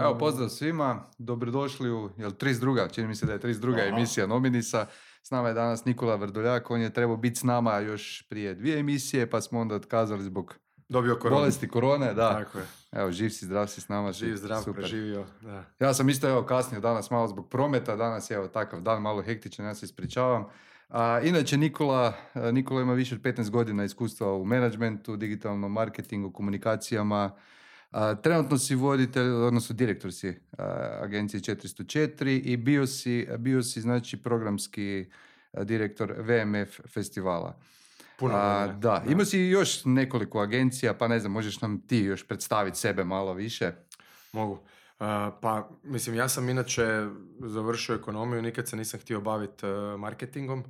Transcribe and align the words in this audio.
Evo, 0.00 0.18
pozdrav 0.18 0.48
svima, 0.48 1.04
dobrodošli 1.18 1.90
u, 1.90 2.10
jel, 2.16 2.30
32. 2.30 2.94
čini 2.94 3.08
mi 3.08 3.14
se 3.14 3.26
da 3.26 3.32
je 3.32 3.40
32. 3.40 3.72
Aha. 3.72 3.82
emisija 3.82 4.26
Nominisa. 4.26 4.86
S 5.22 5.30
nama 5.30 5.48
je 5.48 5.54
danas 5.54 5.84
Nikola 5.84 6.14
Vrdoljak, 6.16 6.70
on 6.70 6.80
je 6.80 6.92
trebao 6.92 7.16
biti 7.16 7.36
s 7.36 7.42
nama 7.42 7.78
još 7.78 8.28
prije 8.28 8.54
dvije 8.54 8.78
emisije, 8.78 9.30
pa 9.30 9.40
smo 9.40 9.60
onda 9.60 9.74
otkazali 9.74 10.24
zbog 10.24 10.54
Dobio 10.88 11.16
koronu. 11.16 11.40
bolesti 11.40 11.68
korone, 11.68 12.14
da. 12.14 12.32
Tako 12.32 12.58
je. 12.58 12.64
Evo, 12.92 13.12
živ 13.12 13.28
si, 13.28 13.44
zdrav 13.44 13.66
si 13.66 13.80
s 13.80 13.88
nama. 13.88 14.12
Živ, 14.12 14.36
zdrav, 14.36 14.62
super. 14.62 14.82
preživio. 14.82 15.24
Da. 15.40 15.64
Ja 15.80 15.94
sam 15.94 16.08
isto 16.08 16.28
evo 16.28 16.42
kasnio 16.42 16.80
danas 16.80 17.10
malo 17.10 17.28
zbog 17.28 17.48
prometa, 17.50 17.96
danas 17.96 18.30
je 18.30 18.34
evo 18.34 18.48
takav 18.48 18.80
dan 18.80 19.02
malo 19.02 19.22
hektičan, 19.22 19.66
ja 19.66 19.74
se 19.74 19.86
ispričavam. 19.86 20.44
A, 20.88 21.20
inače 21.24 21.56
Nikola, 21.56 22.12
e, 22.34 22.52
Nikola 22.52 22.82
ima 22.82 22.92
više 22.92 23.14
od 23.14 23.20
15 23.20 23.50
godina 23.50 23.84
iskustva 23.84 24.34
u 24.34 24.44
menadžmentu, 24.44 25.16
digitalnom 25.16 25.72
marketingu, 25.72 26.32
komunikacijama. 26.32 27.30
A, 27.90 28.14
trenutno 28.14 28.58
si 28.58 28.74
voditelj, 28.74 29.28
odnosno 29.28 29.74
direktor 29.76 30.12
si 30.12 30.40
a, 30.58 30.98
agencije 31.02 31.40
404 31.40 32.40
i 32.44 32.56
bio 32.56 32.86
si, 32.86 33.28
bio 33.38 33.62
si 33.62 33.80
znači 33.80 34.22
programski 34.22 35.06
direktor 35.64 36.14
VMF 36.18 36.80
festivala. 36.86 37.58
Puno 38.18 38.34
A, 38.36 38.66
godina. 38.66 38.78
da, 38.78 39.04
imao 39.08 39.24
si 39.24 39.38
još 39.38 39.84
nekoliko 39.84 40.40
agencija, 40.40 40.94
pa 40.94 41.08
ne 41.08 41.18
znam, 41.20 41.32
možeš 41.32 41.60
nam 41.60 41.80
ti 41.86 41.98
još 41.98 42.26
predstaviti 42.26 42.78
sebe 42.78 43.04
malo 43.04 43.32
više. 43.32 43.72
Mogu. 44.32 44.52
Uh, 44.52 45.06
pa, 45.40 45.68
mislim, 45.82 46.16
ja 46.16 46.28
sam 46.28 46.48
inače 46.48 47.06
završio 47.40 47.94
ekonomiju, 47.94 48.42
nikad 48.42 48.68
se 48.68 48.76
nisam 48.76 49.00
htio 49.00 49.20
baviti 49.20 49.66
marketingom. 49.98 50.64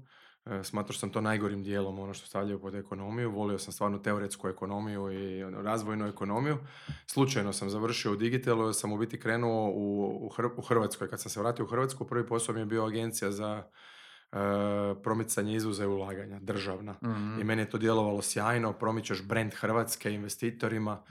Uh, 0.51 0.65
smatrao 0.65 0.95
sam 0.95 1.11
to 1.11 1.21
najgorim 1.21 1.63
dijelom, 1.63 1.99
ono 1.99 2.15
što 2.15 2.27
stavljaju 2.27 2.61
pod 2.61 2.75
ekonomiju. 2.75 3.31
Volio 3.31 3.59
sam 3.59 3.73
stvarno 3.73 3.99
teoretsku 3.99 4.49
ekonomiju 4.49 5.13
i 5.13 5.45
ono, 5.45 5.63
razvojnu 5.63 6.07
ekonomiju. 6.07 6.59
Slučajno 7.07 7.53
sam 7.53 7.71
završio 7.71 8.13
u 8.13 8.17
digitalu, 8.17 8.65
jer 8.65 8.75
sam 8.75 8.93
u 8.93 8.99
biti 8.99 9.21
krenuo 9.21 9.71
u, 9.71 10.05
u, 10.21 10.31
Hr- 10.31 10.51
u 10.57 10.63
Hrvatskoj. 10.63 11.09
Kad 11.11 11.21
sam 11.21 11.31
se 11.31 11.41
vratio 11.41 11.65
u 11.65 11.69
Hrvatsku, 11.69 12.05
prvi 12.07 12.27
posao 12.27 12.55
mi 12.55 12.61
je 12.61 12.67
bio 12.67 12.85
agencija 12.85 13.31
za 13.31 13.63
uh, 14.33 14.39
promicanje 15.03 15.55
izvoza 15.55 15.85
i 15.85 15.89
ulaganja, 15.89 16.39
državna. 16.41 16.95
Mhm. 17.05 17.41
I 17.41 17.45
meni 17.45 17.63
je 17.63 17.71
to 17.71 17.79
djelovalo 17.79 18.23
sjajno, 18.23 18.73
promičeš 18.73 19.23
brand 19.23 19.55
Hrvatske 19.55 20.11
investitorima, 20.13 21.03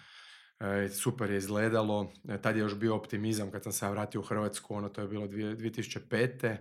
e, 0.60 0.90
super 0.90 1.32
je 1.32 1.38
izgledalo, 1.38 2.12
E, 2.30 2.42
tad 2.42 2.56
je 2.56 2.60
još 2.62 2.76
bio 2.76 2.96
optimizam 2.96 3.52
kad 3.52 3.64
sam 3.64 3.72
se 3.72 3.90
vratio 3.90 4.22
u 4.22 4.24
Hrvatsku, 4.24 4.76
ono 4.76 4.90
to 4.90 5.02
je 5.02 5.08
bilo 5.08 5.28
dvije- 5.28 5.56
2005. 5.56 6.58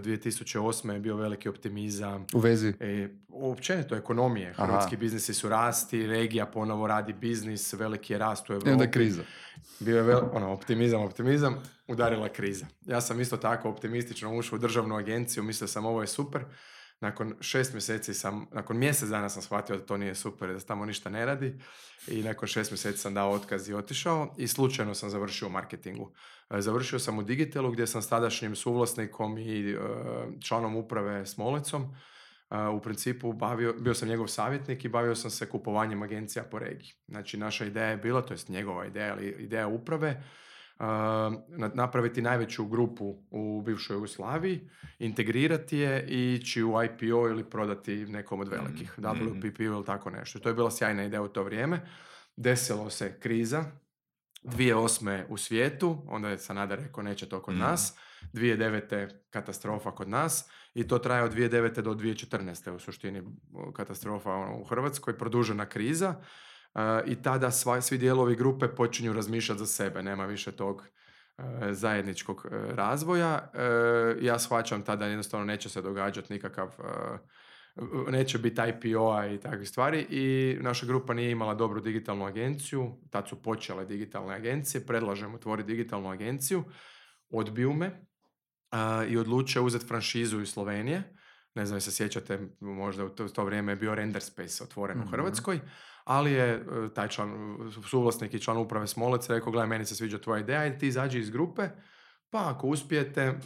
do 0.00 0.10
2008. 0.10 0.92
je 0.92 1.00
bio 1.00 1.16
veliki 1.16 1.48
optimizam. 1.48 2.26
U 2.34 2.38
vezi. 2.38 2.72
E, 2.80 3.08
općenito 3.28 3.96
ekonomije, 3.96 4.50
Aha. 4.50 4.66
hrvatski 4.66 4.96
biznisi 4.96 5.34
su 5.34 5.48
rasti, 5.48 6.06
regija 6.06 6.46
ponovo 6.46 6.86
radi 6.86 7.12
biznis, 7.12 7.72
veliki 7.72 8.12
je 8.12 8.18
rast 8.18 8.50
u 8.50 8.52
Europi. 8.52 8.70
I 8.70 8.72
onda 8.72 8.90
kriza. 8.90 9.22
Bio 9.80 9.96
je 9.96 10.02
vel, 10.02 10.20
ono, 10.32 10.52
optimizam, 10.52 11.02
optimizam, 11.02 11.62
udarila 11.86 12.28
kriza. 12.28 12.66
Ja 12.86 13.00
sam 13.00 13.20
isto 13.20 13.36
tako 13.36 13.68
optimistično 13.68 14.36
ušao 14.36 14.56
u 14.56 14.60
državnu 14.60 14.96
agenciju, 14.96 15.42
mislio 15.42 15.68
sam 15.68 15.86
ovo 15.86 16.00
je 16.00 16.06
super. 16.06 16.44
Nakon 17.00 17.34
šest 17.40 17.72
mjeseci 17.72 18.14
sam, 18.14 18.46
nakon 18.52 18.78
mjesec 18.78 19.08
dana 19.08 19.28
sam 19.28 19.42
shvatio 19.42 19.76
da 19.76 19.86
to 19.86 19.96
nije 19.96 20.14
super, 20.14 20.52
da 20.52 20.60
tamo 20.60 20.84
ništa 20.86 21.10
ne 21.10 21.26
radi. 21.26 21.58
I 22.08 22.22
nakon 22.22 22.48
šest 22.48 22.70
mjeseci 22.70 22.98
sam 22.98 23.14
dao 23.14 23.30
otkaz 23.30 23.68
i 23.68 23.74
otišao 23.74 24.34
i 24.38 24.48
slučajno 24.48 24.94
sam 24.94 25.10
završio 25.10 25.48
u 25.48 25.50
marketingu. 25.50 26.12
E, 26.50 26.60
Završio 26.60 26.98
sam 26.98 27.18
u 27.18 27.22
Digitalu 27.22 27.70
gdje 27.70 27.86
sam 27.86 28.02
s 28.02 28.08
tadašnjim 28.08 28.56
suvlasnikom 28.56 29.38
i 29.38 29.70
e, 29.70 29.76
članom 30.40 30.76
uprave 30.76 31.26
Smolecom 31.26 31.94
Uh, 32.50 32.74
u 32.74 32.80
principu 32.80 33.32
bavio, 33.32 33.72
bio 33.74 33.94
sam 33.94 34.08
njegov 34.08 34.26
savjetnik 34.26 34.84
i 34.84 34.88
bavio 34.88 35.14
sam 35.14 35.30
se 35.30 35.48
kupovanjem 35.48 36.02
agencija 36.02 36.44
po 36.44 36.58
regiji. 36.58 36.90
Znači 37.08 37.36
naša 37.36 37.64
ideja 37.64 37.86
je 37.86 37.96
bila, 37.96 38.22
to 38.22 38.34
jest 38.34 38.48
njegova 38.48 38.86
ideja, 38.86 39.12
ali 39.12 39.36
ideja 39.38 39.66
uprave, 39.68 40.22
na- 41.48 41.70
napraviti 41.74 42.22
najveću 42.22 42.66
grupu 42.66 43.22
u 43.30 43.62
bivšoj 43.62 43.94
Jugoslaviji, 43.94 44.60
integrirati 44.98 45.78
je 45.78 46.06
i 46.08 46.34
ići 46.34 46.62
u 46.62 46.72
IPO 46.84 47.04
ili 47.28 47.44
prodati 47.44 47.96
nekom 47.96 48.40
od 48.40 48.48
velikih, 48.48 48.94
Mhm. 48.98 49.08
WPP 49.40 49.60
ili 49.60 49.84
tako 49.84 50.10
nešto. 50.10 50.38
To 50.38 50.48
je 50.48 50.54
bila 50.54 50.70
sjajna 50.70 51.04
ideja 51.04 51.22
u 51.22 51.28
to 51.28 51.42
vrijeme. 51.42 51.80
Desilo 52.36 52.90
se 52.90 53.20
kriza, 53.20 53.64
2008. 54.46 55.24
u 55.28 55.36
svijetu, 55.36 55.98
onda 56.08 56.28
je 56.28 56.38
Sanader 56.38 56.78
rekao 56.78 57.02
neće 57.02 57.28
to 57.28 57.42
kod 57.42 57.54
Mhm. 57.54 57.62
nas, 57.64 57.94
2009. 58.32 59.08
katastrofa 59.30 59.90
kod 59.90 60.08
nas 60.08 60.48
i 60.74 60.88
to 60.88 60.98
traje 60.98 61.22
od 61.22 61.32
2009. 61.32 61.82
do 61.82 61.94
2014. 61.94 62.70
u 62.74 62.78
suštini 62.78 63.22
katastrofa 63.76 64.30
ono, 64.30 64.56
u 64.60 64.64
Hrvatskoj, 64.64 65.18
produžena 65.18 65.66
kriza 65.66 66.14
e, 66.74 66.80
i 67.06 67.22
tada 67.22 67.50
sva, 67.50 67.80
svi 67.80 67.98
dijelovi 67.98 68.36
grupe 68.36 68.68
počinju 68.68 69.12
razmišljati 69.12 69.58
za 69.58 69.66
sebe, 69.66 70.02
nema 70.02 70.26
više 70.26 70.52
tog 70.52 70.82
e, 71.38 71.42
zajedničkog 71.72 72.46
e, 72.46 72.56
razvoja. 72.74 73.50
E, 73.54 73.60
ja 74.20 74.38
shvaćam 74.38 74.82
tada 74.82 75.06
jednostavno 75.06 75.46
neće 75.46 75.68
se 75.68 75.82
događati 75.82 76.32
nikakav 76.32 76.68
neće 78.08 78.38
biti 78.38 78.60
IPO-a 78.68 79.26
i 79.26 79.40
takvih 79.40 79.68
stvari 79.68 80.06
i 80.10 80.56
naša 80.60 80.86
grupa 80.86 81.14
nije 81.14 81.30
imala 81.30 81.54
dobru 81.54 81.80
digitalnu 81.80 82.24
agenciju, 82.24 82.92
tad 83.10 83.28
su 83.28 83.42
počele 83.42 83.84
digitalne 83.84 84.34
agencije, 84.34 84.86
predlažem 84.86 85.34
otvoriti 85.34 85.66
digitalnu 85.66 86.08
agenciju, 86.08 86.64
odbiju 87.30 87.72
me 87.72 88.06
a, 88.70 89.04
i 89.08 89.16
odluče 89.16 89.60
uzeti 89.60 89.86
franšizu 89.86 90.40
iz 90.40 90.48
Slovenije. 90.48 91.02
Ne 91.54 91.66
znam, 91.66 91.80
se 91.80 91.92
sjećate, 91.92 92.48
možda 92.60 93.04
u 93.04 93.08
to, 93.08 93.28
to 93.28 93.44
vrijeme 93.44 93.72
je 93.72 93.76
bio 93.76 93.94
Render 93.94 94.22
Space 94.22 94.64
otvoren 94.64 94.98
Mhm. 94.98 95.08
u 95.08 95.10
Hrvatskoj, 95.10 95.60
ali 96.04 96.32
je 96.32 96.54
e, 96.54 96.62
taj 96.94 97.08
član, 97.08 97.58
suvlasnik 97.88 98.34
i 98.34 98.40
član 98.40 98.56
uprave 98.56 98.86
Smolec 98.86 99.28
rekao, 99.28 99.52
gledaj, 99.52 99.68
meni 99.68 99.84
se 99.84 99.94
sviđa 99.94 100.18
tvoja 100.18 100.40
ideja 100.40 100.66
i 100.66 100.78
ti 100.78 100.86
izađi 100.86 101.18
iz 101.18 101.30
grupe, 101.30 101.68
pa 102.30 102.50
ako 102.50 102.66
uspijete, 102.66 103.38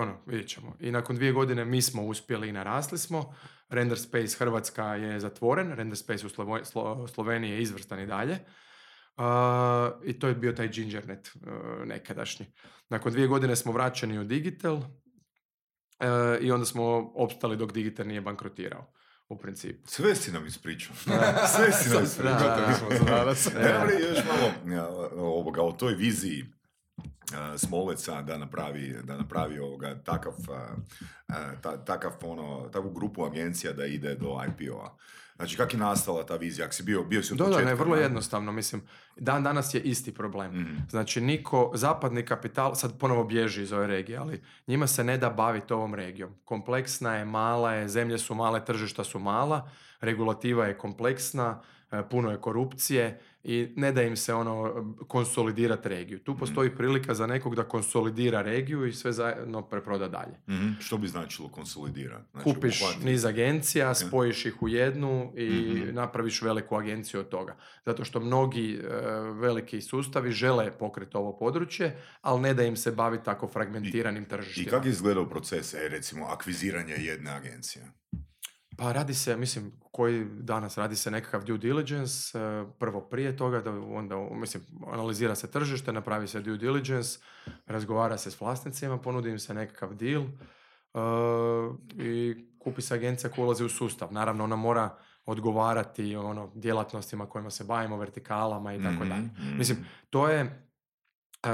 ono, 0.00 0.16
vidjet 0.26 0.48
ćemo. 0.48 0.76
I 0.80 0.90
nakon 0.90 1.16
dvije 1.16 1.32
godine 1.32 1.64
mi 1.64 1.82
smo 1.82 2.02
uspjeli 2.02 2.48
i 2.48 2.52
narasli 2.52 2.98
smo. 2.98 3.34
Render 3.68 3.98
Space 3.98 4.36
Hrvatska 4.38 4.94
je 4.94 5.20
zatvoren, 5.20 5.72
Render 5.72 5.98
Space 5.98 6.26
u 6.26 6.28
Slovo- 6.28 6.64
Slo- 6.64 7.08
Sloveniji 7.08 7.50
je 7.50 7.62
izvrstan 7.62 8.00
i 8.00 8.06
dalje. 8.06 8.38
Uh, 9.16 9.24
I 10.04 10.18
to 10.18 10.28
je 10.28 10.34
bio 10.34 10.52
taj 10.52 10.68
Gingernet 10.68 11.30
uh, 11.34 11.86
nekadašnji. 11.86 12.46
Nakon 12.88 13.12
dvije 13.12 13.28
godine 13.28 13.56
smo 13.56 13.72
vraćeni 13.72 14.18
u 14.18 14.24
Digital 14.24 14.74
uh, 14.74 14.84
i 16.40 16.50
onda 16.50 16.66
smo 16.66 17.12
opstali 17.14 17.56
dok 17.56 17.72
Digital 17.72 18.06
nije 18.06 18.20
bankrotirao, 18.20 18.92
u 19.28 19.38
principu. 19.38 19.88
Sve 19.88 20.14
si 20.14 20.32
nam 20.32 20.46
ispričao. 20.46 20.96
Sve 21.56 21.72
si 21.72 21.90
nam 21.94 22.04
ispričao. 22.04 22.90
još 24.10 24.24
malo 24.24 24.74
ja, 24.76 24.88
ovoga, 25.16 25.62
o 25.62 25.72
toj 25.72 25.94
viziji 25.94 26.44
Smoleca 27.56 28.22
da 28.22 28.38
napravi, 28.38 28.96
da 29.04 29.16
napravi 29.16 29.58
ovoga, 29.58 29.94
takav, 29.96 30.32
ta- 31.62 31.84
takav 31.84 32.12
ono, 32.22 32.68
takvu 32.68 32.90
grupu 32.90 33.24
agencija 33.24 33.72
da 33.72 33.86
ide 33.86 34.14
do 34.14 34.40
IPO-a. 34.48 34.96
Znači, 35.36 35.56
kak 35.56 35.74
je 35.74 35.80
nastala 35.80 36.26
ta 36.26 36.36
vizija? 36.36 36.64
Ako 36.64 36.74
si 36.74 36.82
bio, 36.82 37.02
bio 37.02 37.22
si 37.22 37.32
od 37.32 37.38
Da, 37.38 37.44
da, 37.44 37.50
početka, 37.50 37.68
ne, 37.68 37.74
vrlo 37.74 37.96
da? 37.96 38.02
jednostavno, 38.02 38.52
mislim, 38.52 38.82
dan 39.16 39.42
danas 39.42 39.74
je 39.74 39.80
isti 39.80 40.14
problem. 40.14 40.60
Mhm. 40.60 40.74
Znači, 40.90 41.20
niko, 41.20 41.70
zapadni 41.74 42.24
kapital, 42.24 42.74
sad 42.74 42.98
ponovo 42.98 43.24
bježi 43.24 43.62
iz 43.62 43.72
ove 43.72 43.86
regije, 43.86 44.18
ali 44.18 44.42
njima 44.66 44.86
se 44.86 45.04
ne 45.04 45.18
da 45.18 45.30
baviti 45.30 45.72
ovom 45.72 45.94
regijom. 45.94 46.34
Kompleksna 46.44 47.14
je, 47.16 47.24
mala 47.24 47.72
je, 47.72 47.88
zemlje 47.88 48.18
su 48.18 48.34
male, 48.34 48.64
tržišta 48.64 49.04
su 49.04 49.18
mala, 49.18 49.70
regulativa 50.00 50.66
je 50.66 50.78
kompleksna, 50.78 51.60
puno 52.10 52.30
je 52.30 52.36
korupcije 52.38 53.20
i 53.44 53.72
ne 53.76 53.92
da 53.92 54.02
im 54.02 54.16
se 54.16 54.34
ono 54.34 54.74
konsolidirati 55.08 55.88
regiju. 55.88 56.18
Tu 56.18 56.36
postoji 56.36 56.70
prilika 56.70 57.14
za 57.14 57.26
nekog 57.26 57.54
da 57.54 57.64
konsolidira 57.64 58.42
regiju 58.42 58.86
i 58.86 58.92
sve 58.92 59.12
zajedno 59.12 59.62
preproda 59.62 60.08
dalje. 60.08 60.34
Mhm. 60.48 60.68
Što 60.80 60.98
bi 60.98 61.08
značilo 61.08 61.48
konsolidira? 61.48 62.20
Znači, 62.32 62.44
Kupiš 62.44 62.80
niz 63.04 63.24
agencija, 63.24 63.94
spojiš 63.96 64.46
ih 64.46 64.62
u 64.62 64.68
jednu 64.68 65.32
i 65.36 65.48
Mhm. 65.76 65.94
napraviš 65.94 66.42
veliku 66.42 66.76
agenciju 66.76 67.20
od 67.20 67.28
toga. 67.28 67.56
Zato 67.86 68.04
što 68.04 68.20
mnogi 68.20 68.74
e, 68.74 68.80
veliki 69.32 69.80
sustavi 69.80 70.32
žele 70.32 70.70
pokriti 70.72 71.16
ovo 71.16 71.38
područje, 71.38 71.96
ali 72.20 72.40
ne 72.40 72.54
da 72.54 72.62
im 72.62 72.76
se 72.76 72.92
bavi 72.92 73.18
tako 73.24 73.48
fragmentiranim 73.48 74.22
I 74.22 74.28
tržištima. 74.28 74.70
kako 74.70 74.86
je 74.86 74.90
izgledao 74.90 75.28
proces, 75.28 75.74
e, 75.74 75.88
recimo, 75.88 76.24
akviziranja 76.26 76.94
jedne 76.94 77.30
agencije? 77.30 77.84
Pa 78.78 78.92
radi 78.92 79.14
se, 79.14 79.36
mislim, 79.36 79.72
koji 79.82 80.24
danas 80.26 80.78
radi 80.78 80.96
se 80.96 81.10
nekakav 81.10 81.44
due 81.44 81.58
diligence, 81.58 82.38
e, 82.38 82.40
prvo 82.78 83.00
prije 83.00 83.36
toga, 83.36 83.60
da 83.60 83.70
onda, 83.72 84.16
mislim, 84.32 84.62
analizira 84.86 85.34
se 85.34 85.50
tržište, 85.50 85.92
napravi 85.92 86.28
se 86.28 86.40
due 86.40 86.56
diligence, 86.56 87.18
razgovara 87.66 88.18
se 88.18 88.30
s 88.30 88.40
vlasnicima, 88.40 88.98
ponudi 88.98 89.30
im 89.30 89.38
se 89.38 89.54
nekakav 89.54 89.94
deal 89.94 90.22
e, 90.22 90.28
i 91.96 92.36
kupi 92.58 92.82
se 92.82 92.94
agencija 92.94 93.30
koja 93.30 93.44
ulazi 93.44 93.64
u 93.64 93.68
sustav. 93.68 94.12
Naravno, 94.12 94.44
ona 94.44 94.56
mora 94.56 94.96
odgovarati 95.26 96.16
ono, 96.16 96.52
djelatnostima 96.54 97.26
kojima 97.26 97.50
se 97.50 97.64
bavimo, 97.64 97.96
vertikalama 97.96 98.74
i 98.74 98.82
tako 98.82 98.94
Mhm, 98.94 99.08
dalje. 99.08 99.22
mhm. 99.24 99.58
Mislim, 99.58 99.78
to 100.10 100.28
je, 100.28 100.40
e, 101.44 101.50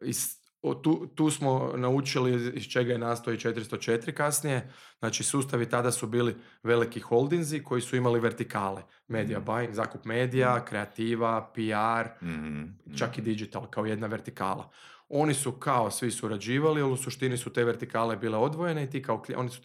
iz- 0.00 0.41
tu, 0.74 1.06
tu 1.06 1.30
smo 1.30 1.72
naučili 1.76 2.52
iz 2.56 2.64
čega 2.64 2.92
je 2.92 2.98
nastao 2.98 3.34
i 3.34 3.36
404 3.36 4.12
kasnije. 4.12 4.70
Znači, 4.98 5.22
sustavi 5.24 5.66
tada 5.66 5.90
su 5.90 6.06
bili 6.06 6.34
veliki 6.62 7.00
holdinzi 7.00 7.62
koji 7.62 7.82
su 7.82 7.96
imali 7.96 8.20
vertikale. 8.20 8.82
Media 9.08 9.38
Mhm. 9.38 9.46
buying, 9.46 9.72
zakup 9.72 10.04
medija, 10.04 10.64
kreativa, 10.64 11.52
PR, 11.54 12.24
Mhm, 12.26 12.64
čak 12.96 13.18
i 13.18 13.22
digital 13.22 13.66
kao 13.66 13.86
jedna 13.86 14.06
vertikala. 14.06 14.70
oni 15.08 15.34
su 15.34 15.52
kao 15.52 15.90
svi 15.90 16.10
surađivali, 16.10 16.82
ali 16.82 16.92
u 16.92 16.96
suštini 16.96 17.36
su 17.36 17.52
te 17.52 17.64
vertikale 17.64 18.16
bile 18.16 18.38
odvojene 18.38 18.84
i 18.84 18.90
ti 18.90 19.02
kao 19.02 19.22
oni 19.36 19.48
su, 19.50 19.60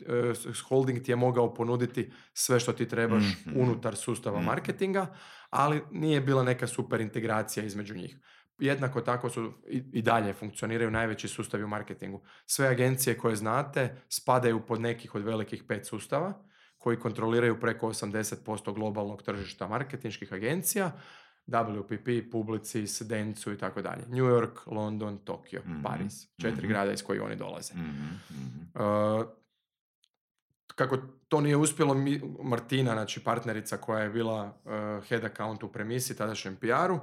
s- 0.53 0.59
holding 0.59 1.03
ti 1.03 1.11
je 1.11 1.15
mogao 1.15 1.53
ponuditi 1.53 2.11
sve 2.33 2.59
što 2.59 2.73
ti 2.73 2.87
trebaš 2.87 3.23
Mhm. 3.41 3.59
unutar 3.59 3.95
sustava 3.95 4.37
Mhm. 4.37 4.45
marketinga, 4.45 5.15
ali 5.49 5.81
nije 5.91 6.21
bila 6.21 6.43
neka 6.43 6.67
super 6.67 7.01
integracija 7.01 7.65
između 7.65 7.95
njih. 7.95 8.17
Jednako 8.59 9.01
tako 9.01 9.29
su 9.29 9.53
i, 9.67 9.83
i 9.93 10.01
dalje 10.01 10.33
funkcioniraju 10.33 10.91
najveći 10.91 11.27
sustavi 11.27 11.63
u 11.63 11.67
marketingu. 11.67 12.21
Sve 12.45 12.67
agencije 12.67 13.17
koje 13.17 13.35
znate 13.35 13.95
spadaju 14.09 14.65
pod 14.65 14.81
nekih 14.81 15.15
od 15.15 15.23
velikih 15.23 15.63
pet 15.67 15.85
sustava 15.85 16.33
koji 16.77 16.99
kontroliraju 16.99 17.59
preko 17.59 17.87
80% 17.87 18.73
globalnog 18.73 19.23
tržišta 19.23 19.67
marketinških 19.67 20.33
agencija, 20.33 20.91
WPP, 21.47 22.31
Publicis, 22.31 23.01
Dentsu 23.01 23.51
i 23.51 23.57
tako 23.57 23.81
dalje. 23.81 24.03
New 24.07 24.25
York, 24.25 24.51
London, 24.65 25.17
Tokio, 25.17 25.61
Mhm, 25.65 25.81
Pariz. 25.83 26.25
Četiri 26.41 26.61
mhm. 26.61 26.67
grada 26.67 26.91
iz 26.91 27.03
kojih 27.03 27.21
oni 27.21 27.35
dolaze. 27.35 27.73
Mhm, 27.73 27.89
mhm. 28.31 28.83
Uh, 28.83 29.25
kako 30.75 30.97
to 31.27 31.41
nije 31.41 31.57
uspjelo, 31.57 31.93
mi, 31.93 32.21
Martina, 32.43 32.91
znači 32.91 33.23
partnerica 33.23 33.77
koja 33.77 34.03
je 34.03 34.09
bila 34.09 34.43
uh, 34.45 35.07
head 35.07 35.23
account 35.23 35.63
u 35.63 35.71
premisi, 35.71 36.17
tadašnjem 36.17 36.55
PR-u, 36.55 36.95
uh, 36.95 37.01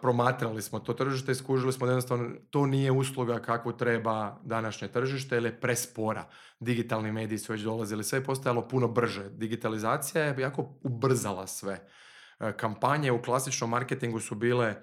promatrali 0.00 0.62
smo 0.62 0.78
to 0.78 0.92
tržište 0.92 1.32
i 1.32 1.34
skužili 1.34 1.72
smo 1.72 1.86
da 1.86 1.92
jednostavno 1.92 2.30
to 2.50 2.66
nije 2.66 2.92
usluga 2.92 3.38
kakvu 3.38 3.72
treba 3.72 4.40
današnje 4.44 4.88
tržište 4.88 5.36
jer 5.36 5.44
je 5.44 5.60
prespora. 5.60 6.24
Digitalni 6.60 7.12
mediji 7.12 7.38
su 7.38 7.52
već 7.52 7.62
dolazili, 7.62 8.04
sve 8.04 8.18
je 8.18 8.24
postajalo 8.24 8.68
puno 8.68 8.88
brže. 8.88 9.30
Digitalizacija 9.30 10.24
je 10.24 10.40
jako 10.40 10.74
ubrzala 10.82 11.46
sve. 11.46 11.88
Kampanje 12.56 13.12
u 13.12 13.22
klasičnom 13.22 13.70
marketingu 13.70 14.20
su 14.20 14.34
bile 14.34 14.74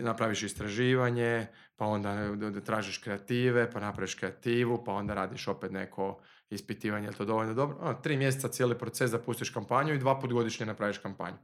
napraviš 0.00 0.42
istraživanje, 0.42 1.46
pa 1.76 1.86
onda 1.86 2.14
da- 2.14 2.50
da 2.50 2.60
tražiš 2.60 2.98
kreative, 2.98 3.70
pa 3.70 3.80
napraviš 3.80 4.14
kreativu, 4.14 4.84
pa 4.84 4.92
onda 4.92 5.14
radiš 5.14 5.48
opet 5.48 5.72
neko 5.72 6.20
ispitivanje, 6.50 7.06
je 7.08 7.12
to 7.12 7.24
dovoljno 7.24 7.54
dobro? 7.54 7.76
Ono, 7.80 7.94
tri 7.94 8.16
mjeseca 8.16 8.48
cijeli 8.48 8.78
proces 8.78 9.10
da 9.10 9.18
pustiš 9.18 9.50
kampanju 9.50 9.94
i 9.94 9.98
dva 9.98 10.20
put 10.20 10.32
godišnje 10.32 10.66
napraviš 10.66 10.98
kampanju. 10.98 11.36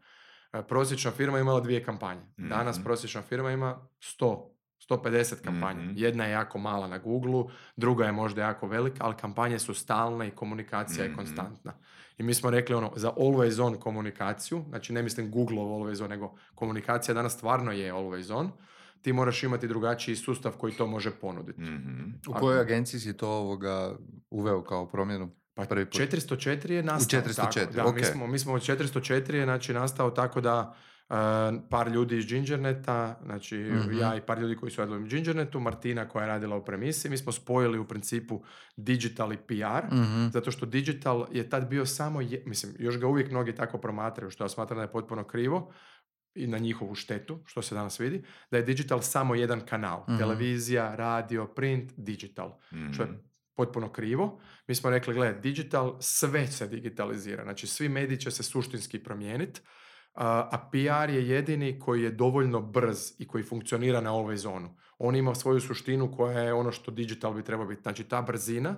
E, 0.53 0.63
Prosječna 0.63 1.11
firma 1.11 1.37
je 1.37 1.43
imala 1.43 1.61
dvije 1.61 1.85
kampanje. 1.85 2.21
Danas 2.39 2.77
Mhm. 2.77 2.85
prosječna 2.85 3.23
firma 3.23 3.51
ima 3.51 3.79
100, 4.01 4.51
150 4.81 5.41
kampanja. 5.41 5.81
Mhm. 5.81 5.93
Jedna 5.97 6.25
je 6.25 6.31
jako 6.31 6.59
mala 6.59 6.89
na 6.89 6.99
Google, 6.99 7.45
druga 7.77 8.05
je 8.05 8.13
možda 8.13 8.43
jako 8.43 8.67
velika, 8.67 9.05
ali 9.05 9.15
kampanje 9.17 9.59
su 9.59 9.75
stalne 9.75 10.29
i 10.29 10.31
komunikacija 10.31 11.03
je 11.05 11.09
Mhm. 11.09 11.17
konstantna. 11.19 11.73
I 12.19 12.23
mi 12.23 12.35
smo 12.35 12.51
rekli 12.51 12.75
ono, 12.75 12.93
za 12.97 13.13
always 13.13 13.63
on 13.63 13.75
komunikaciju, 13.77 14.65
znači 14.69 14.93
ne 14.93 15.03
mislim 15.03 15.31
Google 15.31 15.57
always 15.57 16.05
on, 16.05 16.11
nego 16.11 16.35
komunikacija 16.55 17.15
danas 17.15 17.33
stvarno 17.33 17.73
je 17.73 17.93
always 17.93 18.35
on, 18.35 18.51
ti 19.03 19.13
moraš 19.13 19.43
imati 19.43 19.69
drugačiji 19.69 20.17
sustav 20.17 20.53
koji 20.53 20.73
to 20.73 20.87
može 20.87 21.11
ponuditi. 21.11 21.61
Mhm. 21.61 22.11
U 22.29 22.33
kojoj 22.33 22.61
agenciji 22.61 23.01
si 23.01 23.17
to 23.17 23.29
ovoga 23.31 23.97
uveo 24.31 24.63
kao 24.63 24.87
promjenu? 24.87 25.31
Pa 25.55 25.65
Prvi 25.65 25.85
put. 25.85 25.95
404 25.95 26.71
je 26.71 26.83
nastao 26.83 27.21
404, 27.21 27.35
tako. 27.55 27.73
Da, 27.73 27.93
mi, 27.93 28.05
smo, 28.05 28.27
mi 28.27 28.39
smo 28.39 28.53
od 28.53 28.63
404 28.63 29.35
je 29.35 29.45
znači, 29.45 29.75
nastao 29.75 30.11
tako 30.11 30.41
da 30.41 30.75
uh, 31.09 31.17
par 31.71 31.89
ljudi 31.89 32.19
iz 32.19 32.27
Gingerneta, 32.27 33.21
znači 33.25 33.57
Mhm. 33.57 33.99
ja 33.99 34.17
i 34.17 34.21
par 34.21 34.39
ljudi 34.39 34.57
koji 34.57 34.73
su 34.73 34.81
radili 34.81 34.99
u 34.99 35.07
Gingernetu, 35.07 35.61
Martina 35.61 36.09
koja 36.09 36.23
je 36.23 36.29
radila 36.29 36.57
u 36.57 36.65
premisi, 36.65 37.09
mi 37.09 37.17
smo 37.17 37.33
spojili 37.33 37.79
u 37.79 37.85
principu 37.85 38.43
digital 38.77 39.33
i 39.33 39.39
PR, 39.39 39.95
Mhm. 39.95 40.29
zato 40.29 40.51
što 40.51 40.67
digital 40.67 41.27
je 41.33 41.49
tad 41.49 41.69
bio 41.69 41.87
samo, 41.87 42.21
je, 42.21 42.43
mislim, 42.47 42.73
još 42.79 42.99
ga 42.99 43.07
uvijek 43.07 43.31
mnogi 43.31 43.55
tako 43.55 43.79
promatraju, 43.79 44.31
što 44.31 44.45
ja 44.45 44.49
smatram 44.49 44.77
da 44.77 44.83
je 44.83 44.93
potpuno 44.93 45.25
krivo 45.25 45.73
i 46.35 46.47
na 46.47 46.59
njihovu 46.59 46.95
štetu, 46.95 47.39
što 47.45 47.63
se 47.63 47.75
danas 47.75 48.01
vidi, 48.01 48.23
da 48.51 48.57
je 48.57 48.63
digital 48.63 49.01
samo 49.01 49.35
jedan 49.35 49.61
kanal. 49.61 50.03
Mhm. 50.03 50.19
Televizija, 50.19 50.95
radio, 50.95 51.47
print, 51.47 51.93
digital 51.97 52.59
što 52.93 53.03
je 53.03 53.09
Mhm. 53.09 53.19
Potpuno 53.55 53.93
krivo. 53.93 54.41
Mi 54.67 54.75
smo 54.75 54.91
rekli, 54.91 55.15
gle, 55.15 55.33
digital, 55.33 55.97
sve 56.01 56.47
se 56.47 56.67
digitalizira. 56.67 57.43
Znači, 57.43 57.67
svi 57.67 57.89
mediji 57.89 58.19
će 58.19 58.31
se 58.31 58.43
suštinski 58.43 58.99
promijeniti, 58.99 59.61
a, 60.15 60.69
PR 60.73 61.11
je 61.11 61.29
jedini 61.29 61.79
koji 61.79 62.03
je 62.03 62.11
dovoljno 62.11 62.61
brz 62.61 63.13
i 63.19 63.27
koji 63.27 63.45
funkcionira 63.45 64.01
na 64.01 64.13
ovoj 64.13 64.37
zonu. 64.37 64.77
On 64.99 65.17
ima 65.17 65.35
svoju 65.35 65.61
suštinu 65.61 66.13
koja 66.17 66.41
je 66.41 66.53
ono 66.53 66.73
što 66.73 66.91
digital 66.91 67.35
bi 67.35 67.43
trebao 67.43 67.67
biti. 67.67 67.83
Znači, 67.83 68.05
ta 68.05 68.23
brzina 68.23 68.77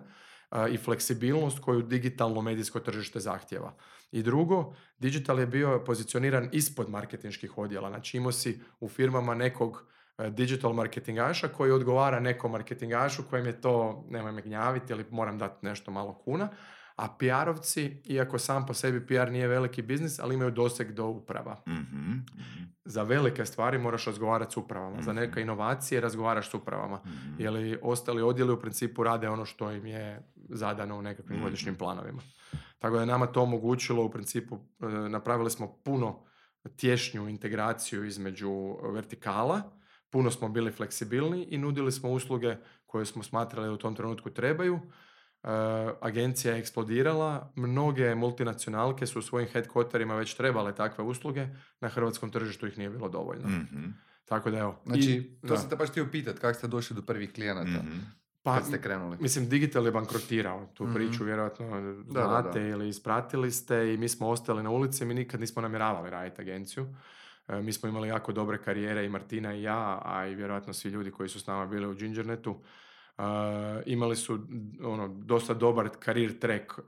i 0.70 0.76
fleksibilnost 0.76 1.58
koju 1.58 1.82
digitalno 1.82 2.42
medijsko 2.42 2.80
tržište 2.80 3.20
zahtjeva. 3.20 3.74
I 4.12 4.22
drugo, 4.22 4.74
digital 4.98 5.40
je 5.40 5.46
bio 5.46 5.82
pozicioniran 5.86 6.48
ispod 6.52 6.90
marketinških 6.90 7.58
odjela. 7.58 7.88
Znači, 7.88 8.16
imao 8.16 8.32
si 8.32 8.60
u 8.80 8.88
firmama 8.88 9.34
nekog 9.34 9.86
digital 10.30 10.72
marketingaša 10.72 11.48
koji 11.48 11.72
odgovara 11.72 12.20
nekom 12.20 12.52
marketingašu 12.52 13.22
kojem 13.30 13.46
je 13.46 13.60
to, 13.60 14.04
nemoj 14.10 14.32
me 14.32 14.42
gnjaviti 14.42 14.92
ili 14.92 15.04
moram 15.10 15.38
dati 15.38 15.66
nešto 15.66 15.90
malo 15.90 16.14
kuna, 16.14 16.48
a 16.96 17.08
PR-ovci, 17.19 18.00
iako 18.04 18.38
sam 18.38 18.66
po 18.66 18.74
sebi 18.74 19.06
PR 19.06 19.30
nije 19.30 19.48
veliki 19.48 19.82
biznis, 19.82 20.19
ali 20.20 20.34
imaju 20.34 20.50
doseg 20.50 20.92
do 20.92 21.06
uprava. 21.06 21.62
Mhm. 21.69 22.10
Mhm. 22.34 22.62
Za 22.84 23.02
velike 23.02 23.44
stvari 23.46 23.78
moraš 23.78 24.04
razgovarati 24.04 24.52
s 24.52 24.56
upravama, 24.56 25.02
za 25.02 25.12
Mhm. 25.12 25.20
neke 25.20 25.40
inovacije 25.40 26.00
razgovaraš 26.00 26.50
s 26.50 26.54
upravama. 26.54 27.00
Mhm. 27.06 27.34
Jer 27.38 27.78
ostali 27.82 28.22
odjeli 28.22 28.52
u 28.52 28.60
principu 28.60 29.02
rade 29.02 29.28
ono 29.28 29.44
što 29.44 29.70
im 29.70 29.86
je 29.86 30.22
zadano 30.48 30.98
u 30.98 31.02
nekakvim 31.02 31.36
Mhm. 31.36 31.44
godišnjim 31.44 31.74
planovima. 31.74 32.22
Tako 32.78 32.94
da 32.94 33.00
je 33.00 33.06
nama 33.06 33.26
to 33.26 33.42
omogućilo 33.42 34.04
u 34.04 34.10
principu, 34.10 34.56
e, 34.80 34.86
napravili 34.86 35.50
smo 35.50 35.72
puno 35.84 36.24
tješnju 36.76 37.28
integraciju 37.28 38.04
između 38.04 38.50
vertikala, 38.92 39.62
puno 40.12 40.31
smo 40.31 40.49
bili 40.49 40.73
fleksibilni 40.73 41.44
i 41.44 41.59
nudili 41.59 41.93
smo 41.93 42.11
usluge 42.11 42.56
koje 42.87 43.06
smo 43.06 43.23
smatrali 43.23 43.67
da 43.67 43.73
u 43.73 43.76
tom 43.76 43.94
trenutku 43.94 44.31
trebaju. 44.31 44.81
E, 45.43 45.49
agencija 46.00 46.55
je 46.55 46.61
eksplodirala, 46.61 47.53
mnoge 47.56 48.14
multinacionalke 48.14 49.06
su 49.06 49.19
u 49.19 49.23
svojim 49.23 49.49
headquarterima 49.49 50.14
već 50.14 50.35
trebale 50.35 50.75
takve 50.75 51.05
usluge, 51.05 51.47
na 51.81 51.88
hrvatskom 51.88 52.31
tržištu 52.31 52.67
ih 52.67 52.79
nije 52.79 52.91
bilo 52.91 53.09
dovoljno. 53.09 53.49
Mhm. 53.49 53.85
Tako 54.25 54.50
da 54.50 54.59
evo. 54.59 54.81
Znači, 54.85 55.00
I- 55.03 55.37
to 55.41 55.47
da. 55.47 55.56
sam 55.56 55.70
te 55.70 55.76
baš 55.76 55.88
htio 55.88 56.06
pitat, 56.06 56.38
kako 56.38 56.55
ste 56.55 56.67
došli 56.69 56.97
do 56.97 57.03
prvih 57.03 57.32
klijenata? 57.32 57.82
Mhm. 57.82 57.99
Pa, 58.43 58.55
Kad 58.55 58.67
ste 58.67 58.81
krenuli? 58.81 59.17
Mislim, 59.20 59.49
Digital 59.49 59.87
je 59.87 59.93
bankrotirao 59.93 60.67
tu 60.67 60.85
Mhm. 60.85 60.94
priču, 60.94 61.25
vjerojatno 61.25 61.67
da, 61.94 62.23
znate 62.23 62.61
da. 62.61 62.67
ili 62.67 62.88
ispratili 62.88 63.50
ste 63.50 63.94
i 63.94 63.99
mi 63.99 64.08
smo 64.08 64.29
ostali 64.29 64.62
na 64.62 64.70
ulici, 64.70 65.05
mi 65.05 65.15
nikad 65.15 65.41
nismo 65.41 65.62
namjeravali 65.62 66.11
raditi 66.11 66.43
agenciju. 66.43 66.87
E, 67.49 67.63
mi 67.63 67.72
smo 67.72 67.89
imali 67.89 68.08
jako 68.08 68.32
dobre 68.32 68.58
karijere 68.58 69.05
i 69.05 69.08
Martina 69.08 69.55
i 69.55 69.63
ja, 69.63 70.03
a 70.05 70.27
i 70.27 70.34
vjerojatno 70.34 70.72
svi 70.72 70.91
ljudi 70.91 71.11
koji 71.11 71.29
su 71.29 71.41
s 71.41 71.46
nama 71.46 71.67
bili 71.67 71.87
u 71.87 71.94
Gingernetu. 71.94 72.56
E, 73.19 73.22
imali 73.87 74.17
su 74.17 74.39
ono, 74.82 75.08
dosta 75.08 75.55
dobar 75.55 75.89
karir 75.99 76.39
track 76.39 76.72
e, 76.79 76.82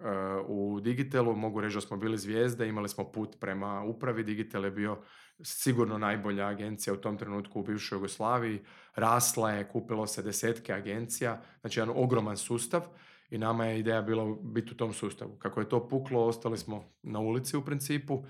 u 0.46 0.80
Digitalu, 0.80 1.36
mogu 1.36 1.60
reći 1.60 1.74
da 1.74 1.80
smo 1.80 1.96
bili 1.96 2.18
zvijezde, 2.18 2.68
imali 2.68 2.88
smo 2.88 3.04
put 3.12 3.36
prema 3.40 3.82
upravi, 3.82 4.22
Digital 4.22 4.64
je 4.64 4.70
bio 4.70 4.98
sigurno 5.42 5.98
najbolja 5.98 6.46
agencija 6.46 6.94
u 6.94 6.96
tom 6.96 7.18
trenutku 7.18 7.60
u 7.60 7.62
bivšoj 7.62 7.96
Jugoslaviji, 7.96 8.60
rasla 8.94 9.50
je, 9.50 9.68
kupilo 9.68 10.06
se 10.06 10.22
desetke 10.22 10.72
agencija, 10.72 11.42
znači 11.60 11.80
jedan 11.80 11.94
ogroman 11.96 12.36
sustav 12.36 12.82
i 13.30 13.38
nama 13.38 13.66
je 13.66 13.78
ideja 13.78 14.02
bila 14.02 14.36
biti 14.42 14.72
u 14.72 14.76
tom 14.76 14.92
sustavu. 14.92 15.36
Kako 15.38 15.60
je 15.60 15.68
to 15.68 15.88
puklo, 15.88 16.26
ostali 16.26 16.58
smo 16.58 16.84
na 17.02 17.20
ulici 17.20 17.56
u 17.56 17.64
principu 17.64 18.24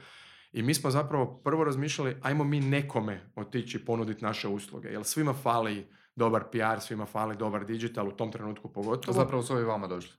i 0.55 0.63
mi 0.63 0.75
smo 0.75 0.91
zapravo 0.91 1.27
prvo 1.37 1.65
razmišljali, 1.65 2.17
ajmo 2.23 2.45
mi 2.45 2.61
nekome 2.61 3.31
otići 3.37 3.79
ponuditi 3.81 4.25
naše 4.25 4.49
usluge, 4.49 4.89
jer 4.89 5.05
svima 5.05 5.33
fali 5.35 5.87
dobar 6.17 6.45
PR, 6.45 6.81
svima 6.81 7.07
fali 7.07 7.37
dobar 7.37 7.65
digital, 7.65 8.09
u 8.09 8.13
tom 8.13 8.33
trenutku 8.33 8.69
pogotovo. 8.69 9.13
Zapravo 9.15 9.43
su 9.43 9.53
ovi 9.53 9.65
vama 9.65 9.87
došli. 9.87 10.13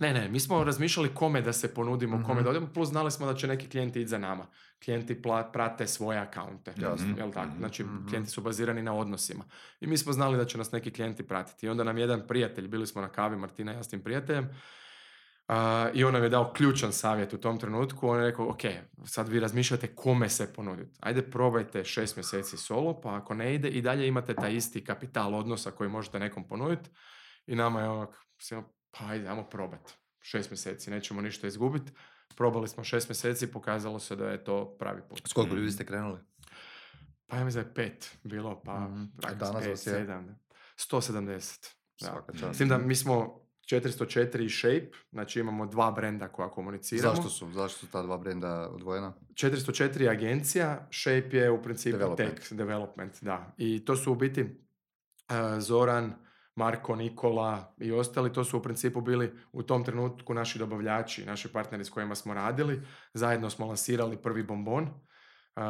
Ne, 0.00 0.12
ne, 0.12 0.28
mi 0.28 0.40
smo 0.40 0.64
razmišljali 0.64 1.08
kome 1.08 1.42
da 1.42 1.52
se 1.52 1.74
ponudimo, 1.74 2.16
kome 2.18 2.34
Mhm. 2.34 2.44
da 2.44 2.50
odemo, 2.50 2.66
plus 2.66 2.88
znali 2.88 3.10
smo 3.10 3.26
da 3.26 3.34
će 3.34 3.46
neki 3.46 3.68
klijenti 3.68 4.00
ići 4.00 4.08
za 4.08 4.18
nama. 4.18 4.46
Klijenti 4.84 5.14
pla- 5.16 5.52
prate 5.52 5.86
svoje 5.86 6.18
akaunte, 6.18 6.72
Jasno. 6.72 7.14
jel 7.18 7.32
tako? 7.32 7.48
Mhm. 7.48 7.58
Znači, 7.58 7.84
Mhm. 7.84 8.08
klijenti 8.08 8.30
su 8.30 8.40
bazirani 8.40 8.82
na 8.82 8.94
odnosima. 8.94 9.44
I 9.80 9.86
mi 9.86 9.98
smo 9.98 10.12
znali 10.12 10.36
da 10.36 10.44
će 10.44 10.58
nas 10.58 10.72
neki 10.72 10.90
klijenti 10.90 11.22
pratiti. 11.22 11.66
I 11.66 11.68
onda 11.68 11.84
nam 11.84 11.98
jedan 11.98 12.22
prijatelj, 12.28 12.68
bili 12.68 12.86
smo 12.86 13.00
na 13.00 13.08
kavi, 13.08 13.36
Martina 13.36 13.72
ja 13.72 13.82
s 13.82 13.88
tim 13.88 14.00
prijateljem, 14.00 14.48
a, 15.48 15.90
i 15.94 16.04
on 16.04 16.12
nam 16.12 16.22
je 16.22 16.28
dao 16.28 16.52
ključan 16.52 16.92
savjet 16.92 17.32
u 17.32 17.38
tom 17.38 17.58
trenutku. 17.58 18.08
On 18.08 18.18
je 18.20 18.26
rekao, 18.26 18.48
ok, 18.50 18.60
sad 19.04 19.28
vi 19.28 19.40
razmišljate 19.40 19.94
kome 19.94 20.28
se 20.28 20.52
ponuditi. 20.52 20.98
Ajde, 21.00 21.30
probajte 21.30 21.84
šest 21.84 22.16
mjeseci 22.16 22.56
solo, 22.56 23.00
pa 23.00 23.16
ako 23.16 23.34
ne 23.34 23.54
ide, 23.54 23.68
i 23.68 23.82
dalje 23.82 24.08
imate 24.08 24.34
taj 24.34 24.54
isti 24.54 24.84
kapital 24.84 25.34
odnosa 25.34 25.70
koji 25.70 25.90
možete 25.90 26.18
nekom 26.18 26.48
ponuditi. 26.48 26.90
I 27.46 27.54
nama 27.54 27.80
je 27.80 27.88
onak, 27.88 28.10
sve, 28.38 28.62
pa 28.90 29.06
ajde, 29.06 29.28
ajmo 29.28 29.44
probati. 29.44 29.92
Šest 30.20 30.50
mjeseci, 30.50 30.90
nećemo 30.90 31.20
ništa 31.20 31.46
izgubiti. 31.46 31.92
Probali 32.36 32.68
smo 32.68 32.84
šest 32.84 33.08
mjeseci, 33.08 33.52
pokazalo 33.52 33.98
se 33.98 34.16
da 34.16 34.28
je 34.28 34.44
to 34.44 34.76
pravi 34.78 35.00
put. 35.08 35.28
S 35.28 35.32
koliko 35.32 35.54
ljudi 35.54 35.70
ste 35.70 35.86
krenuli? 35.86 36.18
Pa 37.26 37.36
ja 37.36 37.44
mislim 37.44 37.64
da 37.64 37.68
je 37.68 37.74
pet 37.74 38.18
bilo, 38.24 38.62
pa 38.62 38.78
Mhm. 38.80 39.02
A 39.24 39.32
mm 39.32 39.38
danas 39.38 39.54
vas 39.54 39.64
je? 39.66 39.76
sedam. 39.76 40.26
da. 40.26 40.34
170. 40.76 41.76
Da. 42.00 42.06
Svaka 42.06 42.32
S 42.34 42.40
čast. 42.40 42.58
tim 42.58 42.68
da 42.68 42.78
mi 42.78 42.94
smo 42.96 43.41
404 43.70 44.44
i 44.44 44.50
Shape, 44.50 44.98
znači 45.12 45.40
imamo 45.40 45.66
dva 45.66 45.90
brenda 45.90 46.28
koja 46.28 46.50
komuniciramo. 46.50 47.14
Zašto 47.14 47.30
su, 47.30 47.50
zašto 47.50 47.78
su 47.78 47.86
ta 47.92 48.02
dva 48.02 48.18
brenda 48.18 48.68
odvojena? 48.68 49.12
404 49.34 50.00
je 50.00 50.08
agencija, 50.08 50.88
Shape 50.90 51.36
je 51.36 51.50
u 51.50 51.62
principu 51.62 51.98
Development. 51.98 52.34
tech 52.34 52.52
development, 52.52 53.12
da. 53.22 53.54
I 53.56 53.84
to 53.84 53.96
su 53.96 54.12
u 54.12 54.14
biti 54.14 54.40
e, 54.40 54.46
Zoran, 55.60 56.12
Marko, 56.54 56.96
Nikola 56.96 57.74
i 57.78 57.92
ostali, 57.92 58.32
to 58.32 58.44
su 58.44 58.58
u 58.58 58.62
principu 58.62 59.00
bili 59.00 59.32
u 59.52 59.62
tom 59.62 59.84
trenutku 59.84 60.34
naši 60.34 60.58
dobavljači, 60.58 61.24
naši 61.24 61.48
partneri 61.48 61.84
s 61.84 61.90
kojima 61.90 62.14
smo 62.14 62.34
radili. 62.34 62.82
Zajedno 63.14 63.50
smo 63.50 63.66
lansirali 63.66 64.16
prvi 64.16 64.42
bombon 64.42 64.84
uh, 64.84 65.62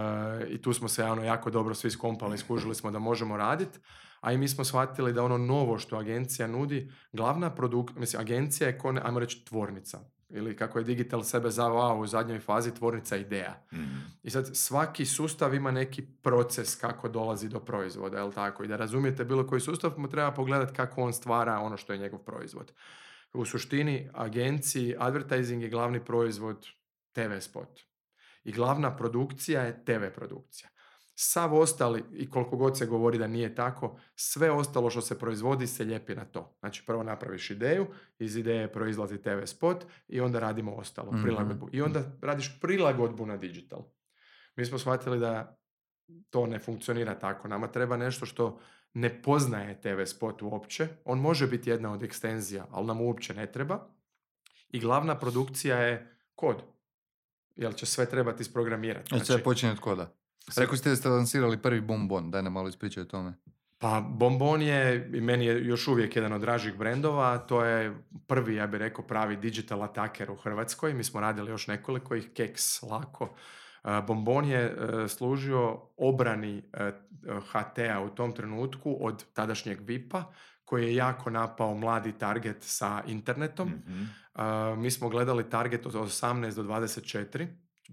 i 0.48 0.62
tu 0.62 0.72
smo 0.72 0.88
se 0.88 1.04
ono, 1.04 1.24
jako 1.24 1.50
dobro 1.50 1.74
svi 1.74 1.90
skompali, 1.90 2.38
skužili 2.38 2.74
smo 2.74 2.90
da 2.90 2.98
možemo 2.98 3.36
raditi. 3.36 3.78
A 4.22 4.32
i 4.32 4.38
mi 4.38 4.48
smo 4.48 4.64
shvatili 4.64 5.12
da 5.12 5.24
ono 5.24 5.38
novo 5.38 5.78
što 5.78 5.96
agencija 5.96 6.48
nudi, 6.48 6.90
glavna 7.12 7.54
produkt, 7.54 7.96
mislim, 7.96 8.20
agencija 8.20 8.66
je, 8.66 8.78
ko, 8.78 8.94
ajmo 9.02 9.20
reći, 9.20 9.44
tvornica 9.44 10.00
ili 10.32 10.56
kako 10.56 10.78
je 10.78 10.84
digital 10.84 11.22
sebe 11.22 11.50
zavao 11.50 11.98
u 11.98 12.06
zadnjoj 12.06 12.40
fazi 12.40 12.74
tvornica 12.74 13.16
ideja. 13.16 13.64
Mhm. 13.72 13.96
I 14.22 14.30
sad 14.30 14.50
svaki 14.56 15.06
sustav 15.06 15.54
ima 15.54 15.70
neki 15.70 16.02
proces 16.22 16.76
kako 16.76 17.08
dolazi 17.08 17.48
do 17.48 17.60
proizvoda, 17.60 18.18
jel 18.18 18.32
tako? 18.32 18.64
I 18.64 18.68
da 18.68 18.76
razumijete 18.76 19.24
bilo 19.24 19.46
koji 19.46 19.60
sustav, 19.60 19.92
mu 19.96 20.08
treba 20.08 20.32
pogledati 20.32 20.74
kako 20.74 21.02
on 21.02 21.12
stvara 21.12 21.58
ono 21.58 21.76
što 21.76 21.92
je 21.92 21.98
njegov 21.98 22.18
proizvod. 22.18 22.72
U 23.32 23.44
suštini, 23.44 24.10
agenciji, 24.14 24.94
advertising 24.98 25.62
je 25.62 25.68
glavni 25.68 26.04
proizvod 26.04 26.66
TV 27.12 27.38
spot. 27.40 27.80
I 28.44 28.52
glavna 28.52 28.96
produkcija 28.96 29.62
je 29.62 29.84
TV 29.84 30.14
produkcija. 30.14 30.68
Sav 31.24 31.54
ostali, 31.54 32.04
i 32.12 32.30
koliko 32.30 32.56
god 32.56 32.78
se 32.78 32.86
govori 32.86 33.18
da 33.18 33.26
nije 33.26 33.54
tako, 33.54 33.96
sve 34.14 34.50
ostalo 34.50 34.90
što 34.90 35.00
se 35.00 35.18
proizvodi 35.18 35.66
se 35.66 35.84
lijepi 35.84 36.14
na 36.14 36.24
to. 36.24 36.56
Znači 36.60 36.82
prvo 36.86 37.02
napraviš 37.02 37.50
ideju, 37.50 37.86
iz 38.18 38.36
ideje 38.36 38.72
proizlazi 38.72 39.18
TV 39.18 39.44
spot 39.44 39.84
i 40.08 40.20
onda 40.20 40.38
radimo 40.38 40.72
ostalo, 40.72 41.12
Mhm. 41.12 41.22
prilagodbu. 41.22 41.68
I 41.72 41.82
onda 41.82 42.02
radiš 42.22 42.58
prilagodbu 42.60 43.26
na 43.26 43.36
digital. 43.36 43.82
Mi 44.56 44.64
smo 44.66 44.78
shvatili 44.78 45.18
da 45.18 45.58
to 46.30 46.46
ne 46.46 46.58
funkcionira 46.58 47.18
tako. 47.18 47.48
Nama 47.48 47.66
treba 47.66 47.96
nešto 47.96 48.26
što 48.26 48.58
ne 48.94 49.22
poznaje 49.22 49.80
TV 49.80 50.04
spot 50.06 50.42
uopće. 50.42 50.88
On 51.04 51.18
može 51.18 51.46
biti 51.46 51.70
jedna 51.70 51.92
od 51.92 52.02
ekstenzija, 52.02 52.66
ali 52.70 52.86
nam 52.86 53.00
uopće 53.00 53.34
ne 53.34 53.52
treba. 53.52 53.88
I 54.70 54.80
glavna 54.80 55.18
produkcija 55.18 55.76
je 55.78 56.16
kod. 56.34 56.62
Jer 57.56 57.74
će 57.74 57.86
sve 57.86 58.06
trebati 58.06 58.42
isprogramirati. 58.42 59.08
Znači, 59.08 59.24
sve 59.24 59.42
počinje 59.42 59.72
od 59.72 59.80
koda. 59.80 60.14
Rekli 60.56 60.78
ste 60.78 60.90
da 60.90 60.96
ste 60.96 61.08
lansirali 61.08 61.62
prvi 61.62 61.80
bombon, 61.80 62.30
daj 62.30 62.42
nam 62.42 62.52
malo 62.52 62.68
ispričaj 62.68 63.02
o 63.02 63.06
tome. 63.06 63.34
Pa 63.78 64.00
Bonbon 64.00 64.62
je, 64.62 65.10
i 65.14 65.20
meni 65.20 65.46
je 65.46 65.66
još 65.66 65.88
uvijek 65.88 66.16
jedan 66.16 66.32
od 66.32 66.40
dražih 66.40 66.78
brendova, 66.78 67.38
to 67.38 67.64
je 67.64 67.96
prvi, 68.26 68.54
ja 68.54 68.66
bih 68.66 68.78
rekao, 68.78 69.06
pravi 69.06 69.36
digital 69.36 69.82
ataker 69.82 70.30
u 70.30 70.36
Hrvatskoj. 70.36 70.94
Mi 70.94 71.04
smo 71.04 71.20
radili 71.20 71.50
još 71.50 71.66
nekoliko 71.66 72.14
ih, 72.14 72.30
Keks, 72.34 72.82
Lako. 72.82 73.34
E, 73.84 74.02
Bonbon 74.06 74.44
je 74.44 74.60
e, 74.60 75.08
služio 75.08 75.80
obrani 75.96 76.62
e, 76.72 76.92
HT-a 77.52 78.00
u 78.00 78.10
tom 78.14 78.32
trenutku 78.32 78.96
od 79.00 79.24
tadašnjeg 79.32 79.80
VIP-a, 79.80 80.24
koji 80.64 80.84
je 80.84 80.94
jako 80.94 81.30
napao 81.30 81.74
mladi 81.74 82.12
target 82.12 82.56
sa 82.60 83.02
internetom. 83.06 83.68
Mhm. 83.68 84.02
Uh, 84.34 84.78
mi 84.78 84.90
smo 84.90 85.08
gledali 85.08 85.50
target 85.50 85.86
od 85.86 85.92
18 85.92 86.54
do 86.54 86.62
24, 86.62 87.46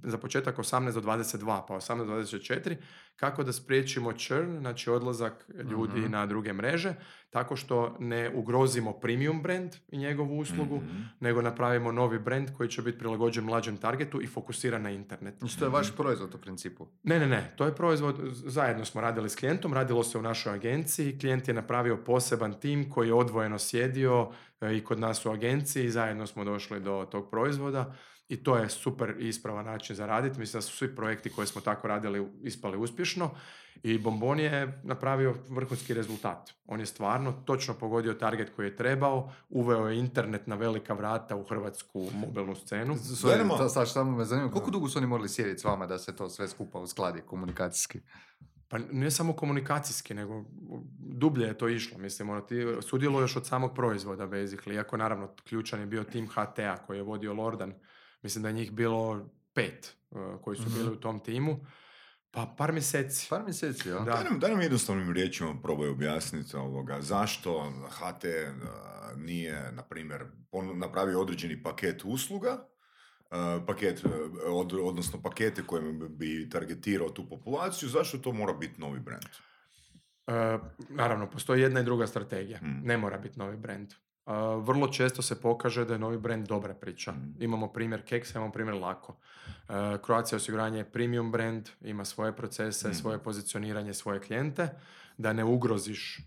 za 0.03 0.18
početak 0.18 0.58
18 0.58 0.94
do 0.94 1.01
22, 1.01 1.62
pa 1.68 1.74
18 1.74 1.98
do 1.98 2.13
24, 2.13 2.75
kako 3.15 3.44
da 3.44 3.53
spriječimo 3.53 4.13
churn, 4.13 4.58
znači 4.60 4.89
odlazak 4.89 5.46
ljudi 5.72 6.00
Mhm. 6.00 6.12
na 6.12 6.25
druge 6.25 6.53
mreže, 6.53 6.94
tako 7.29 7.56
što 7.56 7.96
ne 8.00 8.32
ugrozimo 8.36 8.94
premium 8.94 9.41
brand 9.41 9.75
i 9.88 9.98
njegovu 9.98 10.39
uslugu, 10.39 10.75
Mhm. 10.77 11.01
nego 11.20 11.41
napravimo 11.41 11.91
novi 11.91 12.20
brand 12.20 12.50
koji 12.58 12.70
će 12.70 12.82
biti 12.82 12.98
prilagođen 13.00 13.44
mlađem 13.44 13.77
targetu 13.77 14.22
i 14.22 14.27
fokusiran 14.27 14.82
na 14.82 14.89
internet. 14.89 15.36
Znači, 15.39 15.60
to 15.60 15.65
je 15.65 15.70
vaš 15.70 15.96
proizvod 15.96 16.36
u 16.36 16.38
principu. 16.38 16.88
Ne, 17.03 17.20
ne, 17.20 17.27
ne, 17.27 17.53
to 17.56 17.65
je 17.65 17.75
proizvod, 17.75 18.15
zajedno 18.32 18.86
smo 18.86 19.01
radili 19.01 19.29
s 19.29 19.36
klijentom, 19.36 19.74
radilo 19.74 20.03
se 20.03 20.18
u 20.18 20.22
našoj 20.22 20.53
agenciji, 20.53 21.20
klijent 21.20 21.48
je 21.48 21.53
napravio 21.53 21.98
poseban 21.98 22.53
tim 22.53 22.89
koji 22.89 23.08
je 23.08 23.13
odvojeno 23.13 23.60
sjedio 23.60 24.29
e, 24.62 24.77
i 24.77 24.84
kod 24.84 25.00
nas 25.00 25.25
u 25.25 25.32
agenciji, 25.32 25.89
zajedno 25.89 26.27
smo 26.27 26.44
došli 26.44 26.79
do 26.79 27.08
tog 27.12 27.29
proizvoda 27.29 27.96
i 28.29 28.43
to 28.43 28.57
je 28.57 28.69
super 28.69 29.15
i 29.19 29.27
ispravan 29.27 29.65
način 29.65 29.95
za 29.95 30.05
raditi. 30.05 30.39
Mislim 30.39 30.57
da 30.57 30.62
su 30.62 30.77
svi 30.77 30.95
projekti 30.95 31.29
koje 31.29 31.48
smo 31.48 31.62
tako 31.62 31.88
radili 31.88 32.27
ispali 32.43 32.77
uspješno 32.77 33.29
i 33.83 33.98
Bombon 33.98 34.39
je 34.39 34.81
napravio 34.83 35.36
vrhunski 35.50 35.93
rezultat. 35.93 36.53
On 36.65 36.79
je 36.79 36.86
stvarno 36.86 37.31
točno 37.31 37.74
pogodio 37.74 38.13
target 38.13 38.50
koji 38.55 38.65
je 38.65 38.75
trebao, 38.75 39.31
uveo 39.50 39.88
je 39.88 40.00
internet 40.00 40.48
na 40.48 40.55
velika 40.55 40.93
vrata 40.93 41.36
u 41.36 41.43
hrvatsku 41.43 42.09
mobilnu 42.13 42.55
scenu. 42.55 42.95
Sorry, 42.95 43.86
samo 43.86 44.17
me 44.17 44.25
zanima, 44.25 44.51
koliko 44.51 44.71
dugo 44.71 44.88
su 44.88 45.00
oni 45.00 45.07
morali 45.07 45.29
sjediti 45.29 45.59
s 45.59 45.63
vama 45.63 45.86
da 45.86 45.98
se 45.98 46.15
to 46.15 46.29
sve 46.29 46.48
skupa 46.48 46.79
uskladi 46.79 47.21
komunikacijski? 47.21 48.00
Pa 48.67 48.77
ne 48.91 49.12
samo 49.12 49.33
komunikacijski, 49.33 50.13
nego 50.13 50.43
dublje 51.00 51.48
je 51.48 51.57
to 51.57 51.69
išlo. 51.69 51.98
Mislim, 51.98 52.29
ono, 52.29 52.41
ti 52.41 52.65
sudjeluješ 52.81 53.36
od 53.36 53.48
samog 53.48 53.75
proizvoda, 53.75 54.27
basically. 54.27 54.74
Iako, 54.74 54.98
naravno, 54.98 55.36
ključan 55.43 55.79
je 55.79 55.86
bio 55.86 56.03
tim 56.03 56.27
HTA 56.27 56.77
koji 56.88 56.98
je 56.98 57.03
vodio 57.03 57.33
Lordan. 57.33 57.74
Mislim 58.21 58.41
da 58.41 58.49
je 58.49 58.53
njih 58.53 58.71
bilo 58.71 59.29
pet 59.53 59.95
uh, 60.11 60.41
koji 60.41 60.57
su 60.57 60.63
Mhm. 60.63 60.73
bili 60.73 60.89
u 60.91 60.99
tom 60.99 61.19
timu. 61.19 61.65
Pa 62.31 62.55
par 62.57 62.71
mjeseci. 62.73 63.27
Par 63.29 63.43
mjeseci, 63.43 63.89
jel? 63.89 63.97
Da. 63.97 64.11
Daj 64.11 64.23
nam, 64.23 64.39
daj 64.39 64.51
nam 64.51 64.61
jednostavnim 64.61 65.13
riječima 65.13 65.55
probaj 65.63 65.89
objasniti 65.89 66.55
ovoga, 66.55 67.01
zašto 67.01 67.73
HT 67.89 68.25
a, 68.25 69.13
nije, 69.15 69.71
na 69.71 69.83
primjer, 69.83 70.25
napravio 70.75 71.21
određeni 71.21 71.63
paket 71.63 72.01
usluga, 72.05 72.67
a, 73.31 73.59
paket, 73.67 74.03
od, 74.45 74.73
odnosno 74.73 75.21
pakete 75.21 75.63
kojima 75.63 76.07
bi 76.09 76.49
targetirao 76.49 77.09
tu 77.09 77.29
populaciju, 77.29 77.89
zašto 77.89 78.17
to 78.17 78.31
mora 78.31 78.53
biti 78.53 78.81
novi 78.81 78.99
brand? 78.99 79.25
Uh, 80.27 80.61
naravno, 80.89 81.29
postoji 81.29 81.61
jedna 81.61 81.79
i 81.79 81.83
druga 81.83 82.07
strategija. 82.07 82.59
Mm. 82.61 82.81
Ne 82.83 82.97
mora 82.97 83.17
biti 83.17 83.39
novi 83.39 83.57
brand. 83.57 83.93
Vrlo 84.57 84.88
često 84.88 85.21
se 85.21 85.41
pokaže 85.41 85.86
da 85.86 85.93
je 85.93 86.00
novi 86.00 86.17
brand 86.17 86.48
dobra 86.48 86.74
priča. 86.74 87.12
Mm. 87.12 87.36
Imamo 87.39 87.67
primjer 87.67 88.01
Keksa, 88.03 88.39
imamo 88.39 88.51
primjer 88.51 88.75
Lako. 88.77 89.15
Croatia 90.05 90.36
osiguranje 90.36 90.77
je 90.77 90.91
premium 90.91 91.31
brand, 91.31 91.69
ima 91.81 92.05
svoje 92.05 92.36
procese, 92.36 92.89
Mm. 92.89 92.93
svoje 92.93 93.17
pozicioniranje, 93.19 93.93
svoje 93.93 94.19
klijente. 94.19 94.69
Da 95.17 95.33
ne 95.33 95.43
ugroziš 95.43 96.19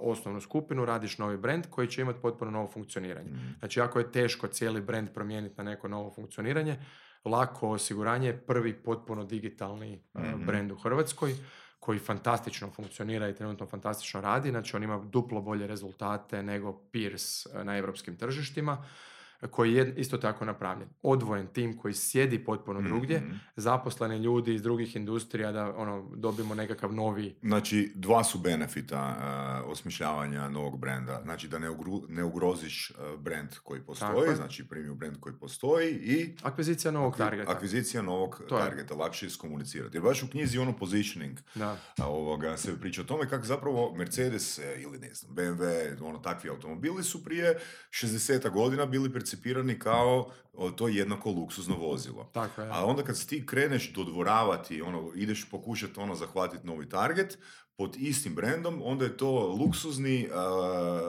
osnovnu 0.00 0.40
skupinu, 0.40 0.84
radiš 0.84 1.18
novi 1.18 1.36
brand 1.36 1.66
koji 1.70 1.88
će 1.88 2.00
imati 2.00 2.20
potpuno 2.22 2.50
novo 2.50 2.68
funkcioniranje. 2.68 3.30
Mm. 3.30 3.54
Znači, 3.58 3.80
jako 3.80 3.98
je 3.98 4.12
teško 4.12 4.46
cijeli 4.46 4.80
brand 4.80 5.08
promijeniti 5.10 5.54
na 5.58 5.64
neko 5.64 5.88
novo 5.88 6.10
funkcioniranje. 6.10 6.76
Lako 7.24 7.68
osiguranje 7.70 8.28
je 8.28 8.38
prvi 8.38 8.74
potpuno 8.74 9.24
digitalni 9.24 10.02
Mhm. 10.18 10.46
brand 10.46 10.72
u 10.72 10.76
Hrvatskoj 10.76 11.34
koji 11.86 11.98
fantastično 11.98 12.70
funkcionira 12.70 13.28
i 13.28 13.34
trenutno 13.34 13.66
fantastično 13.66 14.20
radi. 14.20 14.50
Znači, 14.50 14.76
on 14.76 14.82
ima 14.82 14.98
duplo 14.98 15.40
bolje 15.40 15.66
rezultate 15.66 16.42
nego 16.42 16.72
peers 16.92 17.46
uh, 17.46 17.62
na 17.64 17.76
europskim 17.76 18.16
tržištima 18.16 18.84
koji 19.46 19.74
je 19.74 19.94
isto 19.96 20.18
tako 20.18 20.44
napravljen. 20.44 20.88
Odvojen 21.02 21.46
tim 21.46 21.76
koji 21.76 21.94
sjedi 21.94 22.38
potpuno 22.40 22.82
drugdje, 22.82 23.18
Mhm. 23.18 23.30
zaposleni 23.56 24.16
ljudi 24.16 24.54
iz 24.54 24.62
drugih 24.62 24.96
industrija 24.96 25.52
da 25.52 25.74
ono 25.76 26.10
dobimo 26.10 26.54
nekakav 26.54 26.92
novi 26.92 27.36
Znači, 27.42 27.92
dva 27.94 28.24
su 28.24 28.38
benefita 28.38 28.96
a, 29.18 29.62
osmišljavanja 29.66 30.48
novog 30.48 30.78
brenda. 30.78 31.20
Znači, 31.22 31.48
da 31.48 31.58
ne, 31.58 31.70
ugru- 31.70 32.06
ne 32.08 32.24
ugroziš 32.24 32.90
a, 32.90 33.16
brand 33.16 33.48
koji 33.58 33.80
Tako 33.80 33.86
postoji, 33.86 34.28
je. 34.30 34.36
znači 34.36 34.64
premium 34.64 34.98
brand 34.98 35.16
koji 35.20 35.34
postoji 35.34 35.90
i 35.92 36.36
akvizicija 36.42 36.90
novog 36.90 37.12
akvi- 37.12 37.18
targeta. 37.18 37.50
akvizicija 37.50 38.02
novog 38.02 38.42
To 38.48 38.56
je. 38.56 38.62
targeta, 38.62 38.94
lakše 38.94 39.26
je 39.26 39.28
iskomunicirati. 39.28 39.96
Jer 39.96 40.02
baš 40.02 40.22
u 40.22 40.28
knjizi 40.28 40.58
ono 40.58 40.72
positioning 40.74 41.38
Da. 41.54 41.76
ovoga, 41.98 42.56
se 42.56 42.80
priča 42.80 43.00
o 43.00 43.04
tome 43.04 43.28
kako 43.28 43.44
zapravo 43.46 43.94
Mercedes 43.94 44.58
e, 44.58 44.76
ili 44.78 44.98
ne 44.98 45.14
znam, 45.14 45.34
BMW, 45.36 45.66
ono, 46.02 46.18
takvi 46.18 46.50
automobili 46.50 47.02
su 47.04 47.24
prije 47.24 47.58
60 47.92 48.16
godina 48.50 48.86
bili 48.86 49.12
percipirani 49.12 49.35
kao 49.78 50.26
o, 50.54 50.70
to 50.70 50.88
jednako 50.88 51.30
luksuzno 51.30 51.76
vozilo. 51.76 52.24
Tako 52.24 52.62
je. 52.62 52.70
A 52.70 52.84
onda 52.84 53.02
kad 53.02 53.26
ti 53.26 53.46
kreneš 53.46 53.92
dodvoravati, 53.92 54.82
ono, 54.82 55.10
ideš 55.14 55.50
pokušati 55.50 56.00
ono 56.00 56.14
zahvatiti 56.14 56.66
novi 56.66 56.88
target, 56.88 57.38
pod 57.76 57.96
istim 57.96 58.34
brendom, 58.34 58.80
onda 58.84 59.04
je 59.04 59.16
to 59.16 59.30
luksuzni, 59.60 60.28
uh, 60.28 60.36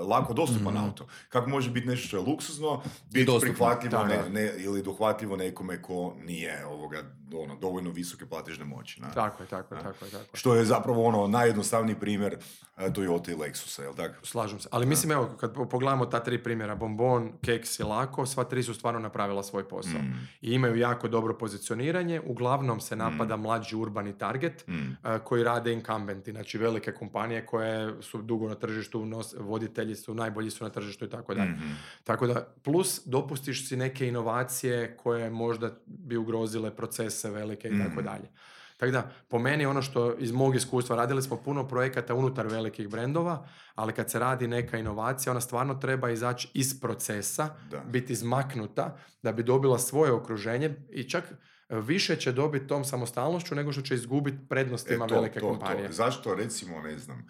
lako 0.08 0.34
dostupan 0.34 0.74
Mhm. 0.74 0.84
auto. 0.84 1.08
Kako 1.30 1.50
može 1.50 1.72
biti 1.72 1.88
nešto 1.88 2.08
što 2.08 2.18
je 2.18 2.24
luksuzno, 2.24 2.82
biti 3.12 3.32
prihvatljivo 3.42 4.04
ne, 4.06 4.16
je. 4.16 4.30
ne- 4.30 4.54
ili 4.58 4.84
dohvatljivo 4.84 5.36
nekome 5.36 5.82
ko 5.82 6.16
nije 6.18 6.66
ovoga, 6.66 7.04
ono, 7.34 7.56
dovoljno 7.56 7.92
visoke 7.92 8.26
platežne 8.26 8.66
moći. 8.66 9.02
na. 9.02 9.12
Tako 9.12 9.44
je, 9.44 9.50
tako 9.50 9.76
je, 9.76 9.82
tako 9.82 10.06
je, 10.06 10.12
tako 10.12 10.24
je. 10.24 10.30
Što 10.34 10.56
je 10.56 10.66
zapravo 10.66 11.04
ono 11.06 11.28
najjednostavniji 11.28 11.96
primjer 11.96 12.38
uh, 12.78 12.84
Toyota 12.84 13.32
i 13.32 13.36
Lexusa, 13.36 13.82
jel 13.82 13.94
tako? 13.96 14.26
Slažem 14.26 14.60
se. 14.60 14.70
Ali 14.72 14.86
mislim, 14.86 15.12
evo, 15.12 15.30
kad 15.40 15.54
po- 15.54 15.66
pogledamo 15.66 16.06
ta 16.06 16.20
tri 16.20 16.44
primjera, 16.44 16.76
Bonbon, 16.76 17.32
Keks 17.46 17.80
i 17.80 17.84
Lako, 17.84 18.26
sva 18.26 18.44
tri 18.44 18.64
su 18.64 18.74
stvarno 18.74 19.00
napravila 19.00 19.44
svoj 19.44 19.68
posao. 19.68 20.02
Mm, 20.02 20.28
I 20.42 20.54
imaju 20.54 20.76
jako 20.76 21.08
dobro 21.08 21.38
pozicioniranje. 21.38 22.22
Uglavnom 22.26 22.80
se 22.80 22.96
napada 22.96 23.38
mlađi 23.38 23.76
urbani 23.76 24.18
target 24.18 24.68
mm, 24.68 24.98
a, 25.04 25.20
koji 25.20 25.44
rade 25.44 25.74
incumbenti, 25.74 26.32
znači 26.32 26.58
velike 26.58 26.92
kompanije 26.92 27.46
koje 27.46 28.02
su 28.02 28.22
dugo 28.22 28.48
na 28.48 28.56
tržištu, 28.56 29.06
nos, 29.06 29.36
voditelji 29.40 29.96
su, 29.96 30.14
najbolji 30.14 30.52
su 30.52 30.64
na 30.64 30.70
tržištu 30.70 31.06
i 31.06 31.10
tako 31.10 31.34
dalje. 31.34 31.52
mhm. 31.52 31.72
Tako 32.04 32.28
da, 32.28 32.48
plus 32.64 33.02
dopustiš 33.06 33.68
si 33.68 33.76
neke 33.76 34.08
inovacije 34.08 34.98
koje 34.98 35.30
možda 35.30 35.72
bi 35.86 36.18
ugrozile 36.18 36.76
procese 37.18 37.30
velike 37.32 37.68
i 37.68 37.78
tako 37.80 37.90
Mhm. 37.92 38.04
dalje. 38.04 38.30
Tako 38.78 38.92
da, 38.92 39.10
po 39.28 39.40
meni 39.40 39.66
ono 39.66 39.82
što 39.82 40.16
iz 40.16 40.32
mog 40.32 40.56
iskustva, 40.56 40.96
radili 40.96 41.22
smo 41.22 41.38
puno 41.38 41.68
projekata 41.68 42.14
unutar 42.14 42.48
velikih 42.48 42.90
brendova, 42.90 43.48
ali 43.76 43.94
kad 43.94 44.12
se 44.12 44.20
radi 44.20 44.48
neka 44.48 44.78
inovacija, 44.78 45.32
ona 45.32 45.42
stvarno 45.42 45.76
treba 45.76 46.10
izaći 46.10 46.52
iz 46.54 46.80
procesa, 46.82 47.50
Da. 47.72 47.80
biti 47.82 48.14
izmaknuta 48.14 48.96
da 49.24 49.32
bi 49.32 49.44
dobila 49.44 49.80
svoje 49.80 50.12
okruženje 50.12 50.76
i 50.92 51.04
čak 51.04 51.24
više 51.70 52.16
će 52.16 52.32
dobiti 52.32 52.68
tom 52.68 52.86
samostalnošću 52.86 53.56
nego 53.56 53.72
što 53.72 53.82
će 53.82 53.96
izgubiti 53.96 54.38
prednostima 54.50 55.06
E, 55.06 55.08
to, 55.08 55.16
velike 55.16 55.40
to, 55.40 55.48
kompanije. 55.48 55.88
To. 55.88 55.94
Zašto 55.94 56.36
recimo, 56.36 56.82
ne 56.82 56.98
znam, 56.98 57.26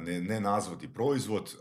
ne, 0.00 0.20
ne 0.20 0.40
nazvati 0.40 0.88
proizvod, 0.88 1.54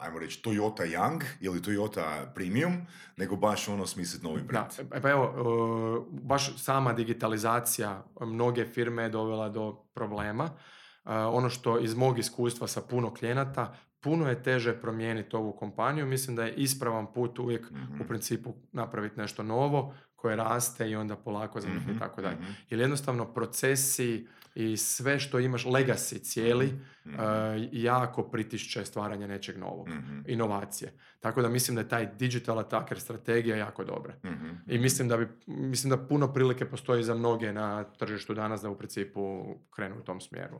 ajmo 0.00 0.18
reći 0.18 0.40
Toyota 0.44 0.84
Young 0.98 1.24
ili 1.40 1.60
Toyota 1.60 2.04
Premium, 2.34 2.72
nego 3.16 3.36
baš 3.36 3.68
ono 3.68 3.86
smisliti 3.86 4.26
novi 4.26 4.42
brand. 4.42 4.66
Da, 4.90 4.96
e, 4.96 5.00
pa 5.00 5.10
evo, 5.10 5.24
e, 5.24 6.18
baš 6.22 6.62
sama 6.62 6.92
digitalizacija 6.92 8.04
mnoge 8.20 8.64
firme 8.64 9.02
je 9.02 9.08
dovela 9.08 9.48
do 9.48 9.72
problema. 9.94 10.44
E, 11.04 11.14
Ono 11.14 11.50
što 11.50 11.78
iz 11.78 11.94
mog 11.94 12.18
iskustva 12.18 12.66
sa 12.66 12.80
puno 12.80 13.14
klijenata, 13.14 13.74
puno 14.00 14.28
je 14.28 14.42
teže 14.42 14.80
promijeniti 14.80 15.36
ovu 15.36 15.52
kompaniju. 15.52 16.06
Mislim 16.06 16.36
da 16.36 16.44
je 16.44 16.54
ispravan 16.54 17.12
put 17.12 17.38
uvijek 17.38 17.70
Mhm. 17.70 18.00
u 18.00 18.06
principu 18.08 18.54
napraviti 18.72 19.18
nešto 19.20 19.42
novo 19.42 19.94
koje 20.20 20.36
raste 20.36 20.90
i 20.90 20.96
onda 20.96 21.16
polako 21.16 21.60
zamihne 21.60 21.80
Mhm, 21.92 21.96
i 21.96 21.98
tako 21.98 22.22
dalje. 22.22 22.36
mhm, 22.36 22.52
Jer 22.70 22.80
jednostavno 22.80 23.32
procesi 23.34 24.26
i 24.54 24.76
sve 24.76 25.18
što 25.18 25.38
imaš, 25.38 25.64
legacy 25.64 26.22
cijeli, 26.22 26.66
mhm, 27.06 27.14
e, 27.20 27.68
jako 27.72 28.22
pritišće 28.22 28.84
stvaranje 28.84 29.28
nečeg 29.28 29.58
novog, 29.58 29.88
mhm, 29.88 30.20
inovacije. 30.26 30.92
Tako 31.20 31.42
da 31.42 31.48
mislim 31.48 31.74
da 31.74 31.80
je 31.80 31.88
taj 31.88 32.14
digital 32.14 32.58
attacker 32.58 33.00
strategija 33.00 33.56
jako 33.56 33.84
dobra. 33.84 34.14
mhm, 34.24 34.48
I 34.66 34.78
mislim 34.78 35.08
da, 35.08 35.16
bi, 35.16 35.28
mislim 35.46 35.90
da 35.90 36.06
puno 36.08 36.32
prilike 36.32 36.64
postoji 36.64 37.02
za 37.04 37.14
mnoge 37.14 37.52
na 37.52 37.84
tržištu 37.84 38.34
danas 38.34 38.62
da 38.62 38.70
u 38.70 38.78
principu 38.78 39.44
krenu 39.70 39.96
u 39.98 40.02
tom 40.04 40.20
smjeru. 40.20 40.58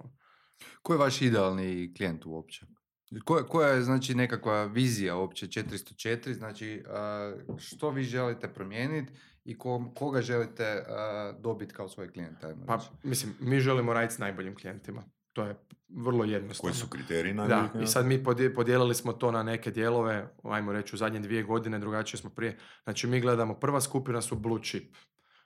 Ko 0.82 0.92
je 0.92 0.98
vaš 0.98 1.22
idealni 1.22 1.94
klijent 1.96 2.26
uopće? 2.26 2.66
Koja, 3.24 3.44
koja 3.44 3.68
je 3.68 3.82
znači 3.82 4.14
nekakva 4.14 4.64
vizija 4.64 5.16
uopće 5.16 5.46
404, 5.46 6.32
znači 6.32 6.84
što 7.58 7.90
vi 7.90 8.02
želite 8.02 8.48
promijeniti 8.48 9.12
i 9.44 9.58
ko- 9.58 9.92
koga 9.94 10.22
želite 10.22 10.64
a, 10.88 11.32
dobiti 11.34 11.74
kao 11.74 11.88
svoj 11.88 12.12
klijent? 12.12 12.44
ajmo 12.44 12.66
Pa, 12.66 12.74
reći? 12.74 12.86
mislim, 13.02 13.34
mi 13.40 13.60
želimo 13.60 13.92
raditi 13.92 14.14
s 14.14 14.18
najboljim 14.18 14.56
klijentima. 14.56 15.02
To 15.32 15.42
je 15.42 15.54
vrlo 15.88 16.24
jednostavno. 16.24 16.62
Koji 16.62 16.74
su 16.74 16.88
kriteriji 16.88 17.34
Da, 17.34 17.46
najboljih, 17.46 17.84
i 17.84 17.86
sad 17.86 18.06
mi 18.06 18.24
podije- 18.24 18.54
podijelili 18.54 18.94
smo 18.94 19.12
to 19.12 19.30
na 19.30 19.42
neke 19.42 19.70
dijelove, 19.70 20.28
ajmo 20.44 20.72
reći 20.72 20.94
u 20.94 20.98
zadnje 20.98 21.20
dvije 21.20 21.42
godine, 21.42 21.78
drugačije 21.78 22.18
smo 22.18 22.30
prije. 22.30 22.56
Znači 22.84 23.06
mi 23.06 23.20
gledamo, 23.20 23.54
prva 23.54 23.80
skupina 23.80 24.20
su 24.20 24.36
blue 24.36 24.62
chip. 24.62 24.94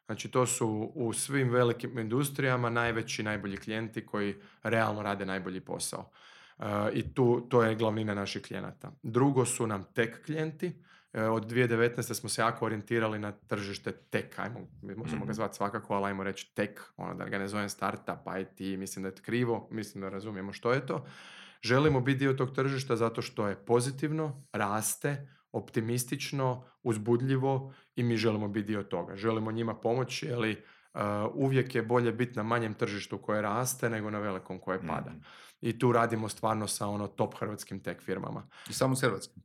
Znači 0.06 0.30
to 0.30 0.46
su 0.46 0.68
u 0.94 1.12
svim 1.12 1.50
velikim 1.50 1.98
industrijama 1.98 2.70
najveći, 2.70 3.22
najbolji 3.22 3.56
klijenti 3.56 4.06
koji 4.06 4.34
realno 4.62 5.02
rade 5.02 5.26
najbolji 5.26 5.60
posao. 5.60 6.10
E, 6.58 6.64
I 6.92 7.14
tu, 7.14 7.40
to 7.40 7.62
je 7.62 7.74
glavnina 7.74 8.14
naših 8.14 8.42
klijenata. 8.42 8.92
Drugo 9.02 9.44
su 9.44 9.66
nam 9.66 9.84
tech 9.84 10.24
klijenti. 10.26 10.82
E, 11.14 11.22
Od 11.22 11.46
2019. 11.46 12.14
smo 12.14 12.28
se 12.28 12.42
jako 12.42 12.64
orijentirali 12.64 13.18
na 13.18 13.32
tržište 13.32 13.92
tech, 13.92 14.40
ajmo, 14.40 14.60
mi 14.82 14.94
možemo 14.94 15.20
ga 15.20 15.24
Mhm. 15.24 15.32
zvati 15.32 15.56
svakako, 15.56 15.94
ali 15.94 16.06
ajmo 16.06 16.24
reći 16.24 16.54
tech, 16.54 16.72
ono 16.96 17.14
da 17.14 17.24
ga 17.24 17.38
ne 17.38 17.48
zovem 17.48 17.68
startup, 17.68 18.18
IT, 18.40 18.78
mislim 18.78 19.02
da 19.02 19.08
je 19.08 19.14
to 19.14 19.22
krivo, 19.22 19.68
mislim 19.70 20.00
da 20.02 20.08
razumijemo 20.08 20.52
što 20.52 20.72
je 20.72 20.86
to. 20.86 21.06
Želimo 21.62 22.00
biti 22.00 22.18
dio 22.18 22.32
tog 22.32 22.54
tržišta 22.54 22.96
zato 22.96 23.22
što 23.22 23.48
je 23.48 23.56
pozitivno, 23.56 24.44
raste, 24.52 25.28
optimistično, 25.52 26.64
uzbudljivo 26.82 27.72
i 27.96 28.02
mi 28.02 28.16
želimo 28.16 28.48
biti 28.48 28.66
dio 28.66 28.82
toga. 28.82 29.16
Želimo 29.16 29.52
njima 29.52 29.74
pomoći, 29.74 30.32
ali 30.32 30.62
uh, 30.94 31.00
uvijek 31.34 31.74
je 31.74 31.82
bolje 31.82 32.12
biti 32.12 32.36
na 32.36 32.42
manjem 32.42 32.74
tržištu 32.74 33.18
koje 33.18 33.42
raste 33.42 33.90
nego 33.90 34.10
na 34.10 34.18
velikom 34.18 34.58
koje 34.58 34.78
pada. 34.80 35.10
Mhm. 35.10 35.18
I 35.60 35.78
tu 35.78 35.92
radimo 35.92 36.28
stvarno 36.28 36.66
sa 36.66 36.86
ono 36.86 37.06
top 37.06 37.34
hrvatskim 37.38 37.80
tech 37.80 38.00
firmama. 38.00 38.48
I 38.70 38.72
samo 38.72 38.96
s 38.96 39.00
hrvatskim. 39.02 39.42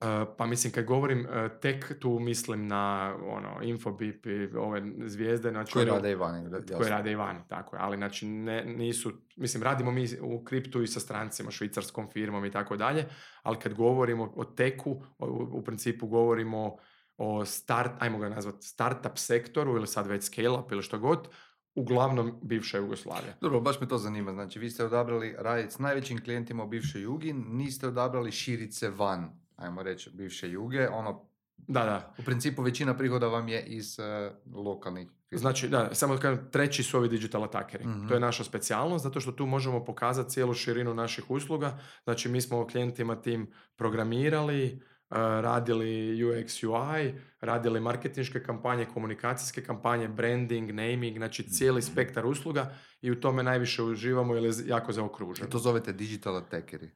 Uh, 0.00 0.34
pa 0.38 0.46
mislim, 0.46 0.72
kad 0.72 0.84
govorim 0.84 1.20
uh, 1.20 1.60
tech, 1.60 1.98
tu 2.00 2.18
mislim 2.18 2.66
na 2.66 3.14
ono, 3.26 3.62
Infobip 3.62 4.26
i 4.26 4.56
ove 4.56 4.82
zvijezde. 5.06 5.50
Znači 5.50 5.72
Koji 5.72 5.82
one- 5.82 5.92
rade 5.92 6.10
i 6.10 6.14
vani, 6.14 6.50
koje 6.76 6.90
rade 6.90 7.12
i 7.12 7.14
vani, 7.14 7.40
tako 7.48 7.76
je. 7.76 7.82
Ali 7.82 7.96
znači 7.96 8.26
ne, 8.26 8.64
nisu, 8.64 9.12
mislim 9.36 9.62
radimo 9.62 9.90
mi 9.90 10.06
u 10.20 10.44
kriptu 10.44 10.82
i 10.82 10.86
sa 10.86 11.00
strancima, 11.00 11.50
švicarskom 11.50 12.08
firmom 12.10 12.44
i 12.44 12.50
tako 12.50 12.76
dalje, 12.76 13.08
ali 13.42 13.58
kad 13.58 13.74
govorimo 13.74 14.32
o 14.36 14.44
teku, 14.44 14.90
u, 15.18 15.48
u 15.52 15.64
principu 15.64 16.06
govorimo 16.06 16.76
o 17.16 17.44
start, 17.44 17.92
ajmo 17.98 18.18
ga 18.18 18.28
nazvati 18.28 18.66
startup 18.66 19.18
sektoru 19.18 19.76
ili 19.76 19.86
sad 19.86 20.06
već 20.06 20.24
scale 20.24 20.58
up 20.58 20.72
ili 20.72 20.82
što 20.82 20.98
god, 20.98 21.28
uglavnom 21.74 22.40
bivša 22.42 22.78
Jugoslavija. 22.78 23.34
Dobro, 23.40 23.60
baš 23.60 23.80
me 23.80 23.88
to 23.88 23.98
zanima. 23.98 24.32
Znači, 24.32 24.58
vi 24.58 24.70
ste 24.70 24.84
odabrali 24.84 25.34
raditi 25.38 25.74
s 25.74 25.78
najvećim 25.78 26.24
klijentima 26.24 26.64
u 26.64 26.68
bivšoj 26.68 27.02
Jugi, 27.02 27.32
niste 27.32 27.88
odabrali 27.88 28.32
širice 28.32 28.90
van, 28.90 29.45
ajmo 29.56 29.82
reći, 29.82 30.10
bivše 30.10 30.50
Juge. 30.50 30.88
Ono, 30.88 31.28
Da, 31.58 31.84
da. 31.84 32.14
u 32.18 32.24
principu 32.24 32.62
većina 32.62 32.96
prihoda 32.96 33.26
vam 33.26 33.48
je 33.48 33.62
iz 33.62 33.98
eh, 33.98 34.30
lokalnih. 34.54 35.08
Znači, 35.32 35.68
da, 35.68 35.94
samo 35.94 36.14
da 36.14 36.20
kažem, 36.20 36.50
treći 36.50 36.82
su 36.82 36.96
ovi 36.98 37.08
digital 37.08 37.44
atakeri. 37.44 37.86
Mhm. 37.86 38.08
To 38.08 38.14
je 38.14 38.20
naša 38.20 38.44
specijalnost, 38.44 39.02
zato 39.02 39.20
što 39.20 39.32
tu 39.32 39.46
možemo 39.46 39.84
pokazati 39.84 40.30
cijelu 40.30 40.54
širinu 40.54 40.94
naših 40.94 41.30
usluga. 41.30 41.78
Znači, 42.04 42.28
mi 42.28 42.40
smo 42.40 42.66
klijentima 42.66 43.16
tim 43.16 43.50
programirali, 43.76 44.72
uh, 45.10 45.16
radili 45.16 45.88
UX, 46.16 46.64
UI, 46.64 47.14
radili 47.40 47.80
marketinške 47.80 48.42
kampanje, 48.42 48.86
komunikacijske 48.86 49.62
kampanje, 49.62 50.08
branding, 50.08 50.70
naming, 50.70 51.16
znači 51.16 51.42
cijeli 51.44 51.82
spektar 51.82 52.26
usluga 52.26 52.74
i 53.00 53.10
u 53.10 53.20
tome 53.20 53.42
najviše 53.42 53.82
uživamo 53.82 54.34
jer 54.34 54.44
je 54.44 54.52
z- 54.52 54.68
jako 54.68 54.92
zaokruženo. 54.92 55.48
To 55.50 55.58
zovete 55.58 55.92
digital 55.92 56.36
attackeri. 56.36 56.90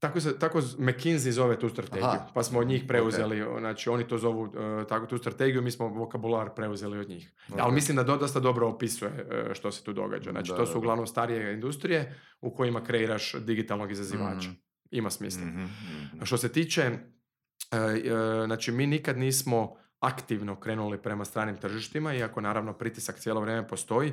Tako, 0.00 0.20
se, 0.20 0.38
tako 0.38 0.58
McKinsey 0.60 1.30
zove 1.30 1.58
tu 1.58 1.68
strategiju, 1.68 2.04
Aha. 2.04 2.26
pa 2.34 2.42
smo 2.42 2.58
od 2.58 2.66
njih 2.66 2.84
preuzeli, 2.88 3.44
znači 3.58 3.90
oni 3.90 4.08
to 4.08 4.18
zovu 4.18 4.42
uh, 4.42 4.50
tako 4.88 5.06
tu 5.06 5.18
strategiju, 5.18 5.62
mi 5.62 5.70
smo 5.70 5.88
vokabular 5.88 6.54
preuzeli 6.54 6.98
od 6.98 7.08
njih. 7.08 7.32
Ali 7.52 7.68
Ok. 7.68 7.74
mislim 7.74 7.96
da 7.96 8.02
do, 8.02 8.16
dosta 8.16 8.40
dobro 8.40 8.68
opisuje 8.68 9.10
uh, 9.10 9.54
što 9.54 9.72
se 9.72 9.84
tu 9.84 9.92
događa. 9.92 10.30
Znači 10.30 10.50
Da, 10.50 10.56
to 10.56 10.66
su 10.66 10.78
uglavnom 10.78 11.06
starije 11.06 11.54
industrije 11.54 12.20
u 12.40 12.54
kojima 12.54 12.84
kreiraš 12.84 13.34
digitalnog 13.34 13.90
izazivača. 13.90 14.48
Mhm. 14.48 14.58
Ima 14.90 15.10
smisla. 15.10 15.44
Mhm, 15.44 15.62
mhm. 15.62 16.24
Što 16.24 16.36
se 16.36 16.52
tiče, 16.52 16.82
e, 16.82 16.96
znači 18.46 18.72
mi 18.72 18.86
nikad 18.86 19.18
nismo 19.18 19.76
aktivno 20.00 20.60
krenuli 20.60 20.98
prema 21.02 21.24
stranim 21.24 21.56
tržištima, 21.56 22.14
iako 22.14 22.40
naravno 22.40 22.72
pritisak 22.72 23.18
cijelo 23.18 23.40
vrijeme 23.40 23.68
postoji, 23.68 24.12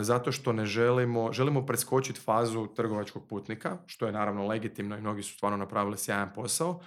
zato 0.00 0.32
što 0.32 0.52
ne 0.52 0.66
želimo, 0.66 1.32
želimo 1.32 1.66
preskočiti 1.66 2.20
fazu 2.20 2.66
trgovačkog 2.66 3.26
putnika, 3.28 3.78
što 3.86 4.06
je 4.06 4.12
naravno 4.12 4.46
legitimno 4.46 4.96
i 4.96 5.00
mnogi 5.00 5.22
su 5.22 5.32
stvarno 5.32 5.58
napravili 5.58 5.98
sjajan 5.98 6.32
posao. 6.34 6.80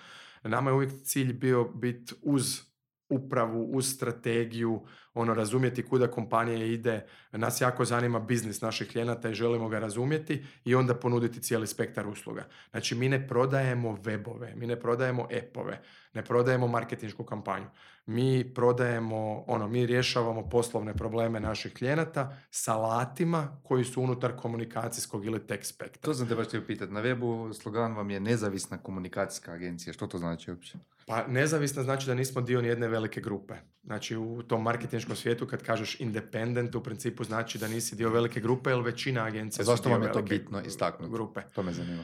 Nama 0.43 0.69
je 0.69 0.73
uvijek 0.73 0.91
cilj 1.03 1.33
bio 1.33 1.63
biti 1.63 2.13
uz 2.21 2.61
upravu, 3.09 3.63
uz 3.63 3.93
strategiju, 3.93 4.81
ono 5.13 5.33
razumjeti 5.33 5.85
kuda 5.85 6.07
kompanija 6.07 6.65
ide. 6.65 7.05
Nas 7.31 7.61
jako 7.61 7.85
zanima 7.85 8.19
biznis 8.19 8.61
naših 8.61 8.91
klijenata 8.91 9.29
i 9.29 9.33
želimo 9.33 9.69
ga 9.69 9.79
razumjeti 9.79 10.43
i 10.65 10.75
onda 10.75 10.95
ponuditi 10.95 11.41
cijeli 11.41 11.67
spektar 11.67 12.07
usluga. 12.07 12.45
Znači 12.71 12.95
mi 12.95 13.09
ne 13.09 13.27
prodajemo 13.27 13.97
webove, 14.03 14.55
mi 14.55 14.67
ne 14.67 14.79
prodajemo 14.79 15.23
appove, 15.23 15.81
ne 16.13 16.23
prodajemo 16.23 16.67
marketinšku 16.67 17.23
kampanju. 17.23 17.65
Mi 18.05 18.53
prodajemo, 18.53 19.43
ono, 19.47 19.67
mi 19.67 19.85
rješavamo 19.85 20.49
poslovne 20.49 20.93
probleme 20.93 21.39
naših 21.39 21.73
klijenata 21.73 22.37
sa 22.51 22.73
alatima 22.73 23.59
koji 23.63 23.83
su 23.83 24.01
unutar 24.01 24.35
komunikacijskog 24.35 25.25
ili 25.25 25.47
tech 25.47 25.65
spektra. 25.65 26.01
To 26.01 26.13
sam 26.13 26.27
te 26.27 26.35
baš 26.35 26.47
htio 26.47 26.63
pitati. 26.67 26.93
Na 26.93 27.01
webu 27.01 27.53
slogan 27.53 27.95
vam 27.95 28.09
je 28.09 28.19
nezavisna 28.19 28.77
komunikacijska 28.77 29.51
agencija. 29.51 29.93
Što 29.93 30.07
to 30.07 30.17
znači 30.17 30.51
uopće? 30.51 30.77
Pa 31.07 31.27
nezavisno 31.27 31.83
znači 31.83 32.07
da 32.07 32.13
nismo 32.13 32.41
dio 32.41 32.61
ni 32.61 32.67
jedne 32.67 32.87
velike 32.87 33.21
grupe. 33.21 33.53
Znači 33.83 34.15
u 34.15 34.43
tom 34.43 34.63
marketinškom 34.63 35.15
svijetu 35.15 35.47
kad 35.47 35.63
kažeš 35.63 35.99
independent 35.99 36.75
u 36.75 36.83
principu 36.83 37.23
znači 37.23 37.57
da 37.57 37.67
nisi 37.67 37.95
dio 37.95 38.09
velike 38.09 38.39
grupe 38.39 38.69
jer 38.69 38.79
većina 38.79 39.23
agencija 39.23 39.65
su 39.65 39.71
E, 39.71 39.73
Zašto 39.75 39.89
vam 39.89 40.03
je 40.03 40.11
to 40.11 40.21
bitno 40.21 40.61
istaknuti? 40.61 41.13
grupe. 41.13 41.41
To 41.55 41.63
me 41.63 41.73
zanima. 41.73 42.03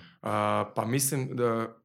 Pa 0.75 0.85
mislim 0.85 1.35
da 1.35 1.77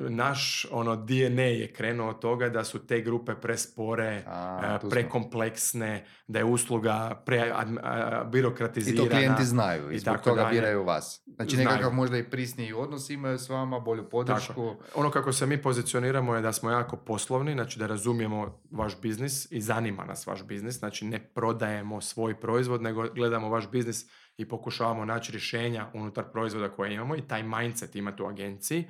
naš 0.00 0.66
ono 0.70 0.96
DNA 0.96 1.42
je 1.42 1.72
krenuo 1.72 2.08
od 2.08 2.18
toga 2.18 2.48
da 2.48 2.64
su 2.64 2.78
te 2.78 3.00
grupe 3.00 3.34
prespore, 3.34 4.22
A, 4.26 4.78
smo. 4.80 4.90
prekompleksne, 4.90 6.04
da 6.26 6.38
je 6.38 6.44
usluga 6.44 7.22
pre 7.26 7.52
ad- 7.52 7.78
a, 7.78 8.22
I 8.22 8.30
birokratizirana. 8.30 9.04
to 9.04 9.10
klijenti 9.10 9.44
znaju 9.44 9.90
i 9.90 9.94
i 9.94 9.98
zbog 9.98 10.14
tako 10.14 10.24
toga 10.24 10.42
dalje. 10.42 10.52
biraju 10.52 10.84
vas. 10.84 11.22
Znači 11.26 11.50
Znaju. 11.50 11.68
nekakav 11.68 11.92
možda 11.92 12.18
i 12.18 12.24
prisniji 12.24 12.72
odnos 12.72 13.10
imaju 13.10 13.38
s 13.38 13.48
vama, 13.48 13.78
bolju 13.80 14.08
podršku. 14.10 14.74
Ono 14.94 15.10
kako 15.10 15.32
se 15.32 15.46
mi 15.46 15.62
pozicioniramo 15.62 16.34
je 16.34 16.42
da 16.42 16.52
smo 16.52 16.70
jako 16.70 16.96
poslovni, 16.96 17.52
znači 17.52 17.78
da 17.78 17.86
razumijemo 17.86 18.60
vaš 18.70 19.00
biznis 19.00 19.52
i 19.52 19.60
zanima 19.60 20.04
nas 20.04 20.26
vaš 20.26 20.42
biznis, 20.42 20.74
znači 20.74 21.04
ne 21.04 21.20
prodajemo 21.20 22.00
svoj 22.00 22.34
proizvod, 22.36 22.82
nego 22.82 23.02
gledamo 23.04 23.48
vaš 23.48 23.70
biznis 23.70 24.06
i 24.36 24.48
pokušavamo 24.48 25.04
naći 25.04 25.32
rješenja 25.32 25.86
unutar 25.94 26.24
proizvoda 26.24 26.68
koje 26.68 26.94
imamo 26.94 27.16
i 27.16 27.22
taj 27.22 27.42
mindset 27.42 27.96
imate 27.96 28.22
u 28.22 28.26
agenciji, 28.26 28.84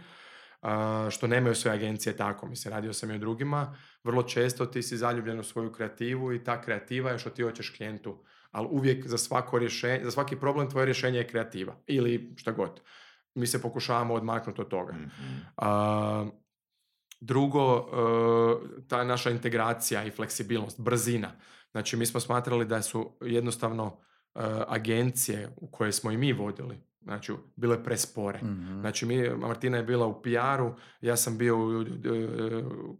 što 1.10 1.26
nemaju 1.26 1.54
sve 1.54 1.70
agencije 1.70 2.16
tako. 2.16 2.46
Mislim, 2.46 2.74
radio 2.74 2.92
sam 2.92 3.10
i 3.10 3.14
o 3.14 3.18
drugima. 3.18 3.76
Vrlo 4.04 4.22
često 4.22 4.66
ti 4.66 4.82
si 4.82 4.96
zaljubljen 4.96 5.40
u 5.40 5.42
svoju 5.42 5.72
kreativu 5.72 6.32
i 6.32 6.44
ta 6.44 6.62
kreativa 6.62 7.10
je 7.10 7.18
što 7.18 7.30
ti 7.30 7.42
hoćeš 7.42 7.70
klijentu 7.76 8.24
ali 8.54 8.68
uvijek 8.70 9.06
za 9.06 9.18
svako 9.18 9.58
rješenje, 9.58 10.04
za 10.04 10.10
svaki 10.10 10.36
problem 10.36 10.70
tvoje 10.70 10.84
rješenje 10.84 11.18
je 11.18 11.26
kreativa 11.26 11.76
ili 11.86 12.34
šta 12.36 12.52
god. 12.52 12.80
Mi 13.34 13.46
se 13.46 13.62
pokušavamo 13.62 14.14
odmaknuti 14.14 14.60
od 14.60 14.68
toga. 14.68 14.92
Mhm. 14.92 15.08
A, 15.56 16.26
drugo, 17.20 17.76
e, 17.76 18.86
ta 18.88 19.04
naša 19.04 19.30
integracija 19.30 20.04
i 20.04 20.10
fleksibilnost, 20.10 20.80
brzina. 20.80 21.32
Znači, 21.70 21.96
mi 21.96 22.06
smo 22.06 22.20
smatrali 22.20 22.64
da 22.64 22.82
su 22.82 23.16
jednostavno 23.20 23.86
e, 24.34 24.40
agencije 24.68 25.54
u 25.56 25.70
koje 25.70 25.92
smo 25.92 26.10
i 26.10 26.16
mi 26.16 26.32
vodili, 26.32 26.78
znači, 27.04 27.32
bile 27.56 27.84
prespore. 27.84 28.38
Mhm. 28.42 28.80
Znači, 28.80 29.06
mi, 29.06 29.28
Martina 29.28 29.76
je 29.76 29.82
bila 29.82 30.06
u 30.06 30.22
PR-u, 30.22 30.74
ja 31.00 31.16
sam 31.16 31.38
bio 31.38 31.58
u 31.58 31.82
e, 31.82 31.86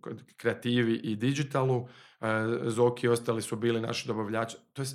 kod 0.00 0.22
kreativi 0.36 0.94
i 0.94 1.16
digitalu, 1.16 1.88
e, 2.20 2.26
Zoki 2.64 3.06
i 3.06 3.10
ostali 3.10 3.42
su 3.42 3.56
bili 3.56 3.80
naši 3.80 4.08
dobavljači. 4.08 4.56
To 4.72 4.82
je, 4.82 4.88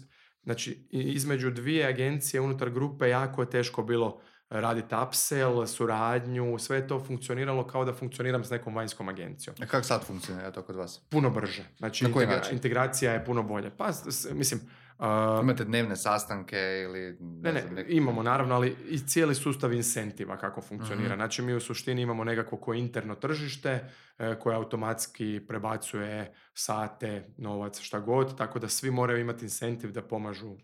znači, 0.43 0.87
između 0.91 1.51
dvije 1.51 1.87
agencije 1.87 2.41
unutar 2.41 2.69
grupe 2.69 3.09
jako 3.09 3.41
je 3.41 3.49
teško 3.49 3.83
bilo 3.83 4.21
raditi 4.49 4.95
upsell, 5.07 5.65
suradnju, 5.65 6.59
sve 6.59 6.77
je 6.77 6.87
to 6.87 6.99
funkcioniralo 6.99 7.67
kao 7.67 7.85
da 7.85 7.93
funkcioniram 7.93 8.43
s 8.43 8.49
nekom 8.49 8.75
vanjskom 8.75 9.09
agencijom. 9.09 9.55
A 9.61 9.65
kako 9.65 9.83
sad 9.83 10.05
funkcionira 10.05 10.51
to 10.51 10.61
kod 10.61 10.75
vas? 10.75 11.01
Puno 11.09 11.29
brže. 11.29 11.63
Znači, 11.77 12.05
integra- 12.05 12.51
integracija 12.51 13.13
je 13.13 13.25
puno 13.25 13.43
bolje. 13.43 13.69
Pa, 13.77 13.91
mislim, 14.33 14.61
a, 14.99 15.39
Imate 15.43 15.63
dnevne 15.65 15.95
sastanke 15.95 16.57
ili... 16.83 17.17
ne, 17.19 17.53
ne, 17.53 17.61
znam, 17.61 17.75
nek- 17.75 17.85
imamo 17.89 18.23
naravno, 18.23 18.55
ali 18.55 18.75
i 18.89 18.99
cijeli 18.99 19.35
sustav 19.35 19.73
incentiva 19.73 20.37
kako 20.37 20.61
funkcionira. 20.61 21.09
Mhm. 21.09 21.15
Znači 21.15 21.41
mi 21.41 21.53
u 21.53 21.59
suštini 21.59 22.01
imamo 22.01 22.23
nekako 22.23 22.57
koje 22.57 22.79
interno 22.79 23.15
tržište 23.15 23.89
e, 24.19 24.35
koje 24.39 24.55
automatski 24.55 25.41
prebacuje 25.47 26.33
sate, 26.53 27.33
novac, 27.37 27.79
šta 27.79 27.99
god, 27.99 28.37
tako 28.37 28.59
da 28.59 28.67
svi 28.67 28.91
moraju 28.91 29.19
imati 29.19 29.45
incentiv 29.45 29.91
da 29.91 30.01
pomažu 30.01 30.51
e, 30.51 30.57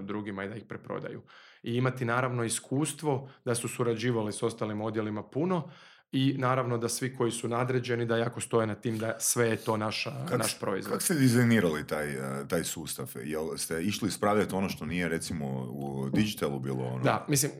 drugima 0.00 0.44
i 0.44 0.48
da 0.48 0.54
ih 0.54 0.64
preprodaju. 0.64 1.22
I 1.62 1.74
imati 1.74 2.04
naravno 2.04 2.44
iskustvo 2.44 3.30
da 3.44 3.54
su 3.54 3.68
surađivali 3.68 4.32
s 4.32 4.42
ostalim 4.42 4.80
odjelima 4.80 5.22
puno 5.22 5.70
i 6.12 6.34
naravno 6.38 6.78
da 6.78 6.88
svi 6.88 7.16
koji 7.16 7.30
su 7.30 7.48
nadređeni 7.48 8.06
da 8.06 8.16
jako 8.16 8.40
stoje 8.40 8.66
na 8.66 8.74
tim 8.74 8.98
da 8.98 9.16
sve 9.18 9.48
je 9.48 9.56
to 9.56 9.76
naša, 9.76 10.10
Kak 10.28 10.38
naš 10.38 10.58
proizvod. 10.60 10.92
Kako 10.92 11.02
ste 11.02 11.14
dizajnirali 11.14 11.86
taj, 11.86 12.10
eh, 12.10 12.48
taj 12.48 12.64
sustav? 12.64 13.12
Jel 13.24 13.56
ste 13.56 13.82
išli 13.82 14.08
ispravljati 14.08 14.54
ono 14.54 14.68
što 14.68 14.86
nije 14.86 15.08
recimo 15.08 15.46
u 15.70 16.08
digitalu 16.10 16.58
bilo 16.60 16.84
ono? 16.84 17.04
Da, 17.04 17.26
mislim, 17.28 17.52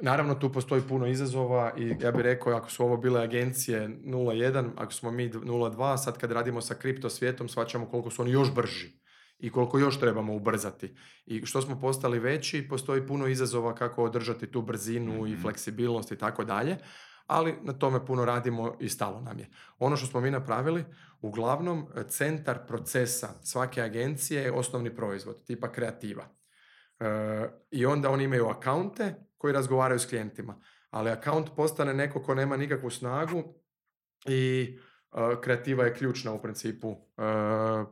naravno 0.00 0.34
tu 0.34 0.52
postoji 0.52 0.82
puno 0.82 1.06
izazova 1.06 1.72
i 1.78 1.94
ja 2.00 2.12
bih 2.12 2.20
rekao 2.20 2.52
ako 2.52 2.70
su 2.70 2.84
ovo 2.84 2.96
bile 2.96 3.22
agencije 3.22 3.88
0.1, 3.88 4.70
ako 4.76 4.92
smo 4.92 5.10
mi 5.10 5.30
0.2, 5.30 5.96
sad 5.96 6.18
kad 6.18 6.32
radimo 6.32 6.60
sa 6.60 6.74
kripto 6.74 7.10
svijetom 7.10 7.48
shvaćamo 7.48 7.86
koliko 7.86 8.10
su 8.10 8.22
oni 8.22 8.30
još 8.30 8.54
brži 8.54 8.92
i 9.38 9.50
koliko 9.50 9.78
još 9.78 10.00
trebamo 10.00 10.34
ubrzati. 10.34 10.94
I 11.26 11.46
što 11.46 11.62
smo 11.62 11.80
postali 11.80 12.18
veći, 12.18 12.66
postoji 12.68 13.06
puno 13.06 13.26
izazova 13.26 13.74
kako 13.74 14.04
održati 14.04 14.46
tu 14.46 14.62
brzinu 14.62 15.26
i 15.26 15.32
Mhm. 15.32 15.42
fleksibilnost 15.42 16.12
i 16.12 16.18
tako 16.18 16.44
dalje, 16.44 16.76
ali 17.26 17.54
na 17.62 17.72
tome 17.72 18.06
puno 18.06 18.24
radimo 18.24 18.76
i 18.80 18.88
stalo 18.88 19.20
nam 19.20 19.38
je. 19.38 19.48
Ono 19.78 19.96
što 19.96 20.06
smo 20.06 20.20
mi 20.20 20.30
napravili, 20.30 20.84
uglavnom 21.20 21.86
centar 22.08 22.66
procesa 22.66 23.28
svake 23.42 23.82
agencije 23.82 24.42
je 24.42 24.52
osnovni 24.52 24.96
proizvod, 24.96 25.44
tipa 25.44 25.72
kreativa. 25.72 26.24
E, 27.00 27.06
I 27.70 27.86
onda 27.86 28.10
oni 28.10 28.24
imaju 28.24 28.46
akaunte 28.46 29.14
koji 29.38 29.52
razgovaraju 29.52 29.98
s 29.98 30.06
klijentima. 30.06 30.60
Ali 30.90 31.10
akaunt 31.10 31.50
postane 31.56 31.94
neko 31.94 32.22
ko 32.22 32.34
nema 32.34 32.56
nikakvu 32.56 32.90
snagu 32.90 33.42
i 34.26 34.78
e, 35.12 35.40
kreativa 35.40 35.84
je 35.84 35.94
ključna 35.94 36.32
u 36.32 36.42
principu 36.42 36.90
e, 36.90 37.22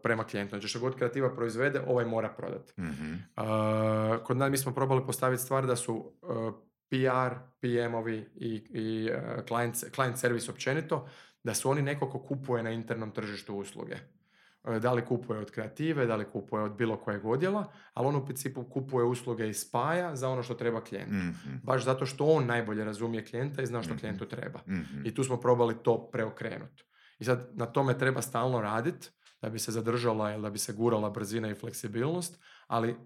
prema 0.02 0.24
klijentu. 0.24 0.50
Znači 0.50 0.68
što 0.68 0.80
god 0.80 0.96
kreativa 0.96 1.34
proizvede, 1.34 1.80
ovaj 1.86 2.04
mora 2.04 2.28
prodati. 2.28 2.80
Mhm. 2.80 3.14
Uh, 3.36 4.24
kod 4.24 4.36
nas 4.36 4.50
mi 4.50 4.58
smo 4.58 4.74
probali 4.74 5.06
postaviti 5.06 5.42
stvar 5.42 5.66
da 5.66 5.76
su 5.76 6.12
uh, 6.22 6.54
PR, 6.94 7.34
PM-ovi 7.60 8.26
i, 8.36 8.48
i 8.70 9.10
uh, 9.10 9.44
client, 9.48 9.76
client 9.94 10.18
service 10.18 10.50
općenito, 10.50 11.08
da 11.44 11.54
su 11.54 11.70
oni 11.70 11.82
neko 11.82 12.10
ko 12.10 12.18
kupuje 12.18 12.62
na 12.62 12.70
internom 12.70 13.10
tržištu 13.10 13.54
usluge. 13.56 13.94
Uh, 13.94 14.76
Da 14.80 14.92
li 14.92 15.04
kupuje 15.04 15.40
od 15.40 15.50
kreative, 15.50 16.06
da 16.06 16.16
li 16.16 16.24
kupuje 16.24 16.62
od 16.62 16.72
bilo 16.76 16.96
kojeg 16.96 17.24
odjela, 17.26 17.64
ali 17.94 18.06
on 18.08 18.16
u 18.16 18.24
principu 18.24 18.64
kupuje 18.64 19.04
usluge 19.04 19.48
i 19.48 19.54
spaja 19.54 20.16
za 20.16 20.28
ono 20.28 20.42
što 20.42 20.54
treba 20.54 20.80
klijent. 20.84 21.10
Mhm. 21.12 21.56
Baš 21.62 21.84
zato 21.84 22.06
što 22.06 22.24
on 22.26 22.46
najbolje 22.46 22.84
razumije 22.84 23.24
klijenta 23.24 23.62
i 23.62 23.66
zna 23.66 23.82
što 23.82 23.90
Mhm. 23.94 24.00
klijentu 24.00 24.26
treba. 24.28 24.60
Mhm. 24.68 25.06
I 25.06 25.14
tu 25.14 25.24
smo 25.24 25.36
probali 25.36 25.74
to 25.82 26.10
preokrenuti. 26.12 26.84
I 27.18 27.24
sad 27.24 27.50
na 27.54 27.66
tome 27.66 27.98
treba 27.98 28.22
stalno 28.22 28.60
raditi 28.60 29.08
da 29.42 29.50
bi 29.50 29.58
se 29.58 29.72
zadržala 29.72 30.32
ili 30.32 30.42
da 30.42 30.50
bi 30.50 30.58
se 30.58 30.72
gurala 30.72 31.10
brzina 31.10 31.50
i 31.50 31.54
fleksibilnost, 31.54 32.42
ali 32.66 32.96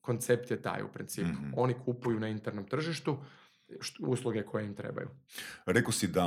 koncept 0.00 0.50
je 0.50 0.62
taj 0.62 0.82
u 0.82 0.88
principu. 0.88 1.28
Mhm. 1.28 1.50
Oni 1.56 1.74
kupuju 1.84 2.20
na 2.20 2.28
internom 2.28 2.64
tržištu 2.64 3.16
št- 3.68 4.06
usluge 4.06 4.42
koje 4.42 4.64
im 4.64 4.74
trebaju. 4.74 5.08
Rekao 5.66 5.92
si 5.92 6.06
da 6.06 6.24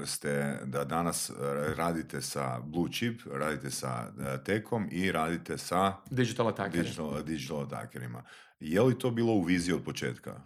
uh, 0.00 0.08
ste, 0.08 0.58
da 0.64 0.84
danas 0.84 1.30
uh, 1.30 1.36
radite 1.76 2.20
sa 2.20 2.60
Blue 2.60 2.92
Chip, 2.92 3.20
radite 3.32 3.70
sa 3.70 4.06
uh, 4.08 4.44
Tekom 4.44 4.88
i 4.92 5.12
radite 5.12 5.58
sa 5.58 5.92
Digital 6.10 6.48
attackeri. 6.48 6.82
digital, 6.82 7.22
digital 7.22 7.60
attackerima. 7.62 8.22
Je 8.60 8.80
li 8.80 8.98
to 8.98 9.10
bilo 9.10 9.32
u 9.32 9.42
viziji 9.42 9.74
od 9.74 9.84
početka? 9.84 10.40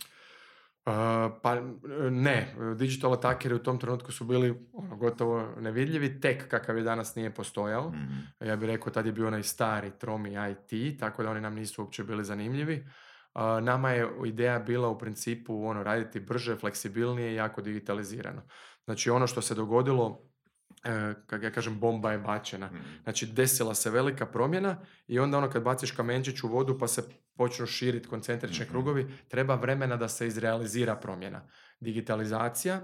Pa 1.43 1.57
ne, 2.11 2.55
digital 2.77 3.13
attackeri 3.13 3.55
u 3.55 3.63
tom 3.63 3.79
trenutku 3.79 4.13
su 4.13 4.25
bili 4.25 4.69
ono, 4.73 4.97
gotovo 4.97 5.55
nevidljivi, 5.61 6.21
tek 6.21 6.49
kakav 6.49 6.77
je 6.77 6.83
danas 6.83 7.15
nije 7.15 7.35
postojao. 7.35 7.91
Mhm. 7.91 8.49
Ja 8.49 8.57
bih 8.57 8.67
rekao, 8.67 8.93
tad 8.93 9.07
je 9.07 9.13
bio 9.13 9.27
onaj 9.27 9.43
stari 9.43 9.91
tromi 9.99 10.35
IT, 10.51 11.01
tako 11.01 11.23
da 11.23 11.31
oni 11.31 11.41
nam 11.41 11.55
nisu 11.55 11.83
uopće 11.83 12.05
bili 12.05 12.25
zanimljivi. 12.25 12.87
Nama 13.63 13.91
je 13.91 14.09
ideja 14.27 14.59
bila 14.59 14.89
u 14.89 14.99
principu 14.99 15.67
ono, 15.67 15.83
raditi 15.83 16.21
brže, 16.21 16.57
fleksibilnije 16.57 17.33
i 17.33 17.35
jako 17.35 17.63
digitalizirano. 17.63 18.43
Znači 18.85 19.11
ono 19.11 19.27
što 19.27 19.43
se 19.43 19.55
dogodilo, 19.55 20.28
kako 21.27 21.45
ja 21.45 21.51
kažem, 21.51 21.81
bomba 21.81 22.13
je 22.13 22.19
bačena. 22.19 22.67
Mhm. 22.67 22.79
Znači 23.03 23.27
desila 23.27 23.75
se 23.75 23.91
velika 23.91 24.27
promjena 24.27 24.77
i 25.07 25.19
onda 25.19 25.39
ono 25.39 25.51
kad 25.51 25.63
baciš 25.63 25.91
kamenčić 25.91 26.43
u 26.43 26.49
vodu 26.49 26.79
pa 26.79 26.89
se 26.89 27.03
počnu 27.37 27.67
širiti 27.67 28.09
koncentrični 28.09 28.65
Mhm. 28.65 28.73
krugovi, 28.73 29.19
treba 29.29 29.55
vremena 29.55 29.97
da 29.97 30.09
se 30.09 30.27
izrealizira 30.27 30.97
promjena. 30.97 31.49
Digitalizacija, 31.81 32.81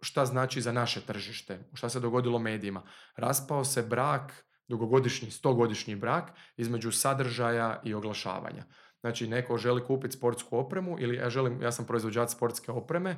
šta 0.00 0.26
znači 0.26 0.60
za 0.60 0.72
naše 0.72 1.00
tržište? 1.00 1.58
Šta 1.74 1.88
se 1.88 2.00
dogodilo 2.00 2.38
medijima? 2.38 2.82
Raspao 3.16 3.64
se 3.64 3.82
brak, 3.82 4.44
dugogodišnji, 4.68 5.30
stogodišnji 5.30 5.96
brak 5.96 6.30
između 6.56 6.92
sadržaja 6.92 7.80
i 7.84 7.94
oglašavanja. 7.94 8.64
Znači, 9.00 9.28
neko 9.28 9.58
želi 9.58 9.84
kupiti 9.86 10.16
sportsku 10.16 10.58
opremu 10.58 10.96
ili 11.00 11.16
ja 11.16 11.30
želim, 11.30 11.62
ja 11.62 11.72
sam 11.72 11.86
proizvođač 11.86 12.30
sportske 12.30 12.72
opreme, 12.72 13.16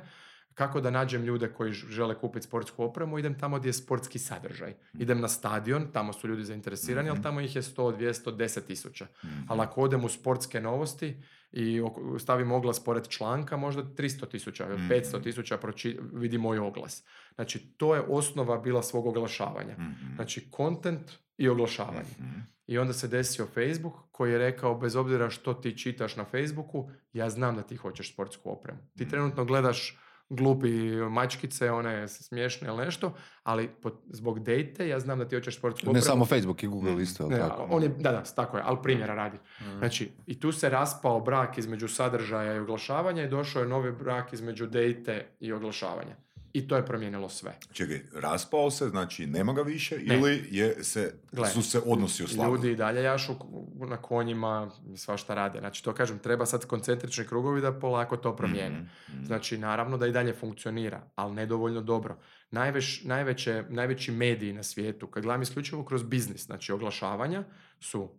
kako 0.53 0.81
da 0.81 0.89
nađem 0.91 1.23
ljude 1.23 1.47
koji 1.47 1.71
žele 1.71 2.15
kupiti 2.15 2.45
sportsku 2.45 2.83
opremu, 2.83 3.19
idem 3.19 3.39
tamo 3.39 3.59
gdje 3.59 3.69
je 3.69 3.73
sportski 3.73 4.19
sadržaj. 4.19 4.73
Idem 4.93 5.21
na 5.21 5.27
stadion, 5.27 5.87
tamo 5.93 6.13
su 6.13 6.27
ljudi 6.27 6.43
zainteresirani, 6.43 7.09
ali 7.09 7.15
Mhm. 7.15 7.23
tamo 7.23 7.41
ih 7.41 7.55
je 7.55 7.61
100, 7.61 7.91
200, 7.91 8.31
10 8.31 8.61
tisuća. 8.61 9.07
Mhm. 9.25 9.33
Ali 9.47 9.61
ako 9.61 9.81
odem 9.81 10.03
u 10.03 10.09
sportske 10.09 10.61
novosti 10.61 11.17
i 11.51 11.81
stavim 12.19 12.51
oglas 12.51 12.79
pored 12.79 13.07
članka, 13.07 13.57
možda 13.57 13.83
300 13.85 14.25
tisuća, 14.25 14.65
Mhm. 14.67 14.87
500 14.87 15.19
tisuća 15.19 15.57
proči- 15.57 15.99
vidi 16.13 16.37
moj 16.37 16.59
oglas. 16.59 17.03
Znači, 17.35 17.59
to 17.69 17.95
je 17.95 18.01
osnova 18.01 18.57
bila 18.57 18.83
svog 18.83 19.05
oglašavanja. 19.07 19.73
Mhm. 19.73 20.15
Znači, 20.15 20.47
content 20.51 21.01
i 21.37 21.49
oglašavanje. 21.49 22.11
Mhm. 22.19 22.39
I 22.67 22.77
onda 22.77 22.93
se 22.93 23.07
desio 23.07 23.45
Facebook 23.47 23.93
koji 24.11 24.31
je 24.31 24.37
rekao, 24.39 24.75
bez 24.75 24.95
obzira 24.95 25.29
što 25.29 25.53
ti 25.53 25.77
čitaš 25.77 26.15
na 26.15 26.25
Facebooku, 26.25 26.89
ja 27.13 27.29
znam 27.29 27.55
da 27.55 27.61
ti 27.61 27.75
hoćeš 27.75 28.13
sportsku 28.13 28.51
opremu. 28.51 28.79
Ti 28.97 29.03
Mhm. 29.03 29.09
trenutno 29.09 29.45
gledaš 29.45 30.00
glupi 30.31 30.91
mačkice, 31.09 31.71
one 31.71 32.07
smiješne 32.07 32.67
ili 32.67 32.85
nešto, 32.85 33.13
ali 33.43 33.69
po- 33.81 34.01
zbog 34.09 34.39
dejte 34.39 34.87
ja 34.87 34.99
znam 34.99 35.19
da 35.19 35.27
ti 35.27 35.35
hoćeš 35.35 35.57
sportsku 35.57 35.79
opremu. 35.83 35.93
Ne 35.93 36.01
samo 36.01 36.25
Facebook 36.25 36.63
i 36.63 36.67
Google 36.67 37.03
isto, 37.03 37.23
jel 37.23 37.31
Ne, 37.31 37.37
tako? 37.37 37.67
on 37.69 37.83
je, 37.83 37.89
da, 37.89 38.11
da, 38.11 38.23
tako 38.35 38.57
je, 38.57 38.63
ali 38.65 38.77
primjera 38.83 39.13
radi. 39.15 39.37
Mhm. 39.61 39.77
Znači, 39.77 40.11
i 40.27 40.39
tu 40.39 40.51
se 40.51 40.69
raspao 40.69 41.19
brak 41.19 41.57
između 41.57 41.87
sadržaja 41.87 42.55
i 42.55 42.59
oglašavanja 42.59 43.23
i 43.23 43.29
došao 43.29 43.61
je 43.61 43.67
novi 43.67 43.91
brak 43.91 44.33
između 44.33 44.67
dejte 44.67 45.27
i 45.39 45.53
oglašavanja. 45.53 46.15
I 46.53 46.67
to 46.67 46.75
je 46.75 46.85
promijenilo 46.85 47.29
sve. 47.29 47.57
Čekaj, 47.71 48.01
raspao 48.13 48.71
se, 48.71 48.89
znači 48.89 49.27
nema 49.27 49.53
ga 49.53 49.61
više 49.61 49.97
Ne. 49.97 50.15
ili 50.15 50.47
je 50.51 50.83
se, 50.83 51.13
Gle, 51.31 51.49
su 51.49 51.61
se 51.61 51.81
odnosi 51.85 52.23
oslabili? 52.23 52.55
Ljudi 52.55 52.71
i 52.71 52.75
dalje 52.75 53.03
jašu 53.03 53.33
na 53.75 53.97
konjima, 53.97 54.71
svašta 54.95 55.33
rade. 55.33 55.59
Znači, 55.59 55.83
to 55.83 55.93
kažem, 55.93 56.19
treba 56.19 56.45
sad 56.45 56.65
koncentrični 56.65 57.25
krugovi 57.25 57.61
da 57.61 57.79
polako 57.79 58.17
to 58.17 58.35
promijene. 58.35 58.79
Mhm, 58.79 59.15
mhm. 59.15 59.25
Znači, 59.25 59.57
naravno 59.57 59.97
da 59.97 60.07
i 60.07 60.11
dalje 60.11 60.33
funkcionira, 60.33 61.01
ali 61.15 61.35
nedovoljno 61.35 61.81
dobro. 61.81 62.17
Najveš, 62.51 63.03
najveće, 63.03 63.63
najveći 63.69 64.11
mediji 64.11 64.53
na 64.53 64.63
svijetu, 64.63 65.07
kad 65.07 65.23
gledam 65.23 65.41
isključivo 65.41 65.85
kroz 65.85 66.03
biznis, 66.03 66.45
znači 66.45 66.71
oglašavanja, 66.71 67.43
su 67.79 68.09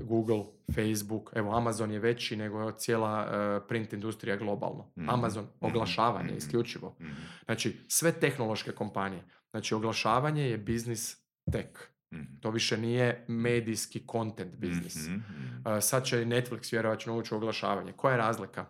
Google, 0.00 0.44
Facebook, 0.74 1.30
evo 1.34 1.56
Amazon 1.56 1.90
je 1.90 1.98
veći 1.98 2.36
nego 2.36 2.72
cijela 2.72 3.26
e, 3.26 3.68
print 3.68 3.92
industrija 3.92 4.36
globalno. 4.36 4.90
Mhm, 4.96 5.10
Amazon, 5.10 5.44
mhm, 5.44 5.66
oglašavanje 5.66 6.28
mhm. 6.28 6.36
isključivo. 6.36 6.96
Mhm. 7.00 7.12
Znači, 7.44 7.76
sve 7.88 8.12
tehnološke 8.12 8.72
kompanije. 8.72 9.22
Znači, 9.50 9.74
oglašavanje 9.74 10.42
je 10.42 10.58
biznis 10.58 11.16
tek. 11.52 11.90
Mhm. 12.14 12.22
To 12.40 12.50
više 12.50 12.78
nije 12.78 13.24
medijski 13.28 14.06
content 14.12 14.56
biznis. 14.56 14.96
Uh, 14.96 15.12
sad 15.80 16.04
će 16.04 16.24
Netflix 16.24 16.72
vjerovatno 16.72 17.18
ući 17.18 17.34
u 17.34 17.36
oglašavanje. 17.36 17.92
Koja 17.92 18.12
je 18.12 18.18
razlika? 18.18 18.66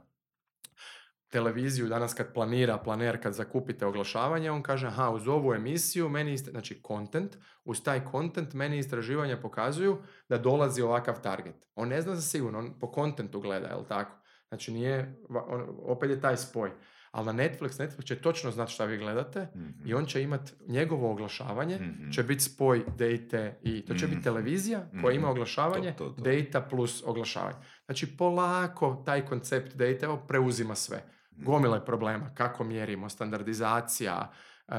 Televiziju 1.35 1.89
danas 1.89 2.15
kad 2.15 2.33
planira, 2.35 2.79
planer 2.79 3.23
kad 3.23 3.33
zakupite 3.33 3.87
oglašavanje, 3.87 4.51
on 4.51 4.63
kaže, 4.63 4.87
aha, 4.87 5.11
uz 5.11 5.29
ovu 5.29 5.55
emisiju, 5.55 6.09
meni, 6.09 6.33
ist- 6.33 6.51
znači 6.51 6.81
content, 6.87 7.33
uz 7.65 7.83
taj 7.83 8.01
content 8.11 8.55
meni 8.55 8.79
istraživanja 8.79 9.37
pokazuju 9.37 9.97
da 10.29 10.39
dolazi 10.39 10.83
ovakav 10.83 11.21
target. 11.21 11.55
On 11.75 11.89
ne 11.89 12.03
zna 12.03 12.15
za 12.15 12.23
sigurno, 12.23 12.59
on 12.59 12.79
po 12.81 12.91
kontentu 12.91 13.41
gleda, 13.41 13.67
jel 13.67 13.85
tako? 13.85 14.17
Znači 14.49 14.73
nije, 14.73 15.17
on- 15.49 15.67
opet 15.81 16.11
je 16.11 16.21
taj 16.21 16.37
spoj. 16.37 16.71
Ali 17.11 17.27
na 17.27 17.33
Netflix, 17.35 17.81
Netflix 17.81 18.05
će 18.05 18.17
točno 18.17 18.51
znati 18.51 18.73
šta 18.73 18.85
vi 18.85 18.99
gledate 18.99 19.49
Mhm. 19.57 19.69
i 19.87 19.95
on 19.95 20.07
će 20.07 20.23
imati 20.23 20.53
njegovo 20.69 21.11
oglašavanje, 21.11 21.77
Mhm. 21.77 22.11
će 22.11 22.23
biti 22.23 22.43
spoj 22.43 22.85
date 22.89 23.59
i 23.63 23.85
to 23.85 23.95
će 23.95 24.05
biti 24.05 24.17
Mhm. 24.17 24.25
televizija 24.25 24.81
koja 25.03 25.13
ima 25.13 25.23
Mhm. 25.23 25.31
oglašavanje, 25.31 25.93
To, 25.93 26.05
to, 26.05 26.11
to. 26.13 26.23
data 26.23 26.61
plus 26.61 27.03
oglašavanje. 27.07 27.57
Znači 27.85 28.17
polako 28.17 29.03
taj 29.07 29.27
koncept 29.27 29.75
data 29.75 30.07
evo, 30.07 30.17
preuzima 30.19 30.75
sve. 30.75 31.03
Mhm. 31.37 31.45
Gomile 31.45 31.85
problema, 31.85 32.35
kako 32.35 32.65
mjerimo, 32.65 33.09
standardizacija, 33.09 34.33
e, 34.69 34.75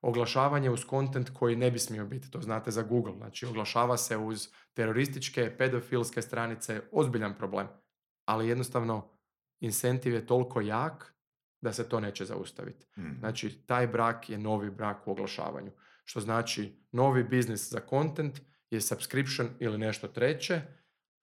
oglašavanje 0.00 0.70
uz 0.70 0.84
kontent 0.84 1.30
koji 1.30 1.56
ne 1.56 1.70
bi 1.70 1.78
smio 1.78 2.06
biti, 2.06 2.30
to 2.30 2.40
znate 2.40 2.70
za 2.70 2.82
Google, 2.82 3.14
znači 3.16 3.46
oglašava 3.46 3.96
se 3.96 4.16
uz 4.16 4.48
terorističke, 4.74 5.56
pedofilske 5.58 6.22
stranice, 6.22 6.80
ozbiljan 6.92 7.34
problem, 7.38 7.68
ali 8.24 8.48
jednostavno 8.48 9.10
incentiv 9.60 10.14
je 10.14 10.26
toliko 10.26 10.60
jak 10.60 11.14
da 11.60 11.72
se 11.72 11.88
to 11.88 12.00
neće 12.00 12.24
zaustaviti. 12.24 12.86
Mhm. 12.98 13.18
Znači, 13.18 13.66
taj 13.66 13.86
brak 13.86 14.30
je 14.30 14.38
novi 14.38 14.70
brak 14.70 15.08
u 15.08 15.10
oglašavanju. 15.10 15.70
Što 16.04 16.20
znači, 16.20 16.86
novi 16.92 17.24
biznis 17.24 17.70
za 17.70 17.80
content 17.90 18.40
je 18.70 18.80
subscription 18.80 19.48
ili 19.58 19.78
nešto 19.78 20.08
treće, 20.08 20.62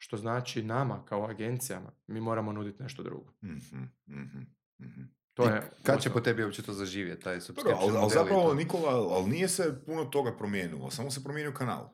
što 0.04 0.18
znači 0.18 0.64
nama 0.64 1.06
kao 1.06 1.26
agencijama, 1.26 1.92
mi 2.08 2.22
moramo 2.22 2.52
nuditi 2.52 2.84
nešto 2.84 3.04
drugo. 3.04 3.34
Mhm, 3.44 3.84
mhm, 4.08 4.40
mhm. 4.82 5.02
To 5.34 5.44
I 5.44 5.48
je 5.48 5.72
Kad 5.84 6.02
će 6.02 6.10
po 6.10 6.20
tebi 6.20 6.44
uopće 6.44 6.62
to 6.62 6.74
zaživjeti, 6.74 7.24
taj 7.24 7.34
Dobro, 7.34 7.46
subscription 7.46 7.90
ali, 7.90 7.98
ali 7.98 8.12
zapravo, 8.14 8.50
to? 8.50 8.54
Nikola, 8.54 9.16
ali 9.16 9.30
nije 9.30 9.48
se 9.48 9.82
puno 9.86 10.06
toga 10.06 10.38
promijenilo, 10.38 10.92
samo 10.92 11.12
se 11.12 11.24
promijenio 11.24 11.54
kanal. 11.54 11.90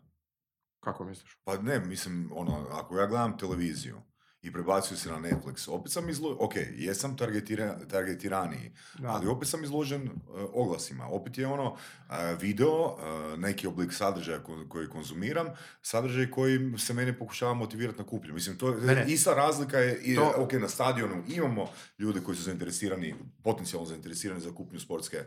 Kako 0.79 1.05
misliš? 1.05 1.41
Pa 1.43 1.57
ne, 1.57 1.79
mislim, 1.79 2.31
ono, 2.35 2.67
ako 2.71 2.97
ja 2.97 3.07
gledam 3.07 3.37
televiziju 3.37 4.01
i 4.41 4.51
prebacuju 4.51 4.97
se 4.97 5.09
na 5.09 5.17
Netflix, 5.19 5.69
opet 5.69 5.91
sam 5.91 6.09
izložen, 6.09 6.37
ok, 6.39 6.53
jesam 6.71 7.17
targetira, 7.17 7.79
targetiraniji, 7.81 8.71
Da. 8.99 9.07
ali 9.07 9.27
opet 9.27 9.47
sam 9.47 9.63
izložen 9.63 10.01
e, 10.01 10.09
oglasima. 10.53 11.07
Opet 11.07 11.37
je 11.37 11.47
ono 11.47 11.75
e, 12.09 12.35
video, 12.35 12.97
e, 13.33 13.37
neki 13.37 13.67
oblik 13.67 13.93
sadržaja 13.93 14.39
ko- 14.39 14.65
koji 14.69 14.87
konzumiram, 14.87 15.47
sadržaj 15.81 16.31
koji 16.31 16.73
se 16.77 16.93
mene 16.93 17.19
pokušava 17.19 17.53
motivirati 17.53 17.99
na 17.99 18.05
kuplju. 18.05 18.33
Mislim, 18.33 18.57
to 18.57 18.71
ne. 18.73 19.05
ista 19.07 19.33
razlika 19.33 19.77
je, 19.79 20.01
i, 20.01 20.15
To- 20.15 20.33
ok, 20.37 20.53
na 20.53 20.69
stadionu 20.69 21.23
imamo 21.27 21.69
ljude 21.99 22.21
koji 22.21 22.37
su 22.37 22.43
zainteresirani, 22.43 23.15
potencijalno 23.43 23.85
zainteresirani 23.85 24.41
za 24.41 24.51
kupnju 24.51 24.79
sportske 24.79 25.17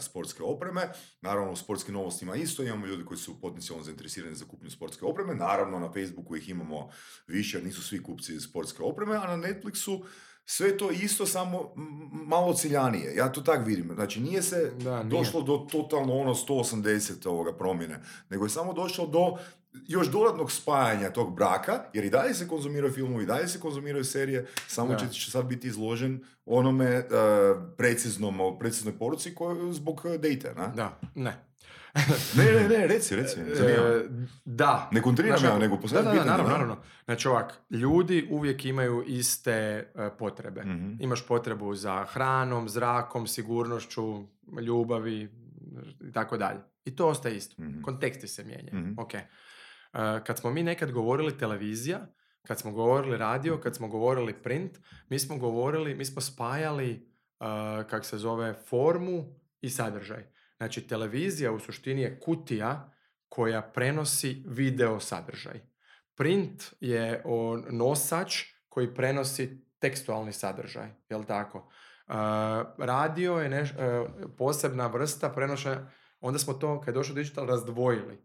sportske 0.00 0.42
opreme. 0.42 0.88
Naravno, 1.20 1.52
u 1.52 1.56
sportskim 1.56 1.94
novostima 1.94 2.36
isto 2.36 2.62
imamo 2.62 2.86
ljudi 2.86 3.04
koji 3.04 3.18
su 3.18 3.40
potencijalno 3.40 3.84
zainteresirani 3.84 4.36
za 4.36 4.44
kupnju 4.44 4.70
sportske 4.70 5.04
opreme. 5.04 5.34
Naravno, 5.34 5.78
na 5.78 5.92
Facebooku 5.92 6.36
ih 6.36 6.48
imamo 6.48 6.90
više, 7.26 7.62
nisu 7.62 7.82
svi 7.82 8.02
kupci 8.02 8.40
sportske 8.40 8.82
opreme, 8.82 9.16
a 9.16 9.36
na 9.36 9.36
Netflixu 9.36 10.04
sve 10.44 10.78
to 10.78 10.90
isto, 10.90 11.26
samo 11.26 11.72
malo 12.26 12.54
ciljanije. 12.54 13.14
Ja 13.14 13.32
to 13.32 13.40
tak 13.40 13.66
vidim. 13.66 13.90
Znači, 13.94 14.20
nije 14.20 14.42
se 14.42 14.72
Da, 14.78 15.02
nije. 15.02 15.10
došlo 15.10 15.42
do 15.42 15.66
totalno 15.72 16.14
ono 16.14 16.34
180 16.34 17.28
ovoga 17.28 17.52
promjene, 17.52 18.00
nego 18.30 18.44
je 18.44 18.50
samo 18.50 18.72
došlo 18.72 19.06
do 19.06 19.36
još 19.88 20.06
dodatnog 20.06 20.52
spajanja 20.52 21.10
tog 21.10 21.34
braka, 21.34 21.84
jer 21.92 22.04
i 22.04 22.10
dalje 22.10 22.34
se 22.34 22.48
konzumiraju 22.48 22.92
filmovi, 22.92 23.22
i 23.22 23.26
dalje 23.26 23.48
se 23.48 23.60
konzumiraju 23.60 24.04
serije, 24.04 24.46
samo 24.68 24.88
Da. 24.92 25.08
će, 25.08 25.30
sad 25.30 25.44
biti 25.44 25.66
izložen 25.68 26.24
onome 26.46 26.84
e, 26.86 27.04
preciznom, 27.76 28.58
preciznoj 28.58 28.98
poruci 28.98 29.34
koju, 29.34 29.72
zbog 29.72 30.02
e, 30.04 30.18
date, 30.18 30.54
na? 30.56 30.66
Da, 30.66 31.00
ne. 31.14 31.49
Ne, 32.36 32.44
ne, 32.44 32.68
ne, 32.68 32.86
reci, 32.86 33.16
reci. 33.16 33.40
E, 33.40 34.04
da. 34.44 34.88
Ne 34.92 35.02
kontriram 35.02 35.38
Znaš 35.38 35.50
ja, 35.50 35.58
nego 35.58 35.76
Da, 35.76 36.02
da, 36.02 36.10
da, 36.10 36.24
naravno, 36.24 36.52
naravno. 36.52 36.76
Znači 37.04 37.28
ovak, 37.28 37.54
ljudi 37.70 38.28
uvijek 38.30 38.64
imaju 38.64 39.04
iste 39.06 39.52
e, 39.52 40.10
potrebe. 40.18 40.64
Mhm. 40.64 40.92
Imaš 41.00 41.26
potrebu 41.26 41.74
za 41.74 42.04
hranom, 42.04 42.68
zrakom, 42.68 43.26
sigurnošću, 43.26 44.22
ljubavi 44.62 45.28
i 46.00 46.12
tako 46.12 46.36
dalje. 46.36 46.60
I 46.84 46.96
to 46.96 47.08
ostaje 47.08 47.36
isto. 47.36 47.62
Mhm. 47.62 47.82
Konteksti 47.82 48.28
se 48.28 48.44
mijenjaju. 48.44 48.78
Mhm. 48.78 48.92
Ok. 48.98 49.14
E, 49.14 49.26
kad 50.26 50.38
smo 50.38 50.50
mi 50.50 50.62
nekad 50.62 50.92
govorili 50.92 51.38
televizija, 51.38 52.06
kad 52.46 52.58
smo 52.58 52.72
govorili 52.72 53.16
radio, 53.16 53.60
kad 53.60 53.76
smo 53.76 53.88
govorili 53.88 54.42
print, 54.42 54.78
mi 55.08 55.18
smo 55.18 55.36
govorili, 55.36 55.94
mi 55.94 56.04
smo 56.04 56.20
spajali, 56.20 56.90
e, 56.90 57.04
kak 57.90 58.04
se 58.04 58.18
zove, 58.18 58.54
formu 58.68 59.40
i 59.60 59.70
sadržaj. 59.70 60.24
Znači, 60.60 60.86
televizija 60.86 61.52
u 61.52 61.58
suštini 61.60 62.02
je 62.02 62.20
kutija 62.20 62.92
koja 63.28 63.62
prenosi 63.62 64.42
video 64.46 65.00
sadržaj. 65.00 65.60
Print 66.14 66.74
je 66.80 67.22
nosač 67.70 68.42
koji 68.68 68.94
prenosi 68.94 69.64
tekstualni 69.78 70.32
sadržaj, 70.32 70.88
jel 71.08 71.24
tako? 71.24 71.58
Uh, 71.58 72.14
radio 72.78 73.32
je 73.38 73.48
neš, 73.48 73.70
uh, 73.70 73.78
posebna 74.38 74.86
vrsta 74.86 75.28
prenošenja, 75.30 75.90
onda 76.20 76.38
smo 76.38 76.54
to, 76.54 76.80
kad 76.80 76.94
je 76.94 76.98
došlo 76.98 77.14
digital, 77.14 77.46
razdvojili. 77.46 78.18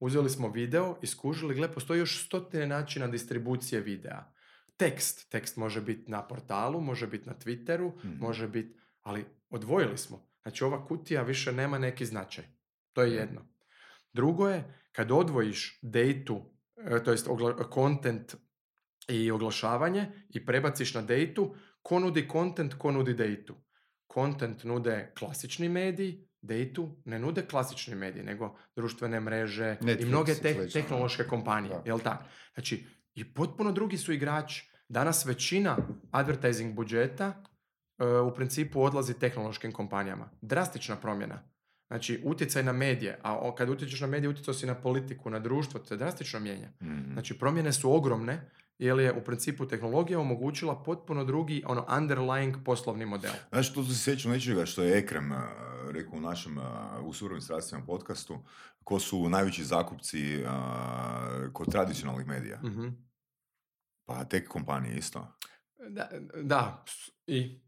Uzeli 0.00 0.30
smo 0.30 0.48
video 0.48 0.96
i 1.02 1.06
skužili, 1.06 1.54
gle, 1.54 1.72
postoji 1.72 1.98
još 1.98 2.26
stotine 2.26 2.66
načina 2.66 3.06
distribucije 3.06 3.80
videa. 3.80 4.32
Tekst, 4.76 5.30
tekst 5.30 5.56
može 5.56 5.80
biti 5.80 6.10
na 6.10 6.22
portalu, 6.28 6.80
može 6.80 7.06
biti 7.06 7.28
na 7.28 7.34
Twitteru, 7.34 7.92
Mhm. 8.04 8.18
može 8.20 8.48
biti, 8.48 8.78
ali 9.02 9.24
odvojili 9.50 9.98
smo. 9.98 10.31
Znači 10.42 10.64
ova 10.64 10.86
kutija 10.86 11.22
više 11.22 11.52
nema 11.52 11.78
neki 11.78 12.06
značaj. 12.06 12.44
To 12.92 13.02
je 13.02 13.12
jedno. 13.12 13.40
Drugo 14.12 14.48
je, 14.48 14.64
kad 14.92 15.10
odvojiš 15.12 15.78
dejtu, 15.82 16.52
e, 16.76 17.04
to 17.04 17.10
jest 17.10 17.28
content 17.74 18.34
i 19.08 19.30
oglašavanje 19.30 20.06
i 20.28 20.46
prebaciš 20.46 20.94
na 20.94 21.02
dejtu, 21.02 21.54
ko 21.82 21.98
nudi 21.98 22.28
content, 22.32 22.74
ko 22.74 22.90
nudi 22.92 23.14
dejtu. 23.14 23.54
Content 24.14 24.64
nude 24.64 25.12
klasični 25.18 25.68
mediji, 25.68 26.28
dejtu 26.42 26.96
ne 27.04 27.18
nude 27.18 27.46
klasični 27.46 27.94
mediji, 27.94 28.22
nego 28.22 28.56
društvene 28.76 29.20
mreže 29.20 29.76
i 29.80 29.84
Netflix 29.84 30.06
mnoge 30.06 30.32
i 30.32 30.34
te- 30.34 30.54
slično, 30.54 30.80
tehnološke 30.80 31.24
kompanije, 31.24 31.74
Da. 31.74 31.82
jel 31.86 31.98
tako? 31.98 32.24
Znači, 32.54 32.86
i 33.14 33.34
potpuno 33.34 33.72
drugi 33.72 33.96
su 33.98 34.12
igrači. 34.12 34.70
Danas 34.88 35.26
većina 35.26 35.76
advertising 36.10 36.74
budžeta 36.74 37.44
u 38.26 38.34
principu 38.34 38.82
odlazi 38.82 39.14
tehnološkim 39.14 39.72
kompanijama. 39.72 40.30
Drastična 40.40 40.96
promjena. 40.96 41.42
Znači, 41.86 42.22
utjecaj 42.24 42.62
na 42.62 42.72
medije, 42.72 43.18
a 43.22 43.54
kad 43.54 43.68
utječeš 43.68 44.00
na 44.00 44.06
medije, 44.06 44.28
utjecao 44.28 44.54
si 44.54 44.66
na 44.66 44.74
politiku, 44.74 45.30
na 45.30 45.38
društvo, 45.38 45.80
to 45.80 45.86
se 45.86 45.96
drastično 45.96 46.40
mijenja. 46.40 46.68
Mhm. 46.82 47.12
Znači, 47.12 47.38
promjene 47.38 47.72
su 47.72 47.94
ogromne, 47.94 48.50
jer 48.78 48.98
je 48.98 49.12
u 49.12 49.24
principu 49.24 49.66
tehnologija 49.66 50.20
omogućila 50.20 50.82
potpuno 50.82 51.24
drugi, 51.24 51.62
ono, 51.66 51.86
underlying 51.88 52.64
poslovni 52.64 53.06
model. 53.06 53.32
Znaš, 53.48 53.74
to 53.74 53.84
se 53.84 53.94
sjećam 53.94 54.30
nečega 54.30 54.66
što 54.66 54.82
je 54.82 54.98
Ekrem 54.98 55.32
a, 55.32 55.48
rekao 55.90 56.18
u 56.18 56.20
našem, 56.20 56.58
a, 56.58 57.00
u 57.04 57.12
surovim 57.12 57.40
strastvima 57.40 57.84
podcastu, 57.84 58.38
ko 58.84 58.98
su 58.98 59.28
najveći 59.28 59.64
zakupci 59.64 60.44
a, 60.46 61.48
kod 61.52 61.72
tradicionalnih 61.72 62.26
medija. 62.26 62.60
Mhm. 62.64 62.88
Pa 64.04 64.24
tek 64.24 64.48
kompanije 64.48 64.96
isto. 64.96 65.26
Da, 65.88 66.08
da, 66.42 66.84
i 67.26 67.61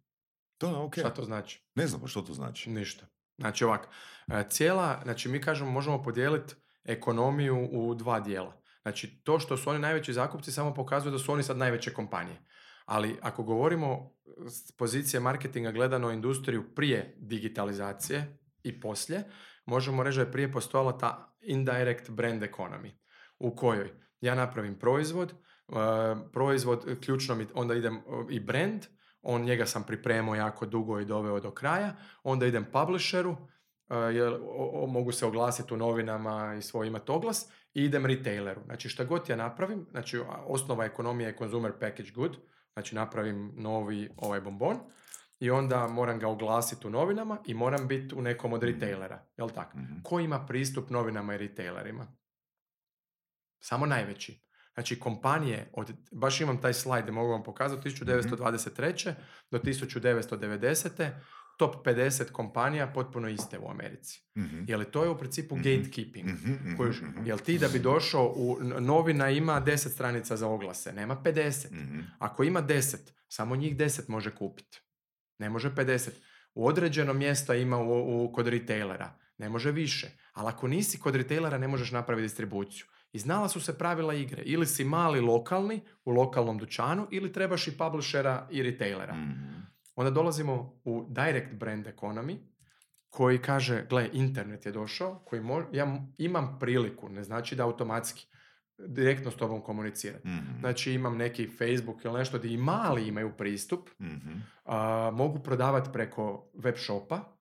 Da, 0.66 0.72
da, 0.72 0.82
ok. 0.82 0.94
šta 0.98 1.10
to 1.10 1.24
znači? 1.24 1.62
Ne 1.74 1.86
znam 1.86 2.00
pa 2.00 2.06
što 2.06 2.22
to 2.22 2.34
znači. 2.34 2.70
Ništa. 2.70 3.06
Znači 3.38 3.64
ovak, 3.64 3.88
e, 4.28 4.44
cijela, 4.48 5.00
znači 5.04 5.28
mi 5.28 5.40
kažemo 5.40 5.70
možemo 5.70 6.02
podijeliti 6.02 6.54
ekonomiju 6.84 7.68
u 7.72 7.94
dva 7.94 8.20
dijela. 8.20 8.62
Znači 8.82 9.22
to 9.24 9.38
što 9.38 9.56
su 9.56 9.70
oni 9.70 9.78
najveći 9.78 10.12
zakupci 10.12 10.52
samo 10.52 10.74
pokazuje 10.74 11.12
da 11.12 11.18
su 11.18 11.32
oni 11.32 11.42
sad 11.42 11.56
najveće 11.56 11.92
kompanije. 11.92 12.36
Ali 12.84 13.18
ako 13.22 13.42
govorimo 13.42 14.10
s 14.46 14.72
pozicije 14.72 15.20
marketinga 15.20 15.70
gledano 15.70 16.10
industriju 16.10 16.74
prije 16.74 17.14
digitalizacije 17.18 18.38
i 18.62 18.80
poslije, 18.80 19.24
možemo 19.66 20.02
reći 20.02 20.16
da 20.16 20.22
je 20.22 20.32
prije 20.32 20.52
postojala 20.52 20.98
ta 20.98 21.36
indirect 21.40 22.10
brand 22.10 22.42
economy 22.42 22.90
u 23.38 23.56
kojoj 23.56 23.90
ja 24.20 24.34
napravim 24.34 24.78
proizvod, 24.78 25.30
e, 25.32 25.74
proizvod 26.32 26.98
ključno 27.00 27.34
mi 27.34 27.46
onda 27.54 27.74
idem 27.74 27.94
e, 27.94 28.00
i 28.30 28.40
brand, 28.40 28.86
on 29.24 29.42
njega 29.42 29.66
sam 29.66 29.84
pripremao 29.84 30.34
jako 30.34 30.66
dugo 30.66 31.00
i 31.00 31.04
doveo 31.04 31.40
do 31.40 31.50
kraja, 31.50 31.96
onda 32.22 32.46
idem 32.46 32.64
publisheru, 32.72 33.30
uh, 33.30 33.36
jer 34.14 34.32
o- 34.42 34.82
o- 34.82 34.86
mogu 34.86 35.12
se 35.12 35.26
oglasiti 35.26 35.74
u 35.74 35.76
novinama 35.76 36.54
i 36.58 36.62
svoj 36.62 36.86
imati 36.86 37.12
oglas, 37.12 37.48
i 37.74 37.84
idem 37.84 38.06
retaileru. 38.06 38.60
Znači 38.64 38.88
šta 38.88 39.04
god 39.04 39.28
ja 39.28 39.36
napravim, 39.36 39.86
znači 39.90 40.20
osnova 40.46 40.84
ekonomije 40.84 41.28
je 41.28 41.36
consumer 41.38 41.72
package 41.80 42.10
good, 42.14 42.36
znači 42.72 42.94
napravim 42.94 43.52
novi 43.56 44.10
ovaj 44.16 44.40
bombon 44.40 44.76
i 45.40 45.50
onda 45.50 45.86
moram 45.88 46.18
ga 46.18 46.28
oglasiti 46.28 46.86
u 46.86 46.90
novinama 46.90 47.38
i 47.46 47.54
moram 47.54 47.88
biti 47.88 48.14
u 48.14 48.22
nekom 48.22 48.52
od 48.52 48.62
retailera, 48.62 49.26
jel 49.36 49.50
tako? 49.50 49.78
Mhm. 49.78 50.00
Ko 50.02 50.20
ima 50.20 50.46
pristup 50.46 50.90
novinama 50.90 51.34
i 51.34 51.38
retailerima? 51.38 52.06
Samo 53.60 53.86
najveći. 53.86 54.44
Znači 54.74 55.00
kompanije, 55.00 55.70
od, 55.72 55.92
baš 56.12 56.40
imam 56.40 56.60
taj 56.60 56.74
slajd, 56.74 57.10
mogu 57.10 57.30
vam 57.30 57.42
pokazati, 57.42 57.90
1923. 57.90 59.14
do 59.50 59.58
1990. 59.58 61.10
top 61.56 61.86
50 61.86 62.30
kompanija 62.32 62.86
potpuno 62.86 63.28
iste 63.28 63.58
u 63.58 63.70
Americi. 63.70 64.22
Mhm. 64.38 64.64
Jel 64.68 64.84
to 64.84 65.04
je 65.04 65.10
u 65.10 65.18
principu 65.18 65.56
Mhm. 65.56 65.62
gatekeeping? 65.64 66.28
Mhm, 66.28 66.52
mhm, 66.52 66.76
Koji, 66.76 66.90
mhm. 66.90 67.26
jel 67.26 67.38
ti 67.38 67.58
da 67.58 67.68
bi 67.68 67.78
došao 67.78 68.32
u 68.36 68.58
novina 68.80 69.30
ima 69.30 69.60
10 69.60 69.88
stranica 69.88 70.36
za 70.36 70.48
oglase, 70.48 70.92
nema 70.92 71.16
50. 71.16 71.70
Mhm. 71.72 72.00
Ako 72.18 72.44
ima 72.44 72.62
10, 72.62 72.96
samo 73.28 73.56
njih 73.56 73.76
10 73.76 74.08
može 74.08 74.34
kupiti. 74.34 74.80
Ne 75.38 75.50
može 75.50 75.70
50. 75.70 76.10
U 76.54 76.66
određeno 76.66 77.12
mjesto 77.12 77.54
ima 77.54 77.78
u, 77.78 78.24
u, 78.24 78.32
kod 78.32 78.48
retailera. 78.48 79.18
Ne 79.38 79.48
može 79.48 79.72
više. 79.72 80.10
Ali 80.32 80.48
ako 80.48 80.68
nisi 80.68 81.00
kod 81.00 81.14
retailera 81.14 81.58
ne 81.58 81.68
možeš 81.68 81.90
napraviti 81.90 82.24
distribuciju. 82.24 82.86
I 83.14 83.18
znala 83.18 83.48
su 83.48 83.60
se 83.60 83.78
pravila 83.78 84.14
igre. 84.14 84.42
Ili 84.42 84.66
si 84.66 84.84
mali 84.84 85.20
lokalni 85.20 85.80
u 86.04 86.10
lokalnom 86.10 86.58
dućanu 86.58 87.06
ili 87.10 87.32
trebaš 87.32 87.68
i 87.68 87.78
publishera 87.78 88.48
i 88.50 88.62
retailera. 88.62 89.14
Mhm. 89.14 89.54
Onda 89.96 90.10
dolazimo 90.10 90.80
u 90.84 91.06
direct 91.08 91.54
brand 91.54 91.86
economy 91.86 92.36
koji 93.08 93.38
kaže, 93.38 93.86
gle, 93.90 94.10
internet 94.12 94.66
je 94.66 94.72
došao, 94.72 95.18
koji 95.18 95.42
mo- 95.42 95.66
ja 95.72 95.86
imam 96.18 96.56
priliku, 96.60 97.08
ne 97.08 97.22
znači 97.22 97.56
da 97.56 97.64
automatski 97.64 98.26
direktno 98.78 99.30
s 99.30 99.36
tobom 99.36 99.60
komunicirati. 99.60 100.28
Mhm. 100.28 100.58
Znači 100.60 100.92
imam 100.92 101.16
neki 101.16 101.48
Facebook 101.48 102.04
ili 102.04 102.14
nešto 102.14 102.38
gdje 102.38 102.52
i 102.52 102.56
mali 102.56 103.08
imaju 103.08 103.32
pristup, 103.32 103.88
Mhm. 104.00 104.32
a, 104.64 105.10
mogu 105.12 105.38
prodavati 105.38 105.90
preko 105.92 106.50
web 106.54 106.74
shopa 106.76 107.33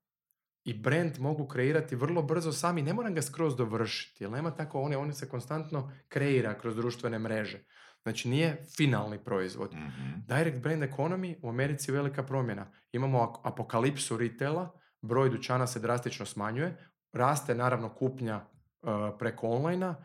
i 0.64 0.74
brand 0.74 1.20
mogu 1.20 1.48
kreirati 1.48 1.96
vrlo 1.96 2.22
brzo 2.22 2.52
sami, 2.52 2.82
ne 2.82 2.94
moram 2.94 3.14
ga 3.14 3.22
skroz 3.22 3.56
dovršiti, 3.56 4.24
jer 4.24 4.32
nema 4.32 4.52
tako, 4.52 4.82
on, 4.82 4.92
je- 4.92 4.98
on 4.98 5.14
se 5.14 5.30
konstantno 5.30 5.92
kreira 6.08 6.54
kroz 6.54 6.76
društvene 6.76 7.20
mreže. 7.20 7.64
Znači 8.04 8.30
nije 8.30 8.64
finalni 8.78 9.24
proizvod. 9.24 9.74
Mhm. 9.74 10.10
Direct 10.28 10.58
brand 10.58 10.84
economy 10.84 11.36
u 11.42 11.50
Americi 11.50 11.92
je 11.92 11.96
velika 11.96 12.24
promjena. 12.24 12.72
Imamo 12.92 13.42
apokalipsu 13.44 14.18
retaila, 14.18 14.72
broj 15.02 15.30
dućana 15.30 15.68
se 15.68 15.80
drastično 15.80 16.26
smanjuje, 16.26 16.78
raste 17.14 17.56
naravno 17.56 17.90
kupnja 17.90 18.46
uh, 18.82 18.90
preko 19.20 19.48
online 19.48 19.96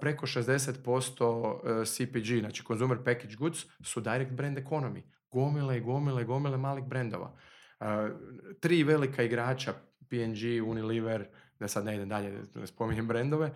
preko 0.00 0.26
60% 0.26 1.24
uh, 1.24 1.86
CPG, 1.86 2.40
znači 2.40 2.62
consumer 2.64 2.98
package 3.04 3.36
goods, 3.36 3.58
su 3.84 4.00
direct 4.00 4.30
brand 4.32 4.58
economy. 4.58 5.02
Gomile 5.30 5.76
i 5.76 5.80
gomile 5.80 6.22
i 6.22 6.26
gomile 6.26 6.56
malih 6.56 6.84
brendova. 6.84 7.36
Tri 8.60 8.84
velika 8.84 9.22
igrača, 9.22 9.74
P&G, 10.08 10.62
Unilever, 10.62 11.28
da 11.58 11.68
sad 11.68 11.84
ne 11.84 11.94
idem 11.94 12.08
dalje, 12.08 12.30
da 12.54 12.60
ne 12.60 12.66
spominjem 12.66 13.08
brendove, 13.08 13.50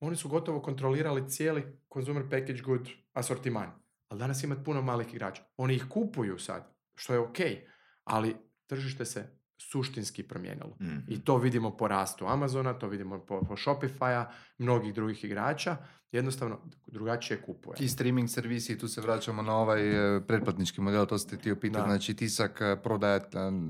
oni 0.00 0.16
su 0.16 0.28
gotovo 0.28 0.60
kontrolirali 0.60 1.28
cijeli 1.28 1.64
consumer 1.92 2.22
package 2.30 2.62
good 2.62 2.88
asortiman. 3.12 3.70
Ali 4.08 4.18
danas 4.18 4.42
ima 4.42 4.56
puno 4.56 4.82
malih 4.82 5.14
igrača. 5.14 5.42
Oni 5.56 5.74
ih 5.74 5.84
kupuju 5.88 6.38
sad, 6.38 6.74
što 6.94 7.12
je 7.12 7.18
ok, 7.18 7.36
ali 8.04 8.36
tržište 8.66 9.04
se 9.04 9.42
suštinski 9.58 10.22
promijenilo. 10.22 10.76
Mhm. 10.80 10.98
I 11.08 11.24
to 11.24 11.36
vidimo 11.36 11.76
po 11.76 11.88
rastu 11.88 12.26
Amazona, 12.26 12.78
to 12.78 12.88
vidimo 12.88 13.18
po, 13.26 13.40
po 13.40 13.56
Shopify-a, 13.56 14.30
mnogih 14.58 14.94
drugih 14.94 15.24
igrača. 15.24 15.76
Jednostavno, 16.12 16.58
drugačije 16.86 17.42
kupuje. 17.42 17.76
Ti 17.76 17.88
streaming 17.88 18.28
servisi, 18.28 18.78
tu 18.78 18.88
se 18.88 19.00
vraćamo 19.00 19.42
na 19.42 19.56
ovaj 19.56 20.16
e, 20.16 20.20
pretplatnički 20.20 20.80
model, 20.80 21.06
to 21.06 21.18
ste 21.18 21.36
htio 21.36 21.56
pitati, 21.56 21.82
Da. 21.82 21.88
znači 21.88 22.14
tisak 22.14 22.60
e, 22.60 22.76
prodaje 22.82 23.20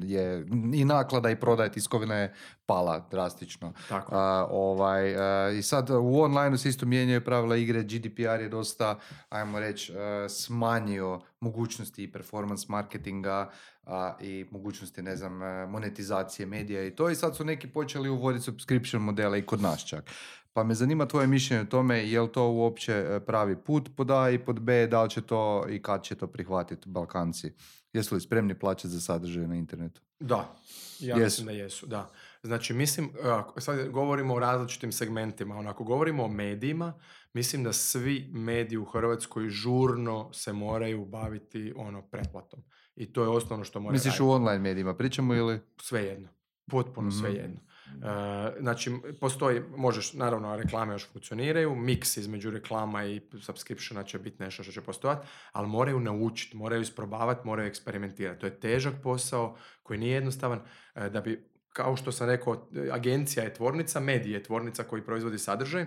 je, 0.02 0.46
i 0.74 0.84
naklada 0.84 1.30
i 1.30 1.40
prodaje 1.40 1.72
tiskovina 1.72 2.14
je 2.14 2.34
pala 2.66 3.08
drastično. 3.10 3.72
Tako. 3.88 4.14
A, 4.14 4.46
ovaj, 4.50 5.12
e, 5.50 5.58
I 5.58 5.62
sad 5.62 5.90
u 5.90 6.20
online 6.20 6.58
se 6.58 6.68
isto 6.68 6.86
mijenjaju 6.86 7.24
pravila 7.24 7.56
igre, 7.56 7.82
GDPR 7.82 8.40
je 8.40 8.48
dosta, 8.48 8.98
ajmo 9.28 9.60
reći, 9.60 9.92
smanjio 10.28 11.20
mogućnosti 11.40 12.04
i 12.04 12.12
performance 12.12 12.66
marketinga 12.68 13.50
a, 13.86 14.16
i 14.20 14.46
mogućnosti, 14.50 15.02
ne 15.02 15.16
znam, 15.16 15.32
monetizacije 15.70 16.46
medija 16.46 16.84
i 16.84 16.90
to 16.90 17.10
i 17.10 17.14
sad 17.14 17.36
su 17.36 17.44
neki 17.44 17.68
počeli 17.68 18.08
uvoditi 18.08 18.44
subscription 18.44 19.02
modele 19.02 19.38
i 19.38 19.46
kod 19.46 19.60
nas 19.60 19.86
čak. 19.86 20.10
Pa 20.52 20.64
me 20.64 20.74
zanima 20.74 21.06
tvoje 21.06 21.26
mišljenje 21.26 21.62
o 21.62 21.66
tome, 21.66 21.98
je 22.00 22.20
li 22.20 22.28
to 22.28 22.48
uopće 22.48 22.92
e, 22.92 23.20
pravi 23.20 23.56
put 23.56 23.90
pod 23.96 24.10
A 24.10 24.30
i 24.30 24.38
pod 24.38 24.60
B, 24.60 24.86
da 24.86 25.02
li 25.02 25.10
će 25.10 25.22
to 25.22 25.66
i 25.68 25.82
kad 25.82 26.02
će 26.02 26.14
to 26.14 26.26
prihvatiti 26.26 26.88
Balkanci? 26.88 27.52
Jesu 27.92 28.14
li 28.14 28.20
spremni 28.20 28.54
plaćati 28.54 28.88
za 28.88 29.00
sadržaj 29.00 29.46
na 29.46 29.54
internetu? 29.56 30.00
Da, 30.20 30.56
ja 31.00 31.16
Jesu. 31.16 31.24
mislim 31.24 31.46
da 31.46 31.52
jesu, 31.52 31.86
da. 31.86 32.10
Znači, 32.42 32.74
mislim, 32.74 33.10
ako 33.24 33.60
sad 33.60 33.88
govorimo 33.88 34.34
o 34.34 34.38
različitim 34.38 34.92
segmentima, 34.92 35.56
onako 35.56 35.84
govorimo 35.84 36.24
o 36.24 36.28
medijima, 36.28 36.92
mislim 37.34 37.64
da 37.64 37.72
svi 37.72 38.30
mediji 38.30 38.78
u 38.78 38.84
Hrvatskoj 38.84 39.48
žurno 39.48 40.32
se 40.32 40.52
moraju 40.52 41.04
baviti 41.04 41.72
ono 41.76 42.02
pretplatom. 42.02 42.60
I 42.96 43.12
to 43.12 43.22
je 43.22 43.28
osnovno 43.28 43.64
što 43.64 43.80
moraju 43.80 43.92
Misliš 43.92 44.12
raditi. 44.12 44.22
u 44.22 44.30
online 44.30 44.58
medijima 44.60 44.94
pričamo 44.94 45.34
ili? 45.34 45.60
Svejedno. 45.78 46.28
Potpuno 46.66 47.08
Mhm. 47.08 47.16
svejedno. 47.18 47.60
E, 48.02 48.60
znači, 48.60 48.90
postoji, 49.20 49.62
možeš, 49.76 50.12
naravno, 50.12 50.56
reklame 50.56 50.94
još 50.94 51.08
funkcioniraju, 51.12 51.74
miks 51.74 52.16
između 52.16 52.50
reklama 52.50 53.04
i 53.04 53.20
subscriptiona 53.40 54.02
će 54.02 54.18
biti 54.18 54.42
nešto 54.42 54.62
što 54.62 54.72
će 54.72 54.80
postojati, 54.80 55.26
ali 55.52 55.68
moraju 55.68 56.00
naučiti, 56.00 56.56
moraju 56.56 56.82
isprobavati, 56.82 57.46
moraju 57.46 57.68
eksperimentirati. 57.68 58.40
To 58.40 58.46
je 58.46 58.60
težak 58.60 58.94
posao 59.02 59.56
koji 59.82 59.98
nije 59.98 60.14
jednostavan 60.14 60.60
e, 60.94 61.08
da 61.08 61.20
bi, 61.20 61.50
kao 61.68 61.96
što 61.96 62.12
sam 62.12 62.28
rekao, 62.28 62.68
agencija 62.92 63.44
je 63.44 63.54
tvornica, 63.54 64.00
medij 64.00 64.32
je 64.32 64.42
tvornica 64.42 64.82
koji 64.82 65.02
proizvodi 65.02 65.38
sadržaj, 65.38 65.86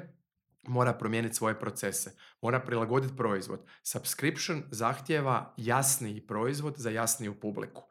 mora 0.67 0.93
promijeniti 0.93 1.35
svoje 1.35 1.59
procese, 1.59 2.15
mora 2.41 2.59
prilagoditi 2.59 3.15
proizvod. 3.17 3.65
Subscription 3.83 4.63
zahtjeva 4.71 5.53
jasniji 5.57 6.21
proizvod 6.21 6.73
za 6.77 6.89
jasniju 6.89 7.39
publiku. 7.39 7.83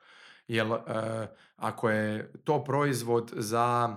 Jer 0.49 0.67
e, 0.67 0.79
ako 1.57 1.91
je 1.91 2.33
to 2.45 2.65
proizvod 2.65 3.33
za 3.37 3.97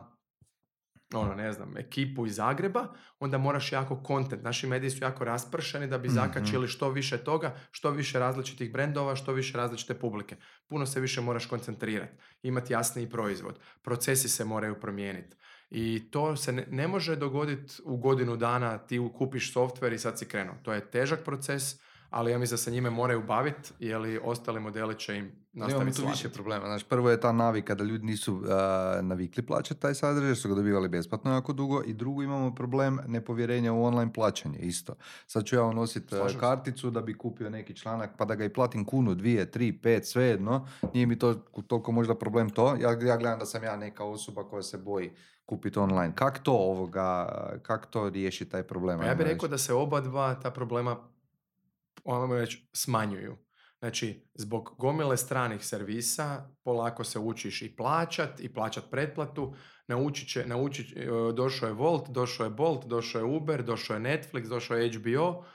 ono, 1.13 1.35
ne 1.35 1.53
znam, 1.53 1.77
ekipu 1.77 2.25
iz 2.25 2.35
Zagreba, 2.35 2.87
onda 3.19 3.37
moraš 3.37 3.71
jako 3.71 4.03
kontent. 4.03 4.43
Naši 4.43 4.67
mediji 4.67 4.89
su 4.89 5.03
jako 5.03 5.23
raspršeni 5.25 5.87
da 5.87 5.97
bi 5.97 6.07
Mhm. 6.07 6.15
zakačili 6.15 6.67
što 6.67 6.89
više 6.89 7.17
toga, 7.17 7.55
što 7.71 7.91
više 7.91 8.19
različitih 8.19 8.71
brendova, 8.73 9.15
što 9.15 9.33
više 9.33 9.57
različite 9.57 9.93
publike. 9.93 10.35
Puno 10.67 10.85
se 10.85 10.99
više 10.99 11.21
moraš 11.21 11.45
koncentrirati, 11.45 12.13
imati 12.43 12.73
jasniji 12.73 13.09
proizvod. 13.09 13.59
Procesi 13.81 14.29
se 14.29 14.45
moraju 14.45 14.79
promijeniti. 14.79 15.35
I 15.69 16.11
to 16.11 16.35
se 16.35 16.51
ne, 16.51 16.65
ne 16.69 16.87
može 16.87 17.15
dogoditi 17.15 17.73
u 17.83 17.97
godinu 17.97 18.35
dana, 18.37 18.77
ti 18.77 19.09
kupiš 19.17 19.53
softver 19.53 19.93
i 19.93 19.99
sad 19.99 20.19
si 20.19 20.25
krenuo. 20.25 20.55
To 20.63 20.73
je 20.73 20.91
težak 20.91 21.23
proces, 21.25 21.63
ali 22.09 22.31
ja 22.31 22.37
mislim 22.37 22.53
da 22.53 22.61
se 22.61 22.71
njime 22.71 22.89
moraju 22.89 23.23
baviti, 23.23 23.71
jer 23.79 24.19
ostali 24.23 24.59
modeli 24.59 24.95
će 24.95 25.15
im 25.15 25.31
nastaviti 25.53 26.01
tu 26.01 26.07
više 26.07 26.29
problema. 26.29 26.65
Znači, 26.65 26.85
prvo 26.89 27.09
je 27.09 27.19
ta 27.19 27.31
navika 27.31 27.75
da 27.75 27.83
ljudi 27.83 28.05
nisu 28.05 28.43
a, 28.49 28.99
navikli 29.01 29.45
plaćati 29.45 29.81
taj 29.81 29.93
sadržaj, 29.93 30.29
jer 30.29 30.37
su 30.37 30.49
ga 30.49 30.55
dobivali 30.55 30.89
besplatno 30.89 31.33
jako 31.33 31.53
dugo. 31.53 31.83
I 31.85 31.93
drugo 31.93 32.23
imamo 32.23 32.55
problem 32.55 32.99
nepovjerenja 33.07 33.73
u 33.73 33.83
online 33.83 34.13
plaćanje 34.13 34.59
isto. 34.59 34.95
Sad 35.27 35.45
ću 35.45 35.55
ja 35.55 35.63
unositi 35.63 36.07
Slažem 36.15 36.29
se. 36.29 36.39
karticu 36.39 36.89
da 36.89 37.01
bi 37.01 37.17
kupio 37.17 37.49
neki 37.49 37.75
članak, 37.75 38.09
pa 38.17 38.25
da 38.25 38.35
ga 38.35 38.45
i 38.45 38.53
platim 38.53 38.85
kunu, 38.85 39.15
dvije, 39.15 39.51
tri, 39.51 39.79
pet, 39.81 40.07
svejedno. 40.07 40.67
Nije 40.93 41.05
mi 41.05 41.19
to 41.19 41.33
toliko 41.67 41.91
možda 41.91 42.15
problem 42.15 42.49
to. 42.49 42.75
Ja, 42.81 42.89
ja 42.89 43.17
gledam 43.17 43.39
da 43.39 43.45
sam 43.45 43.63
ja 43.63 43.75
neka 43.75 44.03
osoba 44.03 44.43
koja 44.43 44.63
se 44.63 44.77
boji 44.77 45.11
kupiti 45.45 45.79
online. 45.79 46.13
Kak 46.15 46.39
to 46.43 46.53
ovoga, 46.53 47.27
kak 47.61 47.85
to 47.85 48.09
riješi 48.09 48.45
taj 48.45 48.63
problem? 48.63 48.99
Pa 48.99 49.05
ja 49.05 49.15
bih 49.15 49.25
rekao 49.25 49.49
da 49.49 49.57
se 49.57 49.73
oba 49.73 50.01
dva 50.01 50.35
ta 50.35 50.51
problema 50.51 50.97
ajmo 52.07 52.35
reći, 52.35 52.69
smanjuju. 52.73 53.37
Znači, 53.79 54.29
zbog 54.33 54.75
gomile 54.77 55.17
stranih 55.17 55.65
servisa 55.65 56.49
polako 56.63 57.03
se 57.03 57.19
učiš 57.19 57.61
i 57.61 57.75
plaćat 57.75 58.39
i 58.39 58.53
plaćat 58.53 58.83
pretplatu. 58.91 59.55
Naučit 59.87 60.29
će, 60.29 60.45
naučit, 60.45 60.97
e, 60.97 61.05
došao 61.33 61.67
je 61.67 61.73
Volt, 61.73 62.09
došao 62.09 62.43
je 62.43 62.49
Bolt, 62.49 62.85
došao 62.85 63.19
je 63.19 63.25
Uber, 63.25 63.63
došao 63.63 63.93
je 63.93 63.99
Netflix, 63.99 64.47
došao 64.49 64.77
je 64.77 64.91
HBO. 64.91 65.45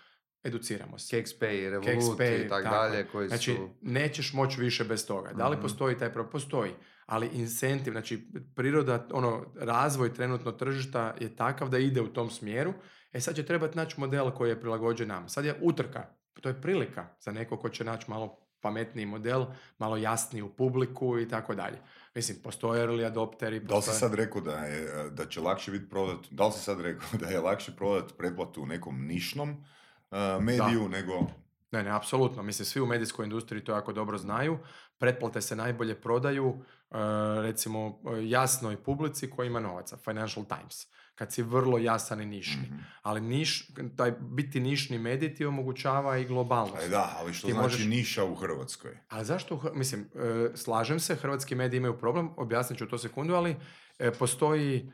Educiramo 0.45 0.99
se. 0.99 1.17
Kexpay, 1.17 1.71
Revolut 1.71 2.21
i 2.21 2.49
tako 2.49 2.63
tako. 2.63 2.77
dalje, 2.77 3.07
koji 3.09 3.29
Znači, 3.29 3.55
su... 3.55 3.69
nećeš 3.81 4.33
moći 4.33 4.61
više 4.61 4.85
bez 4.85 5.07
toga. 5.07 5.33
Da 5.33 5.49
li 5.49 5.57
Mhm. 5.57 5.63
postoji 5.63 5.99
taj 5.99 6.13
problem? 6.13 6.33
Postoji. 6.33 6.73
Ali 7.07 7.31
incentiv, 7.33 7.91
znači 7.93 8.29
priroda, 8.57 9.07
ono, 9.13 9.53
razvoj 9.57 10.15
trenutno 10.15 10.53
tržišta 10.53 11.15
je 11.21 11.37
takav 11.37 11.69
da 11.69 11.79
ide 11.79 12.01
u 12.01 12.13
tom 12.13 12.31
smjeru. 12.31 12.73
E 13.13 13.21
sad 13.21 13.37
će 13.37 13.43
trebati 13.47 13.77
naći 13.77 14.01
model 14.01 14.31
koji 14.31 14.49
je 14.51 14.61
prilagođen 14.61 15.09
nam. 15.09 15.29
Sad 15.29 15.45
je 15.45 15.59
utrka. 15.63 16.15
To 16.43 16.49
je 16.49 16.61
prilika 16.61 17.07
za 17.21 17.33
neko 17.33 17.57
ko 17.57 17.69
će 17.69 17.85
naći 17.85 18.11
malo 18.11 18.39
pametniji 18.61 19.07
model, 19.07 19.47
malo 19.79 19.97
jasniju 19.97 20.49
publiku 20.49 21.19
i 21.19 21.29
tako 21.29 21.55
dalje. 21.55 21.79
Mislim, 22.15 22.39
postoje 22.43 22.87
early 22.87 23.07
adopteri. 23.07 23.61
Da 23.61 23.75
li 23.77 23.83
si 23.83 23.89
postoje- 23.91 23.99
sad 23.99 24.15
rekao 24.15 24.41
da, 24.41 24.57
je, 24.59 25.11
da 25.11 25.27
će 25.27 25.41
lakše 25.41 25.71
biti 25.71 25.89
prodat, 25.89 26.27
da 26.31 26.47
li 26.47 26.53
si 26.53 26.61
sad 26.61 26.81
rekao 26.81 27.09
da 27.21 27.27
je 27.27 27.41
lakše 27.41 27.77
prodat 27.77 28.13
pretplatu 28.19 28.63
u 28.63 28.67
nekom 28.67 29.07
nišnom 29.07 29.51
uh, 29.51 30.19
mediju 30.41 30.89
nego... 30.89 31.13
Ne, 31.73 31.83
ne, 31.83 31.91
apsolutno. 31.91 32.43
Mislim, 32.43 32.67
svi 32.67 32.81
u 32.81 32.87
medijskoj 32.87 33.25
industriji 33.25 33.65
to 33.65 33.73
jako 33.73 33.93
dobro 33.93 34.19
znaju. 34.19 34.59
Pretplate 34.99 35.41
se 35.41 35.57
najbolje 35.57 36.01
prodaju, 36.01 36.55
e, 36.91 36.97
recimo, 37.43 38.01
jasnoj 38.23 38.77
publici 38.77 39.31
koja 39.31 39.47
ima 39.47 39.61
novaca, 39.61 39.97
Financial 39.97 40.47
Times. 40.47 40.87
Kad 41.15 41.33
si 41.33 41.43
vrlo 41.43 41.79
jasan 41.79 42.21
i 42.21 42.27
nišni. 42.27 42.63
Mhm. 42.63 42.77
Ali 43.03 43.21
niš, 43.21 43.69
taj 43.97 44.11
biti 44.13 44.61
nišni 44.61 44.99
medij 44.99 45.35
ti 45.35 45.45
omogućava 45.45 46.19
i 46.19 46.25
globalnost. 46.25 46.83
E 46.83 46.89
da, 46.89 47.17
ali 47.17 47.33
što 47.35 47.47
Ti 47.47 47.53
znači 47.53 47.65
možeš- 47.65 47.87
niša 47.87 48.25
u 48.25 48.35
Hrvatskoj? 48.35 48.99
A 49.09 49.25
zašto, 49.25 49.73
mislim, 49.75 50.09
e, 50.15 50.57
slažem 50.57 51.01
se, 51.01 51.15
hrvatski 51.15 51.55
mediji 51.55 51.79
imaju 51.79 51.99
problem, 51.99 52.31
objasnit 52.37 52.79
ću 52.79 52.89
to 52.89 52.99
sekundu, 52.99 53.35
ali 53.35 53.57
e, 53.99 54.11
postoji, 54.13 54.93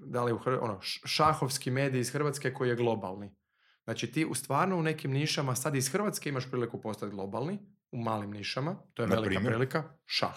da 0.00 0.24
li 0.24 0.32
u 0.32 0.38
Hr- 0.38 0.58
ono, 0.60 0.78
šahovski 0.82 1.70
medij 1.70 2.00
iz 2.00 2.10
Hrvatske 2.10 2.54
koji 2.54 2.68
je 2.68 2.76
globalni. 2.76 3.34
Znači 3.84 4.06
ti 4.06 4.24
u 4.24 4.34
stvarno 4.34 4.76
u 4.76 4.82
nekim 4.82 5.10
nišama, 5.10 5.54
sad 5.54 5.74
iz 5.74 5.88
Hrvatske 5.88 6.28
imaš 6.28 6.50
priliku 6.50 6.80
postati 6.80 7.12
globalni, 7.12 7.58
u 7.92 7.98
malim 7.98 8.30
nišama, 8.30 8.76
to 8.94 9.02
je 9.02 9.08
Na 9.08 9.14
velika 9.14 9.28
primjer? 9.30 9.52
prilika, 9.52 9.84
šah. 10.06 10.36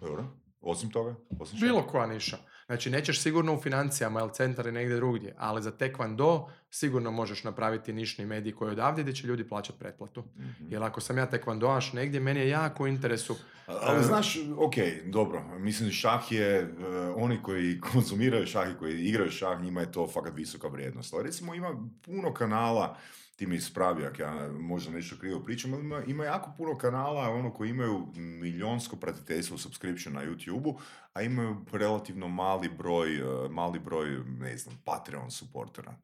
Dobro. 0.00 0.24
Osim 0.60 0.90
toga? 0.90 1.14
Osim 1.40 1.60
Bilo 1.60 1.82
koja 1.82 2.06
niša. 2.06 2.36
Znači 2.66 2.90
nećeš 2.90 3.20
sigurno 3.20 3.54
u 3.54 3.60
financijama 3.60 4.20
ili 4.20 4.32
centar 4.32 4.66
je 4.66 4.72
negdje 4.72 4.96
drugdje, 4.96 5.34
ali 5.38 5.62
za 5.62 5.72
taekwondo 5.72 6.48
sigurno 6.70 7.10
možeš 7.10 7.44
napraviti 7.44 7.92
nišni 7.92 8.26
medij 8.26 8.52
koji 8.52 8.68
je 8.68 8.72
odavde 8.72 9.02
gdje 9.02 9.14
će 9.14 9.26
ljudi 9.26 9.48
plaćati 9.48 9.78
pretplatu. 9.78 10.24
Mhm. 10.36 10.72
Jer 10.72 10.82
ako 10.82 11.00
sam 11.00 11.18
ja 11.18 11.30
taekwondoaš 11.30 11.92
negdje, 11.92 12.20
meni 12.20 12.40
je 12.40 12.48
jako 12.48 12.84
u 12.84 12.86
interesu 12.86 13.36
Ali 13.66 14.00
E, 14.00 14.02
znaš, 14.02 14.38
ok, 14.56 14.74
dobro, 15.04 15.42
mislim 15.58 15.90
šah 15.90 16.32
je, 16.32 16.60
e, 16.60 16.68
oni 17.16 17.42
koji 17.42 17.80
konzumiraju 17.92 18.46
šah 18.46 18.70
i 18.70 18.78
koji 18.78 19.00
igraju 19.00 19.30
šah, 19.30 19.62
njima 19.62 19.80
je 19.80 19.92
to 19.92 20.08
fakat 20.08 20.36
visoka 20.36 20.68
vrijednost. 20.68 21.14
Ali 21.14 21.24
recimo 21.24 21.54
ima 21.54 21.88
puno 22.02 22.34
kanala, 22.34 22.96
ti 23.36 23.46
mi 23.46 23.56
ispravi 23.56 24.06
ako 24.06 24.22
ja 24.22 24.48
možda 24.50 24.92
nešto 24.92 25.16
krivo 25.16 25.40
pričam, 25.40 25.72
ali 25.72 25.82
ima, 25.82 26.02
ima 26.02 26.24
jako 26.24 26.50
puno 26.56 26.78
kanala 26.78 27.30
ono 27.30 27.52
koji 27.52 27.70
imaju 27.70 28.06
milionsko 28.16 28.96
pratiteljstvo 28.96 29.58
subscription 29.58 30.14
na 30.14 30.22
YouTube-u, 30.22 30.78
a 31.12 31.22
imaju 31.22 31.56
relativno 31.72 32.28
mali 32.28 32.68
broj, 32.68 33.16
e, 33.16 33.22
mali 33.50 33.78
broj, 33.78 34.08
ne 34.30 34.56
znam, 34.56 34.76
Patreon 34.84 35.30
supportera. 35.30 35.94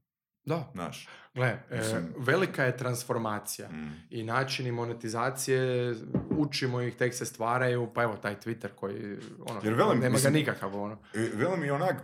Da, 0.45 0.71
Znaš? 0.73 1.09
gle, 1.35 1.47
e, 1.71 1.81
velika 2.19 2.65
je 2.65 2.77
transformacija 2.77 3.69
Mm. 3.69 3.93
i 4.11 4.23
načini 4.23 4.73
monetizacije, 4.73 5.95
učimo 6.31 6.81
ih, 6.81 6.95
tek 6.95 7.15
se 7.15 7.27
stvaraju, 7.27 7.91
pa 7.95 8.03
evo 8.03 8.17
taj 8.17 8.35
Twitter 8.37 8.69
koji, 8.71 9.17
ono, 9.41 9.61
Jer 9.63 9.75
velim, 9.75 9.99
nema 9.99 10.13
mislim- 10.13 10.33
ga 10.33 10.39
nikakav, 10.39 10.77
ono. 10.77 10.99
E, 11.15 11.31
Velo 11.35 11.57
mi 11.57 11.71
onak, 11.71 11.97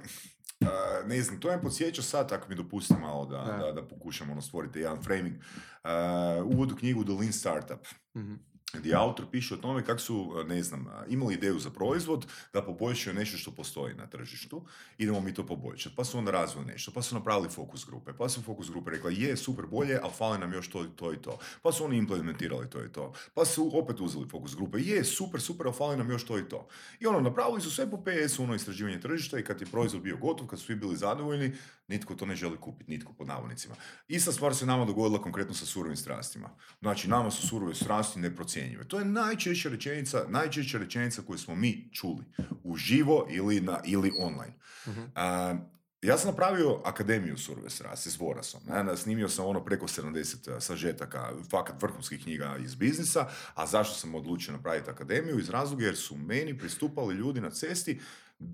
ne 1.07 1.23
znam, 1.23 1.41
to 1.41 1.49
me 1.49 1.63
podsjeća 1.63 2.03
sad, 2.03 2.33
ako 2.33 2.49
mi 2.49 2.55
dopusti 2.55 2.95
malo 2.95 3.27
da, 3.27 3.37
Da. 3.39 3.57
da, 3.57 3.73
da 3.73 3.89
pokušam 3.89 4.31
ono, 4.31 4.41
stvoriti 4.41 4.79
jedan 4.79 5.03
framing. 5.03 5.37
Uh, 5.37 6.47
uvod 6.47 6.73
u 6.73 6.77
knjigu 6.77 7.05
The 7.05 7.13
Lean 7.13 7.33
Startup, 7.33 7.87
Mhm. 8.17 8.35
Gdje 8.73 8.95
autor 8.95 9.27
piše 9.31 9.55
o 9.55 9.57
tome 9.57 9.85
kako 9.85 10.01
su, 10.01 10.45
ne 10.47 10.63
znam, 10.63 10.87
imali 11.09 11.35
ideju 11.35 11.59
za 11.59 11.71
proizvod, 11.71 12.27
da 12.53 12.63
poboljšaju 12.63 13.17
nešto 13.17 13.39
što 13.39 13.51
postoji 13.51 13.95
na 13.95 14.07
tržištu, 14.07 14.65
idemo 14.99 15.21
mi 15.21 15.35
to 15.35 15.47
poboljšati. 15.47 15.97
Pa 15.97 16.05
su 16.05 16.19
onda 16.19 16.31
razvili 16.31 16.67
nešto, 16.67 16.91
pa 16.91 17.03
su 17.03 17.15
napravili 17.15 17.49
fokus 17.49 17.87
grupe, 17.87 18.13
pa 18.19 18.29
su 18.29 18.43
fokus 18.43 18.71
grupe 18.71 18.91
rekla 18.91 19.11
je, 19.11 19.37
super, 19.37 19.67
bolje, 19.67 19.99
ali 20.03 20.13
fali 20.13 20.39
nam 20.39 20.53
još 20.53 20.71
to 20.71 20.85
to 20.85 21.13
i 21.13 21.17
to. 21.17 21.39
Pa 21.63 21.73
su 21.73 21.85
oni 21.85 21.97
implementirali 21.97 22.71
to 22.71 22.85
i 22.85 22.93
to. 22.93 23.13
Pa 23.35 23.45
su 23.45 23.71
opet 23.79 24.01
uzeli 24.01 24.29
fokus 24.29 24.57
grupe, 24.57 24.79
je, 24.79 25.05
super, 25.05 25.41
super, 25.41 25.67
ali 25.67 25.77
fali 25.77 25.97
nam 25.97 26.11
još 26.11 26.25
to 26.25 26.39
i 26.39 26.49
to. 26.49 26.69
I 27.01 27.07
ono, 27.07 27.21
napravili 27.21 27.61
su 27.61 27.71
sve 27.71 27.91
po 27.91 27.97
PS, 27.97 28.39
ono 28.39 28.55
istraživanje 28.55 29.01
tržišta 29.01 29.39
i 29.39 29.45
kad 29.45 29.61
je 29.61 29.67
proizvod 29.67 30.03
bio 30.03 30.17
gotov, 30.17 30.47
kad 30.47 30.59
su 30.59 30.65
svi 30.67 30.75
bili 30.75 30.97
zadovoljni, 30.97 31.53
nitko 31.89 32.15
to 32.15 32.27
ne 32.27 32.37
želi 32.37 32.57
kupiti, 32.57 32.91
nitko 32.91 33.13
pod 33.13 33.27
navodnicima. 33.27 33.75
Ista 34.09 34.33
stvar 34.33 34.55
se 34.55 34.67
nama 34.67 34.85
dogodila 34.85 35.23
konkretno 35.23 35.55
sa 35.55 35.67
surovim 35.67 35.97
strastima. 35.97 36.51
Znači, 36.81 37.09
nama 37.09 37.31
su 37.31 37.49
surove 37.49 37.75
strasti 37.75 38.21
neprocjenjive. 38.57 38.89
To 38.89 38.99
je 38.99 39.05
najčešća 39.05 39.69
rečenica, 39.69 40.25
najčešća 40.29 40.79
rečenica 40.79 41.23
koju 41.27 41.39
smo 41.39 41.55
mi 41.55 41.89
čuli. 41.93 42.25
Uživo 42.65 43.27
ili, 43.31 43.61
na, 43.61 43.81
ili 43.85 44.13
online. 44.19 44.55
Mhm. 44.89 45.03
A, 45.15 45.57
ja 46.03 46.19
sam 46.19 46.31
napravio 46.31 46.81
akademiju 46.85 47.39
surove 47.39 47.71
strasti 47.71 48.11
s 48.11 48.21
Vorasom. 48.21 48.61
Ne? 48.69 48.97
Snimio 48.97 49.29
sam 49.29 49.47
ono 49.47 49.65
preko 49.65 49.87
70 49.87 50.61
sažetaka, 50.61 51.33
fakat 51.51 51.83
vrhunskih 51.83 52.23
knjiga 52.23 52.57
iz 52.61 52.75
biznisa. 52.75 53.29
A 53.55 53.67
zašto 53.67 53.95
sam 53.95 54.15
odlučio 54.15 54.53
napraviti 54.53 54.91
akademiju? 54.91 55.39
Iz 55.39 55.51
razloga 55.51 55.85
jer 55.85 55.97
su 55.97 56.17
meni 56.17 56.59
pristupali 56.59 57.15
ljudi 57.15 57.41
na 57.41 57.51
cesti 57.51 58.01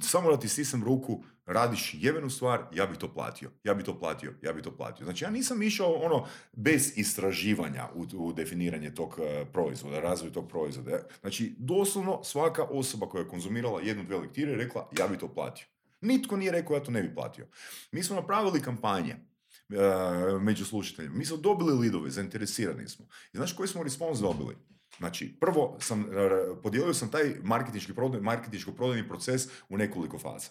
samo 0.01 0.31
da 0.31 0.37
ti 0.39 0.49
stisnem 0.49 0.85
ruku, 0.85 1.23
radiš 1.47 1.95
jebenu 1.99 2.31
stvar, 2.31 2.65
ja 2.73 2.87
bih 2.87 2.99
to 2.99 3.15
platio, 3.15 3.51
ja 3.65 3.75
bih 3.75 3.85
to 3.85 3.99
platio, 3.99 4.35
ja 4.43 4.53
bih 4.53 4.65
to 4.65 4.77
platio. 4.77 5.05
Znači 5.05 5.25
ja 5.25 5.31
nisam 5.31 5.63
išao 5.63 5.93
ono 5.93 6.27
bez 6.53 6.99
istraživanja 6.99 7.89
u, 7.95 8.07
u 8.17 8.33
definiranje 8.33 8.95
tog 8.95 9.19
eh, 9.23 9.45
proizvoda, 9.53 10.01
razvoj 10.01 10.33
tog 10.33 10.49
proizvoda. 10.49 10.99
Znači 11.21 11.55
doslovno 11.59 12.25
svaka 12.25 12.65
osoba 12.65 13.09
koja 13.09 13.23
je 13.23 13.29
konzumirala 13.29 13.81
jednu, 13.81 14.05
dvije 14.05 14.21
lektire 14.21 14.51
je 14.51 14.59
rekla 14.59 14.89
ja 14.99 15.09
bih 15.09 15.19
to 15.19 15.29
platio. 15.29 15.67
Nitko 16.01 16.37
nije 16.37 16.53
rekao 16.53 16.75
ja 16.75 16.83
to 16.83 16.91
ne 16.91 17.03
bi 17.03 17.15
platio. 17.15 17.47
Mi 17.93 18.03
smo 18.03 18.17
napravili 18.17 18.63
kampanje 18.63 19.13
eh, 19.13 20.39
među 20.41 20.65
slušateljima. 20.65 21.17
Mi 21.17 21.25
smo 21.25 21.37
dobili 21.37 21.79
lidove, 21.79 22.11
zainteresirani 22.11 22.89
smo. 22.89 23.07
I 23.33 23.37
znaš 23.37 23.53
koji 23.53 23.69
smo 23.69 23.83
respons 23.83 24.19
dobili? 24.19 24.57
Znači, 24.99 25.37
prvo 25.41 25.77
sam, 25.81 26.05
r- 26.13 26.63
podijelio 26.63 26.95
sam 26.95 27.11
taj 27.11 27.35
marketinški 27.43 27.95
prodaj, 27.95 28.21
marketinško-prodajni 28.21 29.09
proces 29.09 29.43
u 29.69 29.77
nekoliko 29.77 30.19
faza. 30.19 30.49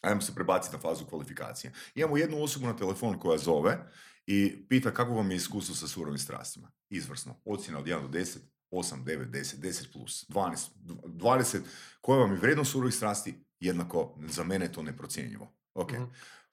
Ajmo 0.00 0.20
se 0.20 0.34
prebaciti 0.34 0.76
na 0.76 0.82
fazu 0.82 1.04
kvalifikacije. 1.04 1.72
Imamo 1.94 2.16
jednu 2.16 2.42
osobu 2.42 2.66
na 2.66 2.76
telefon 2.76 3.18
koja 3.18 3.38
zove 3.38 3.78
i 4.26 4.66
pita 4.68 4.90
kako 4.94 5.12
vam 5.14 5.30
je 5.30 5.36
iskustvo 5.36 5.74
sa 5.74 5.88
surovim 5.88 6.18
strastima. 6.18 6.72
Izvrsno. 6.90 7.34
Ocjena 7.44 7.78
od 7.78 7.86
1 7.86 8.02
do 8.02 8.08
10, 8.18 8.38
8, 8.70 9.04
9, 9.04 9.30
10, 9.30 9.56
10 9.56 9.92
plus, 9.92 10.26
12, 10.28 10.68
20. 11.04 11.60
Koja 12.00 12.18
vam 12.20 12.32
je 12.32 12.38
vrijednost 12.38 12.72
surovih 12.72 12.94
strasti? 12.94 13.34
Jednako, 13.60 14.18
za 14.28 14.44
mene 14.44 14.64
je 14.64 14.72
to 14.72 14.82
neprocjenjivo. 14.82 15.52
Ok. 15.74 15.92
Mhm. 15.92 16.04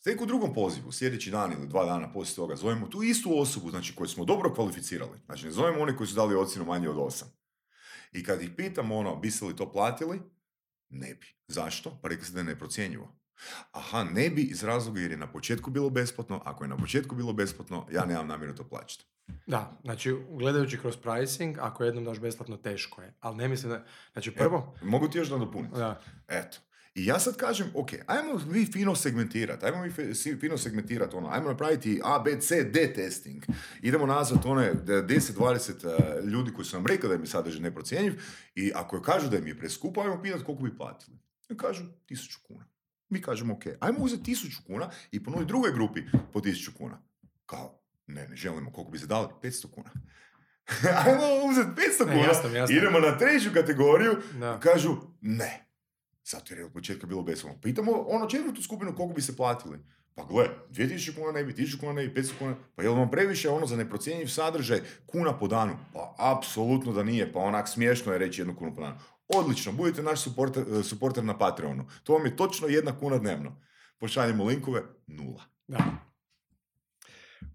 Tek 0.04 0.22
u 0.22 0.26
drugom 0.26 0.54
pozivu, 0.54 0.92
sljedeći 0.92 1.32
dan 1.32 1.54
ili 1.54 1.68
dva 1.68 1.86
dana 1.86 2.12
poslije 2.12 2.36
toga, 2.36 2.56
zovemo 2.56 2.88
tu 2.88 3.04
istu 3.04 3.42
osobu, 3.42 3.70
znači 3.70 3.96
koju 3.96 4.08
smo 4.08 4.26
dobro 4.26 4.54
kvalificirali. 4.54 5.20
Znači 5.26 5.46
ne 5.46 5.52
zovemo 5.52 5.82
one 5.82 5.98
koji 5.98 6.08
su 6.08 6.16
dali 6.16 6.36
ocjenu 6.36 6.66
manje 6.66 6.90
od 6.90 6.96
8. 6.96 7.24
I 8.12 8.24
kad 8.24 8.42
ih 8.42 8.50
pitamo 8.58 8.98
ono, 8.98 9.16
biste 9.16 9.46
li 9.46 9.56
to 9.56 9.72
platili? 9.72 10.22
Ne 10.90 11.16
bi. 11.16 11.28
Zašto? 11.48 12.00
Pa 12.02 12.08
rekli 12.08 12.26
ste 12.26 12.34
da 12.34 12.40
je 12.40 12.44
neprocjenjivo. 12.44 13.16
Aha, 13.72 14.04
ne 14.04 14.30
bi 14.30 14.42
iz 14.42 14.64
razloga 14.64 15.00
jer 15.00 15.12
je 15.12 15.18
na 15.18 15.32
početku 15.32 15.72
bilo 15.72 15.90
besplatno. 15.90 16.42
Ako 16.46 16.64
je 16.64 16.68
na 16.68 16.78
početku 16.78 17.16
bilo 17.16 17.34
besplatno, 17.34 17.88
ja 17.92 18.06
nemam 18.06 18.28
namjeru 18.28 18.56
to 18.56 18.64
plaćati. 18.64 19.06
Da, 19.48 19.80
znači 19.84 20.16
gledajući 20.30 20.78
kroz 20.80 20.98
pricing, 20.98 21.58
ako 21.60 21.84
jednom 21.84 22.04
daš 22.06 22.20
besplatno, 22.20 22.58
teško 22.58 23.02
je. 23.02 23.14
Ali 23.20 23.36
ne 23.36 23.48
mislim 23.48 23.72
da, 23.72 23.86
znači 24.14 24.32
prvo, 24.32 24.76
Mogu 24.82 25.08
ti 25.08 25.18
još 25.18 25.30
da 25.30 25.38
dopuniti? 25.38 25.76
da, 25.76 26.02
Eto. 26.28 26.58
I 26.96 27.06
ja 27.06 27.20
sad 27.20 27.38
kažem, 27.38 27.68
ok, 27.74 27.90
ajmo 28.08 28.42
mi 28.48 28.66
fino 28.66 28.96
segmentirati, 28.96 29.66
ajmo 29.66 29.82
mi 29.82 29.92
fino 30.36 30.58
segmentirati 30.58 31.16
ono, 31.16 31.30
ajmo 31.30 31.50
napraviti 31.50 32.02
A, 32.04 32.20
B, 32.20 32.40
C, 32.40 32.64
D 32.64 32.94
testing. 32.94 33.44
Idemo 33.82 34.06
nazvat 34.06 34.46
one 34.46 34.74
d- 34.74 34.94
10-20 34.94 35.86
uh, 36.20 36.26
ljudi 36.26 36.54
koji 36.54 36.66
su 36.66 36.76
nam 36.76 36.86
rekli 36.86 37.10
da 37.10 37.16
im 37.16 37.22
je 37.22 37.28
sadržaj 37.28 37.62
neprocjenjiv 37.62 38.22
i 38.56 38.72
ako 38.76 39.02
kažu 39.02 39.30
da 39.30 39.38
im 39.38 39.48
je 39.48 39.58
preskupo, 39.58 40.02
ajmo 40.02 40.22
pitati 40.22 40.44
koliko 40.44 40.64
bi 40.64 40.78
platili. 40.78 41.18
I 41.50 41.58
kažu 41.58 41.84
1000 42.08 42.38
kuna. 42.44 42.66
Mi 43.10 43.22
kažemo, 43.22 43.54
ok, 43.54 43.64
ajmo 43.80 44.00
uzeti 44.00 44.32
1000 44.32 44.64
kuna 44.64 44.90
i 45.12 45.24
ponuditi 45.24 45.48
drugoj 45.48 45.72
grupi 45.72 46.02
po 46.34 46.40
1000 46.40 46.74
kuna. 46.74 47.02
Kao, 47.46 47.82
ne, 48.08 48.28
ne 48.28 48.36
želimo, 48.36 48.72
koliko 48.72 48.92
bi 48.92 49.00
se 49.00 49.08
dali? 49.08 49.28
500 49.44 49.66
kuna. 49.70 49.90
ajmo 51.06 51.24
uzeti 51.50 51.70
500 52.00 52.08
Ne, 52.08 52.14
kuna, 52.14 52.28
jasno 52.28 52.50
mi, 52.50 52.56
jasno. 52.56 52.76
idemo 52.78 53.00
na 53.00 53.18
treću 53.18 53.50
kategoriju, 53.54 54.16
da. 54.40 54.60
Kažu 54.60 54.98
ne. 55.22 55.63
Zato 56.26 56.54
jer 56.54 56.60
je 56.60 56.66
od 56.66 56.74
početka 56.74 57.08
bilo 57.08 57.24
besplatno. 57.24 57.62
Pitamo 57.62 57.92
ono 57.92 58.30
četvrtu 58.30 58.62
skupinu 58.62 58.96
koliko 58.96 59.14
bi 59.14 59.22
se 59.22 59.36
platili. 59.36 59.80
Pa 60.16 60.24
gle, 60.24 60.50
2000 60.70 61.16
kuna 61.16 61.32
ne 61.32 61.44
bi, 61.44 61.54
1000 61.54 61.80
kuna 61.80 61.94
ne 61.94 62.08
bi, 62.08 62.22
500 62.22 62.32
kuna. 62.40 62.56
Pa 62.76 62.84
je 62.84 62.90
li 62.90 62.96
vam 62.96 63.12
previše 63.12 63.50
ono 63.50 63.66
za 63.66 63.76
neprocjenjiv 63.76 64.28
sadržaj 64.28 64.82
kuna 65.06 65.38
po 65.40 65.48
danu? 65.48 65.78
Pa 65.94 66.16
apsolutno 66.18 66.94
da 66.94 67.04
nije. 67.04 67.34
Pa 67.34 67.40
onak 67.40 67.68
smiješno 67.68 68.12
je 68.14 68.20
reći 68.20 68.42
jednu 68.42 68.56
kunu 68.56 68.76
po 68.76 68.82
danu. 68.82 68.96
Odlično, 69.28 69.72
budite 69.72 70.04
naš 70.04 70.22
suporter, 70.22 70.64
eh, 70.70 70.84
suporter 70.84 71.24
na 71.24 71.38
Patreonu. 71.38 71.86
To 72.04 72.14
vam 72.14 72.26
je 72.26 72.36
točno 72.36 72.68
jedna 72.68 73.00
kuna 73.00 73.18
dnevno. 73.18 73.62
Pošaljemo 74.00 74.44
linkove, 74.44 74.82
nula. 75.08 75.44
Da. 75.68 76.13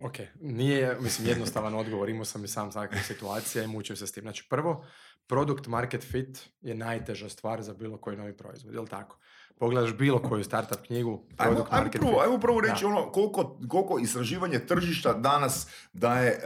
Ok, 0.00 0.16
nije, 0.40 0.96
mislim, 1.00 1.28
jednostavan 1.28 1.74
odgovor, 1.74 2.08
imao 2.08 2.24
sam 2.24 2.44
i 2.44 2.48
sam 2.48 2.72
takve 2.72 3.02
situacije 3.02 3.64
i 3.64 3.66
mučim 3.66 3.96
se 3.96 4.06
s 4.06 4.12
tim. 4.12 4.22
Znači, 4.22 4.46
prvo, 4.50 4.84
product 5.26 5.66
market 5.66 6.02
fit 6.04 6.38
je 6.60 6.74
najteža 6.74 7.28
stvar 7.28 7.62
za 7.62 7.74
bilo 7.74 7.96
koji 7.96 8.16
novi 8.16 8.36
proizvod, 8.36 8.74
je 8.74 8.80
li 8.80 8.88
tako? 8.88 9.18
Pogledaš 9.58 9.94
bilo 9.94 10.22
koju 10.22 10.44
startup 10.44 10.78
knjigu, 10.86 11.10
Ajmo, 11.10 11.52
product 11.54 11.72
ajmo, 11.72 11.82
market 11.82 12.00
prvo, 12.00 12.12
fit. 12.12 12.22
ajmo 12.22 12.38
prvo 12.40 12.60
reći 12.60 12.82
Da. 12.84 12.88
ono 12.88 13.12
koliko, 13.12 13.58
koliko 13.68 13.98
istraživanje 13.98 14.58
tržišta 14.58 15.12
danas 15.12 15.68
daje 15.92 16.40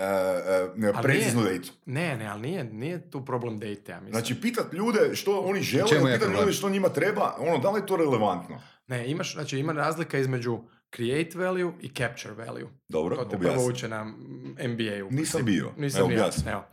uh, 0.79 0.95
Ali 0.95 1.03
preciznu 1.03 1.43
datu. 1.43 1.73
Ne, 1.87 2.17
ne, 2.17 2.27
ali 2.27 2.41
nije, 2.41 2.65
nije 2.65 3.11
tu 3.11 3.25
problem 3.25 3.59
date, 3.59 3.93
ja 3.93 4.01
mislim. 4.01 4.13
Znači, 4.13 4.41
pitat 4.41 4.73
ljude 4.73 5.11
što 5.15 5.41
oni 5.41 5.63
žele, 5.63 5.89
pitat 6.15 6.41
ljude 6.41 6.53
što 6.53 6.71
njima 6.71 6.89
treba, 6.89 7.37
ono, 7.39 7.59
da 7.59 7.71
li 7.71 7.81
je 7.81 7.87
to 7.87 7.97
relevantno? 7.97 8.61
Ne, 8.87 9.11
imaš, 9.11 9.33
znači 9.35 9.59
ima 9.59 9.73
razlika 9.73 10.19
između 10.19 10.59
create 10.97 11.39
value 11.39 11.73
i 11.81 11.89
capture 11.89 12.35
value. 12.37 12.69
Dobro, 12.89 13.17
To 13.17 13.25
te 13.25 13.39
prvo 13.39 13.67
uče 13.67 13.89
na 13.89 14.05
MBA-u. 14.61 15.11
Nisam 15.11 15.45
bio. 15.45 15.73
Nisam 15.77 16.09
bio. 16.09 16.31
Evo. 16.47 16.65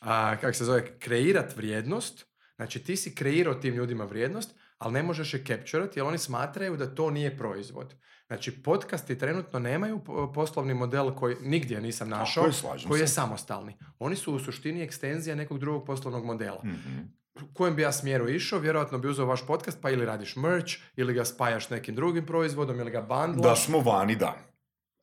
A, 0.00 0.36
kako 0.36 0.52
se 0.52 0.64
zove, 0.64 0.98
kreirat 0.98 1.56
vrijednost, 1.56 2.26
znači 2.56 2.78
ti 2.78 2.96
si 2.96 3.14
kreirao 3.14 3.54
tim 3.54 3.74
ljudima 3.74 4.04
vrijednost, 4.04 4.50
ali 4.78 4.92
ne 4.92 5.02
možeš 5.02 5.34
je 5.34 5.44
capturati 5.44 5.98
jer 5.98 6.06
oni 6.06 6.18
smatraju 6.18 6.76
da 6.76 6.94
to 6.94 7.10
nije 7.10 7.36
proizvod. 7.38 7.94
Znači, 8.26 8.62
podcasti 8.62 9.18
trenutno 9.18 9.58
nemaju 9.58 9.98
po- 9.98 10.32
poslovni 10.32 10.74
model 10.74 11.10
koji 11.10 11.36
nigdje 11.42 11.80
nisam 11.80 12.08
našao, 12.08 12.52
slažem 12.52 12.88
koji 12.88 13.00
je 13.00 13.08
samostalni. 13.08 13.76
Oni 13.98 14.16
su 14.16 14.34
u 14.34 14.38
suštini 14.38 14.82
ekstenzija 14.82 15.36
nekog 15.36 15.58
drugog 15.58 15.86
poslovnog 15.86 16.24
modela. 16.24 16.60
Mhm. 16.64 16.98
U 17.34 17.54
kojem 17.54 17.76
bi 17.76 17.82
ja 17.82 17.92
smjeru 17.92 18.28
išao, 18.28 18.58
vjerojatno 18.58 18.98
bi 18.98 19.08
uzeo 19.08 19.26
vaš 19.26 19.46
podcast, 19.46 19.78
pa 19.80 19.90
ili 19.90 20.06
radiš 20.06 20.36
merch, 20.36 20.74
ili 20.96 21.14
ga 21.14 21.24
spajaš 21.24 21.70
nekim 21.70 21.94
drugim 21.94 22.26
proizvodom, 22.26 22.80
ili 22.80 22.90
ga 22.90 23.00
Da 23.00 23.06
bandlaš. 23.06 23.64
smo 23.64 23.80
vani, 23.80 24.16
da. 24.16 24.36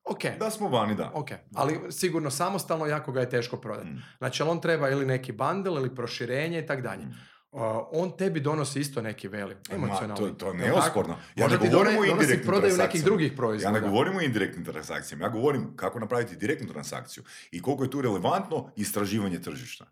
Ok, 0.03 0.19
Da 0.39 0.49
smo 0.49 0.69
vani, 0.69 0.95
da. 0.95 1.11
ok, 1.13 1.27
ali 1.55 1.79
sigurno 1.91 2.29
samostalno 2.31 2.85
jako 2.85 3.11
ga 3.11 3.19
je 3.19 3.29
teško 3.29 3.57
prodati. 3.57 3.87
Mm. 3.87 4.03
Znači, 4.17 4.43
on 4.43 4.61
treba 4.61 4.89
ili 4.89 5.05
neki 5.05 5.31
bundle 5.31 5.73
ili 5.73 5.95
proširenje 5.95 6.59
i 6.59 6.65
tako 6.65 6.81
dalje. 6.81 7.03
Uh, 7.51 7.61
on 7.91 8.11
tebi 8.11 8.39
donosi 8.39 8.79
isto 8.79 9.01
neki 9.01 9.27
veli, 9.27 9.55
emocionalni. 9.71 10.09
Ma, 10.23 10.29
to, 10.29 10.29
to 10.29 10.45
je 10.45 10.49
Jel 10.49 10.57
tako? 10.57 10.57
neosporno. 10.57 11.15
Ja 11.35 11.47
ne 11.47 11.57
govorim 11.59 11.97
o 11.97 12.03
indirektnim 12.03 12.45
prodaju 12.45 12.77
nekih 12.77 13.03
drugih 13.03 13.31
Ja 13.31 13.35
proizvoda. 13.37 13.71
ne 13.71 13.81
govorim 13.81 14.15
o 14.15 14.21
indirektnim 14.21 14.65
transakcijama, 14.65 15.25
ja 15.25 15.29
govorim 15.29 15.75
kako 15.75 15.99
napraviti 15.99 16.35
direktnu 16.35 16.67
transakciju 16.67 17.23
i 17.51 17.61
koliko 17.61 17.83
je 17.83 17.91
tu 17.91 18.01
relevantno 18.01 18.71
istraživanje 18.75 19.39
tržišta. 19.39 19.85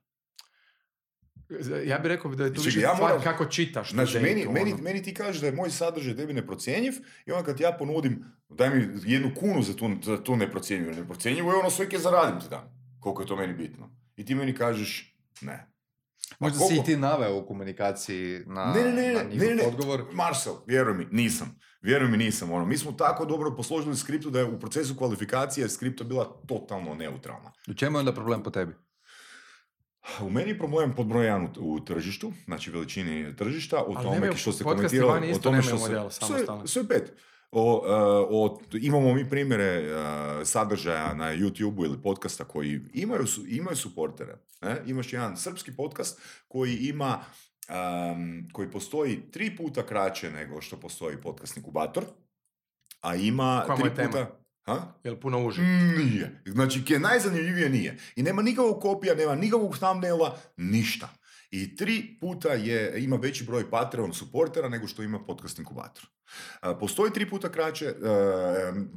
Ja 1.86 1.98
bih 1.98 2.08
rekao 2.08 2.32
da 2.32 2.44
je 2.44 2.50
Čekaj, 2.50 2.66
više 2.66 2.80
ja 2.80 2.94
stvar 2.94 3.10
moram- 3.10 3.24
kako 3.24 3.46
čitaš. 3.46 3.92
Znači, 3.92 4.20
meni, 4.20 4.42
datu, 4.42 4.52
meni, 4.54 4.74
ono. 4.74 4.84
meni 4.84 5.04
ti 5.04 5.14
kažeš 5.14 5.42
da 5.42 5.48
je 5.48 5.54
moj 5.54 5.70
sadržaj 5.70 6.16
tebi 6.16 6.34
neprocjenjiv 6.34 6.94
i 7.26 7.32
onda 7.32 7.46
kad 7.46 7.60
ja 7.60 7.72
ponudim, 7.72 8.24
daj 8.50 8.70
mi 8.70 8.82
jednu 9.06 9.32
kunu 9.36 9.62
za 9.62 9.74
tu, 9.76 9.90
za 10.04 10.24
tu 10.24 10.36
neprocjenjivu, 10.36 10.94
neprocjenjivu 10.94 11.50
je 11.50 11.56
ono 11.56 11.70
sve 11.70 11.90
kje 11.90 12.00
zaradim 12.00 12.40
ti 12.40 12.46
dam. 12.50 12.64
Koliko 13.00 13.22
je 13.22 13.28
to 13.28 13.36
meni 13.36 13.54
bitno. 13.54 13.90
I 14.18 14.26
ti 14.26 14.36
meni 14.36 14.56
kažeš, 14.56 15.18
ne. 15.42 15.68
Možda 16.40 16.58
koliko- 16.58 16.76
si 16.76 16.82
i 16.82 16.86
ti 16.86 16.98
naveo 16.98 17.38
u 17.38 17.48
komunikaciji 17.48 18.40
na, 18.46 18.74
Ne, 18.74 18.84
ne, 18.84 18.92
ne, 18.94 19.14
na 19.14 19.20
ne, 19.20 19.26
njihov 19.26 19.48
ne, 19.48 19.56
ne. 19.56 19.64
odgovor. 19.64 20.04
Marcel, 20.14 20.54
vjeruj 20.66 20.94
mi, 20.94 21.08
nisam. 21.12 21.56
Vjeruj 21.82 22.10
mi, 22.10 22.18
nisam. 22.18 22.52
Ono, 22.52 22.66
mi 22.66 22.78
smo 22.78 22.92
tako 22.92 23.26
dobro 23.26 23.56
posložili 23.56 23.98
skriptu 23.98 24.30
da 24.30 24.40
je 24.40 24.46
u 24.46 24.60
procesu 24.60 24.96
kvalifikacije 24.96 25.70
skripta 25.70 26.04
bila 26.04 26.42
totalno 26.48 26.96
neutralna. 26.96 27.52
U 27.68 27.74
čemu 27.74 27.98
je 27.98 28.00
onda 28.00 28.14
problem 28.14 28.44
po 28.44 28.50
tebi? 28.50 28.74
U 30.22 30.30
meni 30.30 30.50
je 30.50 30.58
problem 30.58 30.96
pod 30.96 31.08
broj 31.08 31.26
jedan 31.26 31.48
u, 31.60 31.80
tržištu, 31.80 32.34
znači 32.46 32.72
veličini 32.72 33.36
tržišta, 33.36 33.84
o 33.88 33.94
tome 33.94 34.16
nemaju- 34.16 34.36
što 34.36 34.52
komentirali, 34.64 35.12
vani 35.12 35.34
o 35.34 35.38
tome 35.38 35.62
što 35.62 35.78
se... 35.78 35.84
model 35.84 36.10
sve, 36.10 36.40
pet. 36.88 37.14
O, 37.52 37.84
e, 37.88 37.92
o- 38.30 38.60
imamo 38.82 39.14
mi 39.14 39.30
primjere 39.30 39.64
e, 39.64 39.92
sadržaja 40.46 41.14
na 41.14 41.36
YouTube-u 41.36 41.86
ili 41.86 42.02
podcasta 42.02 42.44
koji 42.44 42.82
imaju, 42.94 43.26
imaju 43.48 43.76
suportere. 43.76 44.38
Ne? 44.62 44.82
Imaš 44.86 45.14
jedan 45.14 45.38
srpski 45.38 45.76
podcast 45.76 46.22
koji 46.48 46.76
ima 46.76 47.20
em, 47.70 48.50
koji 48.54 48.72
postoji 48.72 49.32
tri 49.32 49.56
puta 49.56 49.86
kraće 49.86 50.32
nego 50.32 50.62
što 50.62 50.78
postoji 50.78 51.18
podcast 51.22 51.58
inkubator, 51.58 52.06
a 53.02 53.16
ima 53.16 53.64
Koja 53.66 53.78
mu 53.78 53.82
tri 53.84 53.92
je 53.92 53.96
tema? 53.96 54.28
Ha? 54.68 54.94
Jel 55.04 55.16
puno 55.16 55.46
uži? 55.46 55.62
Nije. 55.62 56.42
Znači, 56.46 56.86
kje 56.86 57.00
najzanimljivije 57.00 57.70
nije. 57.70 57.98
I 58.16 58.24
nema 58.24 58.42
nikakvog 58.42 58.82
kopija, 58.82 59.16
nema 59.16 59.36
nikakvog 59.36 59.78
thumbnaila, 59.78 60.38
ništa. 60.58 61.10
I 61.52 61.76
tri 61.76 62.18
puta 62.22 62.50
je, 62.50 63.04
ima 63.04 63.16
veći 63.16 63.44
broj 63.44 63.70
Patreon 63.70 64.14
supportera 64.14 64.70
nego 64.70 64.88
što 64.88 65.04
ima 65.04 65.20
podcast 65.20 65.60
inkubator. 65.60 66.08
A, 66.62 66.76
Postoji 66.76 67.14
tri 67.14 67.30
puta 67.30 67.50
kraće, 67.52 67.86
e, 67.86 67.94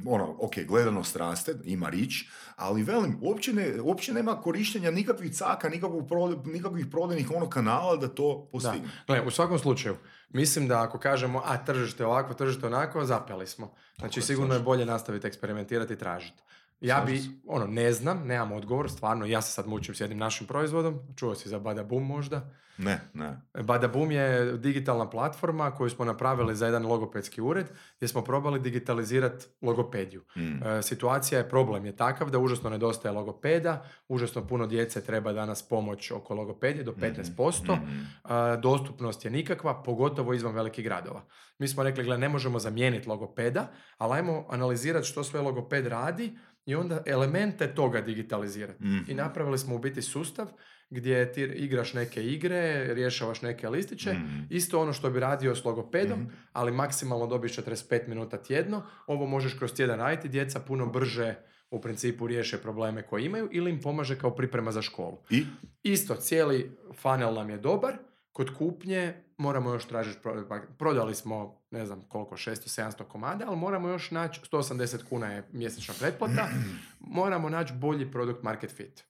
ono, 0.05 0.35
ok, 0.39 0.53
gledanost 0.67 1.15
raste, 1.15 1.55
ima 1.63 1.89
rič, 1.89 2.25
ali 2.55 2.83
velim, 2.83 3.17
uopće, 3.21 3.53
ne, 3.53 3.81
uopće 3.81 4.13
nema 4.13 4.41
korištenja 4.41 4.91
nikakvih 4.91 5.31
caka, 5.33 5.69
nikakvog 5.69 6.09
nikakvih 6.45 6.85
prodajnih 6.91 7.31
ono 7.31 7.49
kanala 7.49 7.95
da 7.95 8.07
to 8.07 8.35
Da. 8.37 8.51
postigne. 8.51 8.89
Gle, 9.07 9.21
u 9.21 9.31
svakom 9.31 9.59
slučaju, 9.59 9.95
mislim 10.29 10.67
da 10.67 10.81
ako 10.83 10.99
kažemo, 10.99 11.41
a 11.45 11.65
tržište 11.65 12.05
ovako, 12.05 12.33
tržište 12.33 12.67
onako, 12.67 13.05
zapeli 13.05 13.47
smo. 13.47 13.73
Znači, 13.99 14.19
je, 14.19 14.23
sigurno 14.23 14.53
je 14.53 14.59
bolje 14.59 14.85
nastaviti 14.85 15.27
eksperimentirati 15.27 15.93
i 15.93 15.97
tražiti. 15.97 16.43
Ja 16.81 17.03
bi, 17.05 17.21
ono, 17.47 17.67
ne 17.67 17.91
znam, 17.91 18.27
nemam 18.27 18.51
odgovor, 18.51 18.91
stvarno, 18.91 19.25
ja 19.25 19.41
se 19.41 19.51
sad 19.51 19.67
mučim 19.67 19.95
s 19.95 19.99
jednim 19.99 20.19
našim 20.19 20.47
proizvodom, 20.47 20.99
čuo 21.15 21.35
si 21.35 21.49
za 21.49 21.59
Badaboom 21.59 22.07
možda. 22.07 22.49
Ne, 22.77 22.99
ne. 23.13 23.41
Badaboom 23.63 24.11
je 24.11 24.57
digitalna 24.57 25.09
platforma 25.09 25.71
koju 25.71 25.89
smo 25.89 26.05
napravili 26.05 26.55
za 26.55 26.65
jedan 26.65 26.85
logopedski 26.85 27.41
ured, 27.41 27.65
gdje 27.97 28.07
smo 28.07 28.21
probali 28.21 28.59
digitalizirati 28.59 29.45
logopediju. 29.61 30.23
Mm. 30.37 30.63
E, 30.63 30.81
situacija 30.81 31.39
je, 31.39 31.49
problem 31.49 31.85
je 31.85 31.95
takav 31.95 32.29
da 32.29 32.39
užasno 32.39 32.69
nedostaje 32.69 33.11
logopeda, 33.11 33.85
užasno 34.07 34.47
puno 34.47 34.67
djece 34.67 35.03
treba 35.03 35.33
danas 35.33 35.69
pomoć 35.69 36.11
oko 36.11 36.35
logopedije, 36.35 36.83
do 36.83 36.91
15%. 36.91 37.75
Mhm. 37.75 38.01
A, 38.23 38.55
dostupnost 38.55 39.25
je 39.25 39.31
nikakva, 39.31 39.83
pogotovo 39.83 40.33
izvan 40.33 40.55
velikih 40.55 40.85
gradova. 40.85 41.21
Mi 41.59 41.67
smo 41.67 41.83
rekli, 41.83 42.03
gle, 42.03 42.17
ne 42.17 42.29
možemo 42.29 42.59
zamijeniti 42.59 43.09
logopeda, 43.09 43.67
ali 43.97 44.13
ajmo 44.13 44.45
analizirati 44.49 45.07
što 45.07 45.23
sve 45.23 45.41
logoped 45.41 45.87
radi 45.87 46.37
i 46.65 46.75
onda 46.75 47.03
elemente 47.05 47.75
toga 47.75 48.01
digitalizirati. 48.01 48.83
Mhm. 48.83 48.97
I 49.07 49.13
napravili 49.13 49.57
smo 49.57 49.75
u 49.75 49.79
biti 49.79 50.01
sustav 50.01 50.47
gdje 50.89 51.31
ti 51.31 51.41
igraš 51.41 51.93
neke 51.93 52.23
igre, 52.23 52.93
rješavaš 52.93 53.41
neke 53.41 53.69
listiće, 53.69 54.13
Mhm. 54.13 54.39
isto 54.49 54.81
ono 54.81 54.93
što 54.93 55.09
bi 55.09 55.19
radio 55.19 55.55
s 55.55 55.65
logopedom, 55.65 56.19
Mhm. 56.19 56.29
ali 56.53 56.71
maksimalno 56.71 57.27
dobiš 57.27 57.55
45 57.55 58.07
minuta 58.07 58.37
tjedno, 58.37 58.83
ovo 59.07 59.25
možeš 59.25 59.53
kroz 59.53 59.73
tjedan 59.73 59.97
raditi, 59.97 60.29
djeca 60.29 60.59
puno 60.59 60.85
brže 60.85 61.35
u 61.71 61.81
principu 61.81 62.27
riješe 62.27 62.57
probleme 62.57 63.01
koje 63.01 63.25
imaju 63.25 63.49
ili 63.51 63.71
im 63.71 63.81
pomaže 63.81 64.17
kao 64.17 64.35
priprema 64.35 64.71
za 64.71 64.81
školu. 64.81 65.17
I? 65.29 65.45
Isto, 65.83 66.15
cijeli 66.15 66.71
funnel 66.93 67.33
nam 67.33 67.49
je 67.49 67.57
dobar, 67.57 67.93
kod 68.31 68.57
kupnje 68.57 69.23
moramo 69.37 69.73
još 69.73 69.87
tražiti, 69.87 70.19
pa 70.49 70.61
prodali 70.77 71.15
smo 71.15 71.61
ne 71.71 71.85
znam 71.85 72.01
koliko, 72.01 72.35
600-700 72.35 73.03
komada, 73.03 73.45
ali 73.47 73.57
moramo 73.57 73.89
još 73.89 74.11
naći, 74.11 74.41
180 74.51 75.03
kuna 75.09 75.27
je 75.27 75.47
mjesečna 75.51 75.93
pretplata, 75.99 76.49
moramo 76.99 77.49
naći 77.49 77.73
bolji 77.73 78.11
produkt 78.11 78.43
market 78.43 78.71
fit. 78.71 79.03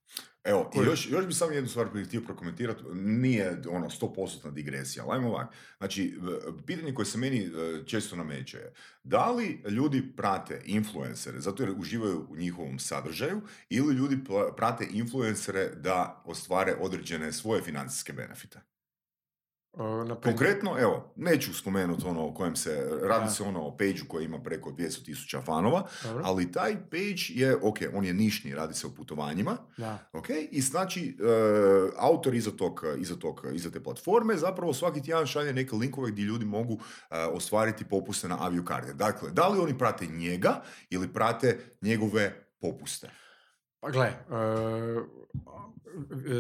Evo, 0.44 0.70
Koji- 0.74 0.86
još, 0.86 1.10
još 1.12 1.26
bi 1.26 1.34
samo 1.34 1.52
jednu 1.52 1.70
stvar 1.70 1.90
koju 1.92 2.06
htio 2.06 2.22
prokomentirati, 2.22 2.84
nije 2.94 3.62
ono 3.70 3.90
100% 3.90 4.52
digresija, 4.52 5.04
ali 5.08 5.16
ajmo 5.16 5.30
ovak. 5.30 5.48
Znači, 5.78 6.20
pitanje 6.66 6.94
koje 6.94 7.06
se 7.06 7.18
meni 7.18 7.40
e, 7.40 7.50
često 7.86 8.16
nameće 8.16 8.58
je, 8.58 8.74
da 9.04 9.32
li 9.32 9.64
ljudi 9.70 10.14
prate 10.18 10.62
influencere 10.66 11.40
zato 11.40 11.64
jer 11.64 11.74
uživaju 11.78 12.28
u 12.30 12.36
njihovom 12.36 12.80
sadržaju 12.80 13.42
ili 13.70 13.96
ljudi 13.96 14.20
prate 14.58 14.88
influencere 14.92 15.70
da 15.76 16.24
ostvare 16.26 16.76
određene 16.80 17.32
svoje 17.34 17.62
financijske 17.62 18.14
benefite? 18.14 18.71
Na 20.08 20.16
Konkretno, 20.16 20.76
evo, 20.80 21.14
neću 21.16 21.54
spomenuti 21.54 22.06
ono 22.06 22.28
o 22.28 22.34
kojem 22.34 22.56
se, 22.56 22.90
radi 23.04 23.26
Da. 23.26 23.32
se 23.32 23.44
ono 23.44 23.62
o 23.62 23.78
page 23.78 24.00
koji 24.08 24.26
ima 24.26 24.40
preko 24.40 24.72
200 24.72 25.06
tisuća 25.06 25.42
fanova, 25.42 25.88
Dobro. 26.04 26.24
ali 26.26 26.52
taj 26.52 26.76
page 26.76 27.24
je, 27.30 27.56
ok, 27.56 27.78
on 27.94 28.06
je 28.06 28.14
nišni, 28.14 28.56
radi 28.56 28.74
se 28.74 28.88
o 28.88 28.90
putovanjima, 28.90 29.58
Da. 29.78 30.10
Ok, 30.14 30.28
i 30.52 30.62
znači 30.62 31.18
e, 31.20 31.24
autor 31.98 32.36
iza, 32.36 32.52
tog, 32.52 32.86
iza, 32.98 33.16
tog, 33.16 33.46
iza 33.54 33.72
te 33.72 33.84
platforme 33.84 34.38
zapravo 34.38 34.74
svaki 34.74 35.02
tjedan 35.02 35.26
šalje 35.26 35.54
neke 35.54 35.76
linkove 35.76 36.12
gdje 36.12 36.24
ljudi 36.24 36.46
mogu 36.46 36.80
e, 37.12 37.18
ostvariti 37.26 37.86
popuste 37.86 38.28
na 38.28 38.38
aviokarte. 38.46 38.94
Dakle, 38.94 39.32
da 39.32 39.48
li 39.48 39.60
oni 39.60 39.78
prate 39.78 40.06
njega 40.08 40.62
ili 40.90 41.14
prate 41.14 41.60
njegove 41.82 42.46
popuste? 42.62 43.21
Pa 43.82 43.90
gle, 43.90 44.06
e, 44.06 44.16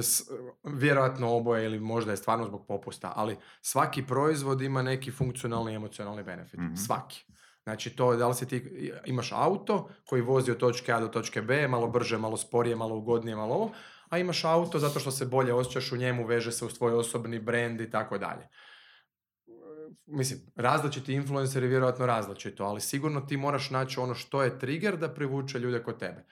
s- 0.01 0.29
vjerojatno 0.63 1.29
oboje 1.29 1.65
ili 1.65 1.79
možda 1.79 2.11
je 2.11 2.17
stvarno 2.17 2.45
zbog 2.45 2.67
popusta, 2.67 3.13
ali 3.15 3.37
svaki 3.61 4.07
proizvod 4.07 4.61
ima 4.61 4.81
neki 4.81 5.11
funkcionalni 5.11 5.71
i 5.71 5.75
emocionalni 5.75 6.23
benefit. 6.23 6.59
Mhm. 6.59 6.75
Svaki. 6.75 7.25
Znači 7.63 7.89
to 7.89 8.15
da 8.15 8.27
li 8.27 8.35
si 8.35 8.47
ti 8.47 8.71
imaš 9.05 9.31
auto 9.31 9.89
koji 10.05 10.21
vozi 10.21 10.51
od 10.51 10.57
točke 10.57 10.93
A 10.93 10.99
do 10.99 11.07
točke 11.07 11.41
B, 11.41 11.67
malo 11.67 11.87
brže, 11.87 12.17
malo 12.17 12.37
sporije, 12.37 12.75
malo 12.75 12.95
ugodnije, 12.95 13.35
malo 13.35 13.55
ovo, 13.55 13.71
a 14.09 14.17
imaš 14.17 14.45
auto 14.45 14.79
zato 14.79 14.99
što 14.99 15.11
se 15.11 15.25
bolje 15.25 15.53
osjećaš 15.53 15.91
u 15.91 15.97
njemu, 15.97 16.25
veže 16.25 16.51
se 16.51 16.65
uz 16.65 16.73
tvoj 16.73 16.93
osobni 16.93 17.39
brand 17.39 17.81
i 17.81 17.89
tako 17.89 18.17
dalje. 18.17 18.47
Mislim, 20.05 20.39
različiti 20.55 21.13
influenceri 21.13 21.67
vjerojatno 21.67 22.05
različito, 22.05 22.63
ali 22.63 22.81
sigurno 22.81 23.21
ti 23.21 23.37
moraš 23.37 23.69
naći 23.69 23.99
ono 23.99 24.15
što 24.15 24.43
je 24.43 24.59
trigger 24.59 24.97
da 24.97 25.13
privuče 25.13 25.59
ljude 25.59 25.83
kod 25.83 25.99
tebe. 25.99 26.25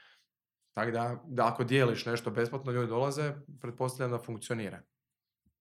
Tako 0.80 0.92
da, 0.92 1.24
da 1.26 1.48
ako 1.48 1.64
dijeliš 1.64 2.06
nešto 2.06 2.32
besplatno, 2.32 2.72
ljudi 2.72 2.88
dolaze, 2.88 3.32
pretpostavljam 3.62 4.12
da 4.12 4.18
funkcionira. 4.20 4.82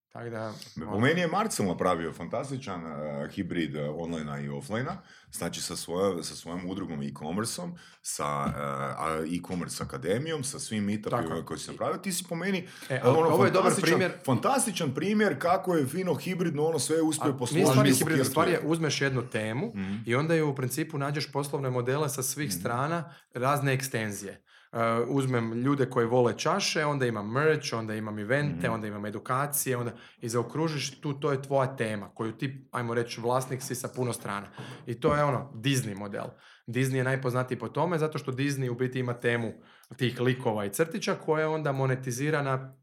Tako 0.09 0.31
da... 0.31 0.53
Po 0.77 0.87
ono, 0.87 0.99
meni 0.99 1.21
je 1.21 1.27
Marcel 1.29 1.67
napravio 1.67 2.13
fantastičan 2.13 2.81
e, 2.83 2.91
hibrid 3.31 3.77
e, 3.77 3.89
online 3.91 4.45
i 4.45 4.49
offline 4.49 4.87
znači 5.31 5.63
sa, 5.63 5.77
svoja, 5.77 6.23
sa 6.23 6.35
svojom 6.35 6.61
udrugom 6.67 7.03
e-commerceom, 7.03 7.73
sa 8.03 8.25
a, 8.27 9.25
e-commerce 9.29 9.83
akademijom, 9.83 10.45
sa 10.45 10.59
svim 10.59 10.85
meetupima 10.85 11.23
Tako. 11.23 11.45
koji 11.45 11.59
si 11.59 11.71
napravio. 11.71 11.99
Ti 11.99 12.13
si 12.13 12.25
po 12.25 12.35
meni 12.35 12.69
E, 12.89 13.01
ali 13.05 13.19
ono, 13.19 13.29
ovo 13.29 13.45
je 13.45 13.51
dobar 13.51 13.73
fantastičan- 13.73 13.83
primjer. 13.83 14.13
fantastičan 14.25 14.95
primjer 14.95 15.39
kako 15.39 15.75
je 15.75 15.87
fino 15.87 16.15
hibridno 16.15 16.65
ono 16.65 16.79
sve 16.79 17.03
uspio 17.03 17.25
nije 17.25 17.39
posložiti. 17.39 17.67
stvar 17.67 17.87
je 17.87 17.93
u 17.93 17.97
hibridna, 17.97 18.05
okviru 18.15 18.25
stvar 18.25 18.49
je 18.49 18.61
uzmeš 18.65 19.01
jednu 19.01 19.23
temu 19.23 19.73
Mhm. 19.75 19.95
i 20.07 20.15
onda 20.15 20.35
je 20.35 20.45
u 20.45 20.55
principu 20.55 20.99
nađeš 20.99 21.33
poslovne 21.33 21.71
modele 21.71 22.09
sa 22.09 22.23
svih 22.23 22.49
Mhm. 22.49 22.59
strana 22.59 23.05
razne 23.35 23.73
ekstenzije. 23.73 24.43
Uh, 24.73 24.79
uzmem 25.09 25.53
ljude 25.53 25.91
koji 25.91 26.07
vole 26.07 26.39
čaše, 26.39 26.85
onda 26.85 27.07
imam 27.07 27.33
merch, 27.33 27.75
onda 27.75 27.95
imam 27.95 28.19
evente, 28.19 28.67
Mhm. 28.67 28.73
onda 28.73 28.87
imam 28.87 29.07
edukacije, 29.07 29.77
onda 29.77 29.93
i 30.21 30.29
zaokružiš 30.29 31.01
tu, 31.01 31.21
to 31.21 31.33
je 31.33 31.43
tvoja 31.43 31.77
tema 31.77 32.11
koju 32.15 32.33
ti, 32.33 32.69
ajmo 32.71 32.95
reći, 32.95 33.21
vlasnik 33.21 33.63
si 33.63 33.75
sa 33.75 33.89
puno 33.97 34.13
strana. 34.13 34.47
I 34.87 35.01
to 35.01 35.15
je 35.15 35.25
ono, 35.25 35.53
Disney 35.55 35.99
model. 35.99 36.27
Disney 36.67 36.95
je 36.97 37.05
najpoznatiji 37.05 37.59
po 37.59 37.69
tome 37.69 37.99
zato 37.99 38.19
što 38.19 38.33
Disney 38.33 38.71
u 38.71 38.75
biti 38.75 38.99
ima 38.99 39.15
temu 39.15 39.53
tih 39.97 40.21
likova 40.21 40.65
i 40.65 40.71
crtića 40.71 41.15
koja 41.15 41.51
onda 41.51 41.73
monetizirana 41.73 42.77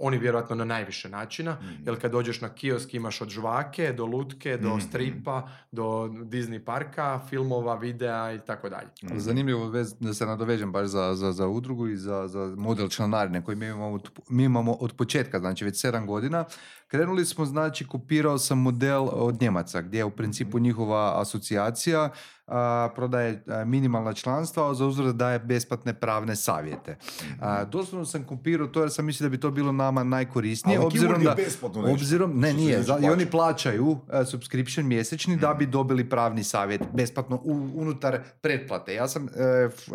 oni 0.00 0.18
vjerojatno 0.18 0.56
na 0.56 0.64
najviše 0.66 1.08
načina, 1.10 1.52
Mhm. 1.54 1.72
jer 1.86 2.00
kad 2.00 2.12
dođeš 2.12 2.40
na 2.40 2.48
kiosk 2.50 2.94
imaš 2.94 3.20
od 3.20 3.28
žvake 3.28 3.92
do 3.92 4.06
lutke, 4.06 4.56
do 4.56 4.68
Mhm. 4.68 4.80
stripa, 4.80 5.36
do 5.72 5.84
Disney 6.08 6.58
parka, 6.60 7.20
filmova, 7.20 7.74
videa 7.76 8.32
i 8.32 8.40
tako 8.40 8.68
dalje. 8.68 8.88
Mhm. 9.04 9.18
Zanimljivo 9.18 9.68
vez, 9.68 9.94
da 9.94 10.14
se 10.14 10.26
nadovežem 10.26 10.72
baš 10.72 10.86
za, 10.86 11.14
za, 11.14 11.32
za 11.32 11.46
udrugu 11.48 11.88
i 11.88 11.96
za, 11.96 12.28
za 12.28 12.54
model 12.58 12.88
članarine 12.88 13.44
koji 13.44 13.56
mi 13.56 13.66
imamo, 13.66 13.88
od, 13.88 14.08
mi 14.28 14.44
imamo 14.44 14.72
od 14.72 14.92
početka, 14.92 15.38
znači 15.38 15.64
već 15.64 15.76
7 15.76 16.06
godina. 16.06 16.44
Krenuli 16.88 17.24
smo, 17.24 17.44
znači, 17.44 17.86
kopirao 17.86 18.38
sam 18.38 18.58
model 18.58 19.08
od 19.12 19.40
Njemaca, 19.40 19.80
gdje 19.80 19.98
je 19.98 20.04
u 20.04 20.10
principu 20.10 20.58
njihova 20.58 21.20
asocijacija 21.20 22.10
a, 22.46 22.88
prodaje 22.88 23.42
a, 23.46 23.64
minimalna 23.64 24.12
članstva, 24.12 24.70
a 24.70 24.74
za 24.74 24.86
uzvrat 24.86 25.14
daje 25.14 25.38
besplatne 25.38 25.94
pravne 25.94 26.36
savjete. 26.36 26.96
A, 27.40 27.64
doslovno 27.64 28.06
sam 28.06 28.24
kopirao 28.24 28.66
to 28.66 28.80
jer 28.80 28.90
sam 28.90 29.04
mislio 29.04 29.24
da 29.24 29.30
bi 29.30 29.40
to 29.40 29.50
bilo 29.50 29.72
nama 29.72 30.04
najkorisnije, 30.04 30.78
Ali 30.78 30.86
obzirom 30.86 31.20
je 31.20 31.24
da... 31.26 31.34
Obzirom, 31.84 32.32
ne, 32.32 32.52
nije, 32.54 32.82
za- 32.82 32.98
i 32.98 33.08
oni 33.08 33.26
plaćaju 33.26 33.96
e, 34.12 34.24
subscription 34.24 34.86
mjesečni 34.86 35.36
da 35.36 35.50
Mhm. 35.50 35.58
bi 35.58 35.66
dobili 35.66 36.04
pravni 36.06 36.44
savjet 36.44 36.82
besplatno 36.92 37.36
u- 37.36 37.70
unutar 37.74 38.20
pretplate. 38.40 38.94
Ja 38.94 39.08
sam 39.08 39.26
e, 39.26 39.28
f- 39.66 39.88
e, 39.88 39.94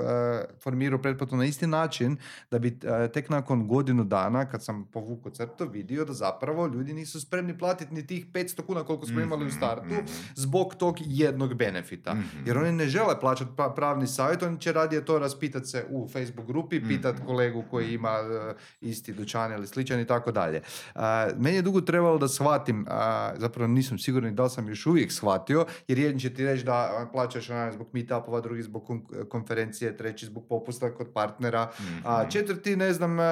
formirao 0.59 0.99
pretplatu 0.99 1.35
na 1.35 1.45
isti 1.45 1.67
način 1.67 2.17
da 2.51 2.59
bi 2.59 2.79
e, 2.83 3.07
tek 3.07 3.29
nakon 3.29 3.67
godinu 3.67 4.03
dana 4.03 4.45
kad 4.45 4.63
sam 4.63 4.85
povukao 4.85 5.31
crtu 5.31 5.65
vidio 5.65 6.05
da 6.05 6.13
zapravo 6.13 6.67
ljudi 6.67 6.82
nisu 6.85 7.21
spremni 7.21 7.57
platiti 7.57 7.93
ni 7.93 8.07
tih 8.07 8.25
500 8.27 8.61
kuna 8.61 8.83
koliko 8.83 9.05
smo 9.05 9.21
imali 9.21 9.43
u 9.43 9.47
Mhm, 9.47 9.55
startu 9.55 9.85
mhm. 9.85 10.05
zbog 10.35 10.75
tog 10.75 10.95
jednog 10.99 11.53
benefita. 11.53 12.13
Mhm. 12.13 12.27
Jer 12.45 12.57
oni 12.57 12.71
ne 12.71 12.87
žele 12.87 13.19
plaćati 13.19 13.51
pa- 13.57 13.69
pravni 13.69 14.07
savjet, 14.07 14.43
oni 14.43 14.59
će 14.59 14.71
radije 14.73 15.05
to 15.05 15.19
raspitati 15.19 15.65
se 15.65 15.85
u 15.89 16.09
Facebook 16.09 16.47
grupi, 16.47 16.81
pitat 16.81 17.15
Mhm. 17.15 17.25
kolegu 17.25 17.63
koji 17.63 17.89
ima 17.89 18.09
e, 18.11 18.53
isti 18.81 19.13
dućan 19.13 19.51
ili 19.53 19.67
sličan 19.67 19.99
i 19.99 20.07
tako 20.07 20.31
dalje. 20.31 20.61
A, 20.95 21.27
meni 21.37 21.55
je 21.55 21.61
dugo 21.61 21.81
trebalo 21.81 22.17
da 22.17 22.27
shvatim, 22.27 22.85
a, 22.89 23.03
zapravo 23.37 23.67
nisam 23.69 23.99
siguran 23.99 24.13
da 24.31 24.43
li 24.43 24.49
sam 24.49 24.67
još 24.67 24.85
uvijek 24.85 25.11
shvatio, 25.11 25.65
jer 25.87 25.99
jedan 25.99 26.19
će 26.19 26.29
ti 26.31 26.45
reći 26.45 26.63
da 26.63 26.73
plaćaš 27.11 27.49
onaj 27.49 27.71
zbog 27.71 27.87
meetupova, 27.93 28.41
drugi 28.41 28.63
zbog 28.63 28.83
kon- 28.83 29.03
konferencije, 29.25 29.63
treći 29.93 30.25
zbog 30.25 30.45
popusta 30.45 30.91
kod 30.91 31.07
partnera, 31.09 31.71
a 32.03 32.21
Mhm. 32.21 32.29
četvrti, 32.29 32.75
ne 32.75 32.93
znam, 32.93 33.19
e, 33.19 33.23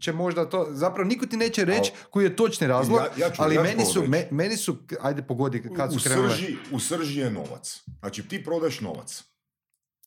će 0.00 0.12
možda 0.12 0.44
to, 0.46 0.66
zapravo 0.70 1.08
niko 1.08 1.26
ti 1.26 1.36
neće 1.36 1.64
reći 1.64 1.92
koji 2.10 2.24
je 2.24 2.36
točni 2.50 2.66
razlog, 2.66 2.98
Ja- 2.98 3.26
ja 3.26 3.30
ću- 3.30 3.42
ali 3.42 3.58
meni 3.58 3.84
su, 3.84 4.02
me- 4.02 4.28
meni 4.30 4.56
su, 4.56 4.76
ajde 5.00 5.22
pogodi 5.22 5.62
kad 5.70 5.90
u, 5.90 5.98
su 5.98 6.04
krenule. 6.04 6.30
srži, 6.30 6.56
u 6.72 6.80
srži 6.80 7.20
je 7.20 7.30
novac. 7.30 7.80
Znači 7.98 8.22
ti 8.22 8.44
prodaš 8.44 8.80
novac. 8.80 9.22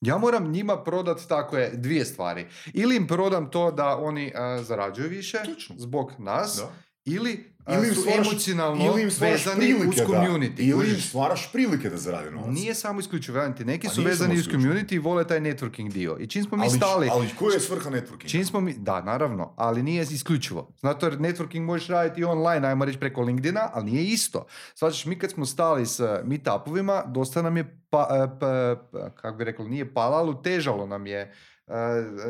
Ja 0.02 0.18
moram 0.18 0.52
njima 0.52 0.78
prodat 0.78 1.22
tako 1.22 1.58
je 1.58 1.72
dvije 1.72 2.06
stvari. 2.06 2.46
Ili 2.68 2.96
im 2.96 3.08
prodam 3.08 3.52
to 3.52 3.72
da 3.72 3.98
oni 3.98 4.34
a, 4.36 4.64
zarađuju 4.64 5.10
više 5.10 5.42
Točno. 5.46 5.76
zbog 5.78 6.12
nas, 6.20 6.56
Da. 6.58 6.72
Ili, 7.06 7.54
Ili 7.70 7.88
im 7.88 7.96
su 7.96 8.02
stvaraš- 8.02 8.18
emocionalno 8.22 8.86
ili 8.86 9.02
im 9.02 9.10
vezani 9.12 9.34
uz 9.66 9.80
prilike 9.80 9.96
da- 9.98 10.08
community. 10.08 10.60
Ili 10.60 10.90
im 10.90 10.96
stvaraš 10.98 11.52
prilike 11.52 11.90
da 11.90 11.98
zarade 11.98 12.32
novac. 12.32 12.48
Nije 12.50 12.76
samo 12.76 13.00
isključivo, 13.00 13.38
velim 13.38 13.56
ti, 13.56 13.66
neki 13.66 13.88
Pa 13.88 13.94
su 13.94 14.02
vezani 14.02 14.36
uz 14.36 14.46
community 14.46 14.94
i 14.94 15.00
vole 15.00 15.28
taj 15.28 15.40
networking 15.40 15.92
dio. 15.92 16.18
I 16.20 16.28
čim 16.28 16.44
smo 16.44 16.58
mi 16.58 16.64
ali, 16.64 16.72
stali, 16.72 17.10
ali 17.12 17.30
koja 17.40 17.54
je 17.54 17.60
svrha 17.60 17.90
networkinga? 17.90 18.28
čim 18.28 18.46
smo 18.46 18.62
mi, 18.62 18.74
da, 18.74 19.02
naravno, 19.02 19.54
ali 19.58 19.84
nije 19.84 20.04
isključivo. 20.04 20.74
Zato 20.78 21.06
jer 21.06 21.18
networking 21.18 21.62
možeš 21.62 21.88
raditi 21.88 22.22
i 22.22 22.26
online, 22.26 22.68
ajmo 22.68 22.86
reći 22.86 23.00
preko 23.00 23.22
LinkedIna, 23.22 23.70
ali 23.74 23.86
nije 23.86 24.04
isto. 24.04 24.46
Znači, 24.78 25.10
mi 25.10 25.20
kad 25.20 25.32
smo 25.32 25.46
stali 25.46 25.86
s 25.86 26.00
meetupovima, 26.24 27.04
dosta 27.06 27.42
nam 27.42 27.58
je, 27.58 27.80
pa, 27.90 28.08
pa- 28.40 28.76
pa- 28.92 29.10
kako 29.12 29.38
bi 29.38 29.44
rekao, 29.44 29.68
nije 29.68 29.94
palalo, 29.94 30.34
težalo 30.34 30.88
nam 30.88 31.08
je 31.08 31.34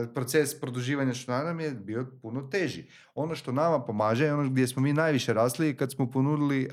proces 0.07 0.59
produživanja 0.59 1.13
članarina 1.13 1.33
nam 1.45 1.59
je 1.59 1.71
bio 1.71 2.07
puno 2.21 2.41
teži. 2.41 2.83
Ono 3.13 3.35
što 3.35 3.51
nama 3.51 3.79
pomaže 3.79 4.25
je 4.25 4.33
ono 4.33 4.49
gdje 4.49 4.67
smo 4.67 4.81
mi 4.81 4.93
najviše 4.93 5.33
rasli 5.33 5.77
kad 5.77 5.91
smo 5.91 6.11
ponudili 6.11 6.63
eh, 6.63 6.69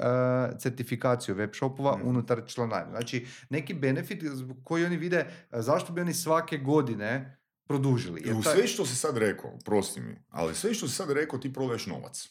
certifikaciju 0.59 1.35
web 1.35 1.51
shopova 1.53 1.97
Mhm. 1.97 2.09
unutar 2.09 2.43
članarina. 2.47 2.91
Znači, 2.91 3.27
neki 3.51 3.75
benefit 3.75 4.23
koji 4.64 4.85
oni 4.85 4.97
vide 4.97 5.27
zašto 5.53 5.93
bi 5.93 6.01
oni 6.01 6.14
svake 6.14 6.59
godine 6.59 7.37
produžili. 7.64 8.23
Jer 8.25 8.35
taj- 8.35 8.55
sve 8.55 8.66
što 8.66 8.87
si 8.87 8.97
sad 8.97 9.16
rekao, 9.16 9.59
prosti 9.59 10.01
mi, 10.01 10.23
ali 10.29 10.55
sve 10.55 10.75
što 10.75 10.89
si 10.89 10.95
sad 10.95 11.11
rekao 11.11 11.39
ti 11.39 11.53
prodaješ 11.53 11.87
novac. 11.87 12.29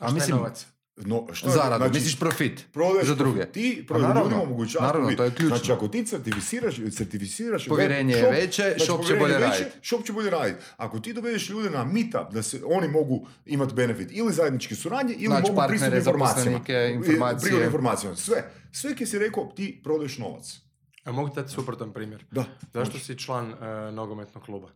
A 0.00 0.04
A 0.04 0.06
šta 0.06 0.14
mislim- 0.14 0.30
je 0.30 0.38
novac? 0.38 0.66
No, 1.00 1.26
što 1.32 1.48
je- 1.48 1.52
Zaradu, 1.52 1.76
znači, 1.76 1.94
misliš 1.94 2.18
profit. 2.18 2.66
prodaješ 2.72 3.08
za 3.08 3.14
druge. 3.14 3.46
Ti 3.46 3.76
Pa 3.80 3.86
prodaješ 3.86 4.08
naravno, 4.08 4.22
ljudima 4.26 4.42
omogućavaš 4.42 4.86
naravno, 4.86 5.12
to 5.12 5.24
je 5.24 5.30
ključno. 5.30 5.56
Znači, 5.56 5.72
ako 5.72 5.88
ti 5.88 6.04
certificiraš, 6.04 6.74
certificiraš 6.90 7.66
Povjerenje 7.66 8.14
je 8.14 8.30
veće, 8.30 8.62
znači, 8.62 8.84
shop 8.84 9.06
će 9.06 9.16
bolje 9.16 9.38
raditi. 9.38 9.78
Shop 9.82 10.04
će 10.04 10.12
bolje 10.12 10.30
raditi. 10.30 10.64
Ako 10.76 11.00
ti 11.00 11.12
dovedeš 11.12 11.50
ljude 11.50 11.70
na 11.70 11.84
meetup 11.84 12.32
da 12.32 12.42
se 12.42 12.60
oni 12.66 12.88
mogu 12.88 13.26
imati 13.46 13.74
benefit 13.74 14.08
ili 14.12 14.32
zajedničke 14.32 14.74
suradnje 14.74 15.14
ili 15.14 15.26
Znači, 15.26 15.42
mogu 15.42 15.62
pristup 15.68 15.80
partnere, 15.80 15.98
informacijama. 15.98 16.58
informacije. 16.94 17.64
Informacije. 17.64 18.16
Sve. 18.16 18.42
Sve 18.72 18.96
kje 18.96 19.06
si 19.06 19.18
rekao, 19.18 19.44
ti 19.46 19.80
prodaješ 19.84 20.18
novac. 20.18 20.58
A 21.04 21.12
mogu 21.12 21.34
dati 21.34 21.52
suprotan 21.52 21.92
primjer. 21.92 22.24
Da. 22.30 22.44
Zašto 22.74 22.98
si 22.98 23.18
član 23.18 23.52
e, 23.52 23.56
nogometnog 23.92 24.44
kluba? 24.44 24.68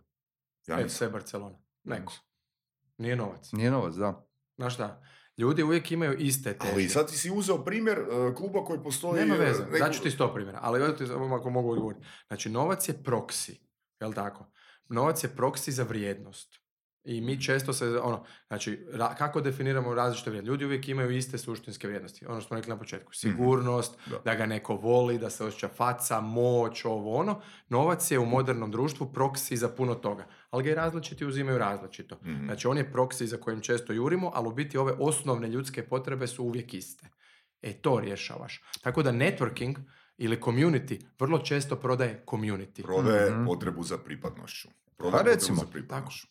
Ja. 0.66 0.89
FC 0.89 1.03
Barcelona. 1.12 1.59
Neko. 1.85 2.12
Nije 2.99 3.16
novac. 3.16 3.53
Nije 3.53 3.70
novac, 3.70 3.95
da. 3.95 4.27
Znaš 4.57 4.75
šta? 4.75 5.03
Ljudi 5.37 5.62
uvijek 5.62 5.93
imaju 5.93 6.18
iste 6.18 6.59
težnje. 6.59 6.72
Ali 6.72 6.89
sad 6.89 7.11
ti 7.11 7.18
si 7.18 7.30
uzeo 7.30 7.64
primjer 7.64 7.99
uh, 8.01 8.35
kluba 8.35 8.64
koji 8.64 8.82
postoji... 8.82 9.20
Nema 9.20 9.35
uh, 9.35 9.41
veze, 9.41 9.64
neku- 9.64 9.78
daću 9.78 10.03
ti 10.03 10.11
sto 10.11 10.35
primjera, 10.35 10.59
ali 10.62 10.97
ti 10.97 11.05
ako 11.39 11.51
mogu 11.51 11.70
odgovoriti. 11.70 12.07
Znači, 12.26 12.51
novac 12.51 12.89
je 12.89 13.03
proksi, 13.03 13.61
jel 14.01 14.12
tako? 14.12 14.47
Novac 14.89 15.24
je 15.24 15.28
proksi 15.28 15.72
za 15.72 15.82
vrijednost. 15.82 16.64
I 17.05 17.21
mi 17.21 17.43
često 17.43 17.73
se, 17.73 17.99
ono, 17.99 18.25
znači, 18.49 18.87
ra- 18.89 19.15
kako 19.15 19.41
definiramo 19.41 19.95
različite 19.95 20.31
vrijednosti? 20.31 20.51
Ljudi 20.51 20.65
uvijek 20.65 20.89
imaju 20.89 21.11
iste 21.11 21.39
suštinske 21.39 21.87
vrijednosti. 21.87 22.27
Ono 22.27 22.41
što 22.41 22.49
smo 22.49 22.57
rekli 22.57 22.71
na 22.71 22.79
početku. 22.79 23.15
Sigurnost, 23.15 23.99
Da. 24.07 24.19
da 24.21 24.35
ga 24.35 24.47
neko 24.47 24.75
voli, 24.75 25.19
da 25.19 25.31
se 25.31 25.45
osjeća 25.45 25.69
faca, 25.69 26.21
moć, 26.21 26.85
ovo 26.85 27.15
ono. 27.15 27.41
Novac 27.69 28.11
je 28.11 28.19
u 28.19 28.27
modernom 28.27 28.71
društvu 28.71 29.07
proksi 29.09 29.57
za 29.57 29.69
puno 29.69 29.95
toga. 29.97 30.27
Ali 30.51 30.65
ga 30.65 30.71
i 30.71 30.75
različiti 30.75 31.27
uzimaju 31.27 31.59
različito. 31.59 32.17
Mhm. 32.17 32.45
Znači, 32.45 32.67
on 32.67 32.77
je 32.77 32.93
proksi 32.93 33.27
za 33.27 33.37
kojim 33.37 33.61
često 33.61 33.93
jurimo, 33.93 34.31
ali 34.35 34.49
u 34.49 34.53
biti 34.53 34.79
ove 34.79 34.93
osnovne 34.95 35.49
ljudske 35.49 35.83
potrebe 35.85 36.27
su 36.27 36.45
uvijek 36.45 36.75
iste. 36.75 37.09
E, 37.63 37.73
to 37.73 38.01
rješavaš. 38.01 38.63
Tako 38.83 39.03
da 39.03 39.13
networking 39.13 39.77
ili 40.17 40.37
community 40.39 41.05
vrlo 41.19 41.39
često 41.39 41.77
prodaje 41.77 42.25
community. 42.27 42.83
Prodaje 42.83 43.31
Mhm. 43.31 43.45
potrebu 43.47 43.83
za 43.83 43.99
pripadnošću. 43.99 44.69
Pa 44.69 44.95
Prodaje 44.97 45.13
potrebu 45.15 45.35
recimo. 45.35 45.57
za 45.57 45.67
pripadnošću. 45.67 46.27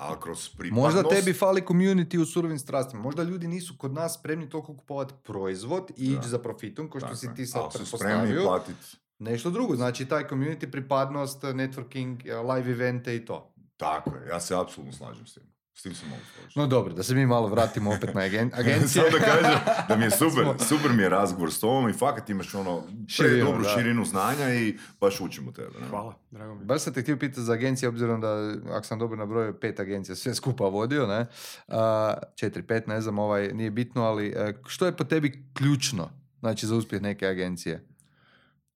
A 0.00 0.20
kroz 0.20 0.48
pripadnost... 0.48 0.94
Možda 0.96 1.08
tebi 1.08 1.32
fali 1.32 1.60
community 1.60 2.18
u 2.18 2.26
surovim 2.26 2.58
strastima. 2.58 3.02
Možda 3.02 3.22
ljudi 3.22 3.48
nisu 3.48 3.74
kod 3.78 3.92
nas 3.92 4.14
spremni 4.14 4.48
toliko 4.48 4.76
kupovati 4.76 5.14
proizvod 5.24 5.90
i 5.96 6.04
ići 6.04 6.28
za 6.28 6.38
profitom, 6.38 6.90
kao 6.90 7.00
što 7.00 7.16
si 7.16 7.34
ti 7.34 7.46
sad 7.46 7.62
spremni 7.72 7.86
pretpostavio. 7.86 8.42
platiti. 8.42 8.96
Nešto 9.18 9.50
drugo. 9.50 9.76
Znači, 9.76 10.06
taj 10.06 10.24
community, 10.24 10.70
pripadnost, 10.70 11.42
networking, 11.42 12.28
eh, 12.28 12.54
live 12.54 12.70
evente 12.70 13.16
i 13.16 13.24
to. 13.24 13.54
Tako 13.76 14.10
je, 14.16 14.28
ja 14.28 14.40
se 14.40 14.56
apsolutno 14.56 14.92
slažem 14.92 15.26
s 15.26 15.34
tim. 15.34 15.42
S 15.80 15.82
tim 15.82 15.94
se 15.94 16.06
mogu 16.06 16.22
složiti. 16.34 16.58
No 16.58 16.66
dobro, 16.66 16.94
da 16.94 17.02
se 17.02 17.14
mi 17.14 17.26
malo 17.26 17.48
vratimo 17.48 17.90
opet 17.94 18.14
na 18.14 18.20
agen- 18.20 18.50
agencije. 18.60 19.04
Samo 19.04 19.18
da 19.18 19.24
kažem 19.24 19.60
da 19.88 19.96
mi 19.96 20.04
je 20.04 20.10
super, 20.22 20.44
super 20.68 20.92
mi 20.92 21.02
je 21.02 21.08
razgovor 21.08 21.52
s 21.52 21.60
tobom 21.60 21.88
i 21.88 21.92
fakat 21.92 22.30
imaš 22.30 22.54
ono 22.54 22.82
Širinu, 23.08 23.44
dobru 23.44 23.62
da. 23.62 23.68
širinu 23.68 24.04
znanja 24.04 24.54
i 24.54 24.78
baš 25.00 25.20
učimo 25.20 25.52
tebe. 25.52 25.80
ne? 25.80 25.86
Hvala, 25.88 26.14
drago 26.30 26.54
mi. 26.54 26.64
Baš 26.64 26.82
sam 26.82 26.92
te 26.94 27.02
htio 27.02 27.16
pitati 27.16 27.42
za 27.42 27.52
agencije, 27.52 27.88
obzirom 27.88 28.20
da, 28.20 28.54
ako 28.70 28.86
sam 28.86 28.98
dobro 28.98 29.16
nabrojio, 29.16 29.52
pet 29.52 29.80
agencija 29.80 30.16
sve 30.16 30.34
skupa 30.34 30.64
vodio, 30.64 31.06
ne? 31.06 31.26
A, 31.68 32.14
četiri, 32.34 32.62
pet, 32.62 32.86
ne 32.86 33.00
znam, 33.00 33.18
ovaj, 33.18 33.48
nije 33.52 33.70
bitno, 33.70 34.02
ali 34.02 34.28
e, 34.28 34.54
što 34.66 34.86
je 34.86 34.96
po 34.96 35.04
tebi 35.04 35.44
ključno, 35.54 36.10
znači, 36.40 36.66
za 36.66 36.74
uspjeh 36.74 37.02
neke 37.02 37.26
agencije? 37.26 37.86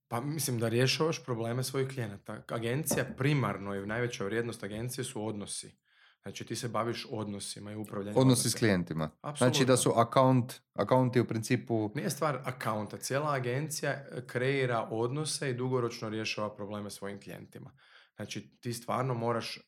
Pa 0.07 0.21
mislim 0.21 0.59
da 0.59 0.67
rješavaš 0.69 1.23
probleme 1.23 1.63
svojih 1.63 1.87
klijenata. 1.89 2.41
Agencija 2.47 3.05
primarno 3.17 3.75
i 3.75 3.85
najveća 3.85 4.23
vrijednost 4.25 4.63
agencije 4.63 5.05
su 5.05 5.27
odnosi. 5.27 5.84
Znači 6.25 6.45
ti 6.45 6.55
se 6.55 6.67
baviš 6.67 7.07
odnosima 7.11 7.71
i 7.71 7.75
upravljanjem 7.75 8.21
Odnosi 8.21 8.41
s 8.41 8.45
odnosa. 8.45 8.57
klijentima. 8.57 9.09
Znači 9.19 9.43
Apsolutno. 9.43 9.65
da 9.65 9.77
su 9.77 9.93
account, 9.95 10.53
akaunti 10.73 11.19
u 11.19 11.25
principu... 11.25 11.91
Nije 11.95 12.09
stvar 12.09 12.39
akaunta. 12.43 12.97
Cijela 12.97 13.33
agencija 13.33 14.05
kreira 14.27 14.87
odnose 14.91 15.49
i 15.49 15.53
dugoročno 15.53 16.09
rješava 16.09 16.55
probleme 16.55 16.89
svojim 16.89 17.21
klijentima. 17.21 17.71
Znači, 18.15 18.57
ti 18.61 18.73
stvarno 18.73 19.13
moraš 19.13 19.59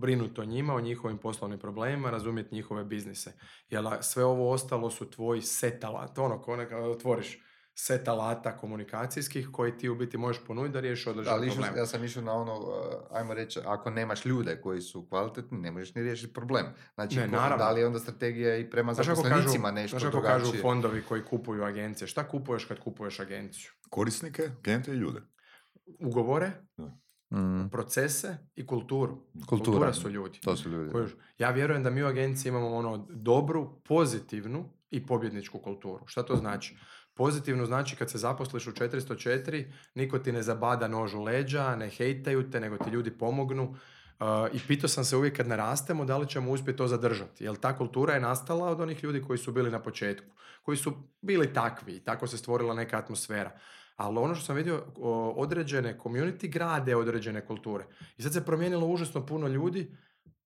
brinuti 0.00 0.40
o 0.40 0.44
njima, 0.44 0.74
o 0.74 0.80
njihovim 0.80 1.18
poslovnim 1.18 1.58
problemima, 1.58 2.10
razumjeti 2.10 2.54
njihove 2.54 2.84
biznise. 2.84 3.32
Jer 3.68 3.84
sve 4.00 4.24
ovo 4.24 4.50
ostalo 4.50 4.90
su 4.90 5.10
tvoji 5.10 5.42
set 5.42 5.84
alat. 5.84 6.18
Ono, 6.18 6.42
ko 6.42 6.56
otvoriš 6.90 7.38
set 7.76 8.08
alata 8.08 8.56
komunikacijskih 8.56 9.48
koji 9.52 9.78
ti 9.78 9.88
u 9.88 9.94
biti 9.94 10.18
možeš 10.18 10.42
ponuditi 10.44 10.72
da 10.72 10.80
riješiš 10.80 11.06
određene 11.06 11.36
probleme. 11.48 11.78
ja 11.78 11.86
sam 11.86 12.04
išao 12.04 12.22
na 12.22 12.32
ono, 12.32 12.54
uh, 12.54 12.66
ajmo 13.10 13.34
reći, 13.34 13.60
ako 13.64 13.90
nemaš 13.90 14.24
ljude 14.24 14.60
koji 14.60 14.80
su 14.80 15.06
kvalitetni, 15.08 15.58
ne 15.58 15.70
možeš 15.70 15.94
ni 15.94 16.02
riješiti 16.02 16.32
problem. 16.32 16.66
Znači, 16.94 17.16
Ne, 17.16 17.26
ko- 17.28 17.56
da 17.58 17.70
li 17.70 17.80
je 17.80 17.86
onda 17.86 17.98
strategija 17.98 18.56
i 18.56 18.70
prema 18.70 18.94
Znaš 18.94 19.06
kako 19.06 19.16
kažu, 19.16 19.28
zaposlenicima 19.28 19.70
nešto 19.70 19.98
znaš 20.00 20.12
kažu 20.22 20.52
fondovi 20.62 21.02
koji 21.02 21.22
kupuju 21.22 21.64
agencije? 21.64 22.08
Šta 22.08 22.28
kupuješ 22.28 22.64
kad 22.64 22.78
kupuješ 22.78 23.20
agenciju? 23.20 23.70
Korisnike, 23.90 24.50
klijente 24.64 24.90
i 24.90 24.96
ljude. 24.96 25.20
Ugovore, 26.00 26.50
Mm, 27.30 27.68
procese 27.70 28.36
i 28.54 28.66
kulturu. 28.66 29.18
Kultura. 29.46 29.92
su 29.92 30.10
ljudi. 30.10 30.40
to 30.40 30.56
su 30.56 30.70
ljudi. 30.70 30.92
Kužiš? 30.92 31.12
Ja 31.38 31.50
vjerujem 31.50 31.82
da 31.82 31.90
mi 31.90 32.02
u 32.02 32.06
agenciji 32.06 32.50
imamo 32.50 32.68
ono 32.68 33.06
dobru, 33.10 33.80
pozitivnu 33.82 34.64
i 34.90 35.06
pobjedničku 35.06 35.58
kulturu. 35.58 36.06
Šta 36.06 36.22
to 36.22 36.36
znači? 36.36 36.76
Pozitivno 37.14 37.66
znači 37.66 37.96
kad 37.96 38.10
se 38.10 38.18
zaposliš 38.18 38.66
u 38.66 38.72
404, 38.72 39.64
niko 39.94 40.18
ti 40.18 40.32
ne 40.32 40.42
zabada 40.42 40.88
nož 40.88 41.14
u 41.14 41.22
leđa, 41.22 41.76
ne 41.76 41.88
hejtaju 41.88 42.50
te, 42.50 42.60
nego 42.60 42.78
ti 42.78 42.90
ljudi 42.90 43.10
pomognu. 43.10 43.62
Uh, 44.20 44.26
I 44.52 44.60
pitao 44.68 44.88
sam 44.88 45.04
se 45.04 45.16
uvijek 45.16 45.36
kad 45.36 45.48
narastemo 45.48 46.04
da 46.04 46.16
li 46.16 46.28
ćemo 46.28 46.50
uspjeti 46.50 46.76
to 46.76 46.88
zadržati. 46.88 47.44
Jer 47.44 47.56
ta 47.56 47.76
kultura 47.76 48.14
je 48.14 48.20
nastala 48.20 48.70
od 48.70 48.80
onih 48.80 49.04
ljudi 49.04 49.22
koji 49.22 49.38
su 49.38 49.52
bili 49.52 49.70
na 49.70 49.82
početku. 49.82 50.34
Koji 50.62 50.76
su 50.76 50.92
bili 51.20 51.52
takvi 51.52 51.92
i 51.92 52.00
tako 52.00 52.26
se 52.26 52.38
stvorila 52.38 52.74
neka 52.74 52.98
atmosfera. 52.98 53.50
Ali 53.96 54.18
ono 54.18 54.34
što 54.34 54.44
sam 54.44 54.56
vidio, 54.56 54.84
određene 55.36 55.98
community 56.02 56.52
grade 56.52 56.96
određene 56.96 57.46
kulture. 57.46 57.84
I 58.16 58.22
sad 58.22 58.32
se 58.32 58.44
promijenilo 58.44 58.86
užasno 58.86 59.26
puno 59.26 59.48
ljudi, 59.48 59.96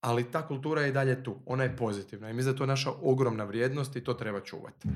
ali 0.01 0.31
ta 0.31 0.47
kultura 0.47 0.83
je 0.83 0.89
i 0.89 0.93
dalje 0.93 1.23
tu. 1.25 1.37
Ona 1.47 1.65
je 1.65 1.77
pozitivna 1.77 2.31
i 2.31 2.33
mislim 2.33 2.53
da 2.53 2.57
je 2.57 2.59
to 2.59 2.67
naša 2.67 2.91
ogromna 3.03 3.45
vrijednost 3.45 3.97
i 3.97 4.05
to 4.05 4.15
treba 4.15 4.41
čuvati. 4.41 4.89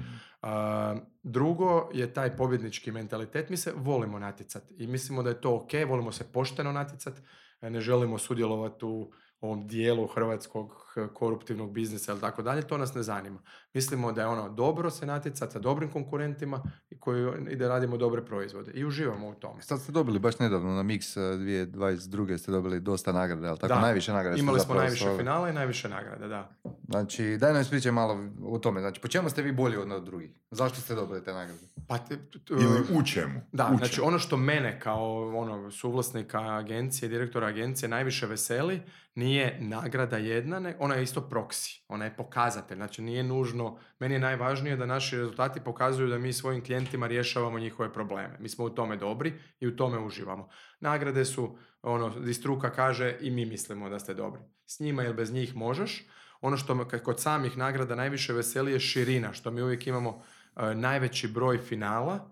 A, 0.43 0.97
drugo 1.23 1.89
je 1.93 2.15
taj 2.15 2.37
pobjednički 2.37 2.93
mentalitet. 2.93 3.51
Mi 3.51 3.57
se 3.57 3.73
volimo 3.77 4.19
natjecati 4.19 4.75
i 4.79 4.87
mislimo 4.87 5.23
da 5.23 5.31
je 5.31 5.41
to 5.41 5.55
ok, 5.55 5.71
volimo 5.89 6.13
se 6.13 6.33
pošteno 6.33 6.73
natjecati, 6.73 7.21
ne 7.61 7.81
želimo 7.81 8.19
sudjelovati 8.19 8.85
u 8.85 9.13
ovom 9.41 9.67
dijelu 9.67 10.07
hrvatskog 10.07 10.92
eh, 10.97 11.09
koruptivnog 11.15 11.73
biznisa 11.73 12.13
ili 12.13 12.21
tako 12.21 12.43
dalje, 12.43 12.63
to 12.63 12.79
nas 12.79 12.95
ne 12.95 13.03
zanima. 13.03 13.39
Mislimo 13.75 14.13
da 14.13 14.21
je 14.21 14.27
ono 14.27 14.49
dobro 14.49 14.91
se 14.91 15.07
natjecati 15.07 15.53
sa 15.53 15.59
dobrim 15.59 15.91
konkurentima 15.91 16.63
i, 16.91 17.01
koji, 17.01 17.33
i 17.51 17.57
da 17.57 17.69
radimo 17.69 17.97
dobre 17.97 18.25
proizvode 18.25 18.71
i 18.73 18.85
uživamo 18.85 19.29
u 19.29 19.35
tome. 19.35 19.63
Sad 19.63 19.81
ste 19.81 19.93
dobili 19.93 20.19
baš 20.19 20.39
nedavno 20.39 20.73
na 20.73 20.83
Mix 20.83 21.19
uh, 21.19 21.41
2022. 21.41 22.39
ste 22.39 22.53
dobili 22.53 22.81
dosta 22.81 23.13
nagrada, 23.13 23.49
ali 23.49 23.59
tako 23.59 23.75
Da. 23.75 23.81
najviše 23.81 24.13
nagrade 24.13 24.37
ste 24.37 24.43
Imali 24.43 24.61
smo 24.61 24.75
najviše 24.75 25.17
finala 25.19 25.49
i 25.49 25.53
najviše 25.53 25.89
nagrade, 25.89 26.29
da. 26.29 26.51
Znači, 26.89 27.37
daj 27.41 27.53
nam 27.53 27.63
ispričaj 27.63 27.93
malo 27.93 28.19
o 28.45 28.59
tome. 28.59 28.81
Znači, 28.81 29.01
po 29.01 29.09
čemu 29.09 29.31
ste 29.31 29.43
vi 29.43 29.53
bolji 29.53 29.77
od 29.77 29.93
od 29.93 30.05
drugih? 30.05 30.31
Zašto 30.51 30.81
ste 30.81 30.95
dobili 30.95 31.25
te 31.25 31.33
nagrade? 31.33 31.61
Pa 31.89 31.99
te- 31.99 32.17
t- 32.17 32.39
t- 32.39 32.55
Ili 32.55 32.81
u 32.93 33.05
čemu? 33.05 33.41
Da, 33.53 33.71
U 33.75 33.77
znači 33.77 33.95
čemu? 33.95 34.07
ono 34.07 34.19
što 34.19 34.37
mene 34.37 34.81
kao 34.81 35.29
ono, 35.39 35.71
suvlasnika 35.71 36.41
agencije, 36.41 37.09
direktora 37.09 37.47
agencije 37.47 37.89
najviše 37.89 38.27
veseli 38.27 38.83
nije 39.15 39.59
nagrada 39.61 40.17
jedna, 40.17 40.59
ne, 40.59 40.77
ona 40.83 40.95
je 40.95 41.03
isto 41.03 41.21
proksi, 41.21 41.85
ona 41.89 42.05
je 42.05 42.17
pokazatelj, 42.17 42.77
znači 42.77 43.03
nije 43.03 43.23
nužno, 43.23 43.79
meni 43.99 44.15
je 44.15 44.21
najvažnije 44.21 44.77
da 44.77 44.87
naši 44.87 45.17
rezultati 45.17 45.61
pokazuju 45.61 46.09
da 46.09 46.19
mi 46.19 46.33
svojim 46.33 46.65
klijentima 46.65 47.07
rješavamo 47.07 47.59
njihove 47.59 47.93
probleme. 47.93 48.37
Mi 48.41 48.49
smo 48.49 48.65
u 48.65 48.71
tome 48.71 48.97
dobri 48.97 49.33
i 49.61 49.67
u 49.67 49.77
tome 49.77 49.99
uživamo. 49.99 50.49
Nagrade 50.81 51.25
su, 51.25 51.57
ono, 51.83 52.11
di 52.21 52.35
struka 52.35 52.71
kaže 52.71 53.17
i 53.21 53.31
mi 53.31 53.47
mislimo 53.47 53.89
da 53.89 53.99
ste 53.99 54.15
dobri. 54.15 54.43
S 54.67 54.81
njima 54.81 55.05
ili 55.05 55.15
bez 55.15 55.33
njih 55.33 55.57
možeš. 55.57 56.09
Ono 56.41 56.57
što 56.57 56.89
kod 57.05 57.21
samih 57.21 57.59
nagrada 57.59 57.95
najviše 57.95 58.33
veseli 58.33 58.73
je 58.73 58.81
širina, 58.81 59.33
što 59.33 59.51
mi 59.51 59.63
uvijek 59.63 59.87
imamo 59.87 60.23
e, 60.57 60.75
najveći 60.75 61.29
broj 61.29 61.59
finala, 61.59 62.31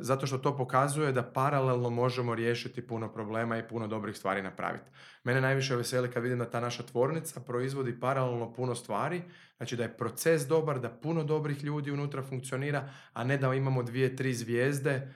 zato 0.00 0.26
što 0.26 0.38
to 0.38 0.56
pokazuje 0.56 1.12
da 1.12 1.22
paralelno 1.22 1.90
možemo 1.90 2.34
riješiti 2.34 2.86
puno 2.86 3.12
problema 3.12 3.58
i 3.58 3.68
puno 3.68 3.86
dobrih 3.86 4.16
stvari 4.16 4.42
napraviti. 4.42 4.84
Mene 5.24 5.40
najviše 5.40 5.76
veseli 5.76 6.10
kad 6.10 6.22
vidim 6.22 6.38
da 6.38 6.50
ta 6.50 6.60
naša 6.60 6.82
tvornica 6.82 7.40
proizvodi 7.40 8.00
paralelno 8.00 8.52
puno 8.52 8.74
stvari, 8.74 9.22
znači 9.56 9.76
da 9.76 9.82
je 9.82 9.96
proces 9.96 10.46
dobar, 10.46 10.80
da 10.80 10.90
puno 10.90 11.24
dobrih 11.24 11.64
ljudi 11.64 11.90
unutra 11.90 12.22
funkcionira, 12.22 12.88
a 13.12 13.24
ne 13.24 13.38
da 13.38 13.54
imamo 13.54 13.82
dvije, 13.82 14.16
tri 14.16 14.34
zvijezde 14.34 14.90
e, 14.92 15.08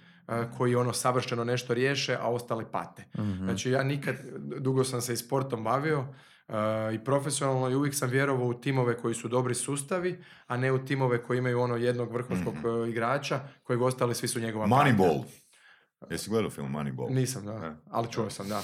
koji 0.56 0.74
ono 0.74 0.92
savršeno 0.92 1.44
nešto 1.44 1.74
riješe, 1.74 2.16
a 2.20 2.28
ostali 2.28 2.64
pate. 2.72 3.04
Mhm. 3.18 3.44
Znači 3.44 3.70
ja 3.70 3.82
nikad, 3.82 4.16
dugo 4.38 4.84
sam 4.84 5.00
se 5.00 5.12
i 5.12 5.16
sportom 5.16 5.64
bavio 5.64 6.04
i 6.94 7.04
profesionalno 7.04 7.70
i 7.70 7.74
uvijek 7.74 7.94
sam 7.94 8.10
vjerovao 8.10 8.46
u 8.46 8.54
timove 8.54 8.96
koji 8.96 9.14
su 9.14 9.28
dobri 9.28 9.54
sustavi, 9.54 10.24
a 10.46 10.56
ne 10.56 10.72
u 10.72 10.84
timove 10.84 11.22
koji 11.22 11.38
imaju 11.38 11.60
ono 11.60 11.76
jednog 11.76 12.12
vrhunskog 12.12 12.54
e, 12.54 12.90
igrača 12.90 13.40
kojeg 13.62 13.82
ostali 13.82 14.14
svi 14.14 14.28
su 14.28 14.40
njegova. 14.40 14.66
Moneyball. 14.66 15.24
Jesi 16.10 16.30
gledao 16.30 16.50
film 16.50 16.72
Moneyball? 16.72 17.10
Nisam, 17.10 17.44
da. 17.46 17.58
Ne. 17.58 17.76
Ali 17.90 18.12
čuo 18.12 18.30
sam, 18.30 18.48
da. 18.48 18.62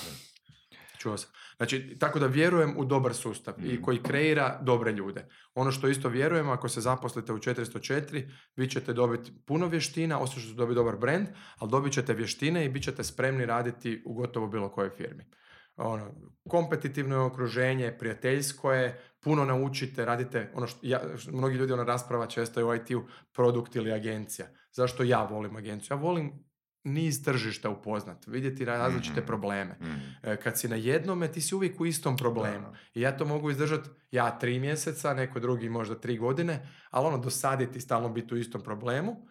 Čuo 0.98 1.16
sam. 1.16 1.30
Znači, 1.56 1.96
tako 2.00 2.18
da 2.18 2.26
vjerujem 2.26 2.74
u 2.76 2.84
dobar 2.84 3.14
sustav 3.14 3.54
i 3.58 3.72
Mhm. 3.72 3.82
koji 3.82 4.02
kreira 4.02 4.58
dobre 4.62 4.92
ljude. 4.92 5.28
Ono 5.54 5.70
što 5.72 5.88
isto 5.88 6.08
vjerujem, 6.08 6.48
ako 6.48 6.68
se 6.68 6.80
zaposlite 6.80 7.32
u 7.32 7.38
404, 7.38 8.28
vi 8.56 8.68
ćete 8.68 8.92
dobiti 8.92 9.32
puno 9.46 9.66
vještina, 9.66 10.18
osim 10.18 10.40
što 10.40 10.48
ćete 10.48 10.56
dobiti 10.58 10.74
dobar 10.74 10.96
brand, 10.96 11.26
ali 11.58 11.70
dobit 11.70 11.92
ćete 11.92 12.14
vještine 12.14 12.64
i 12.64 12.68
bit 12.68 12.82
ćete 12.82 13.04
spremni 13.04 13.46
raditi 13.46 14.02
u 14.06 14.14
gotovo 14.14 14.46
bilo 14.46 14.68
kojoj 14.68 14.90
firmi. 14.90 15.24
Ono, 15.76 16.14
kompetitivno 16.48 17.14
je 17.16 17.20
okruženje, 17.20 17.96
prijateljsko 17.98 18.72
je, 18.72 19.00
puno 19.20 19.44
naučite, 19.44 20.04
radite, 20.04 20.50
ono 20.54 20.66
što, 20.66 20.78
ja, 20.82 21.00
što 21.16 21.32
mnogi 21.32 21.56
ljudi 21.56 21.72
ono 21.72 21.84
rasprava 21.84 22.26
često 22.26 22.60
je 22.60 22.64
u 22.64 22.74
IT-u 22.74 23.02
produkt 23.32 23.76
ili 23.76 23.92
agencija. 23.92 24.46
Zašto 24.72 25.02
ja 25.02 25.22
volim 25.24 25.56
agenciju? 25.56 25.96
Ja 25.96 26.00
volim 26.00 26.32
niz 26.84 27.24
tržišta 27.24 27.70
upoznat, 27.70 28.26
vidjeti 28.26 28.64
različite 28.64 29.20
Mhm. 29.20 29.26
probleme. 29.26 29.76
Mhm. 29.80 29.90
E, 30.22 30.36
Kad 30.36 30.58
si 30.58 30.68
na 30.68 30.76
jednome, 30.76 31.32
ti 31.32 31.40
si 31.40 31.54
uvijek 31.54 31.80
u 31.80 31.86
istom 31.86 32.16
problemu. 32.16 32.66
I 32.94 33.00
ja 33.00 33.16
to 33.16 33.24
mogu 33.24 33.50
izdržati, 33.50 33.88
ja 34.10 34.38
tri 34.38 34.58
mjeseca, 34.60 35.14
neko 35.14 35.40
drugi 35.40 35.68
možda 35.68 35.94
tri 36.00 36.18
godine, 36.18 36.68
ali 36.90 37.06
ono 37.06 37.18
dosaditi 37.18 37.80
stalno 37.80 38.08
biti 38.08 38.34
u 38.34 38.38
istom 38.38 38.62
problemu, 38.62 39.26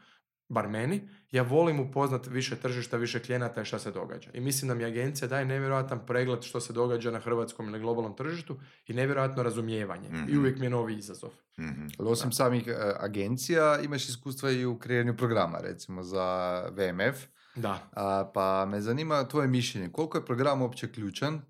bar 0.47 0.67
meni, 0.67 1.01
ja 1.31 1.43
volim 1.43 1.79
upoznat 1.79 2.27
više 2.27 2.55
tržišta, 2.55 2.97
više 2.97 3.19
klijenata 3.19 3.61
i 3.61 3.65
šta 3.65 3.79
se 3.79 3.91
događa. 3.91 4.29
I 4.33 4.39
mislim 4.39 4.69
da 4.69 4.75
mi 4.75 4.85
agencija 4.85 5.27
daje 5.27 5.45
nevjerojatan 5.45 6.05
pregled 6.05 6.41
što 6.41 6.59
se 6.59 6.73
događa 6.73 7.11
na 7.11 7.19
hrvatskom 7.19 7.69
ili 7.69 7.79
globalnom 7.79 8.15
tržištu 8.15 8.55
i 8.87 8.93
nevjerojatno 8.93 9.43
razumijevanje. 9.43 10.07
I 10.07 10.13
Mhm. 10.13 10.39
uvijek 10.39 10.59
mi 10.59 10.65
je 10.65 10.69
novi 10.69 10.95
izazov. 10.95 11.29
Mhm. 11.59 11.87
Ali 11.99 12.09
osim 12.09 12.31
samih 12.31 12.67
e, 12.67 12.73
agencija, 12.99 13.79
imaš 13.79 14.09
iskustva 14.09 14.51
i 14.51 14.65
u 14.65 14.79
kreiranju 14.79 15.17
programa, 15.17 15.57
recimo 15.59 16.03
za 16.03 16.25
VMF. 16.69 17.25
Da. 17.55 17.89
A, 17.91 18.31
pa 18.33 18.65
me 18.65 18.81
zanima 18.81 19.23
tvoje 19.23 19.47
mišljenje. 19.47 19.89
Koliko 19.89 20.17
je 20.17 20.25
program 20.25 20.61
uopće 20.61 20.91
ključan, 20.91 21.41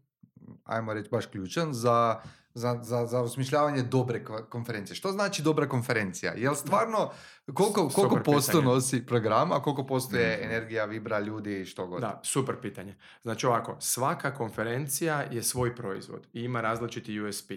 ajmo 0.64 0.94
reći 0.94 1.10
baš 1.10 1.26
ključan, 1.26 1.74
za, 1.74 2.22
za, 2.56 2.80
za, 2.82 3.06
za 3.06 3.22
osmišljavanje 3.22 3.84
dobre 3.84 4.24
konferencije? 4.50 4.96
Što 4.96 5.12
znači 5.12 5.44
dobra 5.44 5.70
konferencija? 5.70 6.34
Jel 6.34 6.56
stvarno, 6.56 7.12
koliko, 7.54 7.90
koliko 7.90 8.20
posto 8.24 8.62
nosi 8.62 9.06
program, 9.06 9.52
a 9.52 9.62
koliko 9.62 9.86
posto 9.86 10.18
je 10.18 10.38
Mhm. 10.38 10.46
energija, 10.52 10.86
vibra, 10.86 11.20
ljudi 11.20 11.62
i 11.62 11.66
što 11.66 11.88
god? 11.88 12.02
Da, 12.02 12.22
super 12.24 12.56
pitanje. 12.62 12.96
Znači 13.22 13.46
ovako, 13.46 13.76
svaka 13.80 14.34
konferencija 14.34 15.22
je 15.32 15.44
svoj 15.44 15.76
proizvod 15.76 16.28
i 16.34 16.42
ima 16.42 16.62
različiti 16.62 17.22
USP. 17.22 17.52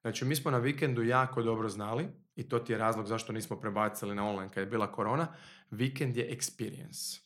Znači 0.00 0.24
mi 0.24 0.36
smo 0.36 0.50
na 0.50 0.58
vikendu 0.58 1.02
jako 1.02 1.42
dobro 1.42 1.68
znali 1.68 2.08
i 2.36 2.48
to 2.48 2.58
ti 2.58 2.72
je 2.72 2.78
razlog 2.78 3.06
zašto 3.06 3.32
nismo 3.32 3.60
prebacili 3.60 4.14
na 4.14 4.28
online 4.28 4.50
kad 4.52 4.60
je 4.60 4.66
bila 4.70 4.92
korona. 4.92 5.26
Vikend 5.70 6.16
je 6.16 6.36
experience. 6.38 7.20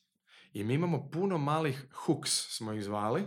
I 0.53 0.65
mi 0.65 0.75
imamo 0.75 1.11
puno 1.11 1.39
malih 1.39 1.87
hooks, 1.93 2.57
smo 2.57 2.73
ih 2.73 2.85
zvali, 2.85 3.25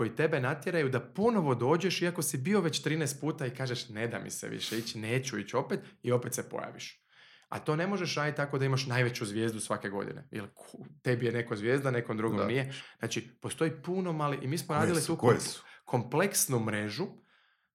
koji 0.00 0.16
tebe 0.16 0.40
natjeraju 0.40 0.88
da 0.88 1.00
ponovo 1.00 1.54
dođeš 1.54 2.02
iako 2.02 2.22
si 2.22 2.38
bio 2.38 2.60
već 2.60 2.84
13 2.84 3.20
puta 3.20 3.46
i 3.46 3.50
kažeš 3.50 3.88
ne 3.88 4.08
da 4.08 4.18
mi 4.18 4.30
se 4.30 4.48
više 4.48 4.78
ići, 4.78 4.98
neću 4.98 5.38
ići 5.38 5.56
opet 5.56 5.80
i 6.02 6.12
opet 6.12 6.34
se 6.34 6.48
pojaviš. 6.48 7.04
A 7.48 7.58
to 7.58 7.76
ne 7.76 7.86
možeš 7.86 8.14
raditi 8.14 8.36
tako 8.36 8.58
da 8.58 8.64
imaš 8.64 8.86
najveću 8.86 9.26
zvijezdu 9.26 9.60
svake 9.60 9.88
godine. 9.88 10.28
Ku- 10.54 10.86
tebi 11.02 11.26
je 11.26 11.32
neko 11.32 11.56
zvijezda, 11.56 11.90
nekom 11.90 12.16
drugom 12.16 12.38
Da. 12.38 12.46
nije. 12.46 12.72
Znači, 12.98 13.28
postoji 13.40 13.70
puno 13.82 14.12
mali... 14.12 14.38
I 14.42 14.48
mi 14.48 14.58
smo 14.58 14.66
Koje 14.68 14.78
radili 14.78 15.00
su? 15.00 15.06
tu 15.06 15.16
Koje 15.16 15.36
kom- 15.36 15.44
su? 15.44 15.62
kompleksnu 15.84 16.60
mrežu. 16.60 17.06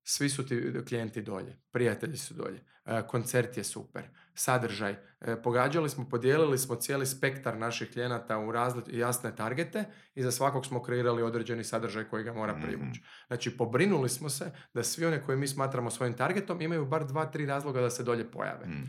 Svi 0.07 0.29
su 0.29 0.45
ti 0.45 0.73
klijenti 0.87 1.21
dolje. 1.21 1.57
Prijatelji 1.71 2.17
su 2.17 2.33
dolje. 2.33 2.63
e, 2.85 3.01
koncert 3.07 3.57
je 3.57 3.63
super. 3.63 4.03
Sadržaj. 4.33 4.95
E, 5.21 5.41
pogađali 5.43 5.89
smo, 5.89 6.09
podijelili 6.09 6.57
smo 6.57 6.75
cijeli 6.75 7.05
spektar 7.05 7.57
naših 7.57 7.91
klijenata 7.91 8.39
u 8.39 8.53
jasne 8.91 9.35
targete 9.35 9.83
i 10.15 10.23
za 10.23 10.31
svakog 10.31 10.65
smo 10.65 10.83
kreirali 10.83 11.23
određeni 11.23 11.63
sadržaj 11.63 12.03
koji 12.03 12.23
ga 12.23 12.33
mora 12.33 12.53
Mhm. 12.53 12.61
privući. 12.67 13.01
Znači, 13.27 13.57
pobrinuli 13.57 14.09
smo 14.09 14.29
se 14.29 14.51
da 14.73 14.83
svi 14.83 15.05
one 15.05 15.23
koje 15.23 15.37
mi 15.37 15.47
smatramo 15.47 15.91
svojim 15.91 16.13
targetom 16.13 16.61
imaju 16.61 16.85
bar 16.85 17.05
dva, 17.05 17.25
tri 17.25 17.45
razloga 17.45 17.81
da 17.81 17.89
se 17.89 18.03
dolje 18.03 18.31
pojave. 18.31 18.67
Mhm. 18.67 18.83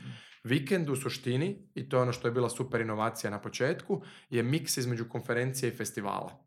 Vikend 0.45 0.89
u 0.89 0.97
suštini, 0.97 1.69
i 1.75 1.89
to 1.89 1.97
je 1.97 2.03
ono 2.03 2.13
što 2.13 2.29
je 2.29 2.33
bila 2.33 2.49
super 2.51 2.81
inovacija 2.81 3.31
na 3.31 3.41
početku, 3.41 4.03
je 4.31 4.43
miks 4.43 4.77
između 4.77 5.09
konferencije 5.09 5.73
i 5.73 5.77
festivala. 5.77 6.45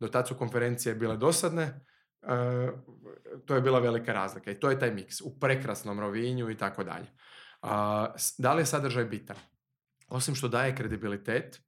Do 0.00 0.08
tad 0.08 0.28
su 0.28 0.34
konferencije 0.34 0.94
bile 0.94 1.16
dosadne, 1.16 1.62
e, 1.62 1.80
to 3.46 3.54
je 3.54 3.60
bila 3.60 3.78
velika 3.78 4.12
razlika 4.12 4.50
i 4.50 4.60
to 4.60 4.70
je 4.70 4.78
taj 4.78 4.90
miks 4.90 5.20
u 5.20 5.40
prekrasnom 5.40 6.00
rovinju 6.00 6.50
i 6.50 6.56
tako 6.56 6.84
dalje. 6.84 7.06
Da 8.38 8.54
li 8.54 8.62
je 8.62 8.66
sadržaj 8.66 9.04
bitan? 9.04 9.36
Osim 10.08 10.34
što 10.34 10.48
daje 10.48 10.76
kredibilitet 10.76 11.60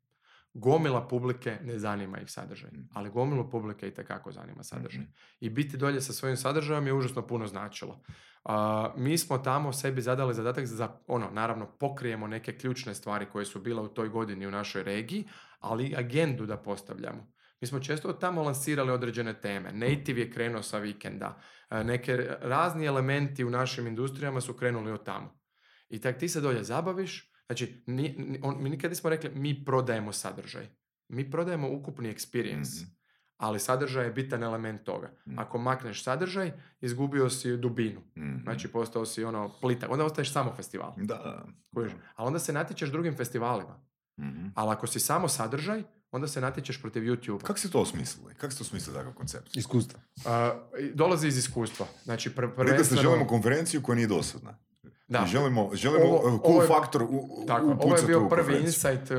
gomila 0.54 1.08
publike 1.08 1.58
ne 1.62 1.78
zanima 1.78 2.18
ih 2.20 2.30
sadržaj, 2.30 2.70
Mhm. 2.72 2.82
ali 2.94 3.10
gomilu 3.10 3.50
publike 3.50 3.88
i 3.88 3.94
tekako 3.94 4.32
zanima 4.32 4.62
sadržaj. 4.62 5.00
Mhm. 5.00 5.10
I 5.40 5.50
biti 5.50 5.76
dolje 5.76 6.00
sa 6.00 6.12
svojim 6.12 6.36
sadržajem 6.36 6.86
je 6.86 6.92
užasno 6.92 7.26
puno 7.26 7.46
značilo. 7.46 8.02
A, 8.44 8.92
mi 8.96 9.18
smo 9.18 9.38
tamo 9.38 9.72
sebi 9.72 10.02
zadali 10.02 10.34
zadatak 10.34 10.66
za, 10.66 10.88
ono, 11.06 11.30
naravno, 11.30 11.66
pokrijemo 11.78 12.26
neke 12.26 12.58
ključne 12.58 12.94
stvari 12.94 13.26
koje 13.32 13.44
su 13.44 13.60
bile 13.60 13.82
u 13.82 13.88
toj 13.88 14.08
godini 14.08 14.46
u 14.46 14.50
našoj 14.50 14.82
regiji, 14.82 15.28
ali 15.60 15.94
agendu 15.96 16.46
da 16.46 16.56
postavljamo. 16.56 17.32
Mi 17.60 17.66
smo 17.66 17.80
često 17.80 18.12
tamo 18.12 18.42
lansirali 18.42 18.90
određene 18.90 19.34
teme. 19.34 19.72
Native 19.72 20.20
je 20.20 20.30
krenuo 20.30 20.62
sa 20.62 20.78
vikenda. 20.78 21.40
E, 21.70 21.84
Neke 21.84 22.16
razni 22.40 22.86
elementi 22.86 23.44
u 23.44 23.50
našim 23.50 23.86
industrijama 23.86 24.40
su 24.40 24.54
krenuli 24.54 24.92
od 24.92 25.04
tamo. 25.04 25.38
I 25.88 26.00
tak 26.00 26.18
ti 26.18 26.28
se 26.28 26.40
dolje 26.40 26.64
zabaviš, 26.64 27.14
znači 27.46 27.82
ni, 27.86 28.14
ni- 28.18 28.40
on, 28.42 28.62
mi 28.62 28.70
nikad 28.70 28.90
nismo 28.90 29.10
rekli 29.10 29.30
mi 29.30 29.64
prodajemo 29.64 30.12
sadržaj. 30.12 30.66
Mi 31.08 31.30
prodajemo 31.30 31.68
ukupni 31.70 32.14
experience, 32.14 32.82
Mhm. 32.82 32.90
ali 33.36 33.58
sadržaj 33.60 34.04
je 34.04 34.12
bitan 34.12 34.42
element 34.42 34.84
toga. 34.84 35.10
Mhm. 35.26 35.38
Ako 35.38 35.58
makneš 35.58 36.02
sadržaj, 36.02 36.50
izgubio 36.80 37.30
si 37.30 37.56
dubinu. 37.56 38.00
Mhm. 38.16 38.36
Znači 38.42 38.68
postao 38.68 39.06
si 39.06 39.24
ono 39.24 39.54
plitak. 39.60 39.90
Onda 39.90 40.04
ostaješ 40.04 40.32
samo 40.32 40.52
festival. 40.52 40.92
Da. 40.98 41.46
Kužiš? 41.74 41.92
Ali 42.14 42.26
onda 42.26 42.38
se 42.38 42.52
natječeš 42.52 42.90
drugim 42.90 43.16
festivalima. 43.16 43.80
Mhm. 44.20 44.46
Ali 44.54 44.70
ako 44.70 44.86
si 44.86 45.00
samo 45.00 45.28
sadržaj, 45.28 45.82
onda 46.10 46.28
se 46.28 46.40
natječeš 46.40 46.80
protiv 46.80 47.02
YouTube. 47.02 47.42
Kako 47.42 47.58
ste 47.58 47.70
to 47.70 47.80
osmislili? 47.80 48.34
Kako 48.34 48.52
ste 48.52 48.62
osmislili 48.62 48.98
takav 48.98 49.12
koncept? 49.12 49.56
Iskustva. 49.56 50.00
dolazi 50.94 51.28
iz 51.28 51.36
iskustva. 51.38 51.86
Znači, 52.04 52.30
pr- 52.30 52.54
prvenstveno... 52.54 53.02
želimo 53.02 53.26
konferenciju 53.26 53.82
koja 53.82 53.96
nije 53.96 54.06
dosadna. 54.08 54.58
Da. 55.08 55.24
I 55.24 55.28
želimo, 55.28 55.70
želimo 55.74 56.04
Ovo- 56.04 56.16
uh, 56.26 56.40
cool 56.40 56.40
ovo 56.44 56.62
je- 56.62 56.68
faktor 56.68 57.02
u, 57.02 57.06
u, 57.06 57.44
Tako, 57.46 57.76
ovo 57.80 57.96
je 57.96 58.02
bio 58.02 58.28
prvi 58.28 58.54
insight, 58.56 59.10
e, 59.10 59.14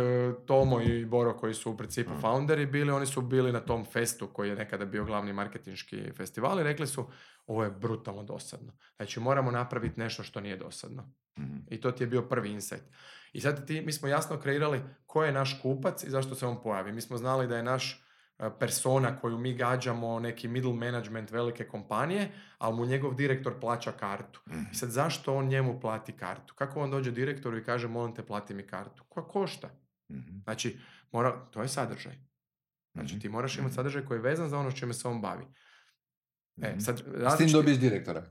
Tomo 0.46 0.82
i 0.82 1.06
Boro 1.06 1.34
koji 1.34 1.54
su 1.54 1.72
u 1.72 1.78
principu 1.78 2.12
Mhm. 2.12 2.22
founderi 2.22 2.66
bili, 2.66 2.92
oni 2.92 3.06
su 3.06 3.22
bili 3.22 3.52
na 3.52 3.60
tom 3.60 3.86
festu 3.86 4.28
koji 4.28 4.50
je 4.50 4.56
nekada 4.56 4.86
bio 4.86 5.06
glavni 5.06 5.34
marketinški 5.34 6.12
festival 6.14 6.60
i 6.60 6.64
rekli 6.64 6.88
su 6.88 7.06
ovo 7.48 7.64
je 7.64 7.72
brutalno 7.72 8.24
dosadno. 8.24 8.74
Znači 8.96 9.20
moramo 9.20 9.52
napraviti 9.52 10.00
nešto 10.00 10.24
što 10.24 10.42
nije 10.42 10.58
dosadno. 10.58 11.12
Mhm. 11.40 11.58
I 11.68 11.82
to 11.82 11.92
ti 11.92 12.04
je 12.04 12.08
bio 12.08 12.22
prvi 12.22 12.50
insight. 12.50 12.84
I 13.32 13.42
sad 13.42 13.68
ti, 13.68 13.82
mi 13.82 13.92
smo 13.92 14.08
jasno 14.08 14.38
kreirali 14.38 14.82
ko 15.06 15.24
je 15.24 15.32
naš 15.32 15.60
kupac 15.62 16.04
i 16.04 16.10
zašto 16.10 16.36
se 16.36 16.46
on 16.46 16.62
pojavi. 16.62 16.92
Mi 16.92 17.02
smo 17.02 17.18
znali 17.18 17.48
da 17.48 17.58
je 17.58 17.64
naš 17.64 18.06
e, 18.40 18.50
persona 18.60 19.18
koju 19.18 19.38
mi 19.38 19.54
gađamo, 19.54 20.20
neki 20.20 20.48
middle 20.48 20.74
management 20.76 21.32
velike 21.32 21.68
kompanije, 21.68 22.32
ali 22.58 22.76
mu 22.76 22.86
njegov 22.86 23.16
direktor 23.16 23.60
plaća 23.60 23.92
kartu. 23.92 24.42
Mhm. 24.50 24.62
I 24.72 24.76
sad 24.76 24.90
zašto 24.90 25.36
on 25.36 25.48
njemu 25.48 25.80
plati 25.80 26.12
kartu? 26.12 26.54
Kako 26.54 26.80
on 26.80 26.92
dođe 26.92 27.12
direktoru 27.12 27.58
i 27.58 27.64
kaže 27.64 27.88
molim 27.88 28.16
te 28.16 28.26
plati 28.26 28.54
mi 28.54 28.64
kartu? 28.64 29.04
Koja 29.04 29.24
košta? 29.24 29.70
Mhm. 30.12 30.38
Znači, 30.44 30.80
mora, 31.12 31.46
to 31.46 31.62
je 31.62 31.68
sadržaj. 31.68 32.16
Znači 32.94 33.14
Mhm. 33.14 33.22
ti 33.22 33.30
moraš 33.30 33.58
imati 33.58 33.76
sadržaj 33.76 34.06
koji 34.06 34.18
je 34.18 34.22
vezan 34.22 34.50
za 34.50 34.58
ono 34.60 34.72
s 34.72 34.76
čime 34.76 34.94
se 34.94 35.08
on 35.08 35.22
bavi. 35.22 35.46
E, 36.58 36.70
Mhm. 36.70 36.80
sad, 36.80 36.98
S 36.98 37.04
tim 37.04 37.14
različiti- 37.14 37.54
dobiješ 37.54 37.78
direktora. 37.78 38.24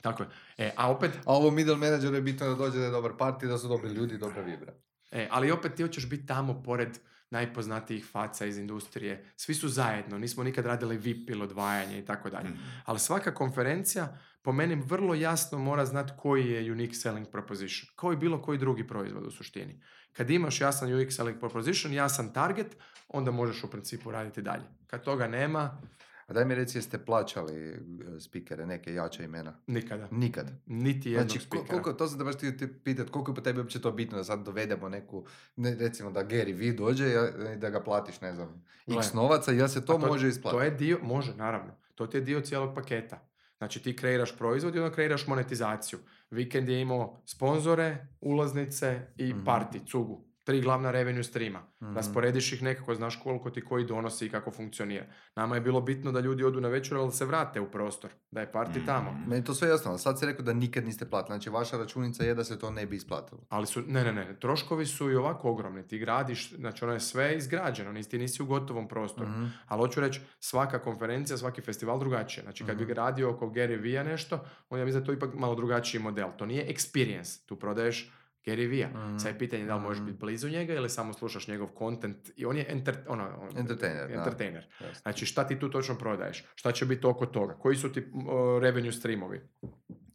Tako 0.00 0.22
je. 0.22 0.28
E, 0.58 0.72
a 0.76 0.90
opet, 0.90 1.10
A 1.24 1.32
ovo 1.32 1.50
middle 1.50 1.76
manager 1.76 2.14
je 2.14 2.20
bitno 2.20 2.48
da 2.48 2.54
dođe 2.54 2.78
da 2.78 2.84
je 2.84 2.90
dobar 2.90 3.12
parti, 3.18 3.46
da 3.46 3.58
su 3.58 3.68
dobri 3.68 3.90
ljudi 3.90 4.14
i 4.14 4.18
dobra 4.18 4.42
vibra. 4.42 4.72
E, 5.10 5.28
ali 5.30 5.50
opet 5.50 5.74
ti 5.74 5.82
hoćeš 5.82 6.08
biti 6.08 6.26
tamo 6.26 6.62
pored 6.62 6.98
najpoznatijih 7.30 8.06
faca 8.12 8.46
iz 8.46 8.58
industrije. 8.58 9.32
Svi 9.36 9.54
su 9.54 9.68
zajedno, 9.68 10.18
nismo 10.18 10.44
nikad 10.44 10.66
radili 10.66 10.96
VIP 10.96 11.30
ili 11.30 11.42
odvajanje 11.42 11.98
i 11.98 12.04
tako 12.04 12.30
dalje. 12.30 12.48
Mhm. 12.48 12.58
Ali 12.84 12.98
svaka 12.98 13.34
konferencija 13.34 14.18
po 14.42 14.52
meni 14.52 14.82
vrlo 14.86 15.14
jasno 15.14 15.58
mora 15.58 15.84
znati 15.84 16.12
koji 16.16 16.50
je 16.50 16.72
unique 16.72 16.94
selling 16.94 17.26
proposition. 17.32 17.90
Kao 17.96 18.12
i 18.12 18.16
bilo 18.16 18.42
koji 18.42 18.58
drugi 18.58 18.86
proizvod 18.86 19.26
u 19.26 19.30
suštini. 19.30 19.82
Kad 20.12 20.30
imaš 20.30 20.60
jasan 20.60 20.92
unique 20.92 21.10
selling 21.10 21.38
proposition, 21.38 21.92
jasan 21.92 22.32
target, 22.32 22.76
onda 23.08 23.30
možeš 23.30 23.64
u 23.64 23.70
principu 23.70 24.10
raditi 24.10 24.42
dalje. 24.42 24.64
Kad 24.86 25.04
toga 25.04 25.28
nema, 25.28 25.80
A 26.26 26.32
daj 26.32 26.44
mi 26.44 26.54
reci, 26.54 26.78
jeste 26.78 26.98
plaćali 26.98 27.54
e, 27.62 27.78
spikere, 28.20 28.66
neke 28.66 28.94
jače 28.94 29.24
imena? 29.24 29.58
nikada. 29.66 30.08
Nikad. 30.10 30.50
Niti 30.66 31.10
jednog 31.10 31.28
Znači, 31.28 31.40
speakera. 31.40 31.68
koliko, 31.70 31.92
to 31.92 32.08
sam 32.08 32.18
da 32.18 32.24
baš 32.24 32.36
ti 32.36 32.52
pitat, 32.84 33.10
koliko 33.10 33.30
je 33.30 33.34
po 33.34 33.40
tebi 33.40 33.58
uopće 33.58 33.80
to 33.80 33.92
bitno 33.92 34.18
da 34.18 34.24
sad 34.24 34.40
dovedemo 34.40 34.88
neku, 34.88 35.26
ne, 35.56 35.74
recimo 35.74 36.10
da 36.10 36.20
Gary 36.22 36.54
Vee 36.54 36.72
dođe 36.72 37.06
i 37.06 37.56
da 37.56 37.70
ga 37.70 37.80
platiš, 37.80 38.20
ne 38.20 38.32
znam, 38.32 38.64
x 38.88 39.12
novaca 39.12 39.52
i 39.52 39.58
ja 39.58 39.68
se 39.68 39.84
to, 39.84 39.94
A 39.94 39.98
može 39.98 40.28
isplatiti. 40.28 40.58
To 40.58 40.64
je 40.64 40.70
dio, 40.70 40.98
može, 41.02 41.34
naravno. 41.34 41.72
To 41.94 42.06
ti 42.06 42.16
je 42.16 42.20
dio 42.20 42.40
cijelog 42.40 42.74
paketa. 42.74 43.28
Znači 43.58 43.82
ti 43.82 43.96
kreiraš 43.96 44.38
proizvod 44.38 44.74
i 44.74 44.78
onda 44.78 44.94
kreiraš 44.94 45.26
monetizaciju. 45.26 45.98
Vikend 46.30 46.68
je 46.68 46.80
imao 46.80 47.22
sponzore, 47.26 48.06
ulaznice 48.20 49.00
i 49.16 49.34
Mhm. 49.34 49.44
party, 49.44 49.90
cugu. 49.90 50.24
Tri 50.44 50.60
glavna 50.60 50.90
revenue 50.90 51.22
streama. 51.22 51.62
Mhm. 51.82 51.94
Rasporediš 51.94 52.52
ih 52.52 52.62
nekako, 52.62 52.94
znaš 52.94 53.16
koliko 53.16 53.50
ti 53.50 53.60
koji 53.60 53.84
donosi 53.84 54.26
i 54.26 54.30
kako 54.30 54.50
funkcionira. 54.50 55.04
Nama 55.36 55.54
je 55.54 55.60
bilo 55.60 55.80
bitno 55.80 56.12
da 56.12 56.20
ljudi 56.20 56.44
odu 56.44 56.60
na 56.60 56.68
večer, 56.68 56.96
ali 56.96 57.12
se 57.12 57.24
vrate 57.24 57.60
u 57.60 57.70
prostor. 57.70 58.10
Da 58.30 58.40
je 58.40 58.52
party 58.52 58.68
Mhm. 58.70 58.86
tamo. 58.86 59.24
Meni 59.26 59.44
to 59.44 59.54
sve 59.54 59.68
jasno, 59.68 59.98
sad 59.98 60.18
si 60.18 60.26
rekao 60.26 60.44
da 60.44 60.52
nikad 60.52 60.84
niste 60.84 61.04
platili. 61.06 61.26
Znači, 61.28 61.50
vaša 61.50 61.76
računica 61.76 62.24
je 62.24 62.34
da 62.34 62.44
se 62.44 62.58
to 62.58 62.70
ne 62.70 62.86
bi 62.86 62.96
isplatilo. 62.96 63.40
Ali 63.48 63.66
su, 63.66 63.82
ne, 63.82 64.04
ne, 64.04 64.12
ne, 64.12 64.36
troškovi 64.36 64.86
su 64.86 65.10
i 65.10 65.16
ovako 65.16 65.50
ogromni. 65.50 65.88
Ti 65.88 65.98
gradiš, 65.98 66.50
znači 66.50 66.84
ono 66.84 66.92
je 66.92 67.00
sve 67.00 67.36
izgrađeno, 67.36 67.92
nisi, 67.92 68.10
ti 68.10 68.18
nisi 68.18 68.42
u 68.42 68.46
gotovom 68.46 68.88
prostoru. 68.88 69.30
Mhm. 69.30 69.46
Ali 69.66 69.80
hoću 69.80 70.00
reći, 70.00 70.20
svaka 70.40 70.78
konferencija, 70.78 71.36
svaki 71.36 71.60
festival 71.60 71.98
drugačije. 71.98 72.42
Znači, 72.44 72.64
kad 72.64 72.76
bi 72.76 72.84
Mhm. 72.84 72.92
radio 72.92 73.30
oko 73.30 73.46
Gary 73.46 73.82
Vee 73.82 74.04
nešto, 74.04 74.36
onda 74.70 74.80
ja 74.80 74.84
mislim 74.84 75.04
da 75.04 75.12
je 75.12 75.18
to 75.18 75.26
ipak 75.26 75.34
malo 75.34 75.54
drugačiji 75.54 76.00
model. 76.00 76.28
To 76.36 76.46
nije 76.46 76.66
experience, 76.68 77.46
tu 77.46 77.56
prodaješ 77.56 78.12
Gary 78.46 78.66
Vee. 78.66 78.86
Mhm. 78.88 79.18
Sad 79.18 79.32
je 79.32 79.38
pitanje 79.38 79.64
da 79.66 79.76
li 79.76 79.82
možeš 79.82 80.04
biti 80.04 80.18
blizu 80.18 80.48
njega 80.48 80.74
ili 80.74 80.90
samo 80.90 81.12
slušaš 81.12 81.48
njegov 81.48 81.68
content. 81.78 82.30
I 82.36 82.46
on 82.46 82.56
je 82.56 82.66
enter, 82.68 82.96
ono, 83.08 83.38
on- 83.40 83.58
Entertainer, 83.58 84.08
da. 84.08 84.14
entertainer. 84.14 84.66
Jasno. 84.80 85.00
Znači, 85.02 85.26
šta 85.26 85.46
ti 85.46 85.58
tu 85.58 85.70
točno 85.70 85.94
prodaješ? 85.94 86.44
Šta 86.54 86.72
će 86.72 86.86
biti 86.86 87.06
oko 87.06 87.26
toga? 87.26 87.54
Koji 87.54 87.76
su 87.76 87.92
ti 87.92 88.04
o, 88.28 88.58
revenue 88.58 88.92
streamovi? 88.92 89.40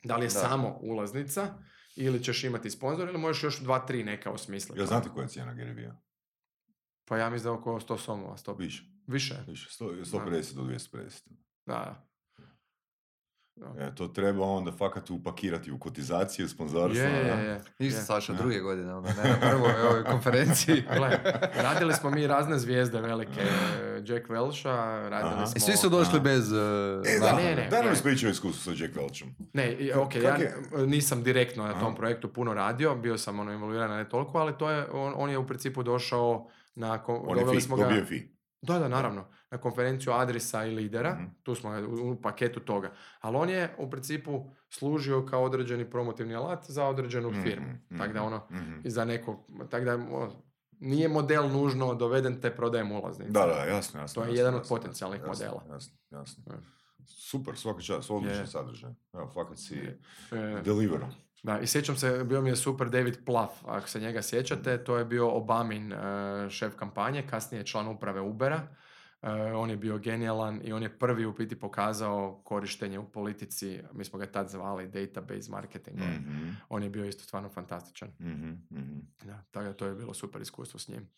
Da 0.03 0.15
li 0.17 0.23
je 0.23 0.29
Da. 0.29 0.29
samo 0.31 0.79
ulaznica 0.81 1.53
ili 1.95 2.23
ćeš 2.23 2.43
imati 2.43 2.69
sponzor 2.69 3.09
ili 3.09 3.17
možeš 3.17 3.43
još 3.43 3.59
dva, 3.59 3.79
tri 3.79 4.03
neka 4.03 4.31
osmisliti? 4.31 4.79
Jel 4.79 4.87
znate 4.87 5.09
koja 5.09 5.23
je 5.23 5.29
cijena 5.29 5.53
Gary 5.53 5.75
Vee-a? 5.75 5.95
Pa 7.05 7.17
ja 7.17 7.29
mislim 7.29 7.43
da 7.45 7.59
oko 7.59 7.79
100 7.79 7.97
somova, 7.97 8.37
100... 8.37 8.57
Više. 8.57 8.83
Više? 9.07 9.35
Više. 9.47 9.69
100, 9.69 10.05
150 10.05 10.55
do 10.55 10.61
250. 10.61 11.21
Da, 11.65 11.73
da. 11.73 12.06
E, 13.79 13.95
to 13.95 14.07
treba 14.07 14.45
onda 14.45 14.71
fakat 14.71 15.09
upakirati 15.09 15.71
u 15.71 15.79
kotizaciju, 15.79 16.49
sponzorstvo. 16.49 17.03
Je, 17.03 17.09
je, 17.09 17.23
da. 17.25 17.41
je. 17.41 17.61
Ništa. 17.79 18.01
Saša, 18.01 18.33
Da. 18.33 18.37
druge 18.37 18.59
godine, 18.59 18.93
onda 18.93 19.09
ne 19.13 19.29
na 19.29 19.37
prvoj 19.41 19.73
ovoj 19.81 20.03
konferenciji. 20.03 20.81
Gle, 20.97 21.19
radili 21.55 21.93
smo 21.93 22.09
mi 22.09 22.27
razne 22.27 22.59
zvijezde 22.59 23.01
velike, 23.01 23.41
Jack 24.05 24.27
Welsha, 24.27 24.75
radili 25.09 25.33
Aha. 25.33 25.45
smo... 25.45 25.53
I 25.57 25.61
svi 25.61 25.77
su 25.77 25.89
došli 25.89 26.13
Aha. 26.13 26.19
bez... 26.19 26.51
uh, 26.51 26.57
E, 27.05 27.19
da. 27.19 27.33
Ne, 27.33 27.55
ne, 27.55 27.67
daj 27.67 27.79
nam 27.79 27.83
gle. 27.83 27.93
ispričaj 27.93 28.31
iskustvo 28.31 28.73
sa 28.73 28.83
Jack 28.83 28.95
Welchom. 28.95 29.25
Ne, 29.53 29.77
ok, 29.95 30.15
ja 30.15 30.37
nisam 30.77 31.23
direktno 31.23 31.63
na 31.63 31.79
tom 31.79 31.95
projektu 31.95 32.27
puno 32.29 32.53
radio, 32.53 32.95
bio 32.95 33.17
sam 33.17 33.39
ono 33.39 33.51
involuiran 33.51 33.91
ne 33.91 34.09
toliko, 34.09 34.37
ali 34.37 34.53
to 34.53 34.69
je, 34.69 34.85
on, 34.91 35.13
on 35.15 35.29
je 35.29 35.37
u 35.37 35.47
principu 35.47 35.83
došao 35.83 36.47
na... 36.75 37.03
On 37.07 37.37
je 37.39 37.45
fi, 37.51 37.61
smo 37.61 37.75
ga- 37.75 37.83
dobio 37.83 37.97
je 37.97 38.05
fi. 38.05 38.36
Da, 38.61 38.79
da, 38.79 38.87
naravno. 38.87 39.25
Na 39.51 39.57
konferenciju 39.57 40.13
Adrisa 40.13 40.65
i 40.65 40.71
lidera, 40.71 41.13
Mhm. 41.13 41.25
tu 41.43 41.55
smo 41.55 41.69
ga 41.71 41.77
u, 41.79 42.11
u 42.11 42.21
paketu 42.21 42.59
toga. 42.59 42.91
Ali 43.19 43.37
on 43.37 43.49
je 43.49 43.75
u 43.77 43.89
principu 43.89 44.31
služio 44.69 45.25
kao 45.25 45.43
određeni 45.43 45.89
promotivni 45.89 46.35
alat 46.35 46.65
za 46.65 46.85
određenu 46.85 47.29
Mhm, 47.31 47.41
firmu. 47.41 47.67
mhm, 47.67 47.97
Tako 47.97 48.13
da 48.13 48.23
ono, 48.23 48.47
mhm. 48.51 48.79
za 48.85 49.05
nekog, 49.05 49.39
tako 49.69 49.85
da 49.85 49.95
o, 49.95 50.29
nije 50.71 51.07
model 51.07 51.49
nužno 51.49 51.95
doveden 51.95 52.41
te 52.41 52.51
prodajem 52.51 52.91
ulaznice. 52.91 53.31
Da, 53.31 53.45
da, 53.45 53.65
jasno, 53.65 53.99
jasno. 53.99 54.13
To 54.15 54.21
je 54.21 54.27
jasno, 54.27 54.37
jedan 54.37 54.53
od 54.53 54.59
jasno, 54.59 54.75
potencijalnih 54.75 55.19
jasno, 55.19 55.31
modela. 55.45 55.63
Jasno, 55.69 55.97
jasno. 56.11 56.43
Je. 56.47 56.59
Super, 57.07 57.55
svaka 57.55 57.81
čast, 57.81 58.11
odličan 58.11 58.39
Je. 58.39 58.47
sadržaj. 58.47 58.91
Evo, 59.13 59.27
fakat 59.27 59.57
si 59.57 59.75
E, 60.31 60.61
delivero. 60.61 61.07
Da, 61.47 61.59
i 61.59 61.67
sjećam 61.67 61.95
se, 61.95 62.23
bio 62.23 62.41
mi 62.41 62.49
je 62.49 62.55
super 62.55 62.89
David 62.89 63.17
Plaff, 63.25 63.53
ako 63.65 63.89
se 63.89 63.99
njega 63.99 64.21
sjećate, 64.21 64.83
to 64.83 64.97
je 64.97 65.05
bio 65.05 65.29
Obamin 65.29 65.93
e, 65.93 65.97
šef 66.49 66.75
kampanje, 66.75 67.27
kasnije 67.29 67.65
član 67.65 67.87
uprave 67.87 68.21
Ubera. 68.21 68.67
E, 69.21 69.31
on 69.31 69.69
je 69.69 69.77
bio 69.77 69.97
genijalan 69.97 70.61
i 70.63 70.73
on 70.73 70.83
je 70.83 70.99
prvi 70.99 71.25
u 71.25 71.33
biti 71.33 71.59
pokazao 71.59 72.41
korištenje 72.43 72.99
u 72.99 73.09
politici, 73.09 73.79
mi 73.93 74.05
smo 74.05 74.19
ga 74.19 74.25
tad 74.25 74.49
zvali 74.49 74.87
database 74.87 75.51
marketing. 75.51 75.99
Mhm, 75.99 76.49
On 76.69 76.83
je 76.83 76.89
bio 76.89 77.05
isto 77.05 77.23
stvarno 77.23 77.49
fantastičan. 77.49 78.09
mhm, 78.19 78.51
mhm. 78.71 78.99
Da, 79.25 79.43
tako 79.51 79.65
da 79.65 79.73
to 79.73 79.85
je 79.85 79.95
bilo 79.95 80.13
super 80.13 80.41
iskustvo 80.41 80.79
s 80.79 80.87
njim. 80.87 81.09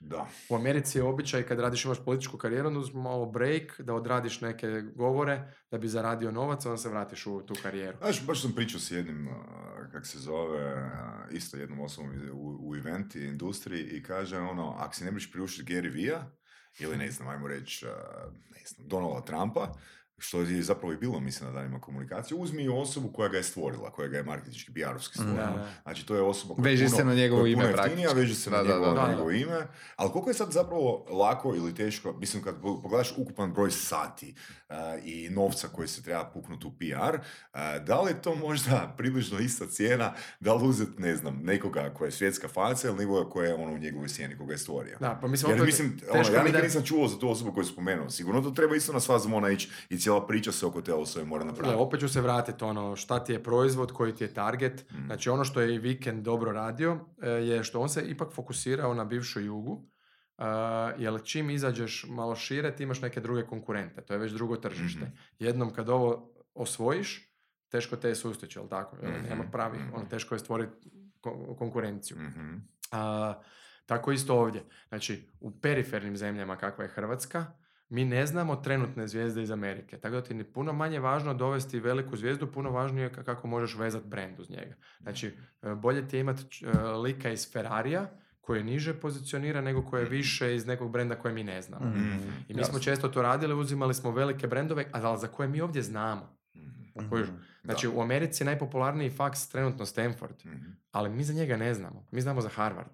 Da. 0.00 0.28
U 0.48 0.56
Americi 0.56 0.98
je 0.98 1.04
običaj 1.04 1.42
kad 1.42 1.60
radiš 1.60 1.84
imaš 1.84 2.04
političku 2.04 2.38
karijeru, 2.38 2.68
onda 2.68 2.80
uzmi 2.80 3.00
malo 3.00 3.26
break, 3.26 3.80
da 3.80 3.94
odradiš 3.94 4.40
neke 4.40 4.66
govore, 4.94 5.52
da 5.70 5.78
bi 5.78 5.88
zaradio 5.88 6.30
novac, 6.30 6.66
onda 6.66 6.76
se 6.76 6.88
vratiš 6.88 7.26
u 7.26 7.42
tu 7.46 7.54
karijeru. 7.62 7.98
Znaš, 7.98 8.26
baš 8.26 8.42
sam 8.42 8.52
pričao 8.52 8.80
s 8.80 8.90
jednim, 8.90 9.28
kak 9.92 10.06
se 10.06 10.18
zove, 10.18 10.90
isto 11.30 11.56
jednom 11.56 11.80
osobom 11.80 12.10
u, 12.32 12.70
u 12.70 12.76
eventi, 12.76 13.24
industriji 13.24 13.82
i 13.82 14.02
kaže 14.02 14.38
ono, 14.38 14.74
ako 14.78 14.94
si 14.94 15.04
ne 15.04 15.12
biš 15.12 15.32
priuštiti 15.32 15.72
Gary 15.72 15.94
Vee-a, 15.94 16.30
ili 16.78 16.96
ne 16.96 17.10
znam, 17.10 17.28
ajmo 17.28 17.48
reći, 17.48 17.86
ne 18.50 18.62
znam, 18.66 18.88
Donalda 18.88 19.24
Trumpa, 19.24 19.74
što 20.18 20.40
je 20.40 20.62
zapravo 20.62 20.92
i 20.92 20.96
bilo, 20.96 21.20
mislim, 21.20 21.48
na 21.48 21.54
danima 21.54 21.80
komunikacije, 21.80 22.38
uzmi 22.38 22.68
osobu 22.70 23.08
koja 23.08 23.28
ga 23.28 23.36
je 23.36 23.42
stvorila, 23.42 23.90
koja 23.90 24.08
ga 24.08 24.16
je 24.16 24.22
marketinški, 24.22 24.72
PR-ovski 24.72 25.12
stvorila. 25.12 25.34
Da, 25.36 25.52
da. 25.52 25.68
Znači, 25.82 26.06
to 26.06 26.14
je 26.14 26.22
osoba 26.22 26.54
koja 26.54 26.62
Veže 26.64 26.84
puno, 26.84 26.96
se 26.96 27.04
na 27.04 27.14
njegovo 27.14 27.46
ime 27.46 27.72
praktički. 27.72 28.06
veže 28.14 28.34
se 28.34 28.50
na 28.50 28.56
Da, 28.56 28.62
da, 28.62 28.68
njegovo, 28.68 28.86
da. 28.86 28.94
na 28.94 29.02
Da, 29.02 29.10
njegovo 29.10 29.30
da. 29.30 29.36
ime. 29.36 29.66
Ali 29.96 30.10
koliko 30.10 30.30
je 30.30 30.34
sad 30.34 30.52
zapravo 30.52 31.06
lako 31.10 31.54
ili 31.56 31.74
teško, 31.74 32.12
mislim, 32.12 32.42
kad 32.42 32.54
po- 32.56 32.82
pogledaš 32.82 33.14
ukupan 33.16 33.52
broj 33.52 33.70
sati 33.70 34.34
uh, 34.68 34.74
i 35.04 35.28
novca 35.30 35.68
koji 35.68 35.88
se 35.88 36.02
treba 36.02 36.24
puknuti 36.24 36.66
u 36.66 36.72
PR, 36.72 37.14
uh, 37.14 37.20
da 37.80 38.00
li 38.00 38.10
je 38.10 38.22
to 38.22 38.34
možda 38.36 38.58
približno 38.98 39.38
ista 39.38 39.66
cijena, 39.66 40.12
da 40.40 40.54
li 40.54 40.68
uzeti, 40.68 40.92
ne 40.98 41.16
znam, 41.16 41.36
nekoga 41.36 41.90
koja 41.90 42.06
je 42.06 42.12
svjetska 42.12 42.48
faca 42.48 42.88
ili 42.88 42.96
nekoga 42.98 43.30
koja 43.30 43.48
je 43.48 43.54
ono 43.56 43.72
u 43.72 43.78
njegovoj 43.78 44.08
sjeni, 44.08 44.38
koga 44.38 44.52
je 44.52 44.58
stvorio? 44.58 44.96
Da, 45.00 45.18
pa 45.20 45.28
mislim, 45.28 45.52
Jer 45.52 45.62
mislim, 45.62 46.00
ono, 46.10 46.22
ja 46.24 46.42
nikad 46.42 46.52
da- 46.52 46.62
nisam 46.62 46.82
čuo 46.84 47.08
za 47.08 47.18
tu 47.18 47.30
osobu 47.30 47.52
koju 47.52 47.64
spomenuo. 47.64 48.10
Sigurno 48.10 48.42
to 48.42 48.50
treba 48.50 48.76
isto 48.76 48.92
na 48.92 49.00
sva 49.00 49.18
zvona 49.18 49.50
ići 49.50 49.70
i 49.90 49.98
cijela 50.08 50.26
priča 50.26 50.52
se 50.52 50.66
oko 50.66 50.80
te 50.82 50.94
osobe 50.94 51.24
mora 51.26 51.44
napraviti. 51.44 51.76
opet 51.78 52.00
ću 52.00 52.08
se 52.08 52.20
vratiti 52.20 52.64
ono 52.64 52.96
šta 52.96 53.24
ti 53.24 53.32
je 53.32 53.42
proizvod, 53.42 53.92
koji 53.92 54.14
ti 54.14 54.24
je 54.24 54.34
target. 54.34 54.90
Mm. 54.90 55.06
Znači 55.06 55.30
ono 55.30 55.44
što 55.44 55.60
je 55.60 55.74
i 55.74 55.78
Vikend 55.78 56.24
dobro 56.24 56.52
radio 56.52 57.00
e, 57.22 57.28
je 57.30 57.64
što 57.64 57.80
on 57.80 57.88
se 57.88 58.02
ipak 58.02 58.32
fokusirao 58.32 58.94
na 58.94 59.04
bivšu 59.04 59.40
jugu. 59.40 59.84
Uh, 60.38 60.44
jer 60.98 61.20
čim 61.24 61.50
izađeš 61.50 62.06
malo 62.08 62.36
šire 62.36 62.76
ti 62.76 62.82
imaš 62.82 63.00
neke 63.02 63.20
druge 63.20 63.42
konkurente. 63.46 64.00
To 64.00 64.12
je 64.12 64.18
već 64.18 64.32
drugo 64.32 64.56
tržište. 64.56 65.04
Mhm. 65.04 65.16
Jednom 65.38 65.72
kad 65.72 65.88
ovo 65.88 66.32
osvojiš, 66.54 67.34
teško 67.68 67.96
te 67.96 68.08
je 68.08 68.14
sustići, 68.14 68.58
jel 68.58 68.68
tako? 68.68 68.96
Mhm, 68.96 69.28
Nema 69.28 69.44
pravih, 69.52 69.80
mhm. 69.80 69.94
ono, 69.94 70.04
teško 70.06 70.34
je 70.34 70.38
stvoriti 70.38 70.90
ko- 71.20 71.54
konkurenciju. 71.58 72.16
Mhm. 72.18 72.54
A, 72.92 73.34
tako 73.86 74.12
isto 74.12 74.34
ovdje. 74.40 74.64
Znači, 74.88 75.28
u 75.40 75.60
perifernim 75.60 76.16
zemljama 76.16 76.56
kakva 76.56 76.84
je 76.84 76.90
Hrvatska, 76.90 77.46
mi 77.88 78.04
ne 78.04 78.26
znamo 78.26 78.56
trenutne 78.56 79.06
zvijezde 79.08 79.42
iz 79.42 79.50
Amerike. 79.50 79.98
Tako 79.98 80.14
da 80.14 80.22
ti 80.22 80.34
je 80.34 80.44
puno 80.44 80.72
manje 80.72 81.00
važno 81.00 81.34
dovesti 81.34 81.80
veliku 81.80 82.16
zvijezdu, 82.16 82.46
puno 82.46 82.70
važnije 82.70 83.04
je 83.04 83.12
ka- 83.12 83.24
kako 83.24 83.46
možeš 83.48 83.76
vezati 83.76 84.08
brand 84.08 84.40
uz 84.40 84.50
njega. 84.50 84.74
Znači, 85.00 85.26
e, 85.62 85.74
bolje 85.74 86.08
ti 86.08 86.16
je 86.16 86.20
imati 86.20 86.42
e, 86.64 86.78
lika 86.80 87.30
iz 87.30 87.52
Ferrarija 87.52 88.10
koji 88.40 88.58
je 88.58 88.64
niže 88.64 88.94
pozicionira 88.94 89.60
nego 89.60 89.82
koji 89.82 90.02
je 90.02 90.08
više 90.08 90.54
iz 90.54 90.66
nekog 90.66 90.90
brenda 90.90 91.14
koje 91.14 91.34
mi 91.34 91.44
ne 91.44 91.62
znamo. 91.62 91.86
Mhm. 91.86 92.12
I 92.48 92.54
mi 92.54 92.64
smo 92.64 92.78
često 92.78 93.08
to 93.08 93.22
radili, 93.22 93.54
uzimali 93.54 93.94
smo 93.94 94.10
velike 94.10 94.46
brendove, 94.46 94.84
ali 94.92 95.18
za 95.18 95.26
koje 95.28 95.48
mi 95.48 95.60
ovdje 95.60 95.82
znamo. 95.82 96.36
Mhm. 96.96 97.08
Kužiš? 97.10 97.28
Znači, 97.64 97.88
u 97.88 98.00
Americi 98.00 98.42
je 98.42 98.46
najpopularniji 98.46 99.10
faks 99.10 99.48
trenutno 99.48 99.86
Stanford, 99.86 100.36
Mhm. 100.46 100.70
ali 100.90 101.10
mi 101.10 101.24
za 101.24 101.32
njega 101.32 101.56
ne 101.56 101.74
znamo. 101.74 102.06
Mi 102.10 102.20
znamo 102.20 102.40
za 102.40 102.48
Harvard. 102.48 102.90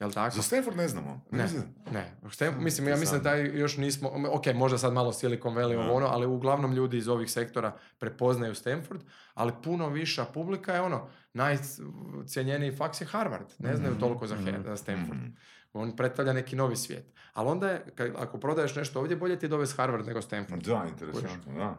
Jel 0.00 0.12
tako? 0.12 0.36
Za 0.36 0.42
Stanford 0.42 0.76
ne 0.76 0.88
znamo. 0.88 1.20
Ne, 1.30 1.46
ne. 1.92 2.14
Stan- 2.24 2.54
mislim, 2.58 2.88
ja 2.88 2.96
mislim 2.96 3.18
da 3.18 3.30
taj 3.30 3.58
još 3.58 3.76
nismo, 3.76 4.10
ok, 4.28 4.46
možda 4.48 4.78
sad 4.78 4.92
malo 4.92 5.12
Silicon 5.12 5.54
Valley 5.54 5.76
ovo 5.76 5.92
ono, 5.92 6.06
ali 6.06 6.26
uglavnom 6.26 6.72
ljudi 6.72 6.96
iz 6.96 7.08
ovih 7.08 7.30
sektora 7.30 7.76
prepoznaju 7.98 8.54
Stanford, 8.54 9.00
ali 9.34 9.52
puno 9.64 9.88
viša 9.88 10.24
publika 10.24 10.74
je 10.74 10.80
ono, 10.80 11.08
najcijenjeniji 11.34 12.72
faks 12.72 13.00
je 13.00 13.06
Harvard, 13.06 13.46
ne 13.58 13.76
znaju 13.76 13.90
Mhm, 13.90 14.00
toliko 14.00 14.26
za, 14.26 14.34
mhm, 14.36 14.62
za 14.62 14.76
Stanford. 14.76 15.18
Mhm. 15.18 15.30
On 15.72 15.96
predstavlja 15.96 16.32
neki 16.32 16.56
novi 16.56 16.76
svijet. 16.76 17.04
Ali 17.32 17.48
onda 17.48 17.68
je, 17.68 17.84
kad- 17.94 18.16
ako 18.16 18.38
prodaješ 18.38 18.74
nešto 18.74 19.00
ovdje, 19.00 19.16
bolje 19.16 19.38
ti 19.38 19.48
dovesti 19.48 19.76
Harvard 19.76 20.06
nego 20.06 20.22
Stanford. 20.22 20.62
Da, 20.62 20.86
interesantno, 20.88 21.52
da. 21.54 21.76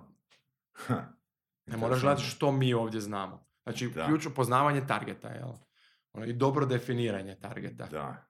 Ha, 0.74 1.04
Ne 1.66 1.78
moraš 1.78 2.02
gledati 2.02 2.24
što 2.24 2.52
mi 2.52 2.74
ovdje 2.74 3.02
znamo. 3.02 3.46
Znači, 3.64 3.90
Da. 3.90 4.06
ključno 4.06 4.32
poznavanje 4.32 4.88
targeta, 4.88 5.28
jel? 5.30 5.50
Ono, 6.14 6.26
I 6.26 6.34
dobro 6.34 6.66
definiranje 6.66 7.36
targeta. 7.36 7.86
Da. 7.86 8.28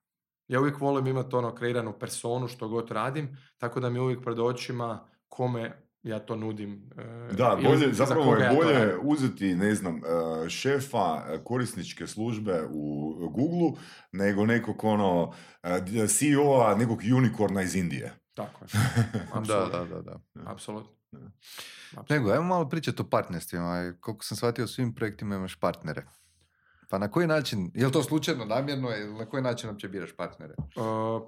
Ja 0.47 0.59
uvijek 0.59 0.79
volim 0.79 1.07
imati 1.07 1.36
ono 1.36 1.55
kreiranu 1.55 1.93
personu 1.99 2.47
što 2.47 2.67
god 2.67 2.91
radim, 2.91 3.38
tako 3.57 3.79
da 3.79 3.89
mi 3.89 3.97
je 3.97 4.01
uvijek 4.01 4.23
pred 4.23 4.39
očima 4.39 5.07
kome 5.27 5.82
ja 6.03 6.19
to 6.19 6.36
nudim. 6.36 6.89
e, 6.97 7.34
Da, 7.34 7.57
ili 7.59 7.67
bolje, 7.67 7.93
za 7.93 8.05
zapravo 8.05 8.36
je 8.36 8.43
ja 8.43 8.49
to 8.49 8.55
bolje 8.55 8.73
radim. 8.73 8.99
uzeti, 9.03 9.55
ne 9.55 9.75
znam, 9.75 9.95
e, 10.45 10.49
šefa 10.49 11.23
e, 11.27 11.43
korisničke 11.43 12.07
službe 12.07 12.61
u 12.71 13.13
Google 13.29 13.82
nego 14.11 14.45
nekog 14.45 14.84
ono 14.84 15.34
CEO-a 16.07 16.75
nekog 16.75 16.99
unicorna 17.17 17.61
iz 17.61 17.75
Indije. 17.75 18.13
Tako 18.34 18.65
je. 18.65 18.69
Da, 19.13 19.39
Apsolutno. 19.39 19.79
da, 19.79 19.86
da, 19.86 20.01
da. 20.01 20.19
Apsolutno. 20.45 20.91
Da. 21.11 21.19
Apsolutno. 21.97 22.15
Nego, 22.15 22.32
ajmo 22.32 22.43
malo 22.43 22.69
pričati 22.69 23.01
o 23.01 23.05
partnerstvima. 23.05 23.93
Koliko 23.99 24.25
sam 24.25 24.38
shvatio, 24.38 24.65
u 24.65 24.67
svim 24.67 24.95
projektima 24.95 25.36
imaš 25.36 25.55
partnere. 25.59 26.05
Pa 26.91 26.97
na 26.97 27.11
koji 27.11 27.27
način, 27.27 27.71
je 27.73 27.85
li 27.85 27.91
to 27.91 28.03
slučajno, 28.03 28.45
namjerno, 28.45 28.89
ili 28.89 29.13
na 29.13 29.25
koji 29.25 29.43
način 29.43 29.69
uopće 29.69 29.87
biraš 29.87 30.11
partnere? 30.15 30.53
E, 30.53 30.81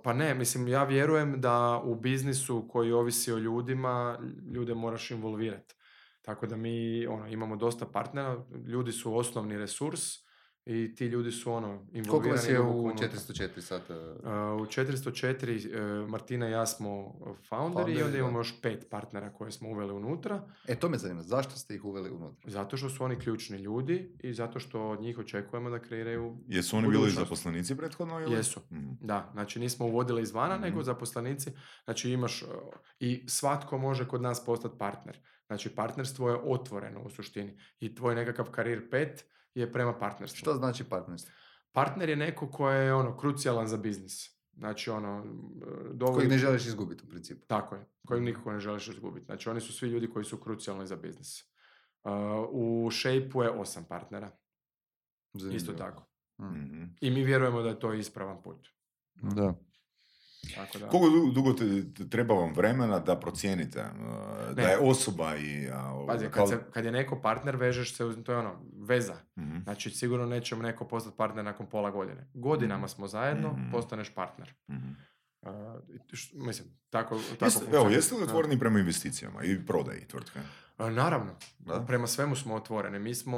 pa 0.04 0.14
ne, 0.14 0.34
mislim, 0.36 0.68
ja 0.68 0.84
vjerujem 0.84 1.42
da 1.42 1.82
u 1.84 1.96
biznisu 1.96 2.68
koji 2.70 2.92
ovisi 2.92 3.32
o 3.32 3.38
ljudima, 3.38 4.20
ljude 4.54 4.74
moraš 4.74 5.12
involvirati. 5.12 5.76
Tako 6.22 6.48
da 6.48 6.56
mi 6.56 7.08
ono, 7.08 7.28
imamo 7.28 7.56
dosta 7.56 7.86
partnera, 7.86 8.46
ljudi 8.68 8.92
su 8.92 9.18
osnovni 9.18 9.58
resurs 9.58 10.23
i 10.66 10.96
ti 10.96 11.06
ljudi 11.06 11.32
su 11.32 11.52
ono, 11.52 11.68
involvirani. 11.68 12.08
Koliko 12.10 12.30
vas 12.30 12.50
je 12.50 12.60
u 12.62 12.80
unutra. 12.80 13.08
404 13.10 13.62
sata? 13.62 13.94
Uh, 13.96 14.62
u 14.62 14.66
404 14.66 15.70
uh, 16.04 16.10
Martina 16.10 16.50
i 16.50 16.52
ja 16.52 16.66
smo 16.66 17.14
founderi 17.50 17.94
i 17.94 17.98
onda 17.98 18.12
da. 18.12 18.18
imamo 18.18 18.40
još 18.40 18.62
pet 18.62 18.88
partnera 18.90 19.30
koje 19.30 19.52
smo 19.52 19.70
uveli 19.70 19.94
unutra, 19.94 20.48
E, 20.68 20.76
to 20.76 20.90
me 20.90 20.98
zanima, 20.98 21.22
zašto 21.22 21.52
ste 21.52 21.76
ih 21.76 21.86
uveli 21.86 22.10
unutra? 22.10 22.52
zato 22.52 22.78
što 22.78 22.90
su 22.90 23.04
oni 23.04 23.16
ključni 23.16 23.58
ljudi 23.58 24.16
i 24.20 24.34
zato 24.34 24.60
što 24.60 24.90
od 24.90 25.02
njih 25.02 25.18
očekujemo 25.18 25.70
da 25.70 25.80
kreiraju 25.80 26.38
Jesu 26.48 26.78
oni 26.78 26.88
bili 26.90 27.12
zaposlenici 27.12 27.78
prethodno? 27.78 28.20
Ili? 28.20 28.36
Jesu. 28.36 28.60
Mhm. 28.72 28.90
Da, 29.02 29.30
znači 29.34 29.60
nismo 29.60 29.86
uvodili 29.86 30.22
izvana, 30.22 30.54
Mhm. 30.56 30.64
nego 30.64 30.84
zaposlenici. 30.84 31.52
Znači 31.84 32.12
imaš, 32.12 32.42
uh, 32.42 32.50
i 33.00 33.26
svatko 33.28 33.78
može 33.78 34.08
kod 34.08 34.22
nas 34.22 34.46
postati 34.46 34.78
partner. 34.78 35.18
Znači 35.48 35.70
partnerstvo 35.70 36.30
je 36.30 36.40
otvoreno 36.44 37.02
u 37.02 37.10
suštini. 37.10 37.58
I 37.80 37.96
tvoj 37.96 38.16
nekakav 38.16 38.46
karir 38.46 38.90
pet 38.90 39.26
je 39.56 39.72
prema 39.72 40.00
partnerstvu. 40.00 40.38
Što 40.38 40.54
znači 40.54 40.84
partnerstvo? 40.84 41.34
Partner 41.72 42.10
je 42.10 42.16
neko 42.16 42.52
ko 42.52 42.70
je 42.70 42.94
ono, 42.94 43.18
krucijalan 43.18 43.68
za 43.68 43.78
biznis. 43.78 44.34
Znači 44.58 44.90
ono, 44.90 45.20
uh, 45.20 45.94
dovodi... 45.94 46.16
Kojeg 46.16 46.30
ne 46.30 46.38
želiš 46.38 46.66
izgubiti 46.66 47.04
u 47.06 47.10
principu. 47.10 47.46
Tako 47.48 47.76
je, 47.76 47.86
koju 48.08 48.22
nikako 48.22 48.52
ne 48.52 48.60
želiš 48.60 48.88
izgubiti. 48.88 49.26
Znači 49.26 49.50
oni 49.50 49.62
su 49.62 49.74
svi 49.74 49.90
ljudi 49.90 50.10
koji 50.10 50.26
su 50.26 50.38
krucijalni 50.38 50.88
za 50.88 50.96
biznis. 50.96 51.42
Uh, 52.04 52.12
u 52.52 52.90
Shape-u 52.92 53.44
je 53.44 53.50
osam 53.50 53.86
partnera, 53.90 54.32
Zanimljivo. 55.34 55.58
isto 55.58 55.74
tako. 55.74 56.10
Mm. 56.38 56.46
Mhm. 56.46 56.84
I 57.02 57.12
mi 57.12 57.24
vjerujemo 57.24 57.62
da 57.62 57.70
je 57.70 57.80
to 57.80 57.94
ispravan 57.94 58.42
put. 58.42 58.68
Da. 59.14 59.54
Tako 60.56 60.78
da. 60.78 60.88
Koliko 60.88 61.10
du- 61.12 61.32
dugo 61.32 61.54
te, 61.54 61.66
treba 62.08 62.34
vam 62.34 62.54
vremena 62.54 63.00
da 63.00 63.16
procijenite 63.16 63.80
uh, 63.80 63.86
da 64.48 64.62
Ne. 64.62 64.64
je 64.64 64.78
osoba 64.80 65.36
i... 65.36 65.68
a, 65.68 66.06
Pazi, 66.08 66.28
kad, 66.28 66.50
se, 66.50 66.60
kad 66.72 66.86
je 66.86 66.92
neko 66.92 67.16
partner, 67.18 67.56
vežeš 67.56 67.94
se, 67.94 68.24
to 68.24 68.32
je 68.32 68.38
ono, 68.38 68.56
veza. 68.78 69.16
Mhm. 69.38 69.58
Znači, 69.60 69.90
sigurno 69.90 70.26
neće 70.26 70.56
neko 70.58 70.86
postati 70.86 71.18
partner 71.18 71.46
nakon 71.46 71.66
pola 71.66 71.92
godine. 71.92 72.28
Godinama 72.34 72.88
smo 72.88 73.08
zajedno, 73.08 73.50
Mhm. 73.50 73.72
postaneš 73.72 74.10
partner. 74.10 74.54
Mhm. 74.70 74.92
Uh, 75.44 75.52
mislim, 76.36 76.68
tako, 76.90 77.16
tako 77.30 77.46
Jeste, 77.46 77.66
evo, 77.74 77.90
jeste 77.90 78.16
li 78.16 78.24
otvoreni 78.24 78.60
prema 78.60 78.80
investicijama 78.80 79.44
i 79.44 79.66
prodaji 79.66 80.08
tvrtke? 80.08 80.40
Naravno, 80.80 81.32
Da? 81.60 81.82
prema 81.82 82.08
svemu 82.08 82.36
smo 82.36 82.56
otvoreni. 82.56 83.00
Mi 83.00 83.16
smo, 83.16 83.38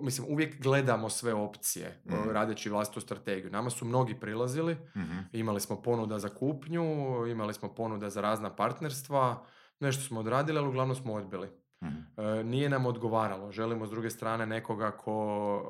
e, 0.00 0.04
mislim, 0.04 0.26
uvijek 0.30 0.62
gledamo 0.62 1.08
sve 1.08 1.34
opcije 1.34 2.02
Mhm. 2.06 2.30
radeći 2.30 2.70
vlastitu 2.70 3.00
strategiju. 3.00 3.50
Nama 3.50 3.70
su 3.70 3.84
mnogi 3.84 4.14
prilazili, 4.14 4.76
Mhm. 4.96 5.18
imali 5.32 5.60
smo 5.60 5.82
ponuda 5.82 6.18
za 6.18 6.28
kupnju, 6.28 6.82
imali 7.26 7.54
smo 7.54 7.68
ponuda 7.68 8.10
za 8.10 8.20
razna 8.20 8.50
partnerstva, 8.50 9.44
nešto 9.80 10.02
smo 10.02 10.20
odradili, 10.20 10.58
ali 10.58 10.68
uglavnom 10.68 10.96
smo 10.96 11.14
odbili. 11.14 11.48
Mhm. 11.84 11.96
E, 12.18 12.44
nije 12.44 12.68
nam 12.68 12.86
odgovaralo. 12.86 13.52
Želimo 13.52 13.86
s 13.86 13.90
druge 13.90 14.10
strane 14.10 14.46
nekoga 14.46 14.90
ko 14.90 15.12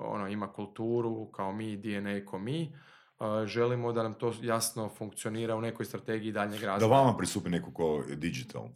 ono, 0.01 0.29
ima 0.29 0.47
kulturu 0.49 1.27
kao 1.27 1.53
mi, 1.53 1.77
DNA 1.77 2.25
ko 2.27 2.39
mi. 2.39 2.77
E, 3.17 3.47
želimo 3.47 3.93
da 3.93 4.03
nam 4.03 4.15
to 4.15 4.33
jasno 4.43 4.89
funkcionira 4.89 5.57
u 5.57 5.61
nekoj 5.61 5.87
strategiji 5.87 6.33
daljnjeg 6.33 6.61
Da 6.61 6.67
razvoja. 6.67 6.91
vama 6.93 7.17
pristupi 7.17 7.51
neko 7.51 7.73
ko 7.73 8.05
je 8.09 8.17
digital. 8.17 8.69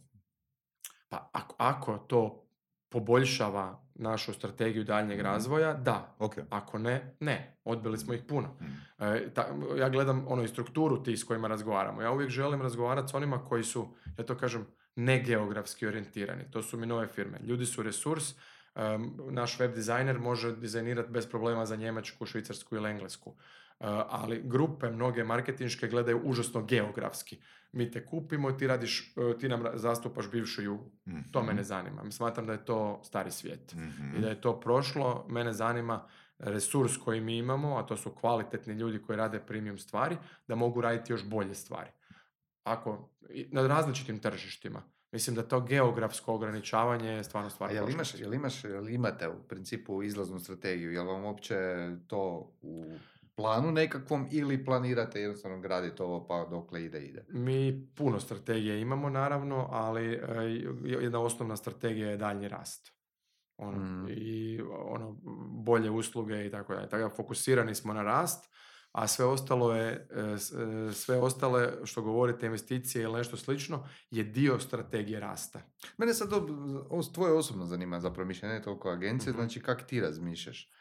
Pa 1.09 1.29
ako, 1.33 1.55
ako 1.57 1.97
to 1.97 2.43
poboljšava 2.91 3.65
našu 3.95 4.33
strategiju 4.33 4.83
daljnjeg 4.83 5.17
Mhm. 5.17 5.25
razvoja, 5.25 5.73
da. 5.73 6.15
Ok. 6.19 6.35
Ako 6.49 6.77
ne, 6.77 7.15
ne. 7.19 7.57
Odbili 7.65 7.97
smo 7.97 8.13
ih 8.13 8.23
puno. 8.23 8.55
Mhm. 8.61 8.71
E, 8.99 9.33
ta- 9.33 9.47
ja 9.77 9.89
gledam 9.89 10.25
ono 10.27 10.43
i 10.43 10.47
strukturu 10.47 11.03
tih 11.03 11.19
s 11.19 11.23
kojima 11.23 11.47
razgovaramo. 11.47 12.01
Ja 12.01 12.11
uvijek 12.11 12.29
želim 12.29 12.61
razgovarati 12.61 13.07
s 13.07 13.13
onima 13.13 13.45
koji 13.45 13.63
su, 13.63 13.87
ja 14.17 14.25
to 14.25 14.37
kažem, 14.37 14.65
ne 14.95 15.19
geografski 15.19 15.87
orijentirani. 15.87 16.51
To 16.51 16.61
su 16.61 16.77
mi 16.77 16.85
nove 16.85 17.07
firme. 17.07 17.39
Ljudi 17.39 17.65
su 17.65 17.83
resurs. 17.83 18.33
em, 18.75 19.01
naš 19.29 19.59
web 19.59 19.73
dizajner 19.73 20.19
može 20.19 20.51
dizajnirati 20.53 21.11
bez 21.11 21.27
problema 21.27 21.65
za 21.65 21.75
Njemačku, 21.75 22.25
Švicarsku 22.25 22.75
ili 22.75 22.89
Englesku. 22.89 23.33
E, 23.81 23.85
ali 24.09 24.41
grupe 24.45 24.89
mnoge 24.89 25.23
marketinške 25.23 25.87
gledaju 25.87 26.21
užasno 26.23 26.61
geografski. 26.65 27.39
Mi 27.71 27.91
te 27.91 28.05
kupimo, 28.05 28.51
ti 28.51 28.67
radiš, 28.67 29.13
e, 29.17 29.37
ti 29.37 29.49
nam 29.49 29.63
zastupaš 29.73 30.31
bivšu 30.31 30.61
jugu. 30.61 30.91
To 31.31 31.43
mene 31.43 31.63
zanima. 31.63 32.11
Smatram 32.11 32.45
da 32.45 32.51
je 32.51 32.65
to 32.65 33.01
stari 33.03 33.31
svijet 33.31 33.73
Mhm. 33.75 34.15
i 34.17 34.21
da 34.21 34.29
je 34.29 34.41
to 34.41 34.59
prošlo. 34.59 35.25
Mene 35.29 35.53
zanima 35.53 36.07
resurs 36.39 36.97
koji 36.97 37.21
mi 37.21 37.37
imamo, 37.37 37.77
a 37.77 37.83
to 37.85 37.97
su 37.97 38.11
kvalitetni 38.11 38.73
ljudi 38.73 39.01
koji 39.01 39.17
rade 39.17 39.39
premium 39.39 39.77
stvari, 39.77 40.17
da 40.47 40.55
mogu 40.55 40.81
raditi 40.81 41.13
još 41.13 41.25
bolje 41.25 41.55
stvari. 41.55 41.89
Ako, 42.63 43.09
na 43.51 43.67
različitim 43.67 44.19
tržištima. 44.19 44.83
Mislim 45.11 45.35
da 45.35 45.43
to 45.43 45.59
geografsko 45.61 46.33
ograničavanje 46.33 47.09
je 47.09 47.23
stvarno 47.23 47.47
A 47.47 47.49
stvar 47.49 47.71
jel 47.71 47.89
imaš, 47.89 48.19
jel 48.19 48.33
imaš, 48.33 48.63
jel 48.63 48.89
imate 48.89 49.27
u 49.27 49.43
principu 49.47 50.03
izlaznu 50.03 50.39
strategiju? 50.39 50.91
Jel 50.91 51.07
vam 51.07 51.23
uopće 51.23 51.55
to 52.07 52.51
u 52.61 52.85
planu 53.35 53.71
nekakvom 53.71 54.27
ili 54.31 54.65
planirate 54.65 55.19
jednostavno 55.21 55.59
graditi 55.59 56.01
ovo 56.01 56.27
pa 56.27 56.45
dokle 56.49 56.85
ide, 56.85 56.99
ide? 57.01 57.25
Mi 57.29 57.87
puno 57.95 58.19
strategije 58.19 58.81
imamo 58.81 59.09
naravno, 59.09 59.67
ali 59.71 60.13
e, 60.13 60.19
jedna 61.01 61.19
osnovna 61.19 61.55
strategija 61.55 62.09
je 62.09 62.17
daljnji 62.17 62.47
rast. 62.47 62.91
Ono, 63.57 63.77
Mm. 63.77 64.07
I 64.09 64.61
ono, 64.71 65.17
bolje 65.65 65.89
usluge 65.91 66.45
i 66.45 66.51
tako 66.51 66.73
dalje. 66.75 66.89
Tako 66.89 67.15
fokusirani 67.15 67.75
smo 67.75 67.93
na 67.93 68.03
rast, 68.03 68.49
a 68.91 69.07
sve 69.07 69.25
ostalo 69.25 69.75
je, 69.75 70.07
e, 70.11 70.21
e, 70.89 70.93
sve 70.93 71.19
ostale 71.19 71.73
što 71.83 72.01
govorite 72.01 72.45
investicije 72.45 73.03
ili 73.03 73.13
nešto 73.17 73.37
slično 73.37 73.87
je 74.11 74.23
dio 74.23 74.59
strategije 74.59 75.19
rasta. 75.19 75.61
Mene 75.97 76.13
sad 76.13 76.29
tvoje 77.13 77.33
osobno 77.33 77.65
zanima 77.65 77.99
zapravo 77.99 78.27
mišljenje, 78.27 78.53
ne 78.55 78.61
toliko 78.61 78.89
agencije, 78.89 79.31
Mhm. 79.33 79.39
znači 79.41 79.61
kak 79.61 79.87
ti 79.87 80.01
razmišljaš? 80.01 80.71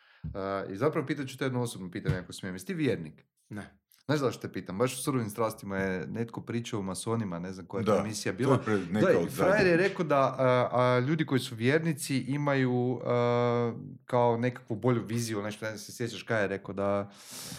I 0.72 0.76
zapravo 0.76 1.06
pitat 1.06 1.28
ću 1.28 1.38
te 1.38 1.44
jedno 1.44 1.60
osobno 1.60 1.90
pitanje 1.90 2.16
ako 2.16 2.32
smijem. 2.32 2.54
Jesi 2.54 2.66
ti 2.66 2.74
vjernik? 2.74 3.24
Ne. 3.48 3.79
Znaš 4.10 4.20
zašto 4.20 4.40
te 4.40 4.52
pitam? 4.52 4.78
Baš 4.78 4.94
u 4.94 4.98
surovim 4.98 5.30
strastima 5.30 5.76
je 5.76 6.06
netko 6.06 6.40
pričao 6.40 6.80
o 6.80 6.84
masonima, 6.84 7.38
ne 7.38 7.52
znam 7.52 7.66
koja 7.66 7.80
je 7.80 7.84
to 7.84 7.92
Da, 7.92 8.00
emisija 8.00 8.32
to 8.32 8.36
bila. 8.36 8.54
je 8.54 8.62
pred 8.62 8.92
neka 8.92 9.06
Da, 9.14 9.26
frajer 9.28 9.66
je 9.66 9.76
rekao 9.78 10.04
da 10.04 10.36
a, 10.38 10.68
a, 10.72 10.98
ljudi 10.98 11.26
koji 11.26 11.40
su 11.40 11.54
vjernici 11.54 12.16
imaju 12.18 13.00
a, 13.04 13.72
kao 14.04 14.36
nekakvu 14.36 14.76
bolju 14.76 15.02
viziju, 15.02 15.42
nešto, 15.42 15.64
ne 15.64 15.70
znam 15.70 15.78
se 15.78 15.92
sjećaš 15.92 16.22
kaj 16.22 16.42
je 16.42 16.48
rekao 16.48 16.74
da... 16.74 17.10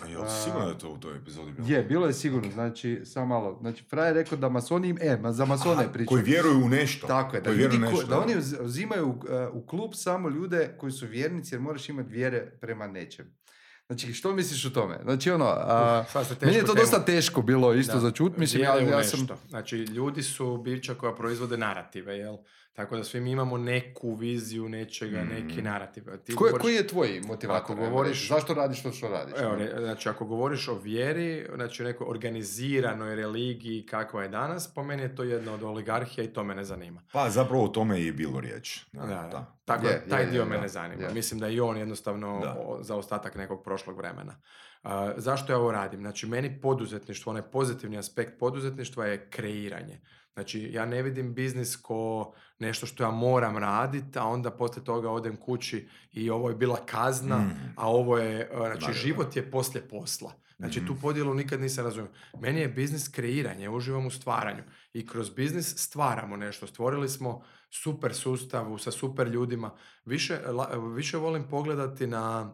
A 0.04 0.08
jel 0.08 0.22
si 0.28 0.44
sigurno 0.44 0.68
je 0.68 0.78
to 0.78 0.90
u 0.90 0.98
toj 0.98 1.18
epizodi 1.18 1.52
bilo? 1.52 1.68
Je, 1.68 1.84
bilo 1.84 2.08
je 2.08 2.14
sigurno, 2.14 2.52
znači, 2.52 3.02
samo 3.06 3.26
malo. 3.28 3.58
Znači, 3.62 3.84
frajer 3.84 4.16
je 4.16 4.24
rekao 4.24 4.38
da 4.38 4.50
masoni, 4.50 4.90
im- 4.90 4.98
e, 5.02 5.18
ma 5.18 5.32
za 5.32 5.46
masone 5.46 5.84
je 5.84 5.94
pričao. 5.94 6.10
Koji 6.10 6.24
vjeruju 6.24 6.58
u 6.58 6.70
nešto. 6.70 7.08
Tako 7.08 7.36
je, 7.36 7.42
da, 7.42 7.52
ljudi 7.52 7.78
u 7.78 7.80
ko- 7.80 7.86
nešto, 7.86 8.08
da 8.08 8.20
oni 8.20 8.36
uz- 8.36 8.56
uzimaju 8.62 9.08
uh, 9.08 9.16
u 9.54 9.62
klub 9.62 9.92
samo 9.94 10.30
ljude 10.30 10.76
koji 10.78 10.92
su 10.92 11.08
vjernici 11.08 11.56
jer 11.56 11.62
moraš 11.62 11.90
imati 11.90 12.10
vjere 12.10 12.52
prema 12.62 12.88
nečem. 12.88 13.41
Znači, 13.88 14.14
što 14.14 14.34
misliš 14.34 14.66
o 14.66 14.70
tome? 14.70 15.00
Znači, 15.04 15.32
ono, 15.32 15.46
a, 15.46 16.06
meni 16.42 16.58
je 16.58 16.66
to 16.66 16.74
dosta 16.74 17.06
teško 17.06 17.42
bilo 17.42 17.74
isto 17.74 17.94
Da. 17.94 18.00
za 18.00 18.12
čut, 18.12 18.38
mislim, 18.38 18.64
ja, 18.64 18.80
ja 18.80 19.04
sam... 19.04 19.28
Znači, 19.50 19.78
ljudi 19.78 20.24
su 20.24 20.58
bića 20.58 20.96
koja 20.96 21.16
proizvode 21.16 21.58
narative, 21.58 22.18
jel? 22.18 22.38
Tako 22.74 22.98
da 22.98 23.04
svi 23.04 23.20
mi 23.20 23.32
imamo 23.32 23.58
neku 23.58 24.14
viziju 24.14 24.70
nečega, 24.70 25.24
neki 25.26 25.62
Mm. 25.62 25.64
narativ. 25.64 26.04
Ti 26.18 26.36
Koji, 26.36 26.52
govoriš- 26.52 26.62
koji 26.62 26.76
je 26.76 26.88
tvoj 26.88 27.22
motivator? 27.22 27.64
Ako 27.64 27.76
govoriš-? 27.76 28.28
Zašto 28.28 28.54
radiš 28.54 28.84
to 28.84 28.92
što 28.92 29.08
radiš? 29.08 29.34
Evo, 29.38 29.56
ne, 29.56 29.72
znači 29.78 30.10
ako 30.10 30.26
govoriš 30.26 30.68
o 30.68 30.76
vjeri, 30.76 31.48
znači 31.56 31.84
o 31.84 31.88
nekoj 31.88 32.08
organiziranoj 32.10 33.16
religiji 33.16 33.84
kakva 33.84 34.24
je 34.24 34.30
danas, 34.30 34.68
po 34.68 34.84
meni 34.84 35.02
je 35.02 35.16
to 35.16 35.24
jedna 35.24 35.54
od 35.54 35.64
oligarhija 35.64 36.26
i 36.26 36.30
to 36.30 36.44
me 36.44 36.56
ne 36.56 36.64
zanima. 36.64 37.02
Pa 37.12 37.30
zapravo 37.30 37.64
o 37.64 37.70
tome 37.70 38.00
je 38.00 38.08
i 38.08 38.12
bilo 38.12 38.40
riječ. 38.40 38.80
Da, 38.92 39.02
Da, 39.02 39.08
da. 39.08 39.56
Tako 39.66 39.88
Je, 39.88 40.06
taj 40.10 40.22
je, 40.22 40.26
je, 40.26 40.32
dio 40.32 40.44
da, 40.44 40.50
mene 40.50 40.68
zanima. 40.68 41.04
je. 41.04 41.14
Mislim 41.14 41.40
da 41.40 41.48
je 41.48 41.54
i 41.54 41.60
on 41.60 41.78
jednostavno 41.78 42.42
za 42.82 42.96
ostatak 42.96 43.36
nekog 43.36 43.64
prošlog 43.64 43.98
vremena. 43.98 44.36
A, 44.84 45.14
zašto 45.18 45.54
ja 45.54 45.60
ovo 45.60 45.72
radim? 45.72 46.00
Znači, 46.00 46.28
meni 46.28 46.62
poduzetništvo, 46.62 47.30
onaj 47.30 47.42
pozitivni 47.44 47.98
aspekt 47.98 48.40
poduzetništva 48.40 49.06
je 49.06 49.30
kreiranje. 49.30 50.02
Znači, 50.34 50.70
ja 50.72 50.86
ne 50.86 51.02
vidim 51.02 51.34
biznis 51.34 51.76
ko 51.76 52.32
nešto 52.60 52.86
što 52.86 53.04
ja 53.04 53.12
moram 53.12 53.58
raditi, 53.58 54.20
a 54.20 54.24
onda 54.24 54.52
poslije 54.52 54.84
toga 54.84 55.10
odem 55.10 55.36
kući 55.36 55.88
i 56.12 56.30
ovo 56.30 56.50
je 56.50 56.56
bila 56.56 56.86
kazna, 56.86 57.38
Mm. 57.38 57.74
a 57.78 57.90
ovo 57.90 58.18
je, 58.18 58.50
a, 58.54 58.66
znači, 58.68 58.86
Da, 58.88 58.94
život 58.94 59.36
je 59.36 59.52
poslije 59.52 59.88
posla. 59.88 60.32
Znači, 60.58 60.80
Mhm. 60.80 60.88
tu 60.88 60.96
podjelu 60.96 61.34
nikad 61.34 61.62
nisam 61.62 61.86
razumio. 61.86 62.12
Meni 62.40 62.60
je 62.60 62.68
biznis 62.68 63.08
kreiranje, 63.08 63.70
uživam 63.70 64.06
u 64.06 64.12
stvaranju. 64.12 64.64
I 64.94 65.08
kroz 65.08 65.30
biznis 65.30 65.76
stvaramo 65.78 66.38
nešto. 66.38 66.68
Stvorili 66.68 67.10
smo 67.10 67.42
super 67.72 68.14
sustav 68.14 68.78
sa 68.78 68.92
super 68.92 69.28
ljudima. 69.28 69.72
Više, 70.06 70.40
la- 70.48 70.94
više 70.96 71.18
volim 71.18 71.44
pogledati 71.44 72.08
na 72.08 72.54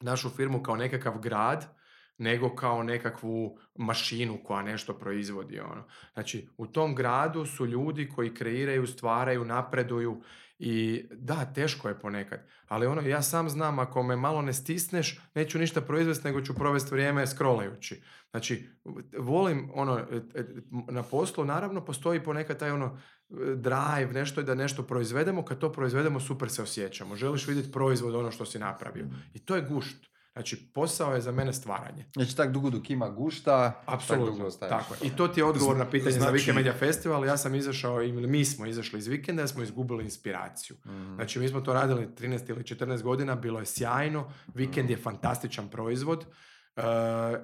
našu 0.00 0.30
firmu 0.30 0.62
kao 0.62 0.76
nekakav 0.76 1.18
grad, 1.18 1.76
nego 2.22 2.54
kao 2.54 2.82
nekakvu 2.82 3.58
mašinu 3.74 4.38
koja 4.44 4.62
nešto 4.62 4.94
proizvodi. 4.94 5.60
Ono. 5.60 5.84
Znači, 6.12 6.48
u 6.56 6.66
tom 6.66 6.94
gradu 6.94 7.46
su 7.46 7.66
ljudi 7.66 8.08
koji 8.08 8.34
kreiraju, 8.34 8.86
stvaraju, 8.86 9.44
napreduju 9.44 10.22
i 10.58 11.04
da, 11.10 11.52
teško 11.54 11.88
je 11.88 11.98
ponekad, 11.98 12.46
ali 12.68 12.86
ono, 12.86 13.00
ja 13.00 13.22
sam 13.22 13.48
znam, 13.48 13.78
ako 13.78 14.02
me 14.02 14.16
malo 14.16 14.42
ne 14.42 14.52
stisneš, 14.52 15.20
neću 15.34 15.58
ništa 15.58 15.80
proizvesti, 15.80 16.26
nego 16.26 16.40
ću 16.40 16.54
provesti 16.54 16.94
vrijeme 16.94 17.26
scrollajući. 17.26 18.02
Znači, 18.30 18.68
volim, 19.18 19.70
ono, 19.74 19.98
e, 19.98 20.16
e, 20.34 20.44
na 20.70 21.02
poslu 21.02 21.44
naravno 21.44 21.84
postoji 21.84 22.24
ponekad 22.24 22.58
taj 22.58 22.70
ono 22.70 22.98
drive, 23.56 24.12
nešto 24.12 24.40
je 24.40 24.44
da 24.44 24.54
nešto 24.54 24.82
proizvedemo, 24.82 25.44
kad 25.44 25.58
to 25.58 25.72
proizvedemo 25.72 26.20
super 26.20 26.50
se 26.50 26.62
osjećamo. 26.62 27.16
Želiš 27.16 27.46
vidjeti 27.48 27.72
proizvod 27.72 28.14
ono 28.14 28.30
što 28.30 28.44
si 28.44 28.58
napravio. 28.58 29.06
I 29.34 29.38
to 29.38 29.56
je 29.56 29.62
gušt. 29.62 30.12
Znači, 30.32 30.72
posao 30.74 31.14
je 31.14 31.20
za 31.20 31.32
mene 31.32 31.52
stvaranje. 31.52 32.04
Znači, 32.12 32.36
tak 32.36 32.50
dugo 32.52 32.70
dok 32.70 32.90
ima 32.90 33.08
gušta, 33.08 33.70
tak 33.70 33.80
dugo 33.80 33.94
Apsolutno, 33.94 34.46
ostaješ. 34.46 34.70
tako 34.70 34.94
je. 34.94 34.98
I 35.02 35.16
to 35.16 35.28
ti 35.28 35.40
je 35.40 35.44
odgovor 35.44 35.76
na 35.76 35.90
pitanje 35.90 36.12
za 36.12 36.20
Znači- 36.20 36.32
Weekend 36.34 36.54
Media 36.54 36.72
Festival. 36.72 37.26
Ja 37.26 37.36
sam 37.36 37.54
izašao, 37.54 38.02
ili 38.02 38.26
mi 38.26 38.44
smo 38.44 38.66
izašli 38.66 38.98
iz 38.98 39.06
vikenda 39.06 39.42
jer 39.42 39.48
smo 39.48 39.62
izgubili 39.62 40.04
inspiraciju. 40.04 40.76
Mhm. 40.86 41.14
Znači, 41.14 41.38
mi 41.38 41.48
smo 41.48 41.60
to 41.60 41.72
radili 41.72 42.08
13 42.14 42.48
ili 42.48 42.64
14 42.64 43.02
godina, 43.02 43.34
bilo 43.34 43.60
je 43.60 43.66
sjajno, 43.66 44.32
vikend 44.54 44.90
je 44.90 44.96
fantastičan 44.96 45.68
proizvod, 45.68 46.24
e, 46.76 46.82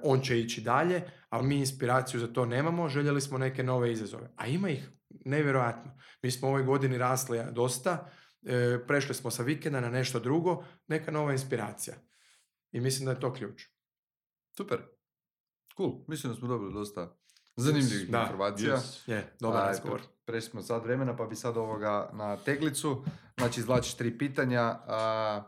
on 0.03 0.21
će 0.21 0.39
ići 0.39 0.61
dalje, 0.61 1.01
ali 1.29 1.47
mi 1.47 1.55
inspiraciju 1.55 2.19
za 2.19 2.27
to 2.27 2.45
nemamo, 2.45 2.89
željeli 2.89 3.21
smo 3.21 3.37
neke 3.37 3.63
nove 3.63 3.91
izazove. 3.91 4.29
A 4.35 4.47
ima 4.47 4.69
ih 4.69 4.89
nevjerojatno. 5.25 5.91
Mi 6.21 6.31
smo 6.31 6.47
ovoj 6.47 6.63
godini 6.63 6.97
rasli 6.97 7.39
dosta, 7.51 8.09
e, 8.43 8.79
prešli 8.87 9.15
smo 9.15 9.31
sa 9.31 9.43
vikenda 9.43 9.79
na 9.79 9.89
nešto 9.89 10.19
drugo, 10.19 10.63
neka 10.87 11.11
nova 11.11 11.31
inspiracija. 11.31 11.95
I 12.71 12.79
mislim 12.79 13.05
da 13.05 13.11
je 13.11 13.19
to 13.19 13.33
ključ. 13.33 13.63
Super. 14.57 14.79
Cool. 15.77 15.91
Mislim 16.07 16.33
da 16.33 16.39
smo 16.39 16.47
dobili 16.47 16.73
dosta 16.73 17.15
zanimljivih 17.55 18.09
Da, 18.09 18.21
informacija. 18.21 18.75
yes. 18.75 19.09
Je, 19.09 19.33
dobar 19.39 19.61
Aj, 19.61 19.67
razgovor. 19.67 20.01
Prešli 20.25 20.49
smo 20.49 20.61
sad 20.61 20.83
vremena, 20.83 21.15
pa 21.15 21.25
bi 21.25 21.35
sad 21.35 21.57
ovoga 21.57 22.09
na 22.13 22.37
teglicu. 22.37 23.03
Znači, 23.37 23.59
izvlačiš 23.59 23.93
tri 23.93 24.17
pitanja, 24.17 24.61
a 24.87 25.43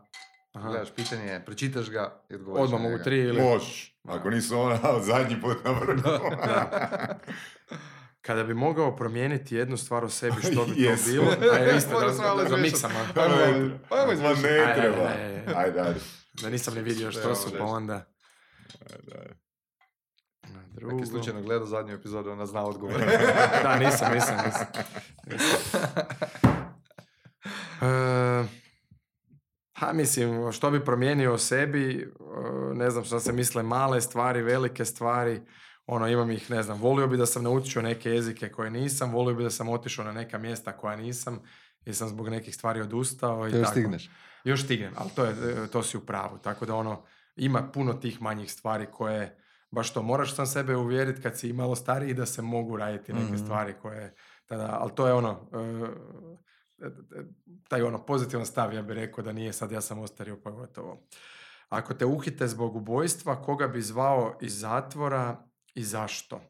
Aha. 0.53 0.69
gledaš 0.69 0.91
pitanje, 0.91 1.41
pročitaš 1.45 1.89
ga 1.89 2.23
i 2.29 2.35
odgovoriš 2.35 2.65
Odmah 2.65 2.81
mogu 2.81 3.03
tri 3.03 3.17
ili... 3.19 3.41
Možeš. 3.41 3.97
Ako 4.03 4.29
nisu 4.29 4.59
ona 4.59 4.79
zadnji 5.01 5.41
put 5.41 5.57
na 5.65 5.71
vrhu. 5.71 6.01
Kada 8.21 8.43
bi 8.43 8.53
mogao 8.53 8.95
promijeniti 8.95 9.55
jednu 9.55 9.77
stvar 9.77 10.03
o 10.05 10.09
sebi, 10.09 10.35
što 10.51 10.65
bi 10.65 10.73
to 10.75 10.79
Yes. 10.81 11.11
bilo? 11.11 11.25
Ajde, 11.53 11.77
isto 11.77 11.91
Moram 11.91 12.17
da, 12.17 12.23
da, 12.23 12.35
da 12.35 12.43
izmiješat. 12.43 12.61
miksam, 12.61 12.91
a? 12.91 13.21
Ajmo, 13.21 13.35
ajmo, 13.91 14.27
Ajde, 14.27 14.49
ajde, 14.49 14.81
ajde. 14.81 15.53
Ajde, 15.55 15.79
ajde. 15.79 15.99
Da 16.33 16.49
nisam 16.49 16.73
ni 16.73 16.81
vidio 16.81 17.11
što 17.11 17.35
su, 17.35 17.49
pa 17.49 17.51
nešto. 17.51 17.65
onda... 17.65 18.05
Ajde, 18.81 19.17
ajde. 19.19 19.35
Na 20.53 20.63
drugo. 20.73 21.05
slučajno 21.05 21.41
gledao 21.41 21.67
zadnju 21.67 21.93
epizodu, 21.93 22.31
ona 22.31 22.45
zna 22.45 22.65
odgovor. 22.65 22.99
da, 23.63 23.75
nisam, 23.79 24.13
nisam, 24.13 24.37
nisam. 24.45 24.67
nisam. 25.27 25.81
E, 27.81 28.43
ha, 29.77 29.93
mislim, 29.93 30.51
što 30.51 30.71
bi 30.71 30.85
promijenio 30.85 31.33
o 31.33 31.37
sebi, 31.37 32.01
e, 32.01 32.75
ne 32.75 32.89
znam 32.89 33.03
što 33.03 33.19
se 33.19 33.33
misle, 33.33 33.63
male 33.63 34.01
stvari, 34.01 34.41
velike 34.41 34.85
stvari, 34.85 35.41
ono, 35.85 36.07
imam 36.07 36.31
ih, 36.31 36.51
ne 36.51 36.63
znam, 36.63 36.79
volio 36.79 37.07
bi 37.07 37.17
da 37.17 37.25
sam 37.25 37.43
naučio 37.43 37.81
neke 37.81 38.09
jezike 38.09 38.49
koje 38.49 38.71
nisam, 38.71 39.11
volio 39.11 39.35
bi 39.35 39.43
da 39.43 39.49
sam 39.49 39.69
otišao 39.69 40.05
na 40.05 40.11
neka 40.11 40.37
mjesta 40.37 40.77
koja 40.77 40.95
nisam, 40.95 41.39
jer 41.85 41.95
sam 41.95 42.07
zbog 42.07 42.29
nekih 42.29 42.55
stvari 42.55 42.81
odustao 42.81 43.47
i 43.47 43.51
Još 43.51 43.61
tako. 43.61 43.71
stigneš. 43.71 44.09
Još 44.43 44.63
stignem, 44.63 44.93
ali 44.97 45.09
to, 45.15 45.25
je, 45.25 45.31
e, 45.63 45.67
to 45.67 45.83
si 45.83 45.97
u 45.97 46.05
pravu. 46.05 46.37
Tako 46.37 46.65
da 46.65 46.75
ono, 46.75 47.03
ima 47.35 47.69
puno 47.73 47.93
tih 47.93 48.21
manjih 48.21 48.51
stvari 48.51 48.85
koje, 48.91 49.37
baš 49.71 49.93
to, 49.93 50.01
moraš 50.01 50.35
sam 50.35 50.45
sebe 50.45 50.75
uvjeriti 50.75 51.21
kad 51.21 51.37
si 51.39 51.49
i 51.49 51.53
malo 51.53 51.75
stariji 51.75 52.13
da 52.13 52.25
se 52.25 52.41
mogu 52.41 52.77
raditi 52.77 53.13
neke 53.13 53.33
Mhm. 53.33 53.43
stvari 53.43 53.73
koje, 53.81 54.15
tada, 54.45 54.77
ali 54.81 54.91
to 54.95 55.07
je 55.07 55.13
ono, 55.13 55.49
e, 55.53 56.85
e, 56.85 56.89
taj 57.67 57.81
ono 57.81 58.05
pozitivan 58.05 58.45
stav, 58.45 58.73
ja 58.73 58.81
bih 58.81 58.95
rekao 58.95 59.23
da 59.23 59.33
nije 59.33 59.53
sad 59.53 59.71
ja 59.71 59.81
sam 59.81 59.99
ostario 59.99 60.39
pa 60.43 60.51
gotovo. 60.51 61.07
Ako 61.69 61.93
te 61.93 62.05
uhite 62.05 62.47
zbog 62.47 62.75
ubojstva, 62.75 63.41
koga 63.43 63.67
bi 63.67 63.81
zvao 63.81 64.37
iz 64.41 64.59
zatvora 64.59 65.43
i 65.73 65.83
zašto? 65.83 66.41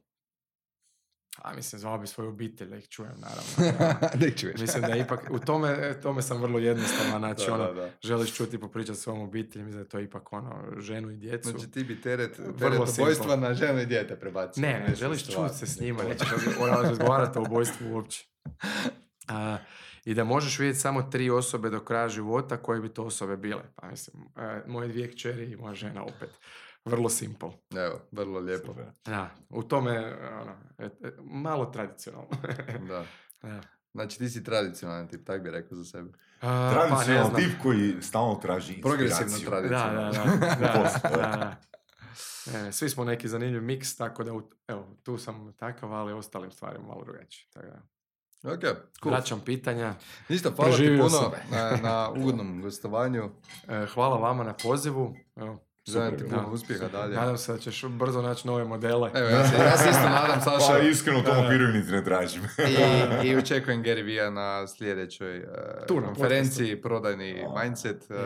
A 1.38 1.53
mislim, 1.53 1.80
zvao 1.80 1.98
bi 1.98 2.08
svoju 2.08 2.30
obitelj 2.30 2.68
da 2.68 2.76
ih 2.78 2.88
čujem, 2.90 3.14
naravno. 3.18 3.78
Nek 4.26 4.40
čuješ. 4.40 4.62
mislim 4.62 4.84
da 4.84 4.95
ipak, 4.95 5.20
u 5.30 5.40
tome, 5.40 5.99
tome 6.02 6.22
sam 6.22 6.41
vrlo 6.41 6.60
jednostavan, 6.60 7.20
znači 7.26 7.45
Da, 7.48 7.53
ono, 7.53 7.66
da, 7.66 7.74
da. 7.74 7.91
želiš 8.02 8.34
čuti 8.34 8.60
popričati 8.60 8.98
s 8.99 9.02
svojom 9.02 9.22
obitelji, 9.22 9.66
mislim 9.66 9.84
da 9.84 9.86
je 9.86 9.90
to 9.90 9.99
ipak 9.99 10.34
ono, 10.34 10.64
ženu 10.78 11.12
i 11.12 11.18
djecu. 11.18 11.49
Znači 11.49 11.72
ti 11.72 11.84
bi 11.84 12.02
teret, 12.02 12.40
teret 12.60 12.80
ubojstva 12.90 13.36
na 13.36 13.53
ženu 13.53 13.80
i 13.82 13.86
dijete 13.86 14.20
prebacio. 14.20 14.62
Ne, 14.62 14.86
ne, 14.88 14.95
želiš 14.95 15.26
čuti 15.26 15.56
se 15.56 15.68
s 15.68 15.80
njima, 15.80 16.03
nećeš 16.03 16.28
razgo- 16.30 16.82
razgovarati 16.84 17.40
o 17.40 17.41
ubojstvu 17.41 17.94
uopće. 17.94 18.26
A, 19.28 19.58
I 20.06 20.14
da 20.14 20.24
možeš 20.24 20.60
vidjeti 20.60 20.80
samo 20.80 21.02
tri 21.02 21.30
osobe 21.30 21.70
do 21.70 21.80
kraja 21.80 22.10
života, 22.10 22.58
koje 22.58 22.82
bi 22.82 22.90
to 22.90 23.03
osobe 23.03 23.38
bile. 23.38 23.62
Pa 23.76 23.88
mislim, 23.88 24.24
e, 24.38 24.62
moje 24.68 24.88
dvije 24.88 25.12
kćeri 25.12 25.52
i 25.52 25.56
moja 25.56 25.74
žena 25.76 26.03
opet. 26.03 26.30
Vrlo 26.86 27.10
simple. 27.10 27.49
Evo, 27.72 27.99
vrlo 28.12 28.40
lijepo. 28.40 28.68
Super. 28.68 28.86
Da, 29.06 29.30
u 29.49 29.64
tome, 29.64 29.98
ono, 30.32 30.56
e, 30.78 30.86
e, 30.86 31.12
malo 31.22 31.66
tradicionalno. 31.66 32.28
Da. 32.88 33.06
da. 33.44 33.62
Znači 33.94 34.18
ti 34.18 34.30
si 34.30 34.44
tradicionalan 34.44 35.08
tip, 35.08 35.26
tak 35.26 35.44
bi 35.44 35.52
rekao 35.52 35.78
za 35.78 35.86
sebe. 35.86 36.10
A, 36.10 36.14
pa 36.41 36.49
ne 36.66 36.72
Tradicionalan 36.74 37.30
znam. 37.30 37.41
tip 37.41 37.62
koji 37.62 38.02
stalno 38.02 38.36
traži 38.36 38.82
Progresivno 38.82 39.32
inspiraciju. 39.34 39.70
tradicionalno. 39.70 40.12
Da, 40.12 40.45
da, 40.48 40.56
da. 40.56 40.99
da, 41.10 41.28
da, 41.28 41.38
da. 41.38 41.56
E, 42.60 42.72
svi 42.72 42.90
smo 42.90 43.03
neki 43.03 43.28
zanimljiv 43.28 43.62
miks, 43.64 43.95
tako 43.95 44.24
da, 44.24 44.32
evo, 44.68 44.98
tu 45.03 45.18
sam 45.18 45.53
takav, 45.53 45.94
ali 45.94 46.14
ostalim 46.14 46.52
stvarima 46.52 46.88
malo 46.88 47.03
drugačije. 47.03 47.48
Tako 47.53 47.68
da, 47.68 47.82
Ok, 48.44 48.60
cool. 49.03 49.14
vraćam 49.14 49.40
pitanja. 49.40 49.94
Ništa, 50.30 50.52
hvala 50.52 50.78
ti 50.78 50.98
puno 50.99 51.32
na, 51.52 51.78
na 51.84 52.10
ugodnom 52.12 52.62
gostovanju. 52.62 53.30
E, 53.68 53.86
hvala 53.86 54.18
vama 54.18 54.44
na 54.44 54.53
pozivu. 54.53 55.16
Evo, 55.36 55.60
Želim 55.88 56.18
ti 56.18 56.24
puno 56.24 56.49
uspjeha 56.52 56.88
dalje. 56.88 57.16
nadam 57.16 57.38
se 57.38 57.52
da 57.52 57.58
ćeš 57.58 57.86
brzo 57.86 58.22
naći 58.22 58.48
nove 58.48 58.64
modele. 58.66 59.12
Evo, 59.14 59.30
ja 59.30 59.48
se, 59.48 59.56
ja 59.56 59.78
se 59.78 59.90
isto 59.90 60.10
nadam, 60.10 60.41
Saša. 60.41 60.74
Pa 60.74 60.80
iskreno 60.80 61.20
u 61.20 61.24
tom 61.24 61.45
okviru 61.45 61.68
niti 61.68 61.91
ne 61.91 62.03
tražim. 62.03 62.41
I, 63.24 63.28
I 63.28 63.36
očekujem 63.36 63.84
Gary 63.84 64.03
Vija 64.03 64.30
na 64.30 64.68
sljedećoj 64.68 65.40
uh, 65.40 65.45
Tu 65.88 66.02
konferenciji, 66.06 66.82
prodajni 66.82 67.45
A. 67.56 67.64
mindset. 67.64 68.03
Uh, 68.10 68.18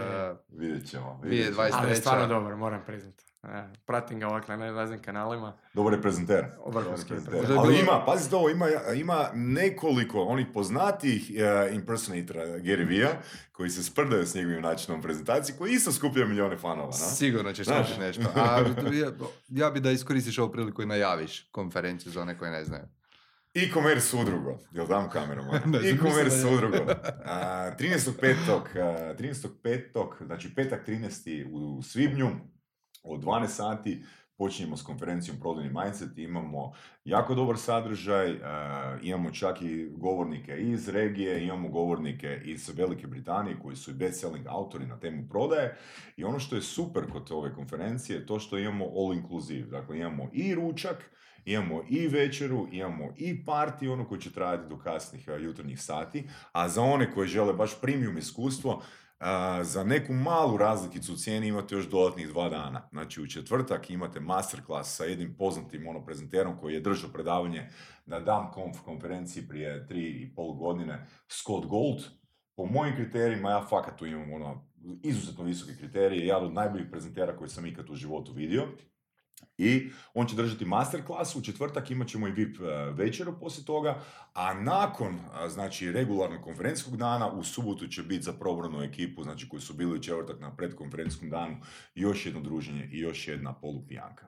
vidjet 0.60 0.90
ćemo. 0.90 1.19
Vidjet 1.23 1.56
ćemo. 1.56 1.68
Ali 1.73 1.90
je 1.90 1.95
stvarno 1.95 2.27
dobar, 2.27 2.56
moram 2.56 2.84
priznati. 2.86 3.23
E, 3.53 3.63
pratim 3.85 4.19
ga 4.19 4.27
ovak 4.27 4.47
na 4.47 4.55
raznim 4.55 5.01
kanalima. 5.01 5.53
Dobar 5.73 5.93
je 5.93 6.01
prezenter. 6.01 6.45
Vrhunski. 6.67 7.13
Ali 7.57 7.80
ima, 7.80 8.03
pazite 8.05 8.35
ovo, 8.35 8.49
ima, 8.49 8.67
ima 8.95 9.30
nekoliko 9.34 10.22
onih 10.22 10.47
poznatijih 10.53 11.31
uh, 11.31 11.76
impersonatora 11.76 12.45
Gary 12.45 12.88
Vee-a 12.88 13.11
koji 13.51 13.69
se 13.69 13.84
sprdaju 13.84 14.26
s 14.26 14.35
njegovim 14.35 14.61
načinom 14.61 15.01
prezentacije, 15.01 15.57
koji 15.57 15.72
isto 15.72 15.91
skupljaju 15.91 16.27
milijone 16.27 16.57
fanova, 16.57 16.88
no? 16.88 16.93
sigurno 16.93 17.53
ćeš 17.53 17.65
Znaš. 17.65 17.77
naučiti 17.77 17.99
nešto. 17.99 18.23
A 18.35 18.63
ja, 18.93 19.11
ja 19.49 19.72
bi 19.72 19.80
da 19.80 19.91
iskoristiš 19.91 20.39
ovu 20.39 20.51
priliku 20.51 20.81
i 20.81 20.85
najaviš 20.85 21.49
konferenciju 21.51 22.11
za 22.11 22.22
one 22.22 22.38
koji 22.38 22.51
ne 22.51 22.65
znaju. 22.65 22.84
E-commerce 23.55 24.17
udrugo, 24.17 24.57
jel 24.72 24.88
dam 24.88 25.09
kamerom? 25.09 25.45
E-commerce 25.93 26.47
udrugo. 26.47 26.77
A, 27.26 27.72
13.5. 27.80 28.35
a, 28.81 29.13
13.5. 29.19 30.26
znači 30.26 30.55
petak 30.55 30.88
13. 30.88 31.51
u 31.51 31.81
svibnju 31.81 32.30
od 33.06 33.23
12 33.23 33.48
sati 33.48 34.02
počinjemo 34.38 34.77
s 34.77 34.84
konferencijom 34.84 35.38
Prodajni 35.40 35.73
Mindset, 35.73 36.18
imamo 36.18 36.73
jako 37.06 37.36
dobar 37.36 37.57
sadržaj, 37.57 38.40
a, 38.44 38.98
imamo 39.02 39.32
čak 39.32 39.61
i 39.61 39.90
govornike 39.98 40.57
iz 40.57 40.90
regije, 40.90 41.44
imamo 41.44 41.69
govornike 41.69 42.41
iz 42.45 42.69
Velike 42.76 43.07
Britanije 43.07 43.57
koji 43.64 43.76
su 43.76 43.91
i 43.91 43.94
best-selling 43.94 44.48
autori 44.48 44.86
na 44.86 44.99
temu 44.99 45.27
prodaje 45.30 45.77
i 46.18 46.23
ono 46.23 46.40
što 46.40 46.56
je 46.56 46.61
super 46.61 47.03
kod 47.11 47.32
ove 47.32 47.53
konferencije 47.53 48.18
je 48.18 48.26
to 48.26 48.40
što 48.40 48.57
imamo 48.57 48.86
all 48.86 49.14
inclusive, 49.14 49.68
dakle 49.68 49.98
imamo 49.98 50.30
i 50.34 50.56
ručak, 50.56 51.11
imamo 51.45 51.84
i 51.90 52.07
večeru, 52.07 52.68
imamo 52.72 53.14
i 53.18 53.44
party, 53.45 53.91
ono 53.91 54.06
koji 54.06 54.22
će 54.22 54.32
trajati 54.32 54.69
do 54.69 54.77
kasnih 54.77 55.30
a, 55.30 55.36
jutarnjih 55.36 55.82
sati, 55.82 56.23
a 56.52 56.69
za 56.69 56.82
one 56.82 57.11
koji 57.11 57.27
žele 57.27 57.53
baš 57.53 57.82
premium 57.82 58.18
iskustvo, 58.18 58.82
za 59.63 59.83
neku 59.83 60.13
malu 60.13 60.57
razlikicu 60.57 61.13
u 61.13 61.15
cijeni 61.15 61.47
imate 61.47 61.75
još 61.75 61.89
dodatnih 61.89 62.27
dva 62.27 62.49
dana. 62.49 62.89
Znači 62.91 63.21
u 63.21 63.27
četvrtak 63.27 63.89
imate 63.89 64.19
masterclass 64.19 64.95
sa 64.95 65.03
jednim 65.03 65.35
poznatim 65.37 65.87
ono 65.87 66.05
prezenterom 66.05 66.57
koji 66.57 66.73
je 66.73 66.79
držao 66.79 67.09
predavanje 67.11 67.69
na 68.05 68.19
DAMConf 68.19 68.79
konferenciji 68.85 69.47
prije 69.47 69.87
tri 69.87 70.21
i 70.21 70.35
pol 70.35 70.53
godine, 70.53 71.07
Scott 71.27 71.65
Gold. 71.65 72.03
Po 72.55 72.65
mojim 72.65 72.95
kriterijima, 72.95 73.49
ja 73.49 73.65
fakat 73.69 73.97
tu 73.97 74.05
imam 74.05 74.33
ono, 74.33 74.67
izuzetno 75.03 75.43
visoke 75.43 75.77
kriterije, 75.77 76.27
jedan 76.27 76.43
od 76.43 76.53
najboljih 76.53 76.87
prezentera 76.91 77.37
koji 77.37 77.49
sam 77.49 77.65
ikad 77.65 77.89
u 77.89 77.95
životu 77.95 78.33
vidio. 78.33 78.67
I 79.57 79.90
on 80.14 80.27
će 80.27 80.36
držati 80.36 80.65
masterclass, 80.65 81.36
u 81.36 81.41
četvrtak 81.41 81.91
imat 81.91 82.07
ćemo 82.07 82.27
i 82.27 82.32
VIP 82.32 82.60
e, 82.60 82.91
večeru 82.91 83.40
poslije 83.40 83.65
toga, 83.65 84.02
a 84.34 84.53
nakon 84.53 85.19
a, 85.34 85.49
znači, 85.49 85.91
regularnog 85.91 86.44
konferencijskog 86.44 86.98
dana, 86.98 87.32
u 87.32 87.44
subotu 87.44 87.88
će 87.88 88.03
biti 88.03 88.23
za 88.23 88.34
probranu 88.34 88.84
ekipu, 88.84 89.23
znači 89.23 89.49
koji 89.49 89.61
su 89.61 89.73
bili 89.73 89.98
u 89.98 90.02
četvrtak 90.02 90.40
na 90.40 90.56
predkonferencijskom 90.56 91.30
danu, 91.30 91.57
još 91.95 92.26
jedno 92.26 92.41
druženje 92.41 92.90
i 92.91 92.99
još 92.99 93.27
jedna 93.27 93.53
polupijanka. 93.53 94.27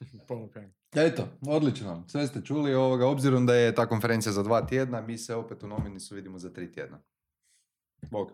Polupijan. 0.28 0.72
Eto, 0.94 1.28
odlično. 1.46 2.04
Sve 2.08 2.26
ste 2.26 2.44
čuli 2.44 2.74
ovoga. 2.74 3.06
Obzirom 3.06 3.46
da 3.46 3.54
je 3.54 3.74
ta 3.74 3.86
konferencija 3.86 4.32
za 4.32 4.42
dva 4.42 4.66
tjedna, 4.66 5.00
mi 5.00 5.18
se 5.18 5.34
opet 5.34 5.62
u 5.62 5.68
Nominisu 5.68 6.14
vidimo 6.14 6.38
za 6.38 6.52
tri 6.52 6.72
tjedna. 6.72 6.98
Bog. 8.10 8.32